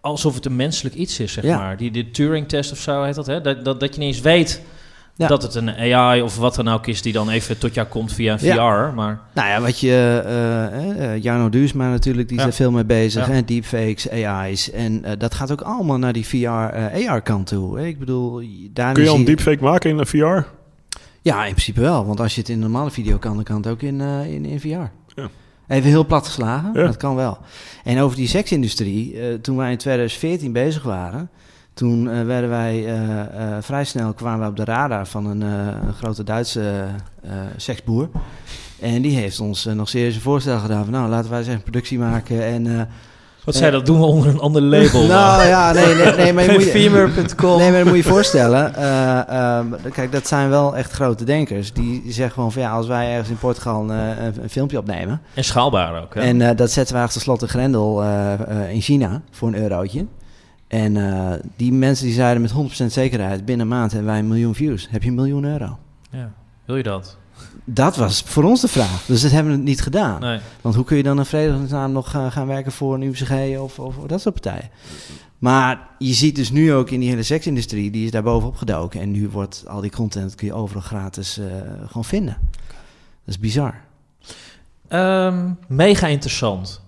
Alsof 0.00 0.34
het 0.34 0.44
een 0.46 0.56
menselijk 0.56 0.94
iets 0.94 1.20
is, 1.20 1.32
zeg 1.32 1.44
Ja. 1.44 1.56
maar. 1.58 1.76
Die, 1.76 1.90
de 1.90 2.10
Turing-test 2.10 2.72
of 2.72 2.78
zo 2.78 3.02
heet 3.02 3.14
dat, 3.14 3.26
hè? 3.26 3.40
Dat, 3.40 3.64
dat, 3.64 3.80
dat 3.80 3.94
je 3.94 4.00
niet 4.00 4.14
eens 4.14 4.20
weet 4.22 4.62
Ja. 5.16 5.26
dat 5.28 5.42
het 5.42 5.54
een 5.54 5.70
AI 5.94 6.22
of 6.22 6.36
wat 6.36 6.54
dan 6.54 6.68
ook 6.68 6.86
is... 6.86 7.02
die 7.02 7.12
dan 7.12 7.28
even 7.30 7.58
tot 7.58 7.74
jou 7.74 7.86
komt 7.88 8.12
via 8.12 8.32
een 8.32 8.38
VR. 8.38 8.44
Ja. 8.46 8.90
Maar 8.94 9.20
Nou 9.34 9.48
ja, 9.48 9.60
wat 9.60 9.80
je... 9.80 10.22
eh 10.26 11.12
eh, 11.14 11.22
Jarno 11.22 11.48
Duursma 11.48 11.90
natuurlijk, 11.90 12.28
die 12.28 12.36
is 12.36 12.42
Ja. 12.42 12.48
er 12.48 12.54
veel 12.54 12.70
mee 12.70 12.84
bezig. 12.84 13.26
Ja. 13.26 13.32
Hè? 13.32 13.44
Deepfakes, 13.44 14.10
AI's. 14.10 14.70
En 14.70 15.04
eh, 15.04 15.12
dat 15.18 15.34
gaat 15.34 15.52
ook 15.52 15.60
allemaal 15.60 15.98
naar 15.98 16.12
die 16.12 16.26
VR-AR-kant 16.26 17.46
toe. 17.46 17.78
Hè? 17.78 17.86
Ik 17.86 17.98
bedoel, 17.98 18.42
daar 18.70 18.92
Kun 18.94 19.02
je 19.02 19.08
al 19.08 19.16
een 19.16 19.24
deepfake 19.24 19.62
maken 19.62 19.90
in 19.90 19.98
een 19.98 20.06
VR? 20.06 20.46
Ja, 21.22 21.44
in 21.44 21.50
principe 21.52 21.80
wel. 21.80 22.06
Want 22.06 22.20
als 22.20 22.34
je 22.34 22.40
het 22.40 22.48
in 22.48 22.54
een 22.54 22.60
normale 22.60 22.90
video 22.90 23.18
kan, 23.18 23.34
dan 23.34 23.44
kan 23.44 23.56
het 23.56 23.66
ook 23.66 23.82
in, 23.82 24.00
eh, 24.00 24.32
in, 24.34 24.44
in 24.44 24.60
VR. 24.60 24.66
Ja. 24.66 25.28
Even 25.68 25.88
heel 25.90 26.06
plat 26.06 26.26
geslagen, 26.26 26.70
Ja. 26.74 26.86
dat 26.86 26.96
kan 26.96 27.14
wel. 27.14 27.38
En 27.84 28.00
over 28.00 28.16
die 28.16 28.28
seksindustrie, 28.28 29.20
eh, 29.20 29.34
toen 29.34 29.56
wij 29.56 29.70
in 29.70 29.76
2014 29.78 30.52
bezig 30.52 30.82
waren... 30.82 31.30
Toen 31.74 32.10
eh, 32.10 32.22
werden 32.24 32.50
wij 32.50 32.84
eh, 32.86 33.20
eh, 33.20 33.26
vrij 33.60 33.84
snel 33.84 34.12
kwamen 34.12 34.40
we 34.40 34.46
op 34.50 34.56
de 34.56 34.64
radar 34.64 35.06
van 35.06 35.26
een, 35.26 35.42
eh, 35.42 35.48
een 35.86 35.94
grote 35.94 36.24
Duitse 36.24 36.84
eh, 37.22 37.30
seksboer. 37.56 38.08
En 38.80 39.02
die 39.02 39.16
heeft 39.16 39.40
ons 39.40 39.64
nog 39.64 39.88
serieuze 39.88 40.20
voorstel 40.20 40.58
gedaan 40.58 40.84
van 40.84 40.92
nou 40.92 41.08
laten 41.08 41.30
wij 41.30 41.38
eens 41.38 41.48
even 41.48 41.62
productie 41.62 41.98
maken 41.98 42.44
en 42.44 42.66
eh, 42.78 42.82
Wat 43.44 43.54
zei 43.54 43.70
dat? 43.70 43.86
Doen 43.86 43.98
we 43.98 44.04
onder 44.04 44.28
een 44.28 44.40
ander 44.40 44.62
label. 44.62 45.06
nou 45.16 45.46
ja, 45.46 45.72
nee, 45.72 45.94
nee, 45.94 46.12
nee 46.14 46.32
maar 46.32 46.44
je 46.44 46.52
moet 46.52 46.62
je, 46.64 46.70
Femur.com. 46.70 47.58
Nee, 47.58 47.68
maar 47.70 47.78
dat 47.78 47.86
moet 47.92 47.96
je 47.96 48.02
je 48.02 48.08
voorstellen. 48.08 48.74
eh, 48.74 49.28
ehm, 49.58 49.66
kijk, 49.92 50.12
dat 50.12 50.26
zijn 50.28 50.48
wel 50.48 50.76
echt 50.76 50.92
grote 50.92 51.24
denkers. 51.24 51.72
Die 51.72 52.02
zeggen 52.06 52.32
gewoon 52.34 52.52
van 52.52 52.62
ja, 52.62 52.70
als 52.70 52.86
wij 52.86 53.10
ergens 53.10 53.28
in 53.28 53.38
Portugal 53.38 53.82
een, 53.82 53.90
eh, 54.16 54.24
een, 54.24 54.42
een 54.42 54.50
filmpje 54.50 54.78
opnemen. 54.78 55.20
En 55.34 55.44
schaalbaar 55.44 56.02
ook. 56.02 56.14
Hè? 56.14 56.20
En 56.20 56.40
eh, 56.40 56.56
dat 56.56 56.70
zetten 56.70 56.96
we 56.96 57.02
achter 57.02 57.20
slot 57.20 57.42
en 57.42 57.48
grendel 57.48 58.02
eh, 58.02 58.32
eh, 58.32 58.70
in 58.70 58.80
China 58.80 59.22
voor 59.30 59.48
een 59.48 59.56
eurotje. 59.62 60.06
En 60.72 60.96
eh, 60.96 61.32
die 61.56 61.72
mensen 61.72 62.04
die 62.04 62.14
zeiden 62.14 62.42
met 62.42 62.52
100% 62.82 62.86
zekerheid, 62.86 63.44
binnen 63.44 63.66
een 63.66 63.72
maand 63.72 63.92
hebben 63.92 64.10
wij 64.10 64.18
een 64.18 64.28
miljoen 64.28 64.54
views. 64.54 64.88
Heb 64.90 65.02
je 65.02 65.08
een 65.08 65.14
miljoen 65.14 65.44
euro? 65.44 65.78
ja. 66.10 66.32
Wil 66.64 66.76
je 66.76 66.82
dat? 66.82 67.16
Dat 67.64 67.96
was 67.96 68.22
voor 68.26 68.44
ons 68.44 68.60
de 68.60 68.68
vraag. 68.68 69.04
Dus 69.06 69.22
dat 69.22 69.30
hebben 69.30 69.52
we 69.52 69.58
niet 69.58 69.82
gedaan. 69.82 70.20
Nee. 70.20 70.40
Want 70.60 70.74
hoe 70.74 70.84
kun 70.84 70.96
je 70.96 71.02
dan 71.02 71.18
een 71.18 71.26
vredesnaam 71.26 71.92
nog 71.92 72.10
gaan, 72.10 72.32
gaan 72.32 72.46
werken 72.46 72.72
voor 72.72 72.94
een 72.94 73.02
UCG 73.02 73.58
of, 73.58 73.78
of 73.78 73.96
dat 74.06 74.20
soort 74.20 74.34
partijen? 74.34 74.70
Maar 75.38 75.88
je 75.98 76.12
ziet 76.12 76.36
dus 76.36 76.50
nu 76.50 76.72
ook 76.72 76.90
in 76.90 77.00
die 77.00 77.08
hele 77.08 77.22
seksindustrie, 77.22 77.90
die 77.90 78.04
is 78.04 78.10
daar 78.10 78.22
bovenop 78.22 78.56
gedoken. 78.56 79.00
En 79.00 79.10
nu 79.10 79.28
wordt 79.28 79.64
al 79.66 79.80
die 79.80 79.90
content, 79.90 80.34
kun 80.34 80.46
je 80.46 80.52
overal 80.52 80.82
gratis 80.82 81.38
eh, 81.38 81.46
gewoon 81.86 82.04
vinden. 82.04 82.36
Dat 83.24 83.34
is 83.34 83.38
bizar. 83.38 83.74
Ehm, 84.88 85.50
mega 85.68 86.06
interessant. 86.06 86.82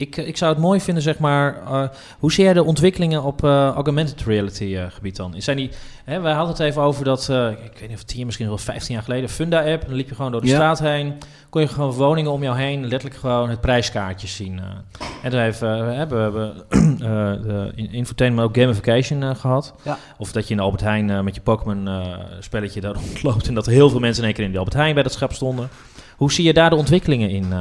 Ik, 0.00 0.16
eh, 0.16 0.26
ik 0.26 0.36
zou 0.36 0.52
het 0.52 0.60
mooi 0.62 0.80
vinden, 0.80 1.02
zeg 1.02 1.18
maar. 1.18 1.56
eh, 1.66 1.82
hoe 2.18 2.32
zie 2.32 2.44
jij 2.44 2.52
de 2.52 2.64
ontwikkelingen 2.64 3.22
op 3.22 3.44
eh, 3.44 3.68
augmented 3.68 4.22
reality 4.22 4.76
gebied 4.88 5.16
dan? 5.16 5.34
Zijn 5.38 5.56
die, 5.56 5.70
hè, 6.04 6.20
wij 6.20 6.32
hadden 6.32 6.52
het 6.56 6.60
even 6.62 6.82
over 6.82 7.04
dat, 7.04 7.22
ik 7.64 7.78
weet 7.80 7.88
niet 7.88 7.96
of 7.96 8.02
tien, 8.02 8.24
misschien 8.26 8.46
wel 8.48 8.58
15 8.58 8.94
jaar 8.94 9.02
geleden, 9.02 9.28
Funda-app. 9.28 9.84
Dan 9.86 9.94
liep 9.94 10.08
je 10.08 10.14
gewoon 10.14 10.32
door 10.32 10.40
de 10.40 10.46
Ja. 10.46 10.54
straat 10.54 10.78
heen. 10.78 11.14
Kon 11.50 11.60
je 11.62 11.68
gewoon 11.68 11.90
woningen 11.92 12.30
om 12.30 12.42
jou 12.42 12.56
heen, 12.58 12.80
letterlijk 12.86 13.20
gewoon 13.20 13.50
het 13.50 13.60
prijskaartje 13.60 14.26
zien. 14.26 14.58
En 15.22 15.30
toen 15.30 15.30
we, 15.30 15.36
hebben, 15.36 15.86
we 15.86 15.92
hebben 15.92 16.54
de 17.46 17.72
in- 17.74 17.92
infotainment 17.92 18.48
ook 18.48 18.56
gamification 18.56 19.22
eh, 19.22 19.34
gehad. 19.34 19.74
Ja. 19.84 19.98
Of 20.18 20.32
dat 20.32 20.48
je 20.48 20.54
in 20.54 20.60
Albert 20.60 20.82
Heijn 20.82 21.24
met 21.24 21.34
je 21.34 21.40
Pokémon 21.40 21.88
eh, 21.88 22.06
spelletje 22.40 22.80
daar 22.80 22.94
rondloopt. 23.04 23.48
En 23.48 23.54
dat 23.54 23.66
er 23.66 23.72
heel 23.72 23.90
veel 23.90 24.00
mensen 24.00 24.20
in 24.22 24.28
één 24.28 24.36
keer 24.36 24.44
in 24.46 24.52
de 24.52 24.58
Albert 24.58 24.76
Heijn 24.76 24.94
bij 24.94 25.02
dat 25.02 25.12
schap 25.12 25.32
stonden. 25.32 25.68
Hoe 26.16 26.32
zie 26.32 26.44
je 26.44 26.52
daar 26.52 26.70
de 26.70 26.76
ontwikkelingen 26.76 27.30
in? 27.30 27.52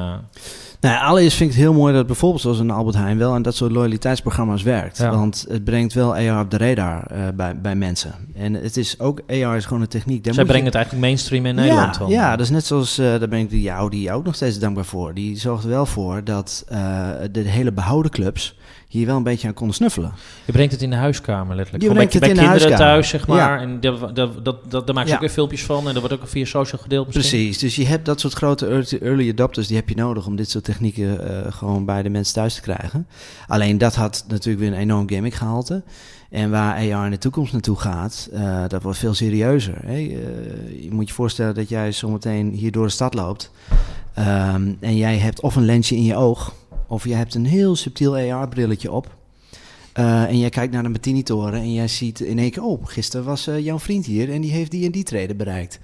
Nou, 0.82 0.96
ja, 0.96 1.02
allereerst 1.06 1.38
vind 1.38 1.50
ik 1.50 1.56
het 1.56 1.66
heel 1.66 1.74
mooi 1.76 1.94
dat 1.94 2.06
bijvoorbeeld 2.08 2.42
zoals 2.42 2.60
een 2.60 2.72
Albert 2.72 2.96
Heijn 2.96 3.18
wel 3.18 3.36
en 3.36 3.42
dat 3.42 3.56
soort 3.56 3.72
loyaliteitsprogramma's 3.72 4.64
werkt. 4.64 4.98
Ja. 4.98 5.10
Want 5.10 5.46
het 5.50 5.64
brengt 5.64 5.94
wel 5.94 6.16
AR 6.16 6.40
op 6.40 6.52
de 6.52 6.58
radar 6.58 7.04
eh, 7.06 7.22
bij, 7.36 7.60
bij 7.62 7.76
mensen. 7.76 8.14
En 8.36 8.54
het 8.54 8.78
is 8.78 9.00
ook, 9.00 9.20
AR 9.28 9.56
is 9.56 9.66
gewoon 9.66 9.82
een 9.82 9.88
techniek. 9.88 10.24
daar 10.24 10.34
Zij 10.34 10.44
je- 10.44 10.50
brengen 10.50 10.66
het 10.68 10.76
eigenlijk 10.76 11.06
mainstream 11.06 11.46
in 11.46 11.56
Nederland 11.56 11.94
ja, 11.94 12.00
dan. 12.00 12.10
Ja, 12.10 12.32
dat 12.32 12.40
is 12.46 12.50
net 12.52 12.66
zoals, 12.66 12.98
eh 12.98 13.06
daar 13.06 13.28
ben 13.28 13.40
ik 13.40 13.50
die 13.50 13.62
jou, 13.62 13.90
die 13.90 14.12
ook 14.12 14.26
nog 14.26 14.36
steeds 14.36 14.60
dankbaar 14.60 14.86
voor. 14.86 15.14
Die 15.14 15.38
zorgt 15.38 15.64
er 15.64 15.70
wel 15.70 15.86
voor 15.86 16.24
dat 16.24 16.66
eh, 16.68 16.78
de 17.32 17.40
hele 17.40 17.72
behouden 17.72 18.12
clubs 18.12 18.58
hier 18.88 19.06
wel 19.06 19.18
een 19.18 19.24
beetje 19.24 19.48
aan 19.48 19.54
konden 19.54 19.76
snuffelen. 19.76 20.12
Je 20.46 20.52
brengt 20.52 20.72
het 20.72 20.82
in 20.82 20.90
de 20.90 20.96
huiskamer 20.96 21.56
letterlijk. 21.56 21.84
Je 21.84 21.90
brengt 21.94 22.12
bij, 22.20 22.30
het 22.30 22.38
bij 22.38 22.44
in 22.46 22.50
de 22.52 22.58
kinderen 22.58 22.78
thuis, 22.88 23.10
zeg 23.10 23.28
maar. 23.28 23.38
Ja. 23.38 23.60
En 23.60 23.80
dat, 23.80 24.16
dat, 24.16 24.46
dat, 24.46 24.72
dat, 24.72 24.88
daar 24.88 25.04
ze 25.04 25.08
Ja. 25.08 25.14
ook 25.14 25.20
weer 25.20 25.30
filmpjes 25.30 25.64
van. 25.64 25.88
En 25.88 25.94
dat 25.94 26.02
wordt 26.10 26.14
ook 26.14 26.28
via 26.28 26.46
social 26.46 26.82
gedeeld 26.82 27.06
misschien. 27.16 27.30
Precies, 27.40 27.58
dus 27.58 27.76
je 27.76 27.86
hebt 27.86 28.06
dat 28.06 28.20
soort 28.20 28.34
grote 28.34 28.68
early- 28.68 29.00
early 29.02 29.30
adopters, 29.30 29.68
die 29.68 29.76
heb 29.76 29.90
je 29.90 29.96
nodig 29.96 30.26
om 30.26 30.36
dit 30.36 30.50
soort 30.50 30.68
technieken 30.70 31.46
eh, 31.46 31.52
gewoon 31.52 31.86
bij 31.86 32.04
de 32.04 32.10
mensen 32.10 32.34
thuis 32.34 32.56
te 32.56 32.62
krijgen. 32.62 33.08
Alleen 33.48 33.78
dat 33.78 33.96
had 33.96 34.26
natuurlijk 34.28 34.60
weer 34.60 34.74
een 34.74 34.80
enorm 34.80 35.08
gimmick 35.08 35.34
gehalte. 35.34 35.84
En 36.30 36.50
waar 36.50 36.76
AR 36.76 37.06
in 37.06 37.12
de 37.12 37.18
toekomst 37.18 37.54
naartoe 37.54 37.76
gaat, 37.76 38.30
eh, 38.34 38.64
dat 38.68 38.84
wordt 38.84 38.98
veel 38.98 39.14
serieuzer. 39.14 39.78
Hè? 39.86 39.94
Eh, 39.94 40.84
je 40.84 40.90
moet 40.92 41.08
je 41.08 41.14
voorstellen 41.14 41.56
dat 41.56 41.70
jij 41.70 41.92
zometeen 41.92 42.52
hier 42.52 42.72
door 42.72 42.86
de 42.86 42.92
stad 42.92 43.14
loopt 43.14 43.52
ehm, 44.14 44.74
en 44.80 44.96
jij 44.96 45.18
hebt 45.18 45.42
of 45.42 45.56
een 45.56 45.66
lensje 45.66 45.96
in 45.96 46.04
je 46.04 46.16
oog, 46.16 46.54
of 46.88 47.04
je 47.04 47.14
hebt 47.14 47.36
een 47.36 47.46
heel 47.46 47.76
subtiel 47.76 48.18
AR-brilletje 48.18 48.92
op. 48.92 49.18
En 49.94 50.40
jij 50.40 50.50
kijkt 50.50 50.74
naar 50.74 50.84
de 50.84 50.90
Martini-toren 50.90 51.60
en 51.60 51.74
jij 51.74 51.88
ziet 51.88 52.20
in 52.20 52.40
één 52.40 52.52
keer... 52.52 52.64
oh, 52.64 52.86
gisteren 52.86 53.26
was 53.26 53.50
jouw 53.60 53.80
vriend 53.80 54.06
hier 54.06 54.32
en 54.34 54.42
die 54.42 54.52
heeft 54.52 54.72
die 54.72 54.86
en 54.86 54.92
die 54.92 55.04
treden 55.04 55.38
bereikt. 55.38 55.80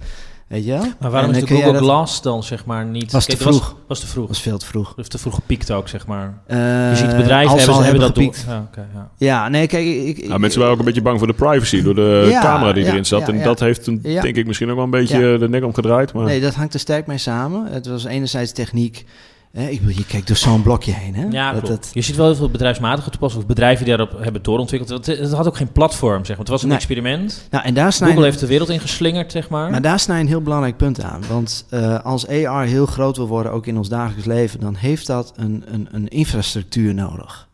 Weet 0.46 0.64
je 0.64 0.70
wel? 0.70 0.84
Maar 1.00 1.10
waarom 1.10 1.30
En 1.30 1.36
is 1.36 1.44
de 1.44 1.54
Google 1.54 1.72
dat- 1.72 1.82
Glass 1.82 2.22
dan 2.22 2.42
zeg 2.42 2.64
maar 2.64 2.84
niet... 2.86 3.12
Was 3.12 3.24
te 3.24 3.30
Kijk, 3.36 3.42
vroeg. 3.42 3.60
Was, 3.68 3.74
was 3.86 4.00
te 4.00 4.06
vroeg. 4.06 4.26
Dat 4.26 4.34
was 4.34 4.42
veel 4.44 4.58
te 4.58 4.66
vroeg. 4.66 4.94
Of 4.98 5.08
te 5.08 5.18
vroeg 5.18 5.34
gepiekt 5.34 5.70
ook, 5.70 5.88
zeg 5.88 6.06
maar. 6.06 6.38
Eh, 6.46 6.56
Je 6.90 6.92
ziet 6.96 7.16
bedrijven 7.16 7.50
als 7.52 7.62
ze 7.64 7.70
hebben, 7.70 7.74
al 7.74 7.82
hebben 7.82 8.00
dat 8.00 8.08
gepiekt. 8.16 8.44
door. 8.46 8.54
Ja, 8.54 8.66
oké, 8.70 8.86
ja. 8.94 9.10
Ja, 9.16 9.48
nee, 9.48 9.66
kijk, 9.66 9.86
ik... 9.86 10.18
ik 10.18 10.28
Nou, 10.28 10.40
mensen 10.40 10.58
waren 10.60 10.72
ook 10.74 10.78
een 10.80 10.84
beetje 10.86 11.02
bang 11.02 11.18
voor 11.18 11.26
de 11.26 11.32
privacy 11.32 11.82
door 11.82 11.94
de 11.94 12.26
Ja, 12.30 12.40
camera 12.40 12.72
die 12.72 12.84
ja, 12.84 12.90
erin 12.90 13.06
zat. 13.06 13.20
ja, 13.20 13.26
en 13.26 13.36
ja. 13.38 13.44
dat 13.44 13.60
heeft 13.60 13.86
een, 13.86 14.00
Ja. 14.02 14.22
denk 14.22 14.36
ik 14.36 14.46
misschien 14.46 14.68
ook 14.68 14.74
wel 14.74 14.84
een 14.84 14.90
beetje 14.90 15.18
Ja. 15.18 15.32
eh, 15.34 15.40
de 15.40 15.48
nek 15.48 15.64
omgedraaid. 15.64 16.12
Maar 16.12 16.24
Nee, 16.24 16.40
dat 16.40 16.54
hangt 16.54 16.74
er 16.74 16.80
sterk 16.80 17.06
mee 17.06 17.18
samen. 17.18 17.66
Het 17.72 17.86
was 17.86 18.04
enerzijds 18.04 18.52
techniek. 18.52 19.04
Hè, 19.52 19.68
ik 19.68 19.80
bedoel, 19.80 19.96
je 19.96 20.06
kijkt 20.06 20.26
door 20.26 20.36
zo'n 20.36 20.62
blokje 20.62 20.92
heen. 20.92 21.14
Hè? 21.14 21.26
Ja, 21.30 21.52
dat, 21.52 21.90
Je 21.92 22.00
ziet 22.00 22.16
wel 22.16 22.26
heel 22.26 22.34
veel 22.34 22.50
bedrijfsmatige 22.50 23.10
toepassingen 23.10 23.44
of 23.46 23.54
bedrijven 23.54 23.84
die 23.84 23.96
daarop 23.96 24.18
hebben 24.22 24.42
doorontwikkeld. 24.42 25.06
Het, 25.06 25.18
het 25.18 25.32
had 25.32 25.46
ook 25.46 25.56
geen 25.56 25.72
platform, 25.72 26.18
zeg 26.24 26.28
maar. 26.28 26.38
Het 26.38 26.48
was 26.48 26.62
een 26.62 26.68
Nee. 26.68 26.76
experiment. 26.76 27.46
nou, 27.50 27.64
en 27.64 27.74
daar 27.74 27.92
snij 27.92 28.08
Google 28.08 28.24
heeft 28.24 28.40
de 28.40 28.46
wereld 28.46 28.68
ingeslingerd, 28.68 29.32
zeg 29.32 29.48
maar. 29.48 29.70
Maar 29.70 29.82
daar 29.82 29.98
snij 30.00 30.20
een 30.20 30.26
heel 30.28 30.42
belangrijk 30.42 30.76
punt 30.76 31.02
aan. 31.02 31.22
Want 31.28 31.66
eh, 31.70 32.00
als 32.04 32.28
AR 32.28 32.64
heel 32.64 32.86
groot 32.86 33.16
wil 33.16 33.26
worden, 33.28 33.52
ook 33.52 33.66
in 33.66 33.76
ons 33.76 33.88
dagelijks 33.88 34.24
leven, 34.26 34.60
dan 34.60 34.74
heeft 34.74 35.06
dat 35.06 35.32
een, 35.36 35.64
een, 35.66 35.88
een 35.90 36.08
infrastructuur 36.08 36.94
nodig. 36.94 37.45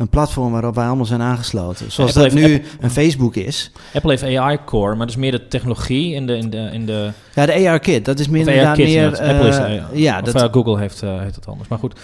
Een 0.00 0.08
platform 0.08 0.52
waarop 0.52 0.74
wij 0.74 0.86
allemaal 0.86 1.06
zijn 1.06 1.22
aangesloten. 1.22 1.92
Zoals 1.92 2.16
Apple 2.16 2.30
dat 2.30 2.32
heeft- 2.32 2.48
nu 2.48 2.54
Apple- 2.54 2.78
een 2.80 2.90
Facebook 2.90 3.36
is. 3.36 3.70
Apple 3.94 4.10
heeft 4.10 4.22
AI 4.22 4.58
Core, 4.64 4.88
maar 4.88 5.06
dat 5.06 5.08
is 5.08 5.16
meer 5.16 5.30
de 5.30 5.48
technologie 5.48 6.14
in 6.14 6.26
de... 6.26 6.36
In 6.36 6.50
de, 6.50 6.68
in 6.72 6.86
de 6.86 7.10
Ja, 7.34 7.46
de 7.46 7.68
AR-kit, 7.68 8.04
dat 8.04 8.18
is 8.18 8.28
meer 8.28 8.48
inderdaad 8.48 8.76
Kit, 8.76 8.86
meer... 8.86 9.04
inderdaad. 9.04 9.28
Apple 9.28 9.48
is 9.48 9.56
eh, 9.56 9.98
ja, 9.98 10.18
of, 10.18 10.24
dat, 10.32 10.42
eh, 10.42 10.52
Google 10.52 10.78
heeft, 10.78 11.02
eh, 11.02 11.18
heeft 11.18 11.34
het 11.34 11.46
anders. 11.46 11.68
Maar 11.68 11.78
goed, 11.78 11.94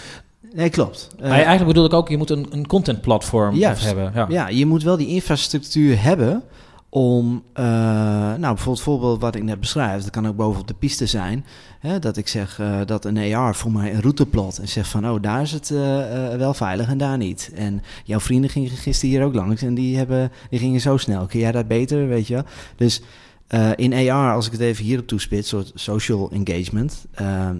nee, 0.52 0.70
klopt. 0.70 1.08
Maar 1.20 1.30
eigenlijk 1.30 1.66
bedoel 1.66 1.84
ik 1.84 1.92
ook, 1.92 2.08
je 2.08 2.16
moet 2.16 2.30
een, 2.30 2.46
een 2.50 2.66
content 2.66 3.00
platform 3.00 3.54
Juist. 3.54 3.84
hebben. 3.84 4.12
Ja. 4.14 4.26
Ja, 4.28 4.48
je 4.48 4.66
moet 4.66 4.82
wel 4.82 4.96
die 4.96 5.08
infrastructuur 5.08 6.02
hebben 6.02 6.42
om, 6.96 7.42
eh, 7.52 7.64
nou 7.64 8.40
bijvoorbeeld 8.40 8.80
voorbeeld 8.80 9.20
wat 9.20 9.34
ik 9.34 9.42
net 9.42 9.60
beschrijf, 9.60 10.02
dat 10.02 10.10
kan 10.10 10.26
ook 10.26 10.36
bovenop 10.36 10.68
de 10.68 10.74
piste 10.74 11.06
zijn, 11.06 11.44
hè, 11.78 11.98
dat 11.98 12.16
ik 12.16 12.28
zeg 12.28 12.58
eh, 12.58 12.80
dat 12.86 13.04
een 13.04 13.34
AR 13.34 13.54
voor 13.54 13.72
mij 13.72 13.94
een 13.94 14.00
route 14.00 14.26
plot 14.26 14.58
en 14.58 14.68
zeg 14.68 14.88
van, 14.88 15.08
oh 15.08 15.22
daar 15.22 15.42
is 15.42 15.52
het 15.52 15.70
eh, 15.70 15.78
wel 16.34 16.54
veilig 16.54 16.88
en 16.88 16.98
daar 16.98 17.16
niet. 17.16 17.50
En 17.54 17.82
jouw 18.04 18.20
vrienden 18.20 18.50
gingen 18.50 18.70
gisteren 18.70 19.14
hier 19.14 19.24
ook 19.24 19.34
langs 19.34 19.62
en 19.62 19.74
die, 19.74 19.96
hebben, 19.96 20.32
die 20.50 20.58
gingen 20.58 20.80
zo 20.80 20.96
snel. 20.96 21.26
Kun 21.26 21.40
jij 21.40 21.52
dat 21.52 21.68
beter, 21.68 22.08
weet 22.08 22.26
je 22.26 22.34
wel? 22.34 22.44
Dus 22.76 23.02
in 23.76 23.92
AR, 23.92 24.34
als 24.34 24.46
ik 24.46 24.52
het 24.52 24.60
even 24.60 24.84
hierop 24.84 25.06
toespits, 25.06 25.48
soort 25.48 25.72
social 25.74 26.30
engagement, 26.30 27.06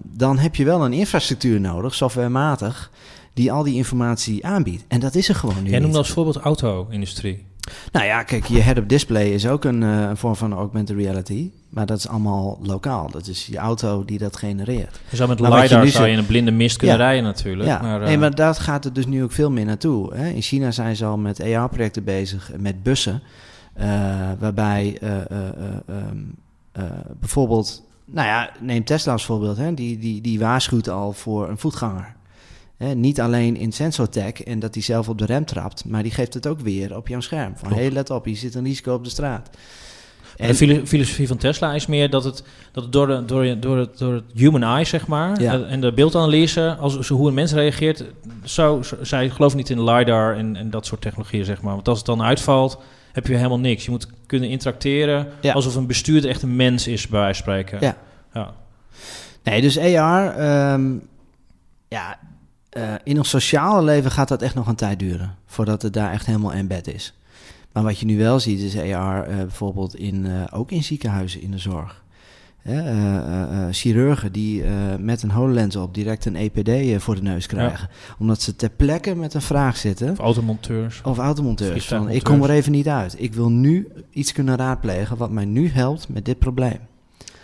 dan 0.02 0.38
heb 0.38 0.54
je 0.54 0.64
wel 0.64 0.84
een 0.84 0.92
infrastructuur 0.92 1.60
nodig, 1.60 1.94
softwarematig, 1.94 2.90
die 3.34 3.52
al 3.52 3.62
die 3.62 3.74
informatie 3.74 4.46
aanbiedt. 4.46 4.84
En 4.88 5.00
dat 5.00 5.14
is 5.14 5.28
er 5.28 5.34
gewoon 5.34 5.62
nu 5.62 5.70
Jij 5.70 5.78
noemde 5.78 5.98
als 5.98 6.10
voorbeeld 6.10 6.36
auto-industrie. 6.36 7.45
Nou 7.92 8.06
ja, 8.06 8.22
kijk, 8.22 8.44
je 8.44 8.60
head-up 8.60 8.88
display 8.88 9.26
is 9.30 9.46
ook 9.46 9.64
een, 9.64 9.82
eh, 9.82 10.00
een 10.00 10.16
vorm 10.16 10.36
van 10.36 10.52
augmented 10.52 10.96
reality. 10.96 11.50
Maar 11.68 11.86
dat 11.86 11.98
is 11.98 12.08
allemaal 12.08 12.58
lokaal. 12.62 13.10
Dat 13.10 13.26
is 13.26 13.46
je 13.46 13.56
auto 13.58 14.04
die 14.04 14.18
dat 14.18 14.36
genereert. 14.36 15.00
Je 15.10 15.16
zou 15.16 15.28
met 15.28 15.38
je 15.38 15.44
LiDAR 15.48 15.82
nu 15.84 15.88
zou 15.88 16.06
je 16.06 16.12
in 16.12 16.18
een 16.18 16.26
blinde 16.26 16.50
mist 16.50 16.76
kunnen 16.76 16.96
Ja. 16.96 17.02
rijden 17.04 17.24
natuurlijk. 17.24 17.68
ja, 17.68 17.82
maar, 17.82 18.00
eh, 18.00 18.06
nee, 18.06 18.18
maar 18.18 18.34
daar 18.34 18.54
gaat 18.54 18.84
het 18.84 18.94
dus 18.94 19.06
nu 19.06 19.22
ook 19.22 19.32
veel 19.32 19.50
meer 19.50 19.64
naartoe. 19.64 20.14
Hè? 20.14 20.28
In 20.28 20.42
China 20.42 20.70
zijn 20.70 20.96
ze 20.96 21.04
al 21.04 21.16
met 21.18 21.40
AR-projecten 21.42 22.04
bezig, 22.04 22.50
met 22.58 22.82
bussen. 22.82 23.22
eh, 23.74 23.88
waarbij 24.38 24.98
eh, 25.00 25.16
eh, 25.16 25.22
eh, 25.30 25.48
ehm, 25.88 26.16
eh, 26.72 26.82
bijvoorbeeld... 27.20 27.82
Nou 28.04 28.26
ja, 28.28 28.50
neem 28.60 28.84
Tesla 28.84 29.12
als 29.12 29.24
voorbeeld. 29.24 29.56
Hè? 29.56 29.74
Die, 29.74 29.98
die, 29.98 30.20
die 30.20 30.38
waarschuwt 30.38 30.88
al 30.88 31.12
voor 31.12 31.48
een 31.48 31.58
voetganger. 31.58 32.14
Hè? 32.76 32.94
Niet 32.94 33.20
alleen 33.20 33.56
in 33.56 33.72
SensorTech 33.72 34.42
en 34.42 34.58
dat 34.58 34.74
hij 34.74 34.82
zelf 34.82 35.08
op 35.08 35.18
de 35.18 35.26
rem 35.26 35.44
trapt... 35.44 35.84
maar 35.84 36.02
die 36.02 36.12
geeft 36.12 36.34
het 36.34 36.46
ook 36.46 36.60
weer 36.60 36.96
op 36.96 37.08
jouw 37.08 37.20
scherm. 37.20 37.52
Van, 37.56 37.72
hé, 37.72 37.88
let 37.88 38.10
op, 38.10 38.24
hier 38.24 38.36
zit 38.36 38.54
een 38.54 38.64
risico 38.64 38.94
op 38.94 39.04
de 39.04 39.10
straat. 39.10 39.50
Maar 40.38 40.48
de 40.48 40.54
filo- 40.54 40.86
filosofie 40.86 41.26
van 41.28 41.36
Tesla 41.36 41.74
is 41.74 41.86
meer 41.86 42.10
dat 42.10 42.24
het, 42.24 42.42
dat 42.72 42.82
het 42.82 42.92
door, 42.92 43.06
de, 43.06 43.24
door, 43.24 43.60
door, 43.60 43.76
het, 43.78 43.98
door 43.98 44.12
het 44.14 44.24
human 44.34 44.62
eye, 44.62 44.84
zeg 44.84 45.06
maar, 45.06 45.40
Ja. 45.40 45.52
eh, 45.54 45.72
en 45.72 45.80
de 45.80 45.92
beeldanalyse, 45.92 46.76
als, 46.80 47.08
hoe 47.08 47.28
een 47.28 47.34
mens 47.34 47.52
reageert, 47.52 48.04
zo, 48.44 48.82
zo- 48.82 49.04
zij 49.04 49.30
geloven 49.30 49.56
niet 49.56 49.70
in 49.70 49.84
LiDAR 49.84 50.36
en, 50.36 50.56
en 50.56 50.70
dat 50.70 50.86
soort 50.86 51.00
technologieën, 51.00 51.44
zeg 51.44 51.62
maar. 51.62 51.74
Want 51.74 51.88
als 51.88 51.98
het 51.98 52.06
dan 52.06 52.22
uitvalt, 52.22 52.78
heb 53.12 53.26
je 53.26 53.34
helemaal 53.36 53.58
niks. 53.58 53.84
Je 53.84 53.90
moet 53.90 54.06
kunnen 54.26 54.48
interacteren 54.48 55.28
Ja. 55.40 55.52
alsof 55.52 55.74
een 55.74 55.86
bestuurder 55.86 56.30
echt 56.30 56.42
een 56.42 56.56
mens 56.56 56.86
is, 56.86 57.08
bij 57.08 57.20
wijze 57.20 57.42
van 57.42 57.52
spreken. 57.52 57.78
Ja. 57.86 57.96
ja. 58.34 58.54
Nee, 59.42 59.60
dus 59.60 59.78
AR, 59.78 60.36
ehm, 60.36 60.92
ja, 61.88 62.18
eh, 62.76 62.94
in 63.04 63.18
ons 63.18 63.28
sociale 63.28 63.82
leven 63.82 64.10
gaat 64.10 64.28
dat 64.28 64.42
echt 64.42 64.54
nog 64.54 64.66
een 64.66 64.74
tijd 64.74 64.98
duren 64.98 65.34
voordat 65.46 65.82
het 65.82 65.92
daar 65.92 66.12
echt 66.12 66.26
helemaal 66.26 66.52
embed 66.52 66.94
is. 66.94 67.14
Maar 67.72 67.82
wat 67.82 67.98
je 67.98 68.06
nu 68.06 68.18
wel 68.18 68.40
ziet 68.40 68.60
is 68.60 68.76
AR 68.76 69.22
eh, 69.22 69.36
bijvoorbeeld 69.36 69.96
in, 69.96 70.26
eh, 70.26 70.32
ook 70.50 70.70
in 70.70 70.84
ziekenhuizen 70.84 71.42
in 71.42 71.50
de 71.50 71.58
zorg. 71.58 72.04
hè, 72.62 73.72
chirurgen 73.72 74.32
die 74.32 74.64
met 74.98 75.22
een 75.22 75.30
HoloLens 75.30 75.76
op 75.76 75.94
direct 75.94 76.24
een 76.24 76.36
EPD 76.36 77.02
voor 77.02 77.14
de 77.14 77.22
neus 77.22 77.46
krijgen. 77.46 77.88
Omdat 78.18 78.42
ze 78.42 78.56
ter 78.56 78.70
plekke 78.70 79.14
met 79.14 79.34
een 79.34 79.42
vraag 79.42 79.76
zitten. 79.76 80.10
Of 80.10 80.18
automonteurs. 80.18 81.00
Of 81.04 81.18
automonteurs. 81.18 81.86
Van, 81.86 82.08
ik 82.08 82.22
kom 82.22 82.42
er 82.42 82.50
even 82.50 82.72
niet 82.72 82.88
uit. 82.88 83.14
Ik 83.18 83.34
wil 83.34 83.50
nu 83.50 83.88
iets 84.10 84.32
kunnen 84.32 84.56
raadplegen 84.56 85.16
wat 85.16 85.30
mij 85.30 85.44
nu 85.44 85.68
helpt 85.68 86.08
met 86.08 86.24
dit 86.24 86.38
probleem. 86.38 86.78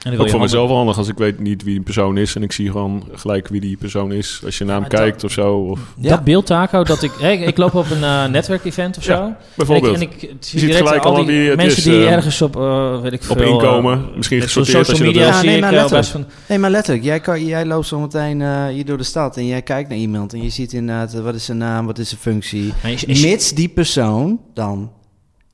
En 0.05 0.11
dan 0.11 0.19
wil 0.19 0.21
Ook 0.21 0.27
je 0.27 0.33
voor 0.33 0.41
handen- 0.41 0.59
mezelf 0.67 0.79
handig 0.79 0.99
als 0.99 1.09
ik 1.09 1.19
weet 1.19 1.41
niet 1.41 1.63
wie 1.63 1.77
een 1.77 1.83
persoon 1.83 2.17
is 2.19 2.35
en 2.35 2.43
ik 2.43 2.53
zie 2.53 2.71
gewoon 2.71 3.05
gelijk 3.13 3.49
wie 3.49 3.61
die 3.61 3.77
persoon 3.77 4.13
is. 4.13 4.41
Als 4.45 4.59
je 4.59 4.65
naar 4.65 4.81
hem 4.81 4.89
dat- 4.89 5.01
kijkt 5.01 5.25
of 5.25 5.33
zo. 5.33 5.55
Of, 5.55 5.81
Ja. 5.99 6.09
Dat 6.11 6.25
beeld, 6.25 6.47
Taco, 6.47 6.85
dat 6.85 7.03
ik... 7.03 7.11
hè, 7.21 7.31
ik 7.31 7.57
loop 7.57 7.75
op 7.75 7.91
een 7.91 8.03
eh, 8.05 8.25
netwerkevent 8.27 8.97
of 8.99 9.05
Ja, 9.05 9.17
zo. 9.17 9.33
bijvoorbeeld. 9.55 9.95
En 9.95 10.01
ik, 10.01 10.13
en 10.23 10.29
ik 10.29 10.37
zie 10.41 10.59
ziet 10.59 10.69
direct 10.69 10.87
gelijk 10.87 11.05
al 11.05 11.25
die 11.25 11.57
mensen 11.57 11.67
is, 11.79 11.83
die 11.85 11.93
eh, 12.07 12.13
ergens 12.13 12.43
op, 12.43 12.57
eh, 12.57 13.01
weet 13.01 13.13
ik 13.13 13.23
op 13.29 13.37
veel... 13.39 13.53
inkomen. 13.53 13.99
eh, 14.11 14.17
Misschien 14.17 14.41
gesorteerd 14.43 14.77
als 14.79 14.87
social 14.89 15.09
je 15.09 15.15
dat 15.15 15.23
media 15.23 15.41
wil. 15.41 15.41
Ja, 15.41 15.43
nee, 15.45 15.53
zie 15.53 15.61
maar 15.61 15.73
ik 15.73 15.77
eh, 15.77 15.91
letterlijk. 15.91 16.13
best 16.25 16.37
van... 16.37 16.47
Nee, 16.49 16.59
maar 16.59 16.71
letterlijk, 16.71 17.05
jij, 17.05 17.21
kan, 17.21 17.45
jij 17.45 17.65
loopt 17.67 17.87
zometeen 17.87 18.41
eh 18.43 18.67
hier 18.67 18.85
door 18.85 18.99
de 18.99 19.05
stad 19.05 19.37
en 19.37 19.47
jij 19.47 19.63
kijkt 19.63 19.89
naar 19.89 19.99
iemand 19.99 20.33
en 20.33 20.43
je 20.43 20.51
ziet 20.51 20.73
inderdaad, 20.73 21.15
wat 21.21 21.35
is 21.35 21.45
zijn 21.45 21.59
naam, 21.59 21.87
wat 21.87 21.99
is 21.99 22.09
zijn 22.09 22.21
functie. 22.21 22.73
Is- 23.07 23.23
Mits 23.23 23.53
die 23.53 23.69
persoon 23.69 24.41
dan 24.55 24.91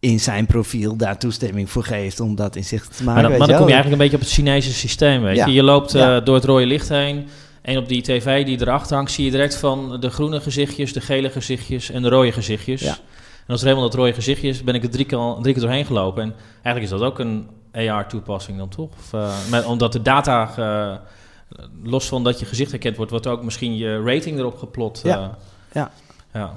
in 0.01 0.21
zijn 0.21 0.47
profiel 0.47 0.97
daar 0.97 1.19
toestemming 1.19 1.71
voor 1.71 1.85
geeft 1.85 2.21
om 2.21 2.35
dat 2.37 2.57
in 2.57 2.65
zicht 2.65 2.97
te 2.97 3.05
maken. 3.05 3.23
Maar 3.23 3.31
dan, 3.31 3.39
maar 3.39 3.49
dan 3.49 3.57
kom 3.57 3.67
je 3.67 3.73
eigenlijk 3.73 4.03
een 4.03 4.09
beetje 4.09 4.17
op 4.17 4.23
het 4.23 4.33
Chinese 4.33 4.73
systeem, 4.73 5.23
weet 5.23 5.37
Ja. 5.37 5.47
je. 5.47 5.53
Je 5.53 5.63
loopt 5.63 5.95
eh, 5.95 6.17
door 6.25 6.35
het 6.35 6.45
rode 6.45 6.67
licht 6.67 6.89
heen 6.89 7.29
en 7.63 7.77
op 7.77 7.89
die 7.89 8.03
tv 8.03 8.45
die 8.45 8.61
erachter 8.61 8.97
hangt... 8.97 9.11
zie 9.13 9.25
je 9.25 9.31
direct 9.31 9.57
van 9.57 10.01
de 10.01 10.11
groene 10.11 10.41
gezichtjes, 10.41 10.93
de 10.93 11.01
gele 11.01 11.31
gezichtjes 11.31 11.91
en 11.91 12.03
de 12.03 12.09
rode 12.09 12.33
gezichtjes. 12.33 12.81
Ja. 12.81 12.97
En 13.47 13.55
als 13.55 13.61
er 13.61 13.67
helemaal 13.67 13.89
dat 13.89 13.99
rode 13.99 14.13
gezichtje 14.13 14.49
is, 14.49 14.63
ben 14.63 14.75
ik 14.75 14.83
er 14.83 14.91
drie 14.91 15.05
keer, 15.05 15.19
drie 15.41 15.53
keer 15.55 15.63
doorheen 15.63 15.87
gelopen. 15.87 16.23
En 16.23 16.35
eigenlijk 16.53 16.85
is 16.85 16.91
dat 16.91 17.03
ook 17.03 17.19
een 17.19 17.49
AR-toepassing 17.73 18.59
dan 18.59 18.69
toch? 18.69 18.91
Of, 18.99 19.13
eh, 19.13 19.31
met, 19.51 19.65
omdat 19.65 19.93
de 19.93 20.03
data, 20.03 20.51
eh, 20.57 20.97
los 21.83 22.09
van 22.09 22.25
dat 22.25 22.39
je 22.39 22.47
gezicht 22.47 22.71
herkend 22.71 22.97
wordt... 22.97 23.11
wordt 23.11 23.27
ook 23.27 23.43
misschien 23.43 23.77
je 23.77 24.03
rating 24.03 24.39
erop 24.39 24.59
geplot. 24.59 25.01
Ja. 25.05 25.39
Ja. 25.73 25.91
ja. 26.33 26.55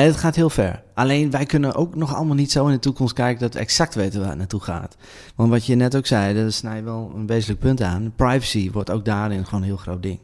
Het 0.00 0.16
gaat 0.16 0.36
heel 0.36 0.50
ver. 0.50 0.82
Alleen 0.94 1.30
wij 1.30 1.46
kunnen 1.46 1.74
ook 1.74 1.94
nog 1.94 2.14
allemaal 2.14 2.34
niet 2.34 2.52
zo 2.52 2.66
in 2.66 2.72
de 2.72 2.78
toekomst 2.78 3.14
kijken 3.14 3.40
dat 3.40 3.54
we 3.54 3.60
exact 3.60 3.94
weten 3.94 4.20
waar 4.20 4.28
het 4.28 4.38
naartoe 4.38 4.60
gaat. 4.60 4.96
Want 5.34 5.50
wat 5.50 5.66
je 5.66 5.74
net 5.74 5.96
ook 5.96 6.06
zei, 6.06 6.42
dat 6.42 6.52
snij 6.52 6.76
je 6.76 6.82
wel 6.82 7.12
een 7.14 7.26
wezenlijk 7.26 7.60
punt 7.60 7.82
aan. 7.82 8.12
Privacy 8.16 8.70
wordt 8.70 8.90
ook 8.90 9.04
daarin 9.04 9.44
gewoon 9.44 9.60
een 9.60 9.66
heel 9.66 9.76
groot 9.76 10.02
ding. 10.02 10.18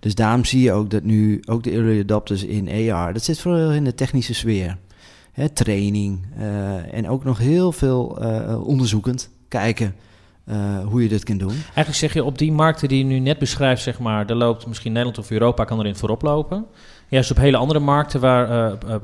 Dus 0.00 0.14
daarom 0.14 0.44
zie 0.44 0.62
je 0.62 0.72
ook 0.72 0.90
dat 0.90 1.02
nu 1.02 1.42
ook 1.46 1.62
de 1.62 1.70
early 1.70 2.00
adopters 2.00 2.44
in 2.44 2.92
AR, 2.92 3.12
dat 3.12 3.24
zit 3.24 3.40
vooral 3.40 3.72
in 3.72 3.84
de 3.84 3.94
technische 3.94 4.34
sfeer. 4.34 4.78
Hè, 5.32 5.48
training 5.48 6.26
eh, 6.36 6.94
en 6.94 7.08
ook 7.08 7.24
nog 7.24 7.38
heel 7.38 7.72
veel 7.72 8.20
eh, 8.20 8.66
onderzoekend 8.66 9.30
kijken 9.48 9.94
eh, 10.48 10.56
hoe 10.84 11.02
je 11.02 11.08
dit 11.08 11.24
kunt 11.24 11.40
doen. 11.40 11.50
Eigenlijk 11.64 11.94
zeg 11.94 12.12
je 12.12 12.24
op 12.24 12.38
die 12.38 12.52
markten 12.52 12.88
die 12.88 12.98
je 12.98 13.04
nu 13.04 13.18
net 13.18 13.38
beschrijft, 13.38 13.82
zeg 13.82 13.98
maar, 13.98 14.26
daar 14.26 14.36
loopt 14.36 14.66
misschien 14.66 14.92
Nederland 14.92 15.18
of 15.18 15.30
Europa 15.30 15.64
kan 15.64 15.78
erin 15.78 15.96
voorop 15.96 16.22
lopen. 16.22 16.66
Juist 17.08 17.30
op 17.30 17.36
hele 17.36 17.56
andere 17.56 17.78
markten 17.78 18.20
waar 18.20 18.50
eh, 18.50 18.66
eh, 18.94 19.00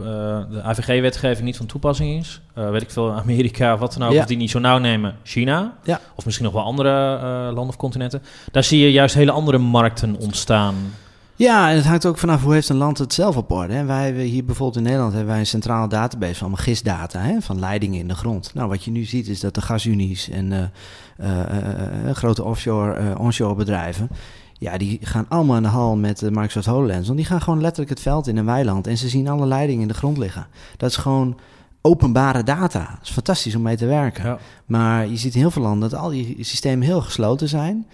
de 0.51 0.63
AVG-wetgeving 0.63 1.45
niet 1.45 1.57
van 1.57 1.67
toepassing 1.67 2.19
is. 2.21 2.41
Weet 2.55 2.83
ik 2.83 2.91
veel, 2.91 3.13
Amerika, 3.23 3.79
wat 3.79 3.93
dan 3.99 4.09
ook, 4.09 4.13
Ja. 4.15 4.21
of 4.21 4.27
die 4.27 4.37
niet 4.37 4.51
zo 4.51 4.59
nauw 4.59 4.79
nemen, 4.79 5.17
China. 5.23 5.77
Ja. 5.85 6.01
Of 6.15 6.25
misschien 6.25 6.47
nog 6.47 6.55
wel 6.55 6.65
andere 6.65 6.91
landen 7.45 7.69
of 7.69 7.77
continenten. 7.77 8.23
Daar 8.53 8.65
zie 8.65 8.81
je 8.81 8.93
juist 8.93 9.15
hele 9.15 9.31
andere 9.31 9.59
markten 9.59 10.17
ontstaan. 10.19 10.75
Ja, 11.37 11.71
en 11.71 11.77
het 11.77 11.85
hangt 11.85 12.07
ook 12.07 12.19
vanaf 12.19 12.43
hoe 12.43 12.53
heeft 12.53 12.69
een 12.69 12.77
land 12.77 12.99
het 12.99 13.15
zelf 13.15 13.37
op 13.37 13.51
orde. 13.51 13.73
Hè? 13.73 13.85
Wij 13.85 14.05
hebben 14.05 14.23
hier 14.23 14.45
bijvoorbeeld 14.45 14.77
in 14.77 14.83
Nederland 14.83 15.13
hebben 15.13 15.31
wij 15.31 15.41
een 15.41 15.47
centrale 15.47 15.89
database 15.89 16.35
van 16.35 16.59
gisdata, 16.59 17.21
hè? 17.21 17.41
van 17.41 17.59
leidingen 17.59 18.01
in 18.01 18.09
de 18.09 18.15
grond. 18.15 18.55
Nou, 18.55 18.69
wat 18.69 18.85
je 18.85 18.91
nu 18.91 19.05
ziet 19.05 19.29
is 19.29 19.41
dat 19.41 19.55
de 19.55 19.63
gasunies 19.63 20.29
en 20.29 20.53
eh, 20.53 20.63
eh, 21.17 22.09
eh, 22.09 22.15
grote 22.17 22.45
offshore, 22.45 23.19
onshore 23.19 23.55
bedrijven, 23.55 24.09
ja, 24.53 24.79
die 24.79 24.99
gaan 25.03 25.27
allemaal 25.29 25.57
aan 25.57 25.63
de 25.63 25.69
hal 25.69 25.97
met 25.97 26.19
de 26.19 26.31
Microsoft 26.31 26.67
HoloLens. 26.67 27.07
Want 27.07 27.19
die 27.19 27.27
gaan 27.27 27.43
gewoon 27.43 27.61
letterlijk 27.61 27.91
het 27.91 28.01
veld 28.01 28.27
in 28.27 28.37
een 28.37 28.45
weiland 28.45 28.87
en 28.87 28.99
ze 28.99 29.09
zien 29.09 29.29
alle 29.29 29.47
leidingen 29.47 29.83
in 29.83 29.89
de 29.89 29.95
grond 29.95 30.19
liggen. 30.19 30.47
Dat 30.77 30.91
is 30.91 30.97
gewoon 30.97 31.39
openbare 31.81 32.43
data. 32.43 32.79
Dat 32.79 33.03
is 33.03 33.11
fantastisch 33.11 33.55
om 33.55 33.63
mee 33.63 33.77
te 33.77 33.87
werken. 33.87 34.25
Ja. 34.25 34.39
Maar 34.67 35.07
je 35.07 35.17
ziet 35.17 35.35
in 35.35 35.41
heel 35.41 35.51
veel 35.51 35.63
landen 35.63 35.91
dat 35.91 36.01
al 36.01 36.09
die 36.09 36.37
systemen 36.41 36.87
heel 36.87 37.01
gesloten 37.01 37.49
zijn. 37.49 37.87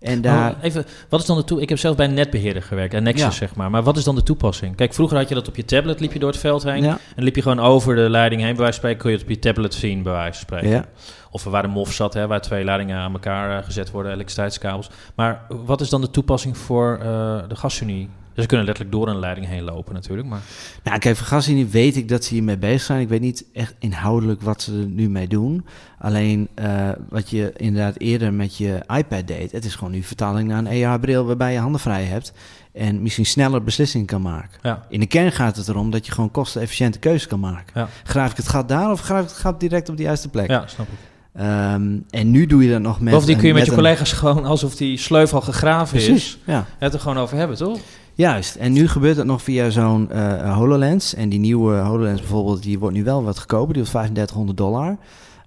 En 0.00 0.20
daar... 0.20 0.54
Even, 0.62 0.84
wat 1.08 1.20
is 1.20 1.26
dan 1.26 1.36
de 1.36 1.44
toe? 1.44 1.60
Ik 1.60 1.68
heb 1.68 1.78
zelf 1.78 1.96
bij 1.96 2.06
een 2.06 2.14
netbeheerder 2.14 2.62
gewerkt, 2.62 2.94
en 2.94 3.02
Nexus 3.02 3.24
Ja. 3.24 3.30
zeg 3.30 3.54
maar. 3.54 3.70
Maar 3.70 3.82
wat 3.82 3.96
is 3.96 4.04
dan 4.04 4.14
de 4.14 4.22
toepassing? 4.22 4.76
Kijk, 4.76 4.94
vroeger 4.94 5.16
had 5.16 5.28
je 5.28 5.34
dat 5.34 5.48
op 5.48 5.56
je 5.56 5.64
tablet, 5.64 6.00
liep 6.00 6.12
je 6.12 6.18
door 6.18 6.30
het 6.30 6.38
veld 6.40 6.62
heen. 6.62 6.82
ja, 6.82 6.98
En 7.16 7.22
liep 7.22 7.34
je 7.36 7.42
gewoon 7.42 7.60
over 7.60 7.94
de 7.96 8.10
leiding 8.10 8.40
heen, 8.42 8.50
bij 8.54 8.62
wijze 8.62 8.80
van 8.80 8.90
spreken, 8.90 9.00
kun 9.00 9.10
je 9.10 9.16
het 9.16 9.26
op 9.26 9.32
je 9.32 9.38
tablet 9.38 9.74
zien, 9.74 10.02
bij 10.02 10.12
wijze 10.12 10.32
van 10.32 10.40
spreken. 10.40 10.68
ja. 10.68 10.84
Of 11.30 11.44
waar 11.44 11.62
de 11.62 11.68
MOF 11.68 11.92
zat, 11.92 12.14
hè, 12.14 12.26
waar 12.26 12.40
twee 12.40 12.64
leidingen 12.64 12.98
aan 12.98 13.12
elkaar 13.12 13.58
eh, 13.58 13.64
gezet 13.64 13.90
worden, 13.90 14.12
elektriciteitskabels. 14.12 14.90
Maar 15.14 15.42
wat 15.48 15.80
is 15.80 15.88
dan 15.88 16.00
de 16.00 16.10
toepassing 16.10 16.56
voor 16.58 16.98
eh, 17.02 17.06
de 17.48 17.56
gasunie? 17.56 18.08
Dus 18.38 18.46
ze 18.46 18.54
kunnen 18.56 18.66
letterlijk 18.66 18.96
door 18.96 19.08
een 19.14 19.18
leiding 19.18 19.46
heen 19.46 19.62
lopen 19.62 19.94
natuurlijk, 19.94 20.28
maar... 20.28 20.40
Nou, 20.84 20.98
kijk, 20.98 21.16
Gasunie 21.16 21.66
weet 21.66 21.96
ik 21.96 22.08
dat 22.08 22.24
ze 22.24 22.34
hiermee 22.34 22.56
bezig 22.58 22.80
zijn. 22.82 23.00
Ik 23.00 23.08
weet 23.08 23.20
niet 23.20 23.44
echt 23.52 23.74
inhoudelijk 23.78 24.42
wat 24.42 24.62
ze 24.62 24.72
er 24.72 24.86
nu 24.86 25.08
mee 25.08 25.28
doen. 25.28 25.64
Alleen 25.98 26.48
eh, 26.54 26.88
wat 27.08 27.30
je 27.30 27.52
inderdaad 27.56 27.98
eerder 27.98 28.32
met 28.32 28.56
je 28.56 28.80
iPad 28.96 29.26
deed, 29.26 29.52
het 29.52 29.64
is 29.64 29.74
gewoon 29.74 29.92
nu 29.92 30.02
vertaling 30.02 30.48
naar 30.48 30.64
een 30.64 30.84
AR-bril 30.84 31.24
waarbij 31.26 31.52
je 31.52 31.58
handen 31.58 31.80
vrij 31.80 32.04
hebt 32.04 32.32
en 32.72 33.02
misschien 33.02 33.26
sneller 33.26 33.62
beslissingen 33.62 34.06
kan 34.06 34.22
maken. 34.22 34.58
Ja, 34.62 34.86
In 34.88 35.00
de 35.00 35.06
kern 35.06 35.32
gaat 35.32 35.56
het 35.56 35.68
erom 35.68 35.90
dat 35.90 36.06
je 36.06 36.12
gewoon 36.12 36.30
kostenefficiënte 36.30 36.98
keuzes 36.98 37.26
kan 37.26 37.40
maken. 37.40 37.72
Ja. 37.74 37.88
Graaf 38.04 38.30
ik 38.30 38.36
het 38.36 38.48
gat 38.48 38.68
daar 38.68 38.90
of 38.90 39.00
graaf 39.00 39.22
ik 39.22 39.28
het 39.28 39.38
gat 39.38 39.60
direct 39.60 39.88
op 39.88 39.96
de 39.96 40.02
juiste 40.02 40.28
plek? 40.28 40.48
ja 40.50 40.66
snap 40.66 40.86
ik. 40.86 40.98
Ehm, 41.34 41.96
en 42.10 42.30
nu 42.30 42.46
doe 42.46 42.64
je 42.64 42.70
dat 42.70 42.80
nog 42.80 43.00
met. 43.00 43.12
Bovendien 43.12 43.36
kun 43.38 43.46
je 43.46 43.54
met 43.54 43.64
je 43.64 43.70
een- 43.70 43.76
collega's 43.76 44.12
gewoon, 44.12 44.44
alsof 44.44 44.76
die 44.76 44.96
sleuf 44.98 45.34
al 45.34 45.40
gegraven 45.40 45.98
is, 45.98 46.38
ja. 46.44 46.66
het 46.78 46.94
er 46.94 47.00
gewoon 47.00 47.18
over 47.18 47.36
hebben, 47.36 47.56
toch? 47.56 47.78
Juist, 48.18 48.56
en 48.56 48.72
nu 48.72 48.88
gebeurt 48.88 49.16
het 49.16 49.26
nog 49.26 49.42
via 49.42 49.70
zo'n 49.70 50.10
eh, 50.10 50.56
HoloLens. 50.56 51.14
En 51.14 51.28
die 51.28 51.38
nieuwe 51.38 51.76
HoloLens 51.76 52.20
bijvoorbeeld, 52.20 52.62
die 52.62 52.78
wordt 52.78 52.96
nu 52.96 53.04
wel 53.04 53.24
wat 53.24 53.38
goedkoper. 53.38 53.74
Die 53.74 53.82
wordt 53.82 53.90
3500 53.90 54.58
dollar. 54.58 54.96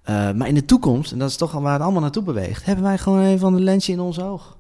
Eh, 0.04 0.32
maar 0.32 0.48
in 0.48 0.54
de 0.54 0.66
toekomst, 0.66 1.12
en 1.12 1.20
dat 1.20 1.30
is 1.30 1.36
toch 1.36 1.52
waar 1.52 1.74
het 1.74 1.82
allemaal 1.82 2.02
naartoe 2.02 2.24
beweegt... 2.24 2.66
hebben 2.66 2.84
wij 2.84 2.98
gewoon 2.98 3.20
een 3.20 3.40
van 3.40 3.56
de 3.56 3.62
lensje 3.62 3.92
in 3.92 4.00
ons 4.00 4.20
oog. 4.20 4.58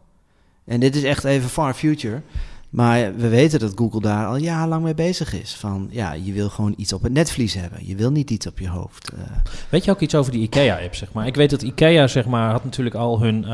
En 0.65 0.79
dit 0.79 0.95
is 0.95 1.03
echt 1.03 1.23
even 1.23 1.49
far 1.49 1.73
future. 1.73 2.21
Maar 2.69 3.15
we 3.15 3.27
weten 3.27 3.59
dat 3.59 3.73
Google 3.75 4.01
daar 4.01 4.25
al 4.25 4.35
jarenlang 4.35 4.83
mee 4.83 4.93
bezig 4.93 5.33
is. 5.41 5.53
Van, 5.53 5.87
ja, 5.89 6.13
je 6.13 6.33
wil 6.33 6.49
gewoon 6.49 6.73
iets 6.77 6.93
op 6.93 7.01
het 7.01 7.13
netvlies 7.13 7.53
hebben. 7.53 7.87
Je 7.87 7.95
wil 7.95 8.11
niet 8.11 8.29
iets 8.29 8.47
op 8.47 8.59
je 8.59 8.69
hoofd. 8.69 9.09
Eh, 9.09 9.19
Weet 9.69 9.85
je 9.85 9.91
ook 9.91 9.99
iets 9.99 10.15
over 10.15 10.31
die 10.31 10.41
IKEA-app, 10.41 10.95
zeg 10.95 11.13
maar? 11.13 11.27
Ik 11.27 11.35
weet 11.35 11.49
dat 11.49 11.61
IKEA, 11.61 12.07
zeg 12.07 12.25
maar, 12.25 12.51
had 12.51 12.63
natuurlijk 12.63 12.95
al 12.95 13.19
hun, 13.21 13.45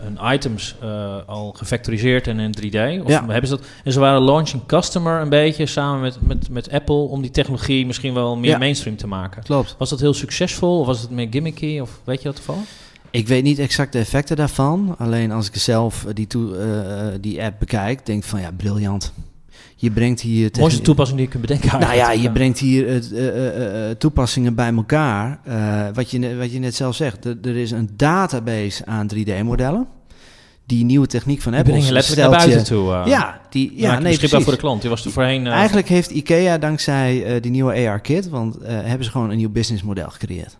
hun 0.00 0.18
items 0.34 0.74
eh, 0.80 1.16
al 1.26 1.52
gefactoriseerd 1.56 2.26
en 2.26 2.38
in 2.40 2.54
3D. 2.60 3.02
Of 3.04 3.08
Ja. 3.10 3.24
hebben 3.26 3.48
ze 3.48 3.56
dat? 3.56 3.66
En 3.84 3.92
ze 3.92 4.00
waren 4.00 4.22
launching 4.22 4.66
customer 4.66 5.20
een 5.20 5.28
beetje 5.28 5.66
samen 5.66 6.00
met, 6.00 6.16
met, 6.20 6.48
met 6.50 6.70
Apple 6.70 6.94
om 6.94 7.22
die 7.22 7.30
technologie 7.30 7.86
misschien 7.86 8.14
wel 8.14 8.36
meer 8.36 8.50
Ja. 8.50 8.58
mainstream 8.58 8.96
te 8.96 9.06
maken. 9.06 9.42
klopt. 9.42 9.74
Was 9.78 9.90
dat 9.90 10.00
heel 10.00 10.14
succesvol 10.14 10.78
of 10.80 10.86
was 10.86 11.00
het 11.00 11.10
meer 11.10 11.26
gimmicky? 11.30 11.78
Of 11.80 12.00
weet 12.04 12.18
je 12.18 12.24
dat 12.24 12.36
toevallig? 12.36 12.62
Ik 13.10 13.28
weet 13.28 13.42
niet 13.42 13.58
exact 13.58 13.92
de 13.92 13.98
effecten 13.98 14.36
daarvan. 14.36 14.94
Alleen 14.98 15.32
als 15.32 15.46
ik 15.48 15.56
zelf 15.56 16.04
eh, 16.06 16.14
die, 16.14 16.26
toe, 16.26 16.56
eh, 16.56 17.06
eh, 17.08 17.14
die 17.20 17.42
app 17.42 17.58
bekijk, 17.58 18.06
denk 18.06 18.22
ik 18.22 18.28
van 18.28 18.40
ja, 18.40 18.50
briljant. 18.56 19.12
Je 19.76 19.90
brengt 19.90 20.20
hier... 20.20 20.50
Mooiste 20.58 20.80
toepassing 20.80 21.18
die 21.18 21.26
je 21.26 21.32
kunt 21.32 21.46
bedenken. 21.46 21.80
Nou 21.80 21.94
ja, 21.94 22.12
je 22.12 22.32
brengt 22.32 22.58
hier 22.58 22.88
het, 22.88 23.12
eh, 23.12 23.28
eh, 23.28 23.90
eh, 23.90 23.96
toepassingen 23.96 24.54
bij 24.54 24.74
elkaar. 24.74 25.40
Wat, 25.94 26.10
je, 26.10 26.18
net- 26.18 26.36
wat 26.36 26.52
je 26.52 26.58
net 26.58 26.74
zelf 26.74 26.96
zegt, 26.96 27.24
er, 27.24 27.36
er 27.42 27.56
is 27.56 27.70
een 27.70 27.90
database 27.96 28.86
aan 28.86 29.10
3D-modellen. 29.14 29.86
Die 30.66 30.84
nieuwe 30.84 31.06
techniek 31.06 31.40
van 31.40 31.54
Apple 31.54 31.72
je 31.82 31.92
letterlijk 31.92 32.28
naar 32.30 32.40
stelt 32.40 32.52
buiten 32.64 32.76
je... 32.76 33.02
toe. 33.02 33.10
Ja, 33.10 33.40
die, 33.50 33.72
ja 33.74 33.88
maak 33.88 33.96
je 33.96 34.02
nee, 34.02 34.12
beschikbaar 34.12 34.42
voor 34.42 34.52
de 34.52 34.58
klant. 34.58 34.80
Die 34.80 34.90
was 34.90 35.04
er 35.04 35.10
voorheen... 35.10 35.46
Eigenlijk 35.46 35.88
heeft 35.88 36.10
IKEA 36.10 36.58
dankzij 36.58 37.40
die 37.40 37.50
nieuwe 37.50 37.88
AR-kit, 37.88 38.28
want 38.28 38.56
eh, 38.56 38.72
hebben 38.72 39.04
ze 39.04 39.10
gewoon 39.10 39.30
een 39.30 39.36
nieuw 39.36 39.50
businessmodel 39.50 40.08
gecreëerd. 40.10 40.58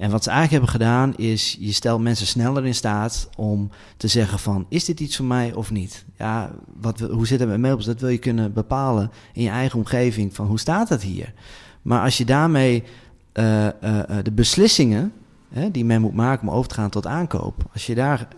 En 0.00 0.10
wat 0.10 0.22
ze 0.22 0.30
eigenlijk 0.30 0.64
hebben 0.64 0.86
gedaan 0.86 1.16
is, 1.16 1.56
je 1.60 1.72
stelt 1.72 2.00
mensen 2.00 2.26
sneller 2.26 2.66
in 2.66 2.74
staat 2.74 3.28
om 3.36 3.70
te 3.96 4.08
zeggen 4.08 4.38
van, 4.38 4.66
is 4.68 4.84
dit 4.84 5.00
iets 5.00 5.16
voor 5.16 5.24
mij 5.26 5.52
of 5.52 5.70
niet? 5.70 6.04
Ja, 6.18 6.50
wat, 6.80 7.00
hoe 7.00 7.26
zit 7.26 7.40
het 7.40 7.48
met 7.48 7.58
meubels? 7.58 7.84
Dat 7.84 8.00
wil 8.00 8.08
je 8.08 8.18
kunnen 8.18 8.52
bepalen 8.52 9.10
in 9.32 9.42
je 9.42 9.48
eigen 9.48 9.78
omgeving 9.78 10.34
van, 10.34 10.46
hoe 10.46 10.58
staat 10.58 10.88
dat 10.88 11.02
hier? 11.02 11.32
Maar 11.82 12.02
als 12.02 12.18
je 12.18 12.24
daarmee 12.24 12.82
eh, 13.32 13.66
eh, 13.66 13.72
eh, 13.82 14.04
de 14.22 14.30
beslissingen 14.32 15.12
hè, 15.52 15.70
die 15.70 15.84
men 15.84 16.00
moet 16.00 16.14
maken 16.14 16.48
om 16.48 16.54
over 16.54 16.68
te 16.68 16.74
gaan 16.74 16.90
tot 16.90 17.06
aankoop, 17.06 17.54
als 17.72 17.86
je 17.86 17.94
daar 17.94 18.28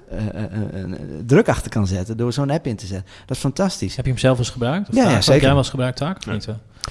druk 1.26 1.48
achter 1.48 1.70
kan 1.70 1.86
zetten 1.86 2.16
door 2.16 2.32
zo'n 2.32 2.50
app 2.50 2.66
in 2.66 2.76
te 2.76 2.86
zetten, 2.86 3.10
dat 3.26 3.36
is 3.36 3.42
fantastisch. 3.42 3.96
Heb 3.96 4.04
je 4.04 4.10
hem 4.10 4.20
zelf 4.20 4.38
eens 4.38 4.50
gebruikt? 4.50 4.88
Of 4.88 4.94
Ja, 4.94 5.00
ja, 5.00 5.06
Taak? 5.06 5.14
Heb 5.14 5.22
zeker. 5.22 5.40
jij 5.40 5.50
hem 5.50 5.56
wel 5.56 5.62
eens 5.62 5.70
gebruikt, 5.70 5.96
Taak? 5.96 6.24
Ja. 6.24 6.32
niet? 6.32 6.48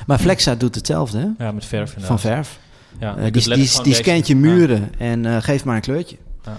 Maar 0.07 0.19
Flexa 0.19 0.55
doet 0.55 0.75
hetzelfde, 0.75 1.17
hè? 1.17 1.45
Ja, 1.45 1.51
met 1.51 1.65
verf 1.65 1.89
Van 1.91 2.01
inderdaad. 2.01 2.21
verf. 2.21 2.59
Ja, 2.99 3.17
Eh, 3.17 3.31
die, 3.31 3.81
die, 3.83 3.93
scant 3.93 4.27
je 4.27 4.35
muren 4.35 4.89
en 4.97 5.25
eh 5.25 5.37
geeft 5.41 5.65
maar 5.65 5.75
een 5.75 5.81
kleurtje. 5.81 6.17
Ja. 6.43 6.57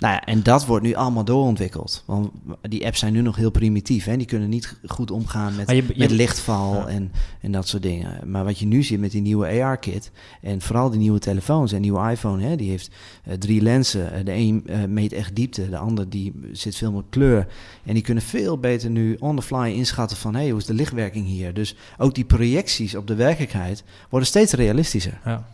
Nou 0.00 0.14
ja, 0.14 0.24
en 0.24 0.42
dat 0.42 0.66
wordt 0.66 0.84
nu 0.84 0.94
allemaal 0.94 1.24
doorontwikkeld. 1.24 2.02
Want 2.06 2.30
die 2.62 2.86
apps 2.86 2.98
zijn 2.98 3.12
nu 3.12 3.20
nog 3.20 3.36
heel 3.36 3.50
primitief. 3.50 4.04
Hè? 4.04 4.16
Die 4.16 4.26
kunnen 4.26 4.48
niet 4.48 4.76
goed 4.86 5.10
omgaan 5.10 5.56
met, 5.56 5.66
Maar 5.66 5.74
je- 5.74 5.84
je- 5.86 5.94
met 5.98 6.10
lichtval 6.10 6.74
Ja. 6.74 6.86
en, 6.86 7.12
en 7.40 7.52
dat 7.52 7.68
soort 7.68 7.82
dingen. 7.82 8.30
Maar 8.30 8.44
wat 8.44 8.58
je 8.58 8.66
nu 8.66 8.82
ziet 8.82 9.00
met 9.00 9.10
die 9.10 9.20
nieuwe 9.20 9.62
AR-kit... 9.62 10.10
en 10.42 10.60
vooral 10.60 10.90
die 10.90 10.98
nieuwe 10.98 11.18
telefoons 11.18 11.72
en 11.72 11.80
nieuwe 11.80 12.10
iPhone... 12.10 12.42
Hè, 12.46 12.56
die 12.56 12.70
heeft 12.70 12.90
eh, 13.24 13.34
drie 13.34 13.60
lenzen. 13.62 14.12
Eh, 14.12 14.24
de 14.24 14.32
een 14.32 14.62
eh, 14.66 14.84
meet 14.84 15.12
echt 15.12 15.36
diepte, 15.36 15.68
de 15.68 15.78
ander 15.78 16.08
die 16.10 16.32
zit 16.52 16.76
veel 16.76 16.92
meer 16.92 17.04
kleur. 17.10 17.46
En 17.84 17.94
die 17.94 18.02
kunnen 18.02 18.22
veel 18.22 18.58
beter 18.58 18.90
nu 18.90 19.16
on 19.18 19.36
the 19.36 19.42
fly 19.42 19.70
inschatten 19.70 20.16
van... 20.16 20.34
hé, 20.34 20.40
hey, 20.40 20.50
hoe 20.50 20.58
is 20.60 20.66
de 20.66 20.74
lichtwerking 20.74 21.26
hier? 21.26 21.54
Dus 21.54 21.76
ook 21.98 22.14
die 22.14 22.24
projecties 22.24 22.94
op 22.94 23.06
de 23.06 23.14
werkelijkheid... 23.14 23.84
worden 24.08 24.28
steeds 24.28 24.52
realistischer. 24.52 25.20
Ja, 25.24 25.48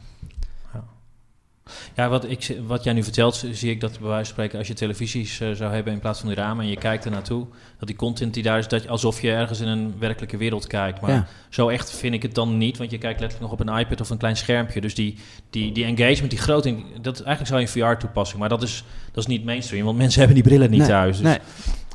ja 1.95 2.09
wat, 2.09 2.31
ik, 2.31 2.57
wat 2.67 2.85
jij 2.85 2.93
nu 2.93 3.03
vertelt, 3.03 3.45
zie 3.53 3.71
ik 3.71 3.81
dat 3.81 3.91
bij 3.99 4.09
wijze 4.09 4.25
van 4.25 4.33
spreken, 4.33 4.59
als 4.59 4.69
je 4.69 4.75
televisies 4.75 5.41
eh, 5.41 5.51
zou 5.53 5.73
hebben 5.75 5.93
in 5.93 5.99
plaats 5.99 6.19
van 6.21 6.29
die 6.29 6.37
ramen 6.39 6.65
en 6.65 6.71
je 6.71 6.77
kijkt 6.77 7.05
er 7.05 7.11
naartoe, 7.11 7.47
dat 7.79 7.89
die 7.89 7.97
content 7.97 8.35
die 8.35 8.43
daar 8.43 8.59
is, 8.59 8.69
dat 8.69 8.83
je, 8.83 8.89
alsof 8.89 9.21
je 9.23 9.31
ergens 9.31 9.61
in 9.61 9.69
een 9.69 9.95
werkelijke 9.99 10.37
wereld 10.37 10.67
kijkt. 10.67 11.01
Maar 11.01 11.11
Ja. 11.11 11.27
zo 11.49 11.69
echt 11.69 11.91
vind 11.91 12.15
ik 12.15 12.23
het 12.23 12.35
dan 12.35 12.59
niet, 12.59 12.79
want 12.79 12.91
je 12.91 12.99
kijkt 12.99 13.21
letterlijk 13.21 13.51
nog 13.53 13.61
op 13.61 13.67
een 13.67 13.79
iPad 13.79 14.01
of 14.01 14.11
een 14.11 14.19
klein 14.19 14.37
schermpje. 14.37 14.81
Dus 14.81 14.95
die, 14.95 15.19
die, 15.51 15.73
die 15.73 15.85
engagement, 15.85 16.31
die 16.31 16.39
grote, 16.41 16.75
dat 17.01 17.21
eigenlijk 17.23 17.47
zou 17.47 17.61
je 17.61 17.89
een 17.89 17.95
VR-toepassing, 17.97 18.41
maar 18.41 18.49
dat 18.49 18.63
is, 18.63 18.85
dat 19.13 19.17
is 19.25 19.27
niet 19.27 19.45
mainstream, 19.45 19.85
want 19.85 19.99
mensen 19.99 20.19
hebben 20.25 20.37
die 20.43 20.45
brillen 20.49 20.71
niet 20.71 20.79
Nee, 20.81 20.89
thuis. 20.89 21.17
Dus 21.19 21.27
nee. 21.27 21.39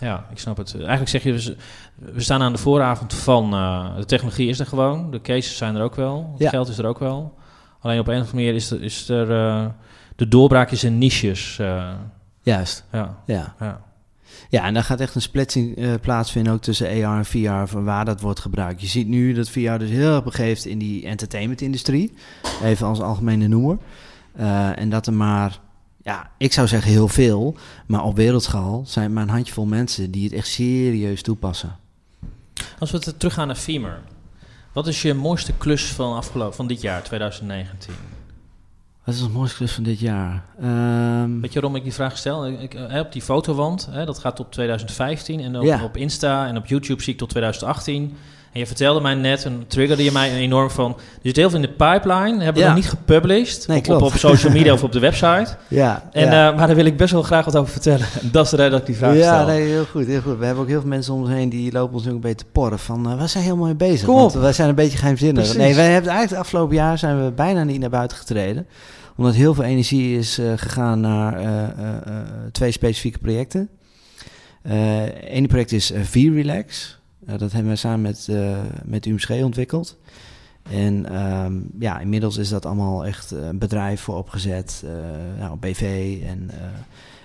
ja, 0.10 0.26
ik 0.32 0.40
snap 0.40 0.58
het. 0.58 0.76
Eigenlijk 0.76 1.10
zeg 1.10 1.24
je, 1.24 1.34
we, 1.34 1.56
we 2.14 2.22
staan 2.22 2.42
aan 2.42 2.52
de 2.54 2.58
vooravond 2.60 3.14
van 3.14 3.54
eh, 3.54 3.96
de 3.96 4.06
technologie 4.06 4.50
is 4.50 4.60
er 4.60 4.66
gewoon, 4.66 5.12
de 5.12 5.22
cases 5.22 5.58
zijn 5.58 5.76
er 5.76 5.82
ook 5.84 5.96
wel, 5.96 6.30
het 6.34 6.42
Ja. 6.42 6.50
geld 6.50 6.68
is 6.68 6.78
er 6.78 6.86
ook 6.86 7.00
wel. 7.00 7.40
Alleen 7.82 8.00
op 8.00 8.08
een 8.08 8.14
of 8.14 8.20
andere 8.20 8.36
manier 8.36 8.56
is 8.56 8.72
er, 8.72 8.84
is 8.84 9.10
er 9.10 9.32
eh, 9.32 9.66
de 10.16 10.28
doorbraak 10.28 10.72
is 10.72 10.84
in 10.84 10.98
niches. 10.98 11.60
eh, 11.60 11.94
Juist, 12.42 12.86
ja, 12.92 13.18
ja. 13.26 13.56
ja. 13.60 13.82
Ja, 14.50 14.66
en 14.66 14.74
daar 14.74 14.84
gaat 14.84 15.00
echt 15.00 15.16
een 15.16 15.22
splitsing 15.22 15.78
eh, 15.78 15.94
plaatsvinden 16.02 16.54
ook 16.54 16.62
tussen 16.62 16.88
AR 16.88 17.18
en 17.18 17.26
VR 17.26 17.72
van 17.72 17.84
waar 17.84 18.06
dat 18.06 18.22
wordt 18.22 18.40
gebruikt. 18.40 18.82
Je 18.82 18.88
ziet 18.88 19.08
nu 19.08 19.34
dat 19.34 19.50
VR 19.50 19.78
dus 19.78 19.90
heel 19.90 20.16
erg 20.16 20.24
begeeft 20.24 20.66
in 20.66 20.78
die 20.78 21.06
entertainment-industrie, 21.06 22.14
even 22.64 22.88
als 22.88 23.00
algemene 23.02 23.48
noemer. 23.48 23.78
En 24.76 24.90
dat 24.90 25.08
er 25.08 25.14
maar, 25.14 25.60
ja, 26.04 26.32
ik 26.38 26.54
zou 26.54 26.68
zeggen 26.68 26.92
heel 26.92 27.08
veel, 27.08 27.56
maar 27.88 28.04
op 28.04 28.16
wereldschaal 28.16 28.84
zijn 28.86 29.14
maar 29.14 29.24
een 29.24 29.30
handjevol 29.30 29.66
mensen 29.66 30.12
die 30.12 30.24
het 30.24 30.34
echt 30.34 30.48
serieus 30.48 31.22
toepassen. 31.22 31.76
Als 32.80 32.92
we 32.92 33.18
teruggaan 33.18 33.48
naar 33.48 33.56
Femur. 33.56 34.02
Wat 34.74 34.88
is 34.88 35.02
je 35.02 35.14
mooiste 35.14 35.54
klus 35.58 35.86
van, 35.92 36.16
afgelopen, 36.16 36.56
van 36.56 36.68
dit 36.68 36.82
jaar, 36.82 37.04
2019? 37.04 37.94
Wat 39.04 39.16
is 39.16 39.22
het 39.22 39.34
mooiste 39.34 39.56
klus 39.58 39.72
van 39.72 39.84
dit 39.84 40.00
jaar? 40.00 40.44
Ehm, 40.62 41.40
Weet 41.40 41.54
je 41.54 41.60
waarom 41.60 41.76
ik 41.76 41.84
die 41.84 41.94
vraag 41.94 42.18
stel? 42.18 42.48
Ik, 42.48 42.74
eh, 42.74 43.00
op 43.00 43.12
die 43.12 43.22
fotowand, 43.22 43.88
hè, 43.92 44.06
dat 44.06 44.20
gaat 44.20 44.36
tot 44.36 44.52
2015. 44.52 45.40
En 45.40 45.58
op, 45.58 45.64
Ja. 45.64 45.84
op 45.84 45.98
Insta 45.98 46.48
en 46.48 46.58
op 46.58 46.66
YouTube 46.66 47.02
zie 47.04 47.14
ik 47.14 47.20
tot 47.20 47.30
2018. 47.30 48.18
En 48.52 48.60
je 48.60 48.68
vertelde 48.68 49.02
mij 49.02 49.14
net, 49.14 49.46
en 49.46 49.64
triggerde 49.68 50.04
je 50.04 50.12
mij 50.12 50.34
enorm 50.36 50.70
van... 50.70 50.92
Er 50.94 50.98
zit 51.22 51.36
heel 51.36 51.50
veel 51.50 51.60
in 51.60 51.66
de 51.66 51.72
pipeline, 51.86 52.44
hebben 52.44 52.54
we 52.54 52.60
Ja. 52.60 52.66
nog 52.66 52.76
niet 52.76 52.90
gepublished. 52.90 53.68
Nee, 53.68 53.78
op, 53.78 53.84
op, 53.90 53.98
klopt. 53.98 54.14
op 54.14 54.20
social 54.20 54.52
media 54.54 54.74
of 54.74 54.84
op 54.84 54.92
de 54.92 55.00
website. 55.10 55.48
ja, 55.68 56.10
En, 56.12 56.26
ja. 56.26 56.50
eh, 56.50 56.58
maar 56.58 56.68
daar 56.68 56.76
wil 56.76 56.86
ik 56.86 56.98
best 56.98 57.12
wel 57.14 57.22
graag 57.22 57.46
wat 57.46 57.56
over 57.56 57.72
vertellen. 57.72 58.06
En 58.22 58.30
dat 58.32 58.46
is 58.46 58.52
de 58.52 58.56
reden 58.56 58.72
dat 58.72 58.80
ik 58.80 58.86
die 58.86 58.96
vraag 58.96 59.16
ja, 59.16 59.34
stel. 59.34 59.46
nee, 59.54 59.68
heel 59.68 59.86
goed, 59.86 60.06
heel 60.06 60.22
goed. 60.22 60.38
We 60.38 60.46
hebben 60.46 60.64
ook 60.64 60.70
heel 60.70 60.80
veel 60.80 60.90
mensen 60.90 61.14
om 61.14 61.20
ons 61.22 61.30
heen 61.30 61.50
die 61.50 61.72
lopen 61.72 61.96
ons 61.96 62.08
ook 62.08 62.14
een 62.14 62.20
beetje 62.20 62.46
te 62.46 62.52
porren 62.52 62.80
van, 62.80 63.18
we 63.18 63.28
zijn 63.28 63.44
helemaal 63.44 63.66
mee 63.66 63.76
bezig. 63.76 64.06
Kom 64.06 64.16
op. 64.16 64.22
Want 64.22 64.34
wij 64.34 64.54
zijn 64.54 64.70
een 64.70 64.76
beetje 64.76 64.98
geheimzinnig. 64.98 65.44
Precies. 65.44 65.60
Nee, 65.62 65.76
wij 65.76 65.92
hebben 65.92 66.10
eigenlijk 66.12 66.30
het 66.30 66.40
afgelopen 66.40 66.76
jaar 66.76 66.98
zijn 66.98 67.24
we 67.26 67.32
bijna 67.32 67.64
niet 67.64 67.80
naar 67.80 67.90
buiten 67.90 68.18
getreden. 68.18 68.68
Omdat 69.18 69.34
heel 69.36 69.54
veel 69.54 69.64
energie 69.64 70.18
is 70.18 70.38
eh, 70.38 70.46
gegaan 70.56 71.00
naar 71.00 71.40
twee 72.52 72.72
specifieke 72.72 73.18
projecten. 73.20 73.70
Eén 75.30 75.48
project 75.48 75.72
is 75.72 75.92
V-Relax. 76.04 77.00
Eh, 77.32 77.38
dat 77.38 77.52
hebben 77.52 77.72
we 77.72 77.78
samen 77.78 78.02
met, 78.02 78.28
eh 78.30 78.58
met 78.86 79.06
UMSG 79.06 79.30
ontwikkeld. 79.30 79.98
En 80.72 81.06
ehm, 81.06 81.54
ja, 81.80 82.00
inmiddels 82.00 82.38
is 82.38 82.50
dat 82.50 82.66
allemaal 82.66 83.06
echt 83.06 83.32
eh, 83.32 83.46
een 83.48 83.58
bedrijf 83.58 84.02
voor 84.02 84.16
opgezet. 84.16 84.84
eh 84.86 85.40
nou, 85.40 85.58
BV 85.58 86.18
en... 86.26 86.52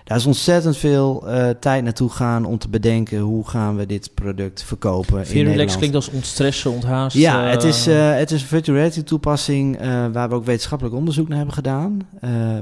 daar 0.04 0.16
is 0.16 0.26
ontzettend 0.26 0.76
veel 0.76 1.24
tijd 1.60 1.84
naartoe 1.84 2.10
gaan 2.10 2.44
om 2.44 2.58
te 2.58 2.68
bedenken 2.68 3.18
hoe 3.18 3.48
gaan 3.48 3.76
we 3.76 3.86
dit 3.86 4.10
product 4.14 4.62
verkopen 4.62 5.18
in 5.18 5.24
Virulax 5.24 5.76
klinkt 5.76 5.96
als 5.96 6.10
ontstressen, 6.10 6.70
onthaast. 6.70 7.16
Ja, 7.16 7.42
het 7.42 7.62
is, 7.62 7.86
het 7.86 8.30
is 8.30 8.42
een 8.42 8.48
virtual 8.48 8.76
reality 8.76 9.02
toepassing 9.02 9.78
waar 10.12 10.28
we 10.28 10.34
ook 10.34 10.44
wetenschappelijk 10.44 10.96
onderzoek 10.96 11.28
naar 11.28 11.36
hebben 11.36 11.54
gedaan 11.54 12.08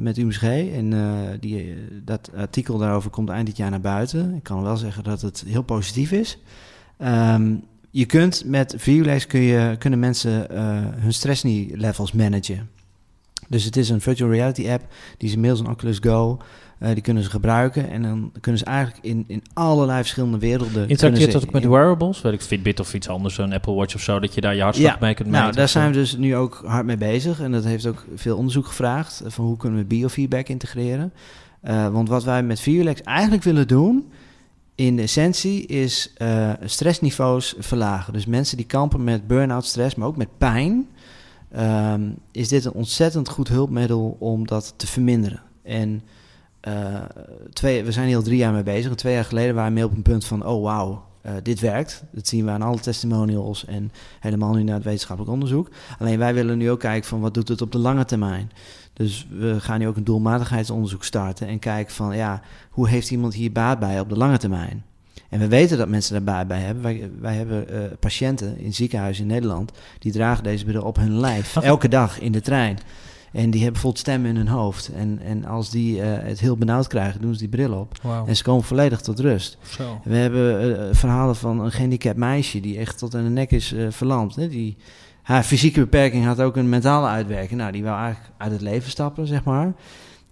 met 0.01 0.19
UMSG. 0.19 0.43
En 0.43 0.93
die, 1.41 1.75
dat 2.05 2.31
artikel 2.37 2.79
daarover 2.79 3.11
komt 3.11 3.29
eind 3.29 3.47
dit 3.47 3.57
jaar 3.57 3.71
naar 3.71 3.81
buiten. 3.81 4.35
Ik 4.35 4.43
kan 4.43 4.63
wel 4.63 4.77
zeggen 4.77 5.05
dat 5.05 5.21
het 5.21 5.45
heel 5.47 5.63
positief 5.63 6.13
is. 6.13 6.39
Ehm, 7.05 7.55
je 7.91 8.05
kunt 8.05 8.43
met 8.47 8.75
Virulax 8.79 9.27
kun 9.27 9.41
je, 9.41 9.77
kunnen 9.79 9.99
mensen 9.99 10.51
eh, 10.51 10.79
hun 10.95 11.13
stresslevels 11.13 12.13
managen. 12.13 12.69
Dus 13.49 13.65
het 13.65 13.77
is 13.77 13.89
een 13.89 14.01
virtual 14.01 14.31
reality 14.31 14.69
app 14.71 14.83
die 15.19 15.29
ze 15.29 15.39
middels 15.39 15.61
een 15.61 15.69
Oculus 15.69 15.99
Go 16.01 16.39
eh, 16.79 16.93
die 16.93 17.03
kunnen 17.03 17.23
ze 17.23 17.31
gebruiken 17.31 17.91
en 17.91 18.03
dan 18.03 18.33
kunnen 18.41 18.61
ze 18.61 18.67
eigenlijk 18.67 19.05
in, 19.05 19.25
in 19.27 19.43
allerlei 19.53 19.99
verschillende 19.99 20.39
werelden. 20.39 20.89
Interacteert 20.89 21.33
dat 21.33 21.45
ook 21.45 21.53
met 21.53 21.65
wearables? 21.65 22.21
Weet 22.23 22.33
ik, 22.33 22.41
Fitbit 22.41 22.81
of 22.81 22.95
iets 22.95 23.09
anders, 23.09 23.35
zo'n 23.35 23.53
Apple 23.53 23.75
Watch 23.75 23.95
of 23.95 24.01
zo, 24.01 24.19
dat 24.21 24.35
je 24.35 24.41
daar 24.41 24.55
je 24.55 24.63
hartslag 24.63 24.93
Ja, 24.93 24.99
mee 25.01 25.15
kunt 25.15 25.29
meten? 25.29 25.43
Nou, 25.43 25.55
daar 25.55 25.69
zijn 25.69 25.91
we 25.91 25.97
dus 25.97 26.17
nu 26.17 26.37
ook 26.37 26.63
hard 26.67 26.87
mee 26.87 26.97
bezig. 26.97 27.41
En 27.41 27.53
dat 27.53 27.65
heeft 27.65 27.87
ook 27.87 28.05
veel 28.15 28.37
onderzoek 28.37 28.67
gevraagd. 28.67 29.21
eh, 29.21 29.31
Van 29.31 29.45
hoe 29.45 29.57
kunnen 29.57 29.79
we 29.79 29.85
biofeedback 29.85 30.49
integreren. 30.49 31.13
Want 31.93 32.09
wat 32.09 32.25
wij 32.25 32.43
met 32.43 32.61
Vierlex 32.61 33.03
eigenlijk 33.03 33.43
willen 33.43 33.69
doen... 33.69 34.05
in 34.75 34.97
de 34.97 35.03
essentie 35.03 35.67
is 35.67 36.13
eh, 36.17 36.53
stressniveaus 36.65 37.55
verlagen. 37.59 38.13
Dus 38.13 38.27
mensen 38.27 38.57
die 38.57 38.67
kampen 38.67 39.05
met 39.05 39.27
burn-out 39.27 39.65
stress, 39.65 39.95
maar 39.95 40.09
ook 40.09 40.17
met 40.17 40.39
pijn... 40.39 40.89
ehm, 41.53 42.11
is 42.31 42.49
dit 42.49 42.65
een 42.65 42.73
ontzettend 42.73 43.29
goed 43.29 43.49
hulpmiddel 43.49 44.17
om 44.19 44.47
dat 44.47 44.75
te 44.77 44.87
verminderen. 44.87 45.43
En 45.63 46.03
eh, 46.61 47.03
twee, 47.53 47.85
we 47.85 47.93
zijn 47.93 48.07
hier 48.07 48.17
al 48.17 48.23
drie 48.23 48.39
jaar 48.39 48.53
mee 48.53 48.63
bezig. 48.63 48.91
En 48.91 48.97
twee 48.97 49.15
jaar 49.15 49.25
geleden 49.25 49.55
waren 49.55 49.75
we 49.75 49.85
op 49.85 49.97
een 49.97 50.03
punt 50.03 50.25
van... 50.25 50.47
oh 50.47 50.63
wauw, 50.63 51.05
eh, 51.21 51.33
dit 51.43 51.61
werkt. 51.61 52.05
Dat 52.11 52.27
zien 52.29 52.45
we 52.45 52.51
aan 52.51 52.63
alle 52.63 52.81
testimonials 52.81 53.65
en 53.65 53.93
helemaal 54.21 54.55
nu 54.55 54.63
naar 54.63 54.75
het 54.75 54.85
wetenschappelijk 54.85 55.33
onderzoek. 55.33 55.69
Alleen 55.99 56.19
wij 56.19 56.35
willen 56.35 56.59
nu 56.59 56.71
ook 56.71 56.81
kijken 56.81 57.09
van 57.09 57.21
wat 57.21 57.35
doet 57.35 57.49
het 57.49 57.63
op 57.63 57.73
de 57.73 57.79
lange 57.79 58.05
termijn. 58.05 58.51
Dus 58.95 59.27
we 59.31 59.61
gaan 59.61 59.79
nu 59.79 59.89
ook 59.89 59.97
een 59.97 60.05
doelmatigheidsonderzoek 60.05 61.05
starten 61.05 61.47
en 61.47 61.59
kijken 61.59 61.95
van 61.95 62.17
ja, 62.17 62.43
hoe 62.71 62.89
heeft 62.89 63.11
iemand 63.11 63.35
hier 63.35 63.53
baat 63.53 63.79
bij 63.79 64.01
op 64.01 64.09
de 64.09 64.17
lange 64.17 64.39
termijn? 64.39 64.85
En 65.29 65.41
we 65.41 65.49
weten 65.49 65.79
dat 65.79 65.89
mensen 65.89 66.13
daar 66.13 66.35
baat 66.35 66.49
bij 66.49 66.61
hebben. 66.61 66.83
Wij, 66.83 67.11
wij 67.21 67.35
hebben 67.35 67.69
eh, 67.69 67.97
patiënten 68.01 68.59
in 68.59 68.75
ziekenhuizen 68.75 69.25
in 69.25 69.31
Nederland 69.31 69.73
die 69.99 70.13
dragen 70.13 70.45
deze 70.45 70.65
bril 70.65 70.83
op 70.83 70.97
hun 70.97 71.21
lijf, 71.21 71.57
elke 71.57 71.89
dag 71.89 72.21
in 72.21 72.33
de 72.33 72.41
trein. 72.41 72.79
En 73.33 73.51
die 73.51 73.63
hebben 73.63 73.73
bijvoorbeeld 73.73 73.99
stemmen 73.99 74.31
in 74.31 74.37
hun 74.37 74.49
hoofd. 74.49 74.89
En, 74.89 75.21
en 75.25 75.45
als 75.45 75.71
die 75.71 76.03
eh, 76.03 76.27
het 76.27 76.41
heel 76.41 76.57
benauwd 76.57 76.87
krijgen, 76.87 77.21
doen 77.21 77.33
ze 77.33 77.39
die 77.39 77.49
bril 77.49 77.73
op. 77.73 77.99
En 78.27 78.37
ze 78.37 78.43
komen 78.43 78.65
volledig 78.65 79.01
tot 79.01 79.21
rust. 79.21 79.59
Zo. 79.63 80.01
We 80.05 80.17
hebben 80.17 80.79
eh, 80.79 80.95
verhalen 80.95 81.37
van 81.37 81.61
een 81.61 81.73
gehandicapt 81.73 82.17
meisje 82.17 82.61
die 82.61 82.79
echt 82.79 82.99
tot 82.99 83.15
aan 83.15 83.25
de 83.25 83.31
nek 83.31 83.51
is 83.51 83.75
verlamd. 83.89 84.35
Hè? 84.35 84.49
Die, 84.49 84.77
haar 85.25 85.43
fysieke 85.43 85.81
beperking 85.81 86.25
had 86.25 86.41
ook 86.41 86.57
een 86.57 86.69
mentale 86.69 87.07
uitwerking. 87.07 87.61
Nou, 87.61 87.73
die 87.73 87.83
wou 87.83 87.99
eigenlijk 87.99 88.35
uit 88.37 88.53
het 88.53 88.61
leven 88.61 88.91
stappen, 88.91 89.27
zeg 89.27 89.45
maar. 89.45 89.75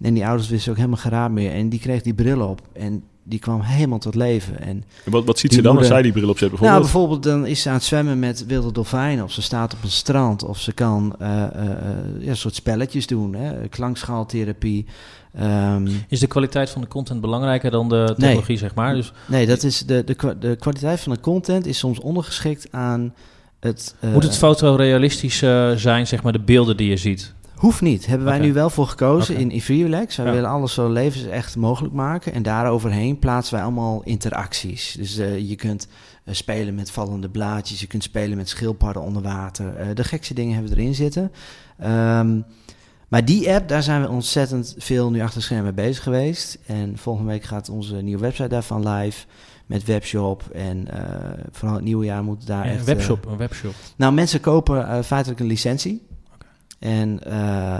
En 0.01 0.13
die 0.13 0.25
ouders 0.25 0.49
wisten 0.49 0.71
ook 0.71 0.77
helemaal 0.77 0.97
geen 0.97 1.11
raad 1.11 1.31
meer. 1.31 1.51
En 1.51 1.69
die 1.69 1.79
kreeg 1.79 2.01
die 2.01 2.13
bril 2.13 2.41
op 2.41 2.61
en 2.73 3.03
die 3.23 3.39
kwam 3.39 3.61
helemaal 3.61 3.99
tot 3.99 4.15
leven. 4.15 4.59
En 4.59 4.83
En 5.05 5.11
wat, 5.11 5.25
wat 5.25 5.39
ziet 5.39 5.53
ze 5.53 5.61
dan 5.61 5.77
als 5.77 5.87
zij 5.87 6.01
die 6.01 6.11
bril 6.11 6.29
opzet 6.29 6.49
nou, 6.49 6.59
bijvoorbeeld? 6.59 6.91
bijvoorbeeld 6.91 7.23
dan 7.23 7.45
is 7.45 7.61
ze 7.61 7.69
aan 7.69 7.75
het 7.75 7.83
zwemmen 7.83 8.19
met 8.19 8.45
wilde 8.45 8.71
dolfijnen. 8.71 9.23
Of 9.23 9.31
ze 9.31 9.41
staat 9.41 9.73
op 9.73 9.83
een 9.83 9.89
strand. 9.89 10.43
Of 10.43 10.59
ze 10.59 10.73
kan 10.73 11.15
eh, 11.19 11.43
eh, 11.43 11.49
eh, 11.51 11.77
ja, 12.19 12.29
een 12.29 12.37
soort 12.37 12.55
spelletjes 12.55 13.07
doen. 13.07 13.33
Hè? 13.35 13.67
Klankschaaltherapie. 13.67 14.85
Ehm, 15.33 15.87
Is 16.07 16.19
de 16.19 16.27
kwaliteit 16.27 16.69
van 16.69 16.81
de 16.81 16.87
content 16.87 17.21
belangrijker 17.21 17.71
dan 17.71 17.89
de 17.89 18.13
technologie, 18.17 18.57
zeg 18.57 18.75
maar? 18.75 18.95
Dus 18.95 19.13
nee, 19.25 19.45
dat 19.45 19.63
is 19.63 19.79
de, 19.79 20.03
de, 20.03 20.35
de 20.39 20.55
kwaliteit 20.55 20.99
van 20.99 21.13
de 21.13 21.19
content 21.19 21.65
is 21.65 21.77
soms 21.77 21.99
ondergeschikt 21.99 22.67
aan 22.71 23.13
het... 23.63 23.95
eh, 23.99 24.11
moet 24.13 24.23
het 24.23 24.37
fotorealistisch 24.37 25.37
zijn, 25.75 26.07
zeg 26.07 26.23
maar, 26.23 26.31
de 26.31 26.39
beelden 26.39 26.77
die 26.77 26.89
je 26.89 26.97
ziet? 26.97 27.33
Hoeft 27.55 27.81
niet. 27.81 28.05
Hebben 28.05 28.27
wij 28.27 28.39
nu 28.39 28.53
wel 28.53 28.69
voor 28.69 28.87
gekozen 28.87 29.35
Oké. 29.35 29.43
in 29.43 29.61
Freelax. 29.61 30.15
Wij 30.15 30.25
Ja. 30.25 30.31
willen 30.31 30.49
alles 30.49 30.73
zo 30.73 30.89
levensecht 30.91 31.55
mogelijk 31.55 31.93
maken. 31.93 32.33
En 32.33 32.43
daaroverheen 32.43 33.19
plaatsen 33.19 33.53
wij 33.55 33.63
allemaal 33.63 34.01
interacties. 34.03 34.95
Dus 34.97 35.17
eh, 35.17 35.49
je 35.49 35.55
kunt 35.55 35.87
eh, 36.23 36.33
spelen 36.33 36.75
met 36.75 36.91
vallende 36.91 37.29
blaadjes. 37.29 37.79
Je 37.79 37.87
kunt 37.87 38.03
spelen 38.03 38.37
met 38.37 38.49
schildpadden 38.49 39.03
onder 39.03 39.21
water. 39.21 39.95
De 39.95 40.03
gekste 40.03 40.33
dingen 40.33 40.53
hebben 40.53 40.71
we 40.73 40.79
erin 40.79 40.95
zitten. 40.95 41.31
Ehm, 41.79 42.39
maar 43.07 43.25
die 43.25 43.51
app, 43.53 43.67
daar 43.67 43.83
zijn 43.83 44.01
we 44.01 44.09
ontzettend 44.09 44.75
veel 44.77 45.09
nu 45.11 45.21
achter 45.21 45.41
schermen 45.41 45.73
mee 45.75 45.85
bezig 45.85 46.03
geweest. 46.03 46.57
En 46.65 46.97
volgende 46.97 47.31
week 47.31 47.43
gaat 47.43 47.69
onze 47.69 47.95
nieuwe 47.95 48.21
website 48.21 48.47
daarvan 48.47 48.87
live. 48.89 49.25
Met 49.65 49.85
webshop. 49.85 50.43
En 50.53 50.87
eh, 50.87 51.43
vooral 51.51 51.75
het 51.75 51.85
nieuwe 51.85 52.05
jaar 52.05 52.23
moet 52.23 52.47
daar 52.47 52.65
Ja, 52.65 52.71
echt... 52.71 52.73
een 52.73 52.87
eh, 52.87 52.95
webshop, 52.95 53.25
een 53.25 53.37
webshop. 53.37 53.73
nou, 53.95 54.13
mensen 54.13 54.39
kopen 54.39 54.87
eh, 54.87 55.01
feitelijk 55.01 55.39
een 55.39 55.47
licentie. 55.47 56.01
En, 56.83 57.19
uh, 57.27 57.33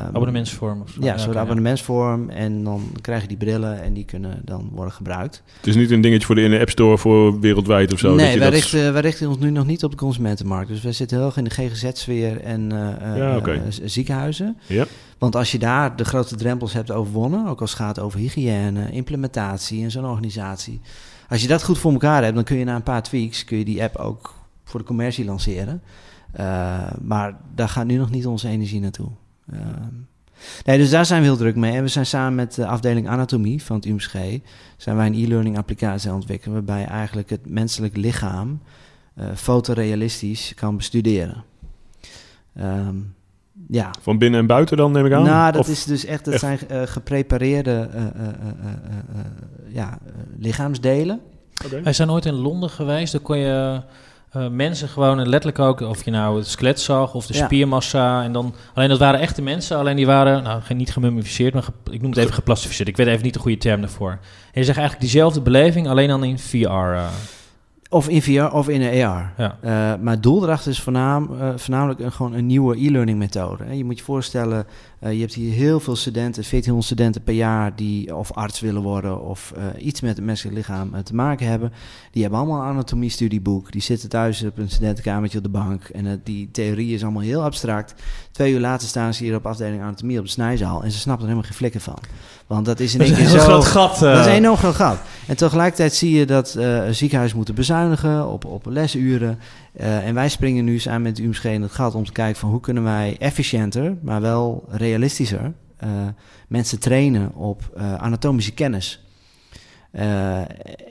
abonnementsvorm 0.06 0.82
of 0.82 0.90
zo. 0.90 1.02
Ja, 1.02 1.18
zo'n 1.18 1.30
okay, 1.30 1.42
abonnementsvorm. 1.42 2.30
En 2.30 2.64
dan 2.64 2.92
krijg 3.02 3.22
je 3.22 3.28
die 3.28 3.38
brillen 3.38 3.82
en 3.82 3.94
die 3.94 4.06
kunnen 4.06 4.42
dan 4.46 4.70
worden 4.74 4.94
gebruikt. 4.94 5.44
Het 5.58 5.68
is 5.68 5.76
niet 5.76 5.92
een 5.92 6.02
dingetje 6.02 6.26
voor 6.26 6.36
de 6.36 6.42
in 6.42 6.52
de 6.52 6.60
App 6.60 6.70
Store 6.70 6.98
voor 6.98 7.40
wereldwijd 7.40 7.94
of 7.94 8.00
zo? 8.00 8.16
Nee, 8.16 8.40
wij, 8.40 8.46
dat... 8.46 8.54
richten, 8.54 8.94
wij 8.94 9.02
richten 9.02 9.28
ons 9.28 9.38
nu 9.38 9.50
nog 9.50 9.66
niet 9.66 9.84
op 9.84 9.92
de 9.92 9.98
consumentenmarkt. 9.98 10.70
Dus 10.70 10.82
wij 10.82 10.92
zitten 10.92 11.18
heel 11.18 11.26
erg 11.26 11.38
in 11.38 11.44
de 11.44 11.50
GGZ-sfeer 11.50 12.42
en 12.42 12.74
uh, 12.74 13.18
ja, 13.18 13.38
okay. 13.38 13.62
ziekenhuizen. 13.70 14.58
Ja. 14.68 14.86
Want 15.18 15.36
als 15.36 15.52
je 15.52 15.60
daar 15.60 15.96
de 15.96 16.06
grote 16.06 16.36
drempels 16.36 16.74
hebt 16.74 16.92
overwonnen, 16.92 17.48
ook 17.48 17.62
als 17.62 17.70
het 17.70 17.80
gaat 17.80 18.00
over 18.00 18.20
hygiëne, 18.20 18.92
implementatie 18.92 19.84
en 19.84 19.92
zo'n 19.92 20.06
organisatie. 20.06 20.82
Als 21.34 21.42
je 21.42 21.48
dat 21.48 21.64
goed 21.64 21.78
voor 21.78 21.92
elkaar 21.92 22.24
hebt, 22.24 22.36
dan 22.36 22.44
kun 22.44 22.58
je 22.58 22.64
na 22.64 22.76
een 22.76 22.84
paar 22.84 23.04
tweaks 23.04 23.44
kun 23.44 23.58
je 23.58 23.66
die 23.66 23.84
app 23.84 23.96
ook 23.96 24.34
voor 24.64 24.80
de 24.80 24.86
commercie 24.86 25.26
lanceren. 25.26 25.82
Uh, 26.40 26.92
maar 27.02 27.38
daar 27.56 27.70
gaat 27.70 27.86
nu 27.86 27.98
nog 27.98 28.10
niet 28.10 28.28
onze 28.28 28.48
energie 28.48 28.80
naartoe. 28.80 29.10
Uh, 29.54 29.60
nee, 30.64 30.78
dus 30.78 30.90
daar 30.90 31.06
zijn 31.06 31.22
we 31.22 31.28
heel 31.28 31.38
druk 31.38 31.56
mee. 31.56 31.76
En 31.76 31.82
we 31.82 31.88
zijn 31.88 32.06
samen 32.06 32.36
met 32.36 32.54
de 32.54 32.68
afdeling 32.68 33.08
anatomie 33.08 33.64
van 33.64 33.76
het 33.76 33.86
UMSG... 33.86 34.14
zijn 34.78 34.96
wij 34.96 35.06
een 35.06 35.14
e-learning 35.14 35.58
applicatie 35.58 36.10
aan 36.10 36.16
het 36.16 36.24
ontwikkelen... 36.24 36.66
waarbij 36.66 36.86
eigenlijk 36.86 37.30
het 37.30 37.50
menselijk 37.50 37.98
lichaam 37.98 38.62
uh, 39.16 39.26
fotorealistisch 39.36 40.54
kan 40.56 40.78
bestuderen. 40.78 41.44
Um, 42.60 43.16
ja. 43.68 43.94
Van 44.02 44.18
binnen 44.18 44.40
en 44.40 44.48
buiten 44.48 44.78
dan, 44.78 44.92
neem 44.92 45.06
ik 45.06 45.14
aan? 45.14 45.24
Nou, 45.24 45.52
dat 45.52 45.62
of 45.62 45.70
is 45.70 45.84
dus 45.84 46.06
echt, 46.06 46.26
dat 46.26 46.40
zijn 46.40 46.60
uh, 46.72 46.82
geprepareerde 46.86 47.90
uh, 47.96 48.02
uh, 48.02 48.10
ja, 49.68 49.98
lichaamsdelen. 50.40 51.20
Okay. 51.66 51.84
Wij 51.84 51.94
zijn 51.94 52.12
ooit 52.12 52.26
in 52.26 52.34
Londen 52.34 52.70
geweest, 52.70 53.12
daar 53.12 53.22
kon 53.22 53.38
je 53.38 53.82
uh, 54.38 54.48
mensen 54.48 54.90
gewoon 54.90 55.28
letterlijk 55.28 55.60
ook, 55.60 55.82
of 55.82 56.06
je 56.06 56.12
nou 56.12 56.38
het 56.38 56.48
skelet 56.48 56.80
zag 56.80 57.14
of 57.14 57.26
de 57.26 57.34
spiermassa. 57.34 58.24
En 58.24 58.32
dan, 58.32 58.54
alleen 58.74 58.90
dat 58.90 59.00
waren 59.00 59.20
echte 59.20 59.42
mensen, 59.42 59.78
alleen 59.78 59.96
die 59.96 60.06
waren 60.06 60.44
nou, 60.44 60.62
niet 60.68 60.92
gemummificeerd, 60.92 61.54
maar 61.54 61.66
ik 61.92 62.02
noem 62.02 62.10
het 62.10 62.20
even 62.20 62.34
geplastificeerd. 62.34 62.88
Ik 62.88 62.98
weet 62.98 63.08
even 63.08 63.24
niet 63.24 63.34
de 63.34 63.40
goede 63.40 63.58
term 63.58 63.82
daarvoor. 63.82 64.12
En 64.12 64.60
je 64.60 64.64
zegt 64.64 64.78
eigenlijk 64.78 65.00
diezelfde 65.00 65.42
beleving, 65.42 65.88
alleen 65.88 66.08
dan 66.08 66.24
in 66.24 66.40
VR. 66.40 66.58
Uh. 66.68 67.08
Of 67.94 68.10
in 68.10 68.22
VR 68.22 68.56
of 68.56 68.70
in 68.70 68.82
een 68.82 69.04
AR. 69.04 69.34
Ja. 69.38 69.58
Uh, 69.64 69.70
maar 70.02 70.14
het 70.14 70.24
doel 70.24 70.44
erachter 70.44 70.72
is 70.72 70.82
voornaam, 70.82 71.30
uh, 71.34 71.50
voornamelijk 71.56 72.00
een, 72.00 72.12
gewoon 72.12 72.34
een 72.34 72.46
nieuwe 72.46 72.86
e-learning 72.86 73.18
methode. 73.18 73.78
Je 73.78 73.86
moet 73.86 73.98
je 73.98 74.04
voorstellen, 74.04 74.66
je 75.12 75.20
hebt 75.20 75.34
hier 75.34 75.54
heel 75.54 75.80
veel 75.80 75.96
studenten, 75.96 76.44
1400 76.50 76.86
studenten 76.86 77.24
per 77.24 77.34
jaar, 77.34 77.76
die 77.76 78.16
of 78.16 78.32
arts 78.32 78.60
willen 78.60 78.82
worden 78.82 79.22
of 79.22 79.54
iets 79.78 80.02
met 80.02 80.16
het 80.16 80.26
menselijk 80.26 80.58
lichaam 80.58 81.04
te 81.04 81.16
maken 81.16 81.48
hebben. 81.48 81.72
Die 82.12 82.22
hebben 82.22 82.40
allemaal 82.40 82.62
een 82.62 82.68
anatomie-studieboek. 82.68 83.72
Die 83.72 83.82
zitten 83.82 84.10
thuis 84.10 84.44
op 84.44 84.58
een 84.58 84.70
studentenkamertje 84.70 85.38
op 85.38 85.44
de 85.44 85.50
bank. 85.50 85.84
En 85.84 86.22
die 86.24 86.52
theorie 86.52 86.94
is 86.94 87.04
allemaal 87.04 87.22
heel 87.22 87.44
abstract. 87.44 87.94
Twee 88.32 88.54
uur 88.54 88.60
later 88.60 88.88
staan 88.88 89.14
ze 89.14 89.24
hier 89.24 89.36
op 89.36 89.46
afdeling 89.46 89.82
anatomie 89.82 90.18
op 90.20 90.26
de 90.26 90.32
snijzaal 90.32 90.84
en 90.84 90.92
ze 90.92 90.98
snappen 90.98 91.24
er 91.24 91.30
helemaal 91.30 91.50
geen 91.50 91.58
flikken 91.58 91.82
van. 91.82 91.98
Want 92.48 92.66
dat 92.66 92.80
is 92.80 92.94
in 92.94 93.02
één 93.02 93.16
keer 93.16 93.28
zo... 93.28 93.40
groot 93.40 93.66
gat. 93.66 94.00
Dat 94.00 94.20
is 94.20 94.26
een 94.26 94.32
enorm 94.32 94.58
groot 94.58 94.76
gat. 94.76 95.00
En 95.28 95.36
tegelijkertijd 95.36 95.94
zie 95.94 96.18
je 96.18 96.26
dat 96.26 96.56
uh, 96.58 96.82
ziekenhuizen 96.90 97.38
moeten 97.38 97.56
bezuinigen 97.56 98.28
op, 98.28 98.46
op 98.46 98.66
lesuren. 98.66 99.40
Uh, 99.76 100.08
en 100.08 100.14
wij 100.14 100.30
springen 100.30 100.66
nu 100.66 100.80
samen 100.80 101.02
met 101.02 101.20
UMSG 101.20 101.46
in 101.46 101.62
het 101.62 101.72
gat 101.72 101.96
om 101.96 102.06
te 102.06 102.12
kijken 102.12 102.40
van 102.40 102.50
hoe 102.50 102.60
kunnen 102.60 102.84
wij 102.84 103.16
efficiënter, 103.20 103.98
maar 104.02 104.22
wel 104.22 104.66
realistischer, 104.70 105.54
uh, 105.84 105.90
mensen 106.48 106.80
trainen 106.80 107.34
op 107.36 107.78
anatomische 107.98 108.54
kennis. 108.54 109.06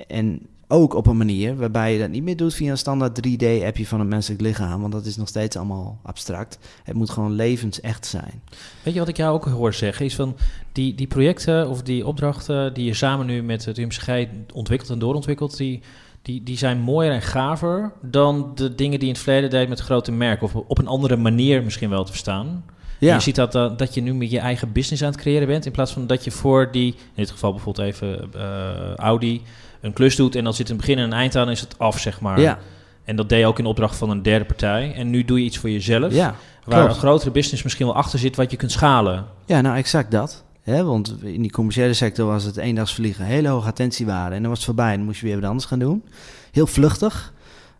en 0.08 0.46
ook 0.72 0.94
op 0.94 1.06
een 1.06 1.16
manier 1.16 1.56
waarbij 1.56 1.92
je 1.92 1.98
dat 1.98 2.10
niet 2.10 2.22
meer 2.22 2.36
doet 2.36 2.54
via 2.54 2.70
een 2.70 2.78
standaard 2.78 3.20
3D-appje 3.28 3.86
van 3.86 4.00
een 4.00 4.08
menselijk 4.08 4.40
lichaam. 4.40 4.80
Want 4.80 4.92
dat 4.92 5.06
is 5.06 5.16
nog 5.16 5.28
steeds 5.28 5.56
allemaal 5.56 6.00
abstract. 6.02 6.58
Het 6.82 6.96
moet 6.96 7.10
gewoon 7.10 7.32
levensecht 7.32 8.06
zijn. 8.06 8.42
Weet 8.82 8.94
je 8.94 9.00
wat 9.00 9.08
ik 9.08 9.16
jou 9.16 9.34
ook 9.34 9.44
hoor 9.44 9.74
zeggen? 9.74 10.04
Is 10.04 10.14
van 10.14 10.36
die, 10.72 10.94
die 10.94 11.06
projecten 11.06 11.68
of 11.68 11.82
die 11.82 12.06
opdrachten 12.06 12.74
die 12.74 12.84
je 12.84 12.94
samen 12.94 13.26
nu 13.26 13.42
met 13.42 13.64
het 13.64 13.78
UMCG 13.78 14.26
ontwikkelt 14.52 14.90
en 14.90 14.98
doorontwikkelt, 14.98 15.56
die, 15.56 15.80
die, 16.22 16.42
die 16.42 16.56
zijn 16.56 16.78
mooier 16.78 17.12
en 17.12 17.22
gaver 17.22 17.92
dan 18.00 18.52
de 18.54 18.74
dingen 18.74 18.98
die 18.98 19.08
in 19.08 19.14
het 19.14 19.22
verleden 19.22 19.50
deed 19.50 19.68
met 19.68 19.80
grote 19.80 20.12
merken. 20.12 20.46
Of 20.46 20.54
op 20.54 20.78
een 20.78 20.86
andere 20.86 21.16
manier 21.16 21.62
misschien 21.62 21.90
wel 21.90 22.04
te 22.04 22.10
verstaan. 22.10 22.64
Ja. 22.98 23.14
Je 23.14 23.20
ziet 23.20 23.34
dat, 23.34 23.54
uh, 23.54 23.76
dat 23.76 23.94
je 23.94 24.00
nu 24.00 24.14
met 24.14 24.30
je 24.30 24.38
eigen 24.38 24.72
business 24.72 25.02
aan 25.02 25.10
het 25.10 25.20
creëren 25.20 25.46
bent. 25.46 25.66
In 25.66 25.72
plaats 25.72 25.92
van 25.92 26.06
dat 26.06 26.24
je 26.24 26.30
voor 26.30 26.68
die, 26.72 26.94
in 26.94 26.98
dit 27.14 27.30
geval 27.30 27.52
bijvoorbeeld 27.52 27.86
even 27.86 28.30
uh, 28.36 28.94
Audi, 28.94 29.42
een 29.80 29.92
klus 29.92 30.16
doet 30.16 30.34
en 30.34 30.44
dan 30.44 30.54
zit 30.54 30.70
een 30.70 30.76
begin 30.76 30.98
en 30.98 31.04
een 31.04 31.12
eind 31.12 31.36
aan, 31.36 31.50
is 31.50 31.60
het 31.60 31.78
af, 31.78 31.98
zeg 31.98 32.20
maar. 32.20 32.40
Ja. 32.40 32.58
En 33.04 33.16
dat 33.16 33.28
deed 33.28 33.38
je 33.38 33.46
ook 33.46 33.58
in 33.58 33.66
opdracht 33.66 33.96
van 33.96 34.10
een 34.10 34.22
derde 34.22 34.44
partij. 34.44 34.94
En 34.94 35.10
nu 35.10 35.24
doe 35.24 35.38
je 35.38 35.44
iets 35.44 35.58
voor 35.58 35.70
jezelf. 35.70 36.12
Ja, 36.12 36.34
waar 36.64 36.78
klopt. 36.78 36.94
een 36.94 37.00
grotere 37.00 37.30
business 37.30 37.62
misschien 37.62 37.86
wel 37.86 37.94
achter 37.94 38.18
zit 38.18 38.36
wat 38.36 38.50
je 38.50 38.56
kunt 38.56 38.72
schalen. 38.72 39.26
Ja, 39.46 39.60
nou 39.60 39.76
exact 39.76 40.10
dat. 40.10 40.44
He, 40.62 40.84
want 40.84 41.22
in 41.22 41.42
die 41.42 41.50
commerciële 41.50 41.92
sector 41.92 42.26
was 42.26 42.44
het 42.44 42.56
eendagsvliegen, 42.56 43.24
hele 43.24 43.48
hoge 43.48 43.68
attentiewaarde. 43.68 44.34
En 44.34 44.40
dan 44.40 44.50
was 44.50 44.58
het 44.58 44.66
voorbij 44.66 44.90
en 44.90 44.96
dan 44.96 45.06
moest 45.06 45.20
je 45.20 45.26
weer 45.26 45.40
wat 45.40 45.48
anders 45.48 45.64
gaan 45.64 45.78
doen. 45.78 46.04
Heel 46.50 46.66
vluchtig. 46.66 47.32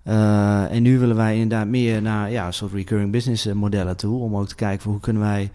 Uh, 0.05 0.73
en 0.73 0.83
nu 0.83 0.99
willen 0.99 1.17
wij 1.17 1.39
inderdaad 1.39 1.67
meer 1.67 2.03
naar 2.03 2.31
ja, 2.31 2.47
een 2.47 2.53
soort 2.53 2.73
recurring 2.73 3.13
business 3.13 3.47
eh, 3.47 3.55
modellen 3.55 3.97
toe. 3.97 4.21
Om 4.21 4.37
ook 4.37 4.49
te 4.49 4.55
kijken 4.55 4.91
hoe 4.91 5.01
kunnen 5.01 5.23
wij 5.23 5.51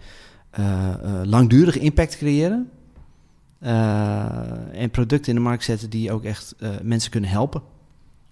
uh, 0.58 0.94
langdurig 1.24 1.78
impact 1.78 2.16
creëren. 2.16 2.70
en 4.72 4.90
producten 4.90 5.28
in 5.28 5.34
de 5.34 5.44
markt 5.44 5.64
zetten 5.64 5.90
die 5.90 6.12
ook 6.12 6.24
echt 6.24 6.54
mensen 6.82 7.10
kunnen 7.10 7.30
helpen. 7.30 7.62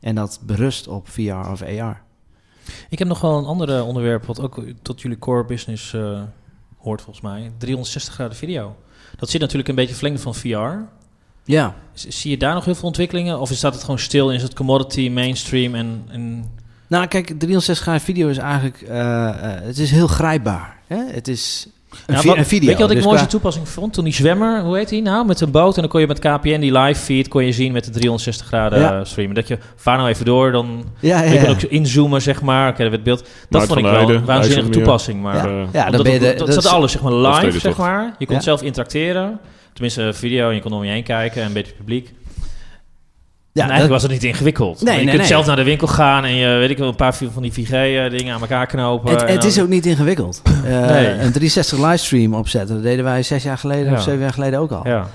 En 0.00 0.14
dat 0.14 0.40
berust 0.46 0.88
op 0.88 1.08
VR 1.08 1.32
of 1.32 1.62
AR. 1.62 2.02
Ik 2.88 2.98
heb 2.98 3.08
nog 3.08 3.20
wel 3.20 3.38
een 3.38 3.44
ander 3.44 3.84
onderwerp 3.84 4.24
wat 4.24 4.40
ook 4.40 4.64
tot 4.82 5.00
jullie 5.00 5.18
core 5.18 5.44
business 5.44 5.92
hoort 6.76 7.02
volgens 7.02 7.20
mij. 7.20 7.52
360 7.58 8.14
graden 8.14 8.36
video. 8.36 8.76
Dat 9.16 9.30
zit 9.30 9.40
natuurlijk 9.40 9.68
een 9.68 9.74
beetje 9.74 9.94
verlengd 9.94 10.20
van 10.20 10.34
VR. 10.34 10.94
Ja. 11.44 11.74
Zie 11.92 12.30
je 12.30 12.36
daar 12.36 12.54
nog 12.54 12.64
heel 12.64 12.74
veel 12.74 12.86
ontwikkelingen? 12.86 13.40
Of 13.40 13.50
is 13.50 13.60
dat 13.60 13.72
het 13.72 13.82
gewoon 13.82 13.98
stil 13.98 14.30
in 14.30 14.40
het 14.40 14.54
commodity, 14.54 15.08
mainstream 15.08 15.74
en... 15.74 16.04
en... 16.08 16.54
Nou, 16.88 17.06
kijk, 17.06 17.26
360 17.26 17.78
graden 17.78 18.02
video 18.02 18.28
is 18.28 18.38
eigenlijk... 18.38 18.80
Uh, 18.80 18.88
uh, 18.88 19.32
het 19.40 19.78
is 19.78 19.90
heel 19.90 20.06
grijpbaar. 20.06 20.78
Hè? 20.86 21.04
Het 21.06 21.28
is 21.28 21.68
een, 22.06 22.14
ja, 22.14 22.22
wat, 22.22 22.46
video. 22.46 22.68
Weet 22.68 22.76
je 22.76 22.82
wat 22.82 22.90
ik 22.90 22.96
dus 22.96 23.06
mooiste 23.06 23.26
toepassing 23.26 23.68
vond? 23.68 23.92
Toen 23.92 24.04
die 24.04 24.12
zwemmer, 24.12 24.60
hoe 24.60 24.76
heet 24.76 24.90
hij 24.90 25.00
nou? 25.00 25.26
Met 25.26 25.40
een 25.40 25.50
boot. 25.50 25.74
En 25.74 25.80
dan 25.80 25.90
kon 25.90 26.00
je 26.00 26.06
met 26.06 26.18
KPN 26.18 26.60
die 26.60 26.78
live 26.78 27.00
feed 27.00 27.28
kon 27.28 27.44
je 27.44 27.52
zien 27.52 27.72
met 27.72 27.84
de 27.84 27.90
360 27.90 28.46
graden 28.46 28.80
ja. 28.80 29.04
streamen. 29.04 29.34
Dat 29.34 29.48
je, 29.48 29.58
vaar 29.76 29.96
nou 29.96 30.08
even 30.08 30.24
door, 30.24 30.52
dan 30.52 30.84
ja, 31.00 31.22
ja, 31.22 31.32
je 31.32 31.40
kan 31.40 31.48
ook 31.48 31.62
inzoomen, 31.62 32.22
zeg 32.22 32.42
maar. 32.42 32.70
Oké, 32.70 32.82
het 32.82 33.02
beeld. 33.02 33.28
Dat 33.48 33.66
vond 33.66 33.78
ik 33.78 33.84
wel 33.84 34.10
een 34.10 34.24
waanzinnige 34.24 34.68
toepassing. 34.68 35.22
Maar, 35.22 35.36
ja, 35.36 35.46
uh, 35.46 35.68
ja 35.72 35.90
dan 35.90 36.02
ben 36.02 36.12
je 36.12 36.18
de, 36.18 36.34
dat, 36.36 36.46
dat 36.46 36.62
zat 36.62 36.72
alles, 36.72 36.92
zeg 36.92 37.02
maar, 37.02 37.12
live, 37.12 37.58
zeg 37.58 37.76
maar. 37.76 38.14
Je 38.18 38.26
kon 38.26 38.40
zelf 38.40 38.62
interacteren. 38.62 39.38
Tenminste, 39.72 40.12
video 40.12 40.48
en 40.48 40.54
je 40.54 40.60
kon 40.60 40.72
om 40.72 40.84
je 40.84 40.90
heen 40.90 41.02
kijken 41.02 41.40
en 41.40 41.46
een 41.46 41.52
beetje 41.52 41.72
publiek. 41.72 42.12
Ja, 43.56 43.62
en 43.62 43.70
eigenlijk 43.70 44.00
was 44.00 44.02
het 44.02 44.12
niet 44.12 44.24
ingewikkeld. 44.24 44.82
Nee, 44.82 44.92
je 44.92 44.98
nee, 44.98 45.06
kunt 45.06 45.18
nee. 45.18 45.26
zelf 45.26 45.46
naar 45.46 45.56
de 45.56 45.62
winkel 45.62 45.86
gaan 45.86 46.24
en 46.24 46.34
je 46.34 46.56
weet 46.56 46.70
ik 46.70 46.78
wel 46.78 46.88
een 46.88 46.96
paar 46.96 47.14
van 47.14 47.42
die 47.42 47.52
VG-dingen 47.52 48.34
aan 48.34 48.40
elkaar 48.40 48.66
knopen. 48.66 49.10
Het, 49.10 49.28
het 49.28 49.44
is 49.44 49.60
ook 49.60 49.68
niet 49.68 49.86
ingewikkeld. 49.86 50.42
uh, 50.64 51.22
een 51.22 51.32
360 51.32 51.78
livestream 51.78 52.34
opzetten, 52.34 52.74
dat 52.74 52.84
deden 52.84 53.04
wij 53.04 53.22
zes 53.22 53.42
jaar 53.42 53.58
geleden 53.58 53.90
ja. 53.90 53.92
of 53.92 54.02
zeven 54.02 54.20
jaar 54.20 54.32
geleden 54.32 54.58
ook 54.58 54.70
al. 54.70 54.86
Ja. 54.88 55.06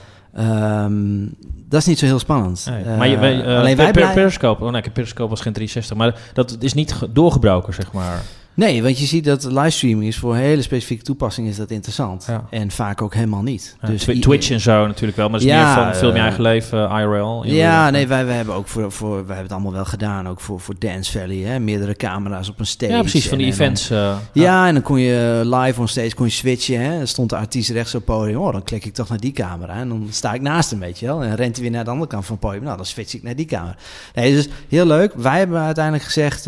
Um, 0.84 1.36
dat 1.70 1.80
is 1.80 1.86
niet 1.86 2.00
zo 2.00 2.06
heel 2.06 2.20
spannend. 2.20 2.68
Nee, 2.70 2.98
maar 2.98 3.08
je, 3.08 3.18
wij, 3.18 3.36
uh, 3.36 3.60
alleen 3.60 3.76
wij 3.76 3.92
per, 3.92 4.14
Periscope, 4.14 4.64
oh 4.64 4.72
nee, 4.72 4.82
Periscope 4.94 5.30
was 5.30 5.42
geen 5.42 5.54
360, 5.54 5.98
maar 5.98 6.16
dat 6.34 6.58
is 6.60 6.74
niet 6.74 6.96
doorgebroken, 7.10 7.74
zeg 7.74 7.92
maar. 7.92 8.22
Nee, 8.54 8.84
want 8.84 8.99
je 8.99 9.06
ziet 9.06 9.24
dat 9.24 9.43
livestreaming 9.43 10.08
is 10.08 10.18
voor 10.18 10.36
hele 10.36 10.62
specifieke 10.62 11.04
toepassingen 11.04 11.49
is 11.49 11.58
dat 11.58 11.72
interessant. 11.72 12.26
Ja. 12.28 12.45
En 12.49 12.72
vaak 12.72 13.02
ook 13.02 13.14
helemaal 13.14 13.41
niet. 13.41 13.76
Ja, 13.82 13.88
dus 13.88 14.04
Twitch 14.04 14.49
en 14.49 14.60
zo 14.60 14.88
natuurlijk 14.88 15.18
wel, 15.18 15.30
maar 15.30 15.39
het 15.39 15.47
is 15.49 15.56
ja, 15.56 15.76
meer 15.76 15.84
van 15.84 15.95
film 15.95 16.12
je 16.12 16.18
uh, 16.18 16.24
eigen 16.24 16.41
leven, 16.41 16.91
uh, 16.91 16.99
IRL. 16.99 17.45
Ja, 17.45 17.89
nee, 17.89 18.08
wij, 18.08 18.26
wij 18.26 18.36
hebben 18.36 18.56
ook 18.56 18.68
voor, 18.68 18.91
voor, 18.91 19.10
wij 19.10 19.18
hebben 19.18 19.43
het 19.43 19.52
allemaal 19.52 19.72
wel 19.72 19.86
gedaan, 19.86 20.28
ook 20.28 20.39
voor, 20.39 20.60
voor 20.60 20.76
Dance 20.80 21.20
Valley, 21.20 21.38
hè, 21.38 21.60
meerdere 21.60 21.95
camera's 21.95 22.49
op 22.49 22.60
een 22.60 22.66
stage. 22.66 22.91
Ja, 22.91 22.99
precies, 22.99 23.28
van 23.28 23.38
die 23.38 23.47
en, 23.47 23.54
events. 23.54 23.91
Uh, 23.91 24.16
ja, 24.34 24.68
en 24.68 24.74
dan 24.74 24.84
kon 24.84 24.99
je 24.99 25.41
live 25.45 25.80
on 25.82 25.88
stage 25.88 26.16
kon 26.16 26.26
je 26.26 26.32
switchen, 26.32 26.82
hè. 26.82 26.97
Dan 26.97 27.08
stond 27.08 27.30
de 27.30 27.36
artiest 27.36 27.70
rechts 27.70 27.95
op 27.95 28.08
het 28.08 28.16
podium, 28.16 28.38
oh, 28.38 28.52
dan 28.52 28.64
klik 28.64 28.86
ik 28.86 28.93
toch 28.93 29.10
naar 29.10 29.20
die 29.20 29.32
camera 29.32 29.74
en 29.74 29.89
dan 29.89 30.08
sta 30.10 30.34
ik 30.34 30.41
naast 30.41 30.70
hem, 30.70 30.80
weet 30.80 30.99
je 30.99 31.06
wel. 31.06 31.24
En 31.24 31.36
rent 31.36 31.56
hij 31.56 31.64
weer 31.64 31.74
naar 31.74 31.84
de 31.84 31.89
andere 31.89 32.10
kant 32.10 32.26
van 32.26 32.36
het 32.36 32.45
podium, 32.45 32.64
nou, 32.64 32.78
dan 32.78 32.86
switch 32.86 33.14
ik 33.14 33.24
naar 33.24 33.36
die 33.36 33.45
camera. 33.45 33.76
Nee, 34.14 34.34
dus 34.34 34.47
heel 34.70 34.86
leuk. 34.86 35.14
Wij 35.16 35.38
hebben 35.38 35.60
uiteindelijk 35.60 36.04
gezegd, 36.04 36.45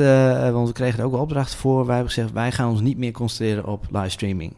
want 0.51 0.67
we 0.67 0.73
kregen 0.73 0.99
er 0.99 1.05
ook 1.05 1.11
wel 1.11 1.21
opdrachten 1.21 1.57
voor, 1.57 1.85
wij 1.93 2.03
gezegd, 2.03 2.31
wij 2.31 2.51
gaan 2.51 2.69
ons 2.69 2.81
niet 2.81 2.97
meer 2.97 3.11
concentreren 3.11 3.65
op 3.65 3.85
livestreaming. 3.91 4.53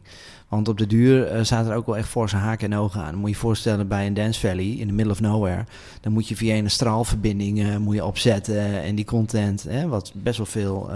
Want 0.48 0.68
op 0.68 0.78
de 0.78 0.88
duur 0.88 1.39
staat 1.42 1.68
er 1.68 1.76
ook 1.76 1.86
wel 1.86 1.97
echt 1.97 2.08
forse 2.08 2.36
haken 2.36 2.72
en 2.72 2.80
ogen 2.80 3.01
aan. 3.01 3.16
Moet 3.16 3.30
je 3.30 3.36
je 3.36 3.42
voorstellen 3.42 3.88
bij 3.88 4.05
een 4.05 4.14
Dance 4.14 4.39
Valley 4.39 4.66
in 4.66 4.88
the 4.88 4.93
middle 4.93 5.12
of 5.12 5.22
nowhere. 5.22 5.66
Dan 6.01 6.12
moet 6.14 6.28
je 6.28 6.36
via 6.36 6.55
een 6.55 6.70
straalverbinding 6.70 7.59
uh, 7.59 7.78
moet 7.78 7.96
je 7.96 8.05
opzetten 8.05 8.82
en 8.82 8.96
die 8.96 9.05
content, 9.05 9.64
hè, 9.64 9.88
wat 9.88 10.12
best 10.16 10.38
wel 10.38 10.46
veel 10.46 10.89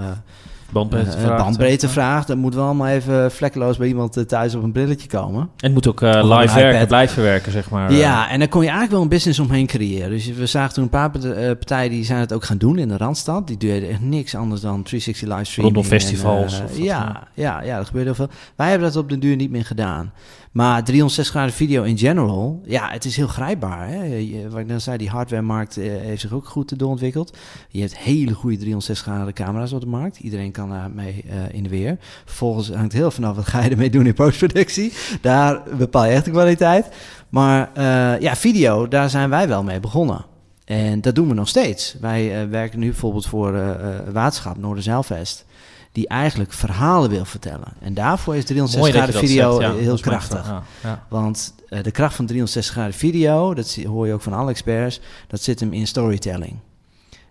bandbreedte, 0.72 1.18
uh, 1.18 1.24
vraagt, 1.24 1.44
bandbreedte 1.44 1.90
vraagt. 1.90 2.28
Dat 2.28 2.38
moet 2.38 2.56
wel 2.56 2.66
allemaal 2.66 2.88
even 2.88 3.32
vlekkeloos 3.32 3.78
bij 3.78 3.88
iemand 3.88 4.28
thuis 4.28 4.56
op 4.56 4.64
een 4.64 4.72
brilletje 4.72 5.08
komen. 5.08 5.42
En 5.42 5.50
het 5.60 5.74
moet 5.74 5.88
ook 5.88 6.02
live 6.02 6.56
werken, 6.56 6.88
blijven 6.88 7.24
werken, 7.24 7.52
zeg 7.52 7.70
maar. 7.70 7.94
Ja, 7.94 8.30
en 8.30 8.40
daar 8.40 8.48
kon 8.48 8.62
je 8.62 8.68
eigenlijk 8.68 8.96
wel 8.96 9.02
een 9.02 9.10
business 9.10 9.40
omheen 9.40 9.68
creëren. 9.68 10.10
Dus 10.10 10.28
we 10.34 10.46
zagen 10.46 10.74
toen 10.74 10.84
een 10.84 10.90
paar 10.90 11.10
partijen 11.56 11.90
die 11.90 12.06
zijn 12.06 12.20
het 12.20 12.34
ook 12.34 12.44
gaan 12.44 12.58
doen 12.58 12.78
in 12.78 12.88
de 12.88 12.98
Randstad. 12.98 13.48
Die 13.48 13.58
deden 13.58 13.90
echt 13.90 14.02
niks 14.02 14.36
anders 14.36 14.62
dan 14.62 14.84
360 14.84 15.28
livestreaming. 15.28 15.76
Rondom 15.76 16.00
festivals. 16.00 16.60
En, 16.60 16.84
ja, 16.84 17.28
ja, 17.34 17.62
ja, 17.62 17.78
dat 17.78 17.86
gebeurde 17.86 18.08
heel 18.08 18.26
veel. 18.26 18.36
Wij 18.56 18.70
hebben 18.70 18.88
dat 18.88 18.98
op 19.04 19.10
de 19.10 19.18
duur 19.18 19.36
niet 19.36 19.52
meer 19.52 19.66
gedaan. 19.66 20.12
Maar 20.52 20.84
360 20.84 21.36
graden 21.36 21.56
video 21.56 21.84
in 21.84 21.98
general, 21.98 22.62
ja, 22.66 22.90
het 22.90 23.06
is 23.06 23.16
heel 23.16 23.28
grijpbaar. 23.28 23.88
Hè? 23.88 24.50
Wat 24.50 24.60
ik 24.60 24.68
net 24.68 24.82
zei, 24.82 24.98
die 24.98 25.10
hardwaremarkt 25.10 25.78
uh, 25.78 25.86
heeft 25.86 26.22
zich 26.22 26.34
ook 26.34 26.48
goed 26.48 26.80
doorontwikkeld. 26.80 27.38
Je 27.70 27.80
hebt 27.80 27.98
hele 27.98 28.34
goede 28.34 28.58
360 28.58 29.08
graden 29.08 29.34
camera's 29.34 29.72
op 29.72 29.82
de 29.82 29.88
markt. 29.88 30.20
Iedereen 30.20 30.52
kan 30.52 30.70
daarmee 30.70 31.24
uh, 31.26 31.34
in 31.52 31.64
de 31.64 31.70
weer. 31.70 31.98
Vervolgens 32.26 32.70
hangt 32.70 32.94
heel 32.94 33.12
vanaf 33.12 33.36
wat 33.36 33.48
ga 33.48 33.64
je 33.64 33.70
ermee 33.70 33.90
doen 33.90 34.06
in 34.06 34.14
postproductie. 34.14 34.94
Daar 35.22 35.64
bepaal 35.78 36.06
je 36.06 36.12
echt 36.12 36.26
de 36.26 36.32
kwaliteit. 36.32 36.90
Maar 37.30 37.70
uh, 37.78 38.20
ja, 38.20 38.36
video, 38.36 38.88
daar 38.88 39.10
zijn 39.10 39.30
wij 39.30 39.48
wel 39.48 39.64
mee 39.64 39.80
begonnen. 39.80 40.26
En 40.66 41.02
dat 41.02 41.16
doen 41.16 41.28
we 41.28 41.34
nog 41.34 41.48
steeds. 41.48 41.96
Wij 42.02 42.50
werken 42.50 42.80
nu 42.80 42.88
bijvoorbeeld 42.90 43.26
voor 43.26 43.78
Waterschap, 44.12 44.58
Noorderzeilvest 44.58 45.46
die 45.92 46.08
eigenlijk 46.08 46.54
verhalen 46.54 47.10
wil 47.10 47.26
vertellen. 47.26 47.74
En 47.80 47.94
daarvoor 47.94 48.36
is 48.36 48.46
360 48.46 48.94
graden 48.94 49.20
video 49.20 49.60
zegt, 49.60 49.74
ja, 49.74 49.80
heel 49.80 50.00
krachtig. 50.00 50.62
Ja. 50.84 51.06
Want 51.10 51.54
uh, 51.70 51.84
de 51.84 51.92
kracht 51.92 52.16
van 52.16 52.26
360 52.26 52.74
graden 52.74 52.94
video, 52.94 53.54
dat 53.54 53.76
hoor 53.76 54.08
je 54.08 54.14
ook 54.14 54.22
van 54.22 54.34
alle 54.34 54.50
experts, 54.50 55.00
dat 55.28 55.42
zit 55.42 55.60
hem 55.60 55.74
in 55.74 55.88
storytelling. 55.88 56.56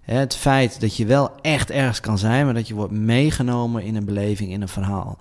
Het 0.00 0.34
feit 0.34 0.80
dat 0.80 0.96
je 0.96 1.06
wel 1.06 1.30
echt 1.40 1.70
ergens 1.70 2.00
kan 2.00 2.18
zijn, 2.18 2.44
maar 2.44 2.54
dat 2.54 2.68
je 2.68 2.74
wordt 2.74 2.92
meegenomen 2.92 3.82
in 3.82 3.96
een 3.96 4.04
beleving, 4.04 4.50
in 4.50 4.62
een 4.62 4.68
verhaal. 4.68 5.18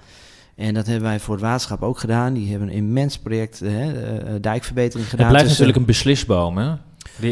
En 0.56 0.74
dat 0.74 0.86
hebben 0.86 1.10
wij 1.10 1.20
voor 1.20 1.34
het 1.34 1.44
waterschap 1.44 1.82
ook 1.84 2.00
gedaan. 2.00 2.34
Die 2.34 2.50
hebben 2.50 2.68
een 2.68 2.74
immens 2.74 3.18
project, 3.18 3.60
hè, 3.60 3.94
uh, 4.24 4.42
dijkverbetering 4.42 5.10
gedaan. 5.10 5.26
Het 5.26 5.36
blijft 5.36 5.50
natuurlijk 5.50 5.78
een 5.78 5.86
beslisboom, 5.86 6.58
hè? 6.58 6.74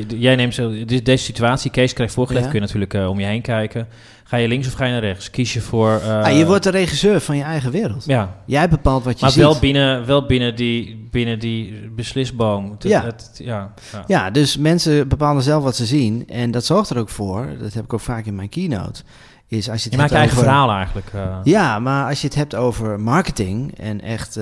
Jij 0.08 0.36
neemt 0.36 0.54
zo, 0.54 0.86
deze 0.86 1.24
situatie, 1.24 1.72
Kees 1.72 1.94
krijgt 1.94 2.14
voorgelegd, 2.14 2.46
ja. 2.46 2.52
kun 2.52 2.60
je 2.60 2.66
natuurlijk 2.66 2.94
uh, 2.94 3.10
om 3.10 3.20
je 3.20 3.26
heen 3.26 3.42
kijken. 3.42 3.88
Ga 4.24 4.38
je 4.38 4.48
links 4.48 4.68
of 4.68 4.74
ga 4.74 4.86
je 4.86 4.92
naar 4.92 5.02
rechts? 5.02 5.30
Kies 5.30 5.54
je 5.54 5.62
voor... 5.62 6.02
Uh, 6.04 6.24
ah, 6.24 6.38
je 6.38 6.46
wordt 6.46 6.64
de 6.64 6.70
regisseur 6.70 7.22
van 7.22 7.38
je 7.38 7.44
eigen 7.44 7.72
wereld. 7.72 8.04
Ja. 8.06 8.36
Jij 8.46 8.70
bepaalt 8.70 9.04
wat 9.04 9.14
je 9.14 9.22
maar 9.22 9.32
ziet. 9.32 9.42
Maar 9.44 9.52
wel 9.52 9.60
binnen, 9.60 10.06
wel 10.06 10.26
binnen, 10.26 10.56
die, 10.56 11.08
binnen 11.12 11.40
die 11.40 11.90
beslisboom. 11.96 12.76
Ja. 12.80 13.04
Het, 13.04 13.32
ja, 13.34 13.74
ja. 13.92 14.04
ja, 14.08 14.32
dus 14.32 14.58
mensen 14.58 15.08
bepalen 15.08 15.44
zelf 15.44 15.64
wat 15.64 15.76
ze 15.76 15.86
zien. 15.86 16.28
En 16.28 16.52
dat 16.52 16.66
zorgt 16.66 16.90
er 16.90 16.98
ook 16.98 17.10
voor, 17.10 17.48
dat 17.60 17.74
heb 17.74 17.84
ik 17.84 17.94
ook 17.94 18.00
vaak 18.00 18.26
in 18.26 18.36
mijn 18.36 18.50
keynote... 18.50 19.02
Is 19.48 19.70
als 19.70 19.78
je, 19.78 19.84
het 19.84 19.92
je 19.92 19.98
maakt 19.98 20.12
je 20.12 20.18
eigen 20.18 20.38
verhaal 20.38 20.72
eigenlijk. 20.72 21.08
Uh. 21.16 21.38
Ja, 21.44 21.80
maar 21.80 22.10
als 22.10 22.22
je 22.22 22.28
het 22.28 22.36
hebt 22.36 22.56
over 22.56 23.00
marketing 23.00 23.78
en 23.78 24.02
echt 24.02 24.40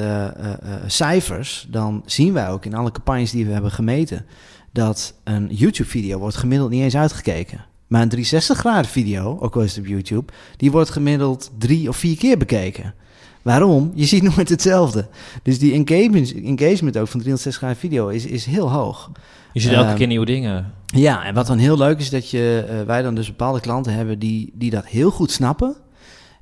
cijfers... 0.87 1.67
dan 1.69 2.03
zien 2.05 2.33
wij 2.33 2.49
ook 2.49 2.65
in 2.65 2.75
alle 2.75 2.91
campagnes 2.91 3.31
die 3.31 3.45
we 3.45 3.51
hebben 3.51 3.71
gemeten... 3.71 4.25
dat 4.73 5.13
een 5.23 5.47
YouTube-video 5.51 6.19
wordt 6.19 6.35
gemiddeld 6.35 6.69
niet 6.69 6.81
eens 6.81 6.95
uitgekeken. 6.95 7.65
Maar 7.87 8.01
een 8.01 8.09
360 8.09 8.57
graden 8.57 8.91
video, 8.91 9.37
ook 9.39 9.55
al 9.55 9.61
is 9.61 9.75
het 9.75 9.79
op 9.79 9.89
YouTube, 9.89 10.33
die 10.57 10.71
wordt 10.71 10.89
gemiddeld 10.89 11.51
drie 11.57 11.89
of 11.89 11.97
vier 11.97 12.17
keer 12.17 12.37
bekeken. 12.37 12.93
Waarom? 13.41 13.91
Je 13.95 14.05
ziet 14.05 14.23
nooit 14.35 14.49
hetzelfde. 14.49 15.07
Dus 15.43 15.59
die 15.59 15.73
engagement, 15.73 16.33
engagement 16.33 16.97
ook 16.97 17.07
van 17.07 17.19
360 17.19 17.55
graden 17.55 17.77
video 17.77 18.07
is, 18.07 18.25
is 18.25 18.45
heel 18.45 18.71
hoog. 18.71 19.11
Je 19.53 19.59
ziet 19.59 19.71
elke 19.71 19.89
uh, 19.89 19.95
keer 19.95 20.07
nieuwe 20.07 20.25
dingen. 20.25 20.73
Ja, 20.85 21.25
en 21.25 21.33
wat 21.33 21.47
dan 21.47 21.57
heel 21.57 21.77
leuk 21.77 21.99
is 21.99 22.09
dat 22.09 22.29
je, 22.29 22.67
uh, 22.69 22.81
wij 22.81 23.01
dan 23.01 23.15
dus 23.15 23.27
bepaalde 23.27 23.59
klanten 23.59 23.93
hebben 23.93 24.19
die, 24.19 24.51
die 24.53 24.69
dat 24.69 24.85
heel 24.85 25.11
goed 25.11 25.31
snappen. 25.31 25.75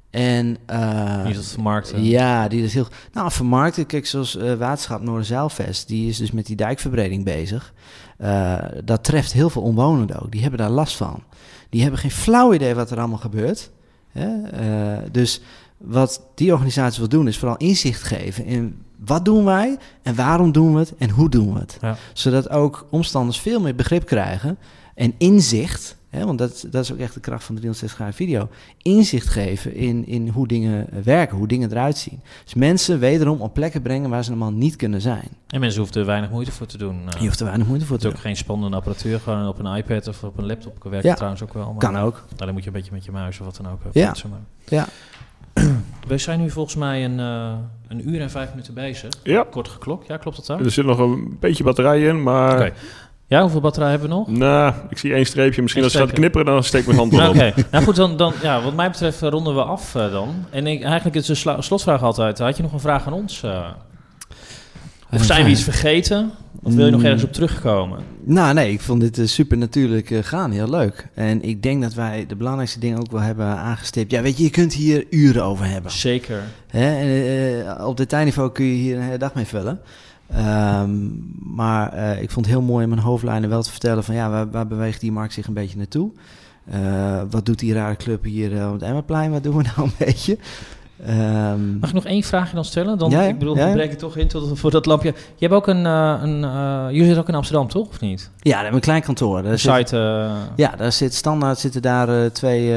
En, 0.09 0.57
uh, 0.71 1.25
die 1.25 1.33
dat 1.33 1.45
vermarkten. 1.45 2.03
Ja, 2.03 2.47
die 2.47 2.61
dat 2.61 2.71
heel... 2.71 2.87
Nou, 3.13 3.31
vermarkten, 3.31 3.85
kijk, 3.85 4.05
zoals 4.05 4.35
uh, 4.35 4.53
Waterschap 4.53 5.01
Noorderzeilvest, 5.01 5.87
die 5.87 6.09
is 6.09 6.17
dus 6.17 6.31
met 6.31 6.45
die 6.45 6.55
dijkverbreding 6.55 7.23
bezig. 7.23 7.73
Uh, 8.21 8.57
dat 8.83 9.03
treft 9.03 9.33
heel 9.33 9.49
veel 9.49 9.61
omwonenden 9.61 10.21
ook. 10.21 10.31
Die 10.31 10.41
hebben 10.41 10.59
daar 10.59 10.69
last 10.69 10.95
van. 10.95 11.23
Die 11.69 11.81
hebben 11.81 11.99
geen 11.99 12.11
flauw 12.11 12.53
idee 12.53 12.75
wat 12.75 12.91
er 12.91 12.99
allemaal 12.99 13.17
gebeurt. 13.17 13.71
Hè? 14.11 14.27
dus 15.11 15.41
wat 15.77 16.21
die 16.35 16.51
organisatie 16.51 16.99
wil 16.99 17.09
doen, 17.09 17.27
is 17.27 17.37
vooral 17.37 17.57
inzicht 17.57 18.03
geven 18.03 18.45
in 18.45 18.81
wat 19.05 19.25
doen 19.25 19.45
wij 19.45 19.77
en 20.01 20.15
waarom 20.15 20.51
doen 20.51 20.73
we 20.73 20.79
het 20.79 20.93
en 20.97 21.09
hoe 21.09 21.29
doen 21.29 21.53
we 21.53 21.59
het. 21.59 21.77
Ja. 21.81 21.97
Zodat 22.13 22.49
ook 22.49 22.87
omstanders 22.89 23.39
veel 23.39 23.61
meer 23.61 23.75
begrip 23.75 24.05
krijgen 24.05 24.57
en 24.95 25.13
inzicht 25.17 25.97
Hè, 26.11 26.25
want 26.25 26.37
dat, 26.39 26.65
dat 26.71 26.83
is 26.83 26.91
ook 26.91 26.97
echt 26.99 27.13
de 27.13 27.19
kracht 27.19 27.43
van 27.43 27.55
360 27.55 27.97
graden 27.97 28.13
video. 28.15 28.49
Inzicht 28.81 29.27
geven 29.27 29.75
in, 29.75 30.07
in 30.07 30.27
hoe 30.27 30.47
dingen 30.47 30.87
werken, 31.03 31.37
hoe 31.37 31.47
dingen 31.47 31.71
eruit 31.71 31.97
zien. 31.97 32.19
Dus 32.43 32.53
mensen 32.53 32.99
wederom 32.99 33.41
op 33.41 33.53
plekken 33.53 33.81
brengen 33.81 34.09
waar 34.09 34.23
ze 34.23 34.29
normaal 34.29 34.51
niet 34.51 34.75
kunnen 34.75 35.01
zijn. 35.01 35.27
En 35.47 35.59
mensen 35.59 35.79
hoeven 35.81 35.99
er 36.01 36.05
weinig 36.07 36.29
moeite 36.29 36.51
voor 36.51 36.65
te 36.67 36.77
doen. 36.77 37.01
Uh, 37.01 37.19
Je 37.19 37.25
hoeft 37.25 37.39
er 37.39 37.45
weinig 37.45 37.67
moeite 37.67 37.85
voor 37.85 37.97
te 37.97 38.01
doen. 38.03 38.11
doen. 38.11 38.19
ook 38.19 38.25
geen 38.25 38.37
spannende 38.37 38.75
apparatuur, 38.77 39.19
gewoon 39.19 39.47
op 39.47 39.59
een 39.59 39.75
iPad 39.75 40.07
of 40.07 40.23
op 40.23 40.37
een 40.37 40.45
laptop 40.45 40.79
kan 40.79 40.91
werken 40.91 41.09
Ja. 41.09 41.15
trouwens 41.15 41.43
ook 41.43 41.53
wel. 41.53 41.65
Maar 41.71 41.77
Kan 41.91 41.97
ook. 41.97 42.25
Dan 42.35 42.53
moet 42.53 42.61
je 42.61 42.67
een 42.67 42.73
beetje 42.73 42.91
met 42.91 43.05
je 43.05 43.11
muis 43.11 43.39
of 43.39 43.45
wat 43.45 43.55
dan 43.55 43.71
ook. 43.71 43.79
uh, 43.85 43.91
Ja. 43.93 44.13
Ja. 44.67 44.85
We 46.07 46.17
zijn 46.17 46.39
nu 46.39 46.49
volgens 46.49 46.75
mij 46.75 47.05
een, 47.05 47.19
eh, 47.19 47.53
een 47.87 48.09
uur 48.09 48.21
en 48.21 48.29
vijf 48.29 48.49
minuten 48.49 48.73
bezig. 48.73 49.09
Ja. 49.23 49.45
Kort 49.49 49.67
geklokt, 49.67 50.07
ja, 50.07 50.17
klopt 50.17 50.35
dat 50.37 50.45
zo? 50.45 50.57
Er 50.57 50.71
zit 50.71 50.85
nog 50.85 50.97
een 50.99 51.37
beetje 51.39 51.63
batterij 51.63 52.01
in, 52.01 52.23
maar... 52.23 52.53
Oké. 52.59 52.73
Ja, 53.31 53.41
hoeveel 53.41 53.59
batterij 53.59 53.89
hebben 53.89 54.09
we 54.09 54.15
nog? 54.15 54.27
Nou, 54.27 54.73
ik 54.89 54.97
zie 54.97 55.13
één 55.13 55.25
streepje. 55.25 55.61
Misschien 55.61 55.83
Eén 55.83 55.89
als 55.89 55.97
het 55.99 56.07
gaat 56.09 56.17
knipperen, 56.19 56.45
dan 56.45 56.63
steek 56.63 56.81
ik 56.81 56.87
mijn 56.87 56.99
hand 56.99 57.11
Nou, 57.11 57.37
erop. 57.37 57.57
Oké, 57.57 57.67
nou 57.71 57.83
goed, 57.83 57.95
dan, 57.95 58.17
dan, 58.17 58.33
ja, 58.41 58.61
wat 58.61 58.73
mij 58.73 58.89
betreft 58.89 59.21
eh, 59.21 59.29
ronden 59.29 59.55
we 59.55 59.63
af 59.63 59.95
eh, 59.95 60.11
dan. 60.11 60.45
En 60.49 60.67
ik, 60.67 60.83
eigenlijk 60.83 61.15
is 61.15 61.25
de 61.25 61.55
slotvraag 61.59 62.03
altijd, 62.03 62.39
had 62.39 62.57
je 62.57 62.63
nog 62.63 62.73
een 62.73 62.79
vraag 62.79 63.07
aan 63.07 63.13
ons? 63.13 63.43
eh? 63.43 63.69
of 65.11 65.23
zijn 65.23 65.43
we 65.43 65.49
iets 65.49 65.63
vergeten? 65.63 66.31
Of 66.63 66.73
wil 66.73 66.85
je 66.85 66.91
nog 66.91 66.99
Mm. 66.99 67.05
ergens 67.05 67.23
op 67.23 67.33
terugkomen? 67.33 67.99
Nou, 68.23 68.53
nee, 68.53 68.71
ik 68.71 68.81
vond 68.81 69.01
dit 69.01 69.17
eh, 69.17 69.25
super 69.25 69.57
natuurlijk 69.57 70.11
eh, 70.11 70.23
gaan. 70.23 70.51
Heel 70.51 70.69
leuk. 70.69 71.07
En 71.13 71.41
ik 71.43 71.63
denk 71.63 71.81
dat 71.81 71.93
wij 71.93 72.25
de 72.27 72.35
belangrijkste 72.35 72.79
dingen 72.79 72.99
ook 72.99 73.11
wel 73.11 73.21
hebben 73.21 73.45
aangestipt. 73.45 74.11
Ja, 74.11 74.21
weet 74.21 74.37
je, 74.37 74.43
je 74.43 74.49
kunt 74.49 74.73
hier 74.73 75.05
uren 75.09 75.43
over 75.43 75.65
hebben. 75.65 75.91
Zeker. 75.91 76.41
Hè? 76.67 76.95
En, 77.65 77.85
op 77.85 77.97
detailniveau 77.97 78.51
kun 78.51 78.65
je 78.65 78.73
hier 78.73 78.95
een 78.95 79.01
hele 79.03 79.17
dag 79.17 79.33
mee 79.33 79.45
vullen. 79.45 79.79
Ehm, 80.27 80.91
maar 81.55 82.17
ik 82.21 82.31
vond 82.31 82.45
het 82.45 82.55
heel 82.55 82.63
mooi 82.63 82.83
in 82.83 82.89
mijn 82.89 83.01
hoofdlijnen 83.01 83.49
wel 83.49 83.63
te 83.63 83.71
vertellen 83.71 84.03
van 84.03 84.15
ja, 84.15 84.29
waar, 84.29 84.51
waar 84.51 84.67
beweegt 84.67 85.01
die 85.01 85.11
markt 85.11 85.33
zich 85.33 85.47
een 85.47 85.53
beetje 85.53 85.77
naartoe? 85.77 86.11
Wat 87.29 87.45
doet 87.45 87.59
die 87.59 87.73
rare 87.73 87.95
club 87.95 88.23
hier 88.23 88.67
op 88.67 88.73
het 88.73 88.81
Emmerplein? 88.81 89.31
Wat 89.31 89.43
doen 89.43 89.57
we 89.57 89.63
nou 89.75 89.87
een 89.87 89.93
beetje? 90.05 90.37
Ehm, 91.05 91.77
Mag 91.79 91.89
ik 91.89 91.95
nog 91.95 92.05
één 92.05 92.23
vraagje 92.23 92.55
dan 92.55 92.65
stellen? 92.65 92.97
Dan, 92.97 93.09
Ja, 93.09 93.21
ja. 93.21 93.27
ik 93.27 93.39
bedoel, 93.39 93.57
Ja, 93.57 93.71
breek 93.71 93.93
toch 93.93 94.17
in 94.17 94.27
tot, 94.27 94.59
voor 94.59 94.71
dat 94.71 94.85
lampje. 94.85 95.13
Je 95.35 95.45
hebt 95.45 95.53
ook 95.53 95.67
een... 95.67 95.85
eh, 95.85 96.19
een 96.21 96.43
eh, 96.43 96.85
jullie 96.89 97.03
zitten 97.03 97.21
ook 97.21 97.27
in 97.29 97.35
Amsterdam, 97.35 97.67
toch? 97.67 97.87
Of 97.87 97.99
niet? 97.99 98.31
ja, 98.39 98.49
we 98.51 98.55
hebben 98.57 98.73
een 98.75 98.79
klein 98.81 99.01
kantoor. 99.01 99.41
Daar 99.43 99.59
zit- 99.59 99.75
site... 99.77 99.97
eh, 99.97 100.31
ja, 100.55 100.75
daar 100.75 100.91
zit 100.91 101.13
standaard 101.13 101.57
zitten 101.59 101.81
daar 101.81 102.31
twee, 102.31 102.73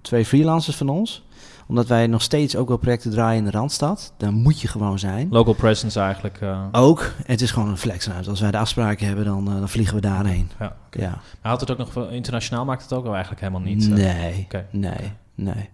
twee 0.00 0.24
freelancers 0.24 0.76
van 0.76 0.88
ons. 0.88 1.24
Omdat 1.66 1.86
wij 1.86 2.06
nog 2.06 2.22
steeds 2.22 2.56
ook 2.56 2.68
wel 2.68 2.76
projecten 2.76 3.10
draaien 3.10 3.38
in 3.38 3.44
de 3.44 3.50
Randstad. 3.50 4.12
Daar 4.16 4.32
moet 4.32 4.60
je 4.60 4.68
gewoon 4.68 4.98
zijn. 4.98 5.28
Local 5.30 5.52
presence 5.54 6.00
eigenlijk. 6.00 6.38
eh. 6.40 6.60
Ook. 6.72 7.12
Het 7.24 7.40
is 7.40 7.50
gewoon 7.50 7.68
een 7.68 7.76
flexruimte. 7.76 8.30
Als 8.30 8.40
wij 8.40 8.50
de 8.50 8.58
afspraken 8.58 9.06
hebben, 9.06 9.24
dan, 9.24 9.44
dan 9.44 9.68
vliegen 9.68 9.94
we 9.94 10.00
daarheen. 10.00 10.50
Ja, 10.58 10.76
Ja. 10.90 11.08
Maar 11.42 11.50
had 11.52 11.60
het 11.60 11.70
ook 11.70 11.78
nog... 11.78 12.10
Internationaal 12.10 12.64
maakt 12.64 12.82
het 12.82 12.92
ook 12.92 13.02
wel 13.02 13.12
eigenlijk 13.12 13.40
helemaal 13.42 13.62
niet. 13.62 13.88
Nee, 13.88 14.46
nee, 14.70 15.12
nee. 15.34 15.68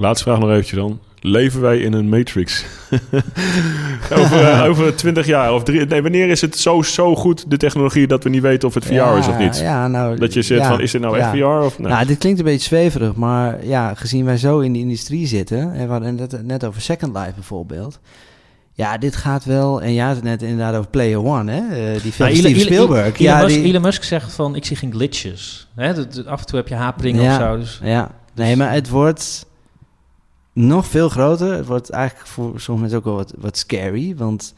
Laatste 0.00 0.24
vraag 0.24 0.38
nog 0.38 0.50
eventjes 0.50 0.78
dan. 0.78 0.98
Leven 1.20 1.60
wij 1.60 1.78
in 1.78 1.92
een 1.92 2.08
matrix? 2.08 2.64
over, 4.18 4.40
eh, 4.48 4.64
over 4.68 4.96
20 4.96 5.26
jaar 5.26 5.54
of 5.54 5.62
drie... 5.62 5.86
Nee, 5.86 6.02
wanneer 6.02 6.28
is 6.28 6.40
het 6.40 6.58
zo, 6.58 6.82
zo 6.82 7.14
goed, 7.16 7.50
de 7.50 7.56
technologie, 7.56 8.06
dat 8.06 8.24
we 8.24 8.30
niet 8.30 8.42
weten 8.42 8.68
of 8.68 8.74
het 8.74 8.84
VR 8.84 8.92
is 9.18 9.28
of 9.28 9.38
niet? 9.38 9.58
Ja, 9.58 9.88
nou, 9.88 10.18
Dat 10.18 10.32
je 10.32 10.42
zegt 10.42 10.60
ja, 10.62 10.68
van, 10.68 10.80
is 10.80 10.90
dit 10.90 11.00
nou 11.00 11.18
echt. 11.18 11.30
VR 11.30 11.44
of... 11.44 11.78
Nee. 11.78 11.88
Nou, 11.92 12.06
dit 12.06 12.18
klinkt 12.18 12.38
een 12.38 12.44
beetje 12.44 12.66
zweverig, 12.68 13.14
maar 13.14 13.66
ja, 13.66 13.94
gezien 13.94 14.24
wij 14.24 14.36
zo 14.36 14.58
in 14.58 14.72
de 14.72 14.78
industrie 14.78 15.26
zitten, 15.26 15.72
en 15.72 15.86
we 15.86 15.92
hadden 15.92 16.18
het 16.18 16.46
net 16.46 16.64
over 16.64 16.80
Second 16.82 17.16
Life 17.16 17.32
bijvoorbeeld. 17.34 17.98
Ja, 18.72 18.98
dit 18.98 19.16
gaat 19.16 19.44
wel, 19.44 19.82
en 19.82 19.92
ja, 19.92 20.08
het 20.08 20.22
net 20.22 20.42
inderdaad 20.42 20.74
over 20.74 20.90
Player 20.90 21.24
One, 21.24 21.52
hè? 21.52 21.58
eh, 21.58 22.02
die 22.02 22.12
film 22.12 22.28
Nou, 22.28 22.34
Steven 22.40 22.50
Elon- 22.50 22.60
Spielberg. 22.60 23.04
Elon, 23.06 23.14
ja, 23.18 23.42
Musk, 23.42 23.54
die- 23.54 23.64
Elon 23.64 23.82
Musk 23.82 24.02
zegt 24.02 24.32
van, 24.32 24.54
ik 24.54 24.64
zie 24.64 24.76
geen 24.76 24.92
glitches. 24.92 25.68
Hè? 25.76 25.94
dat- 25.94 26.14
dat- 26.14 26.26
af 26.26 26.40
en 26.40 26.46
toe 26.46 26.56
heb 26.58 26.68
je 26.68 26.74
haperingen 26.74 27.22
Ja. 27.22 27.34
of 27.36 27.42
zo. 27.42 27.56
Dus 27.58 27.80
Ja, 27.82 28.10
nee, 28.34 28.56
maar 28.56 28.72
het 28.72 28.88
wordt 28.88 29.46
nog 30.66 30.86
veel 30.86 31.08
groter. 31.08 31.52
Het 31.52 31.66
wordt 31.66 31.90
eigenlijk 31.90 32.28
voor 32.28 32.44
sommige 32.60 32.80
mensen 32.80 32.98
ook 32.98 33.04
wel 33.04 33.14
wat, 33.14 33.34
wat 33.38 33.56
scary, 33.56 34.16
want 34.16 34.54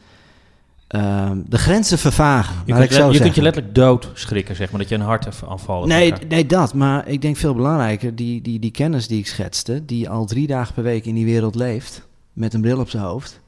ehm, 0.87 1.37
de 1.45 1.57
grenzen 1.57 1.97
vervagen. 1.97 2.55
je, 2.65 2.73
kunt, 2.73 2.83
ik 2.85 2.91
zo 2.91 3.11
je 3.11 3.19
kunt 3.19 3.35
je 3.35 3.41
letterlijk 3.41 3.75
dood 3.75 4.09
schrikken, 4.13 4.55
zeg 4.55 4.71
maar. 4.71 4.79
Dat 4.79 4.89
je 4.89 4.95
een 4.95 5.01
hartaanval 5.01 5.75
hebt. 5.77 5.87
Nee, 5.93 6.13
nee, 6.29 6.45
dat. 6.45 6.73
Maar 6.73 7.07
ik 7.07 7.21
denk 7.21 7.37
veel 7.37 7.53
belangrijker, 7.55 8.15
die, 8.15 8.41
die, 8.41 8.59
die 8.59 8.71
kennis 8.71 9.07
die 9.07 9.19
ik 9.19 9.27
schetste, 9.27 9.85
die 9.85 10.09
al 10.09 10.25
drie 10.25 10.47
dagen 10.47 10.73
per 10.73 10.83
week 10.83 11.05
in 11.05 11.15
die 11.15 11.25
wereld 11.25 11.55
leeft, 11.55 12.07
met 12.33 12.53
een 12.53 12.61
bril 12.61 12.79
op 12.79 12.89
zijn 12.89 13.03
hoofd. 13.03 13.39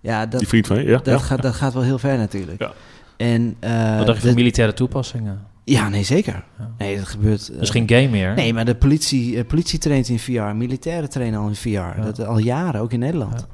Ja, 0.00 0.26
dat, 0.26 0.38
Die 0.40 0.48
vriend 0.48 0.66
van 0.66 0.76
je, 0.76 0.82
ja? 0.84 0.96
dat, 0.96 1.06
ja? 1.06 1.18
Gaat, 1.18 1.42
dat 1.42 1.54
gaat 1.54 1.72
wel 1.74 1.82
heel 1.82 1.98
ver 1.98 2.18
natuurlijk. 2.18 2.60
Ja. 2.60 2.72
En, 3.16 3.56
eh, 3.58 3.96
Wat 3.96 4.06
dacht 4.06 4.18
je 4.18 4.22
de- 4.22 4.28
van 4.28 4.34
militaire 4.34 4.74
toepassingen? 4.74 5.46
Ja, 5.70 5.88
nee, 5.88 6.02
zeker. 6.02 6.44
Ja. 6.58 6.70
Nee, 6.78 6.96
dat 6.96 7.08
gebeurt... 7.08 7.48
eh, 7.48 7.68
geen 7.68 7.88
game 7.88 8.08
meer. 8.08 8.34
Nee, 8.34 8.54
maar 8.54 8.64
de 8.64 8.74
politie, 8.74 9.36
eh, 9.38 9.46
politie 9.46 9.78
traint 9.78 10.08
in 10.08 10.18
VR, 10.18 10.40
militairen 10.40 11.10
trainen 11.10 11.40
al 11.40 11.48
in 11.48 11.54
VR. 11.54 12.00
Dat 12.02 12.26
al 12.26 12.38
jaren, 12.38 12.80
ook 12.80 12.92
in 12.92 12.98
Nederland. 12.98 13.46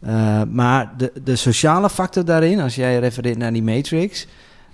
Eh, 0.00 0.42
maar 0.50 0.92
de, 0.96 1.12
de 1.24 1.36
sociale 1.36 1.90
factor 1.90 2.24
daarin, 2.24 2.60
als 2.60 2.74
jij 2.74 2.98
refereert 2.98 3.38
naar 3.38 3.52
die 3.52 3.62
Matrix, 3.62 4.26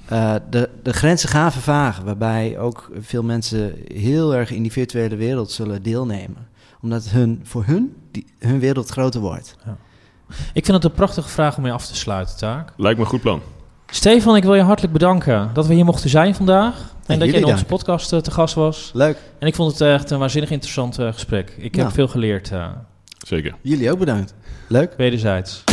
eh, 0.08 0.34
de, 0.50 0.68
de 0.82 0.92
grenzen 0.92 1.28
gaan 1.28 1.52
vervagen, 1.52 2.04
waarbij 2.04 2.58
ook 2.58 2.90
veel 3.00 3.22
mensen 3.22 3.74
heel 3.94 4.34
erg 4.34 4.50
in 4.50 4.62
die 4.62 4.72
virtuele 4.72 5.16
wereld 5.16 5.50
zullen 5.50 5.82
deelnemen. 5.82 6.48
Omdat 6.80 7.08
hun, 7.08 7.40
voor 7.42 7.64
hun 7.64 7.96
die, 8.10 8.26
hun 8.38 8.58
wereld 8.58 8.88
groter 8.88 9.20
wordt. 9.20 9.56
Ik 10.52 10.64
vind 10.64 10.76
het 10.76 10.84
een 10.84 10.96
prachtige 10.96 11.28
vraag 11.28 11.56
om 11.56 11.62
mee 11.62 11.72
af 11.72 11.86
te 11.86 11.96
sluiten, 11.96 12.36
Taak. 12.36 12.72
Lijkt 12.76 12.98
me 12.98 13.04
een 13.04 13.10
goed 13.10 13.20
plan. 13.20 13.40
Stefan, 13.90 14.36
ik 14.36 14.42
wil 14.44 14.54
je 14.54 14.62
hartelijk 14.62 14.92
bedanken 14.92 15.50
dat 15.52 15.66
we 15.66 15.74
hier 15.74 15.84
mochten 15.84 16.10
zijn 16.10 16.34
vandaag. 16.34 16.74
En 17.06 17.18
dat 17.18 17.28
je 17.30 17.36
in 17.36 17.44
onze 17.44 17.64
podcast 17.64 18.12
eh, 18.12 18.18
te 18.18 18.30
gast 18.30 18.54
was. 18.54 18.90
Leuk. 18.94 19.16
En 19.38 19.46
ik 19.46 19.54
vond 19.54 19.72
het 19.72 19.80
echt 19.80 20.10
een 20.10 20.18
waanzinnig 20.18 20.50
interessant 20.50 20.98
eh, 20.98 21.12
gesprek. 21.12 21.54
Ik 21.56 21.74
heb 21.74 21.82
Nou. 21.84 21.92
veel 21.94 22.08
geleerd, 22.08 22.50
eh, 22.52 22.66
Zeker. 23.26 23.54
Jullie 23.62 23.90
ook 23.90 23.98
bedankt. 23.98 24.34
Leuk. 24.68 24.94
wederzijds. 24.96 25.64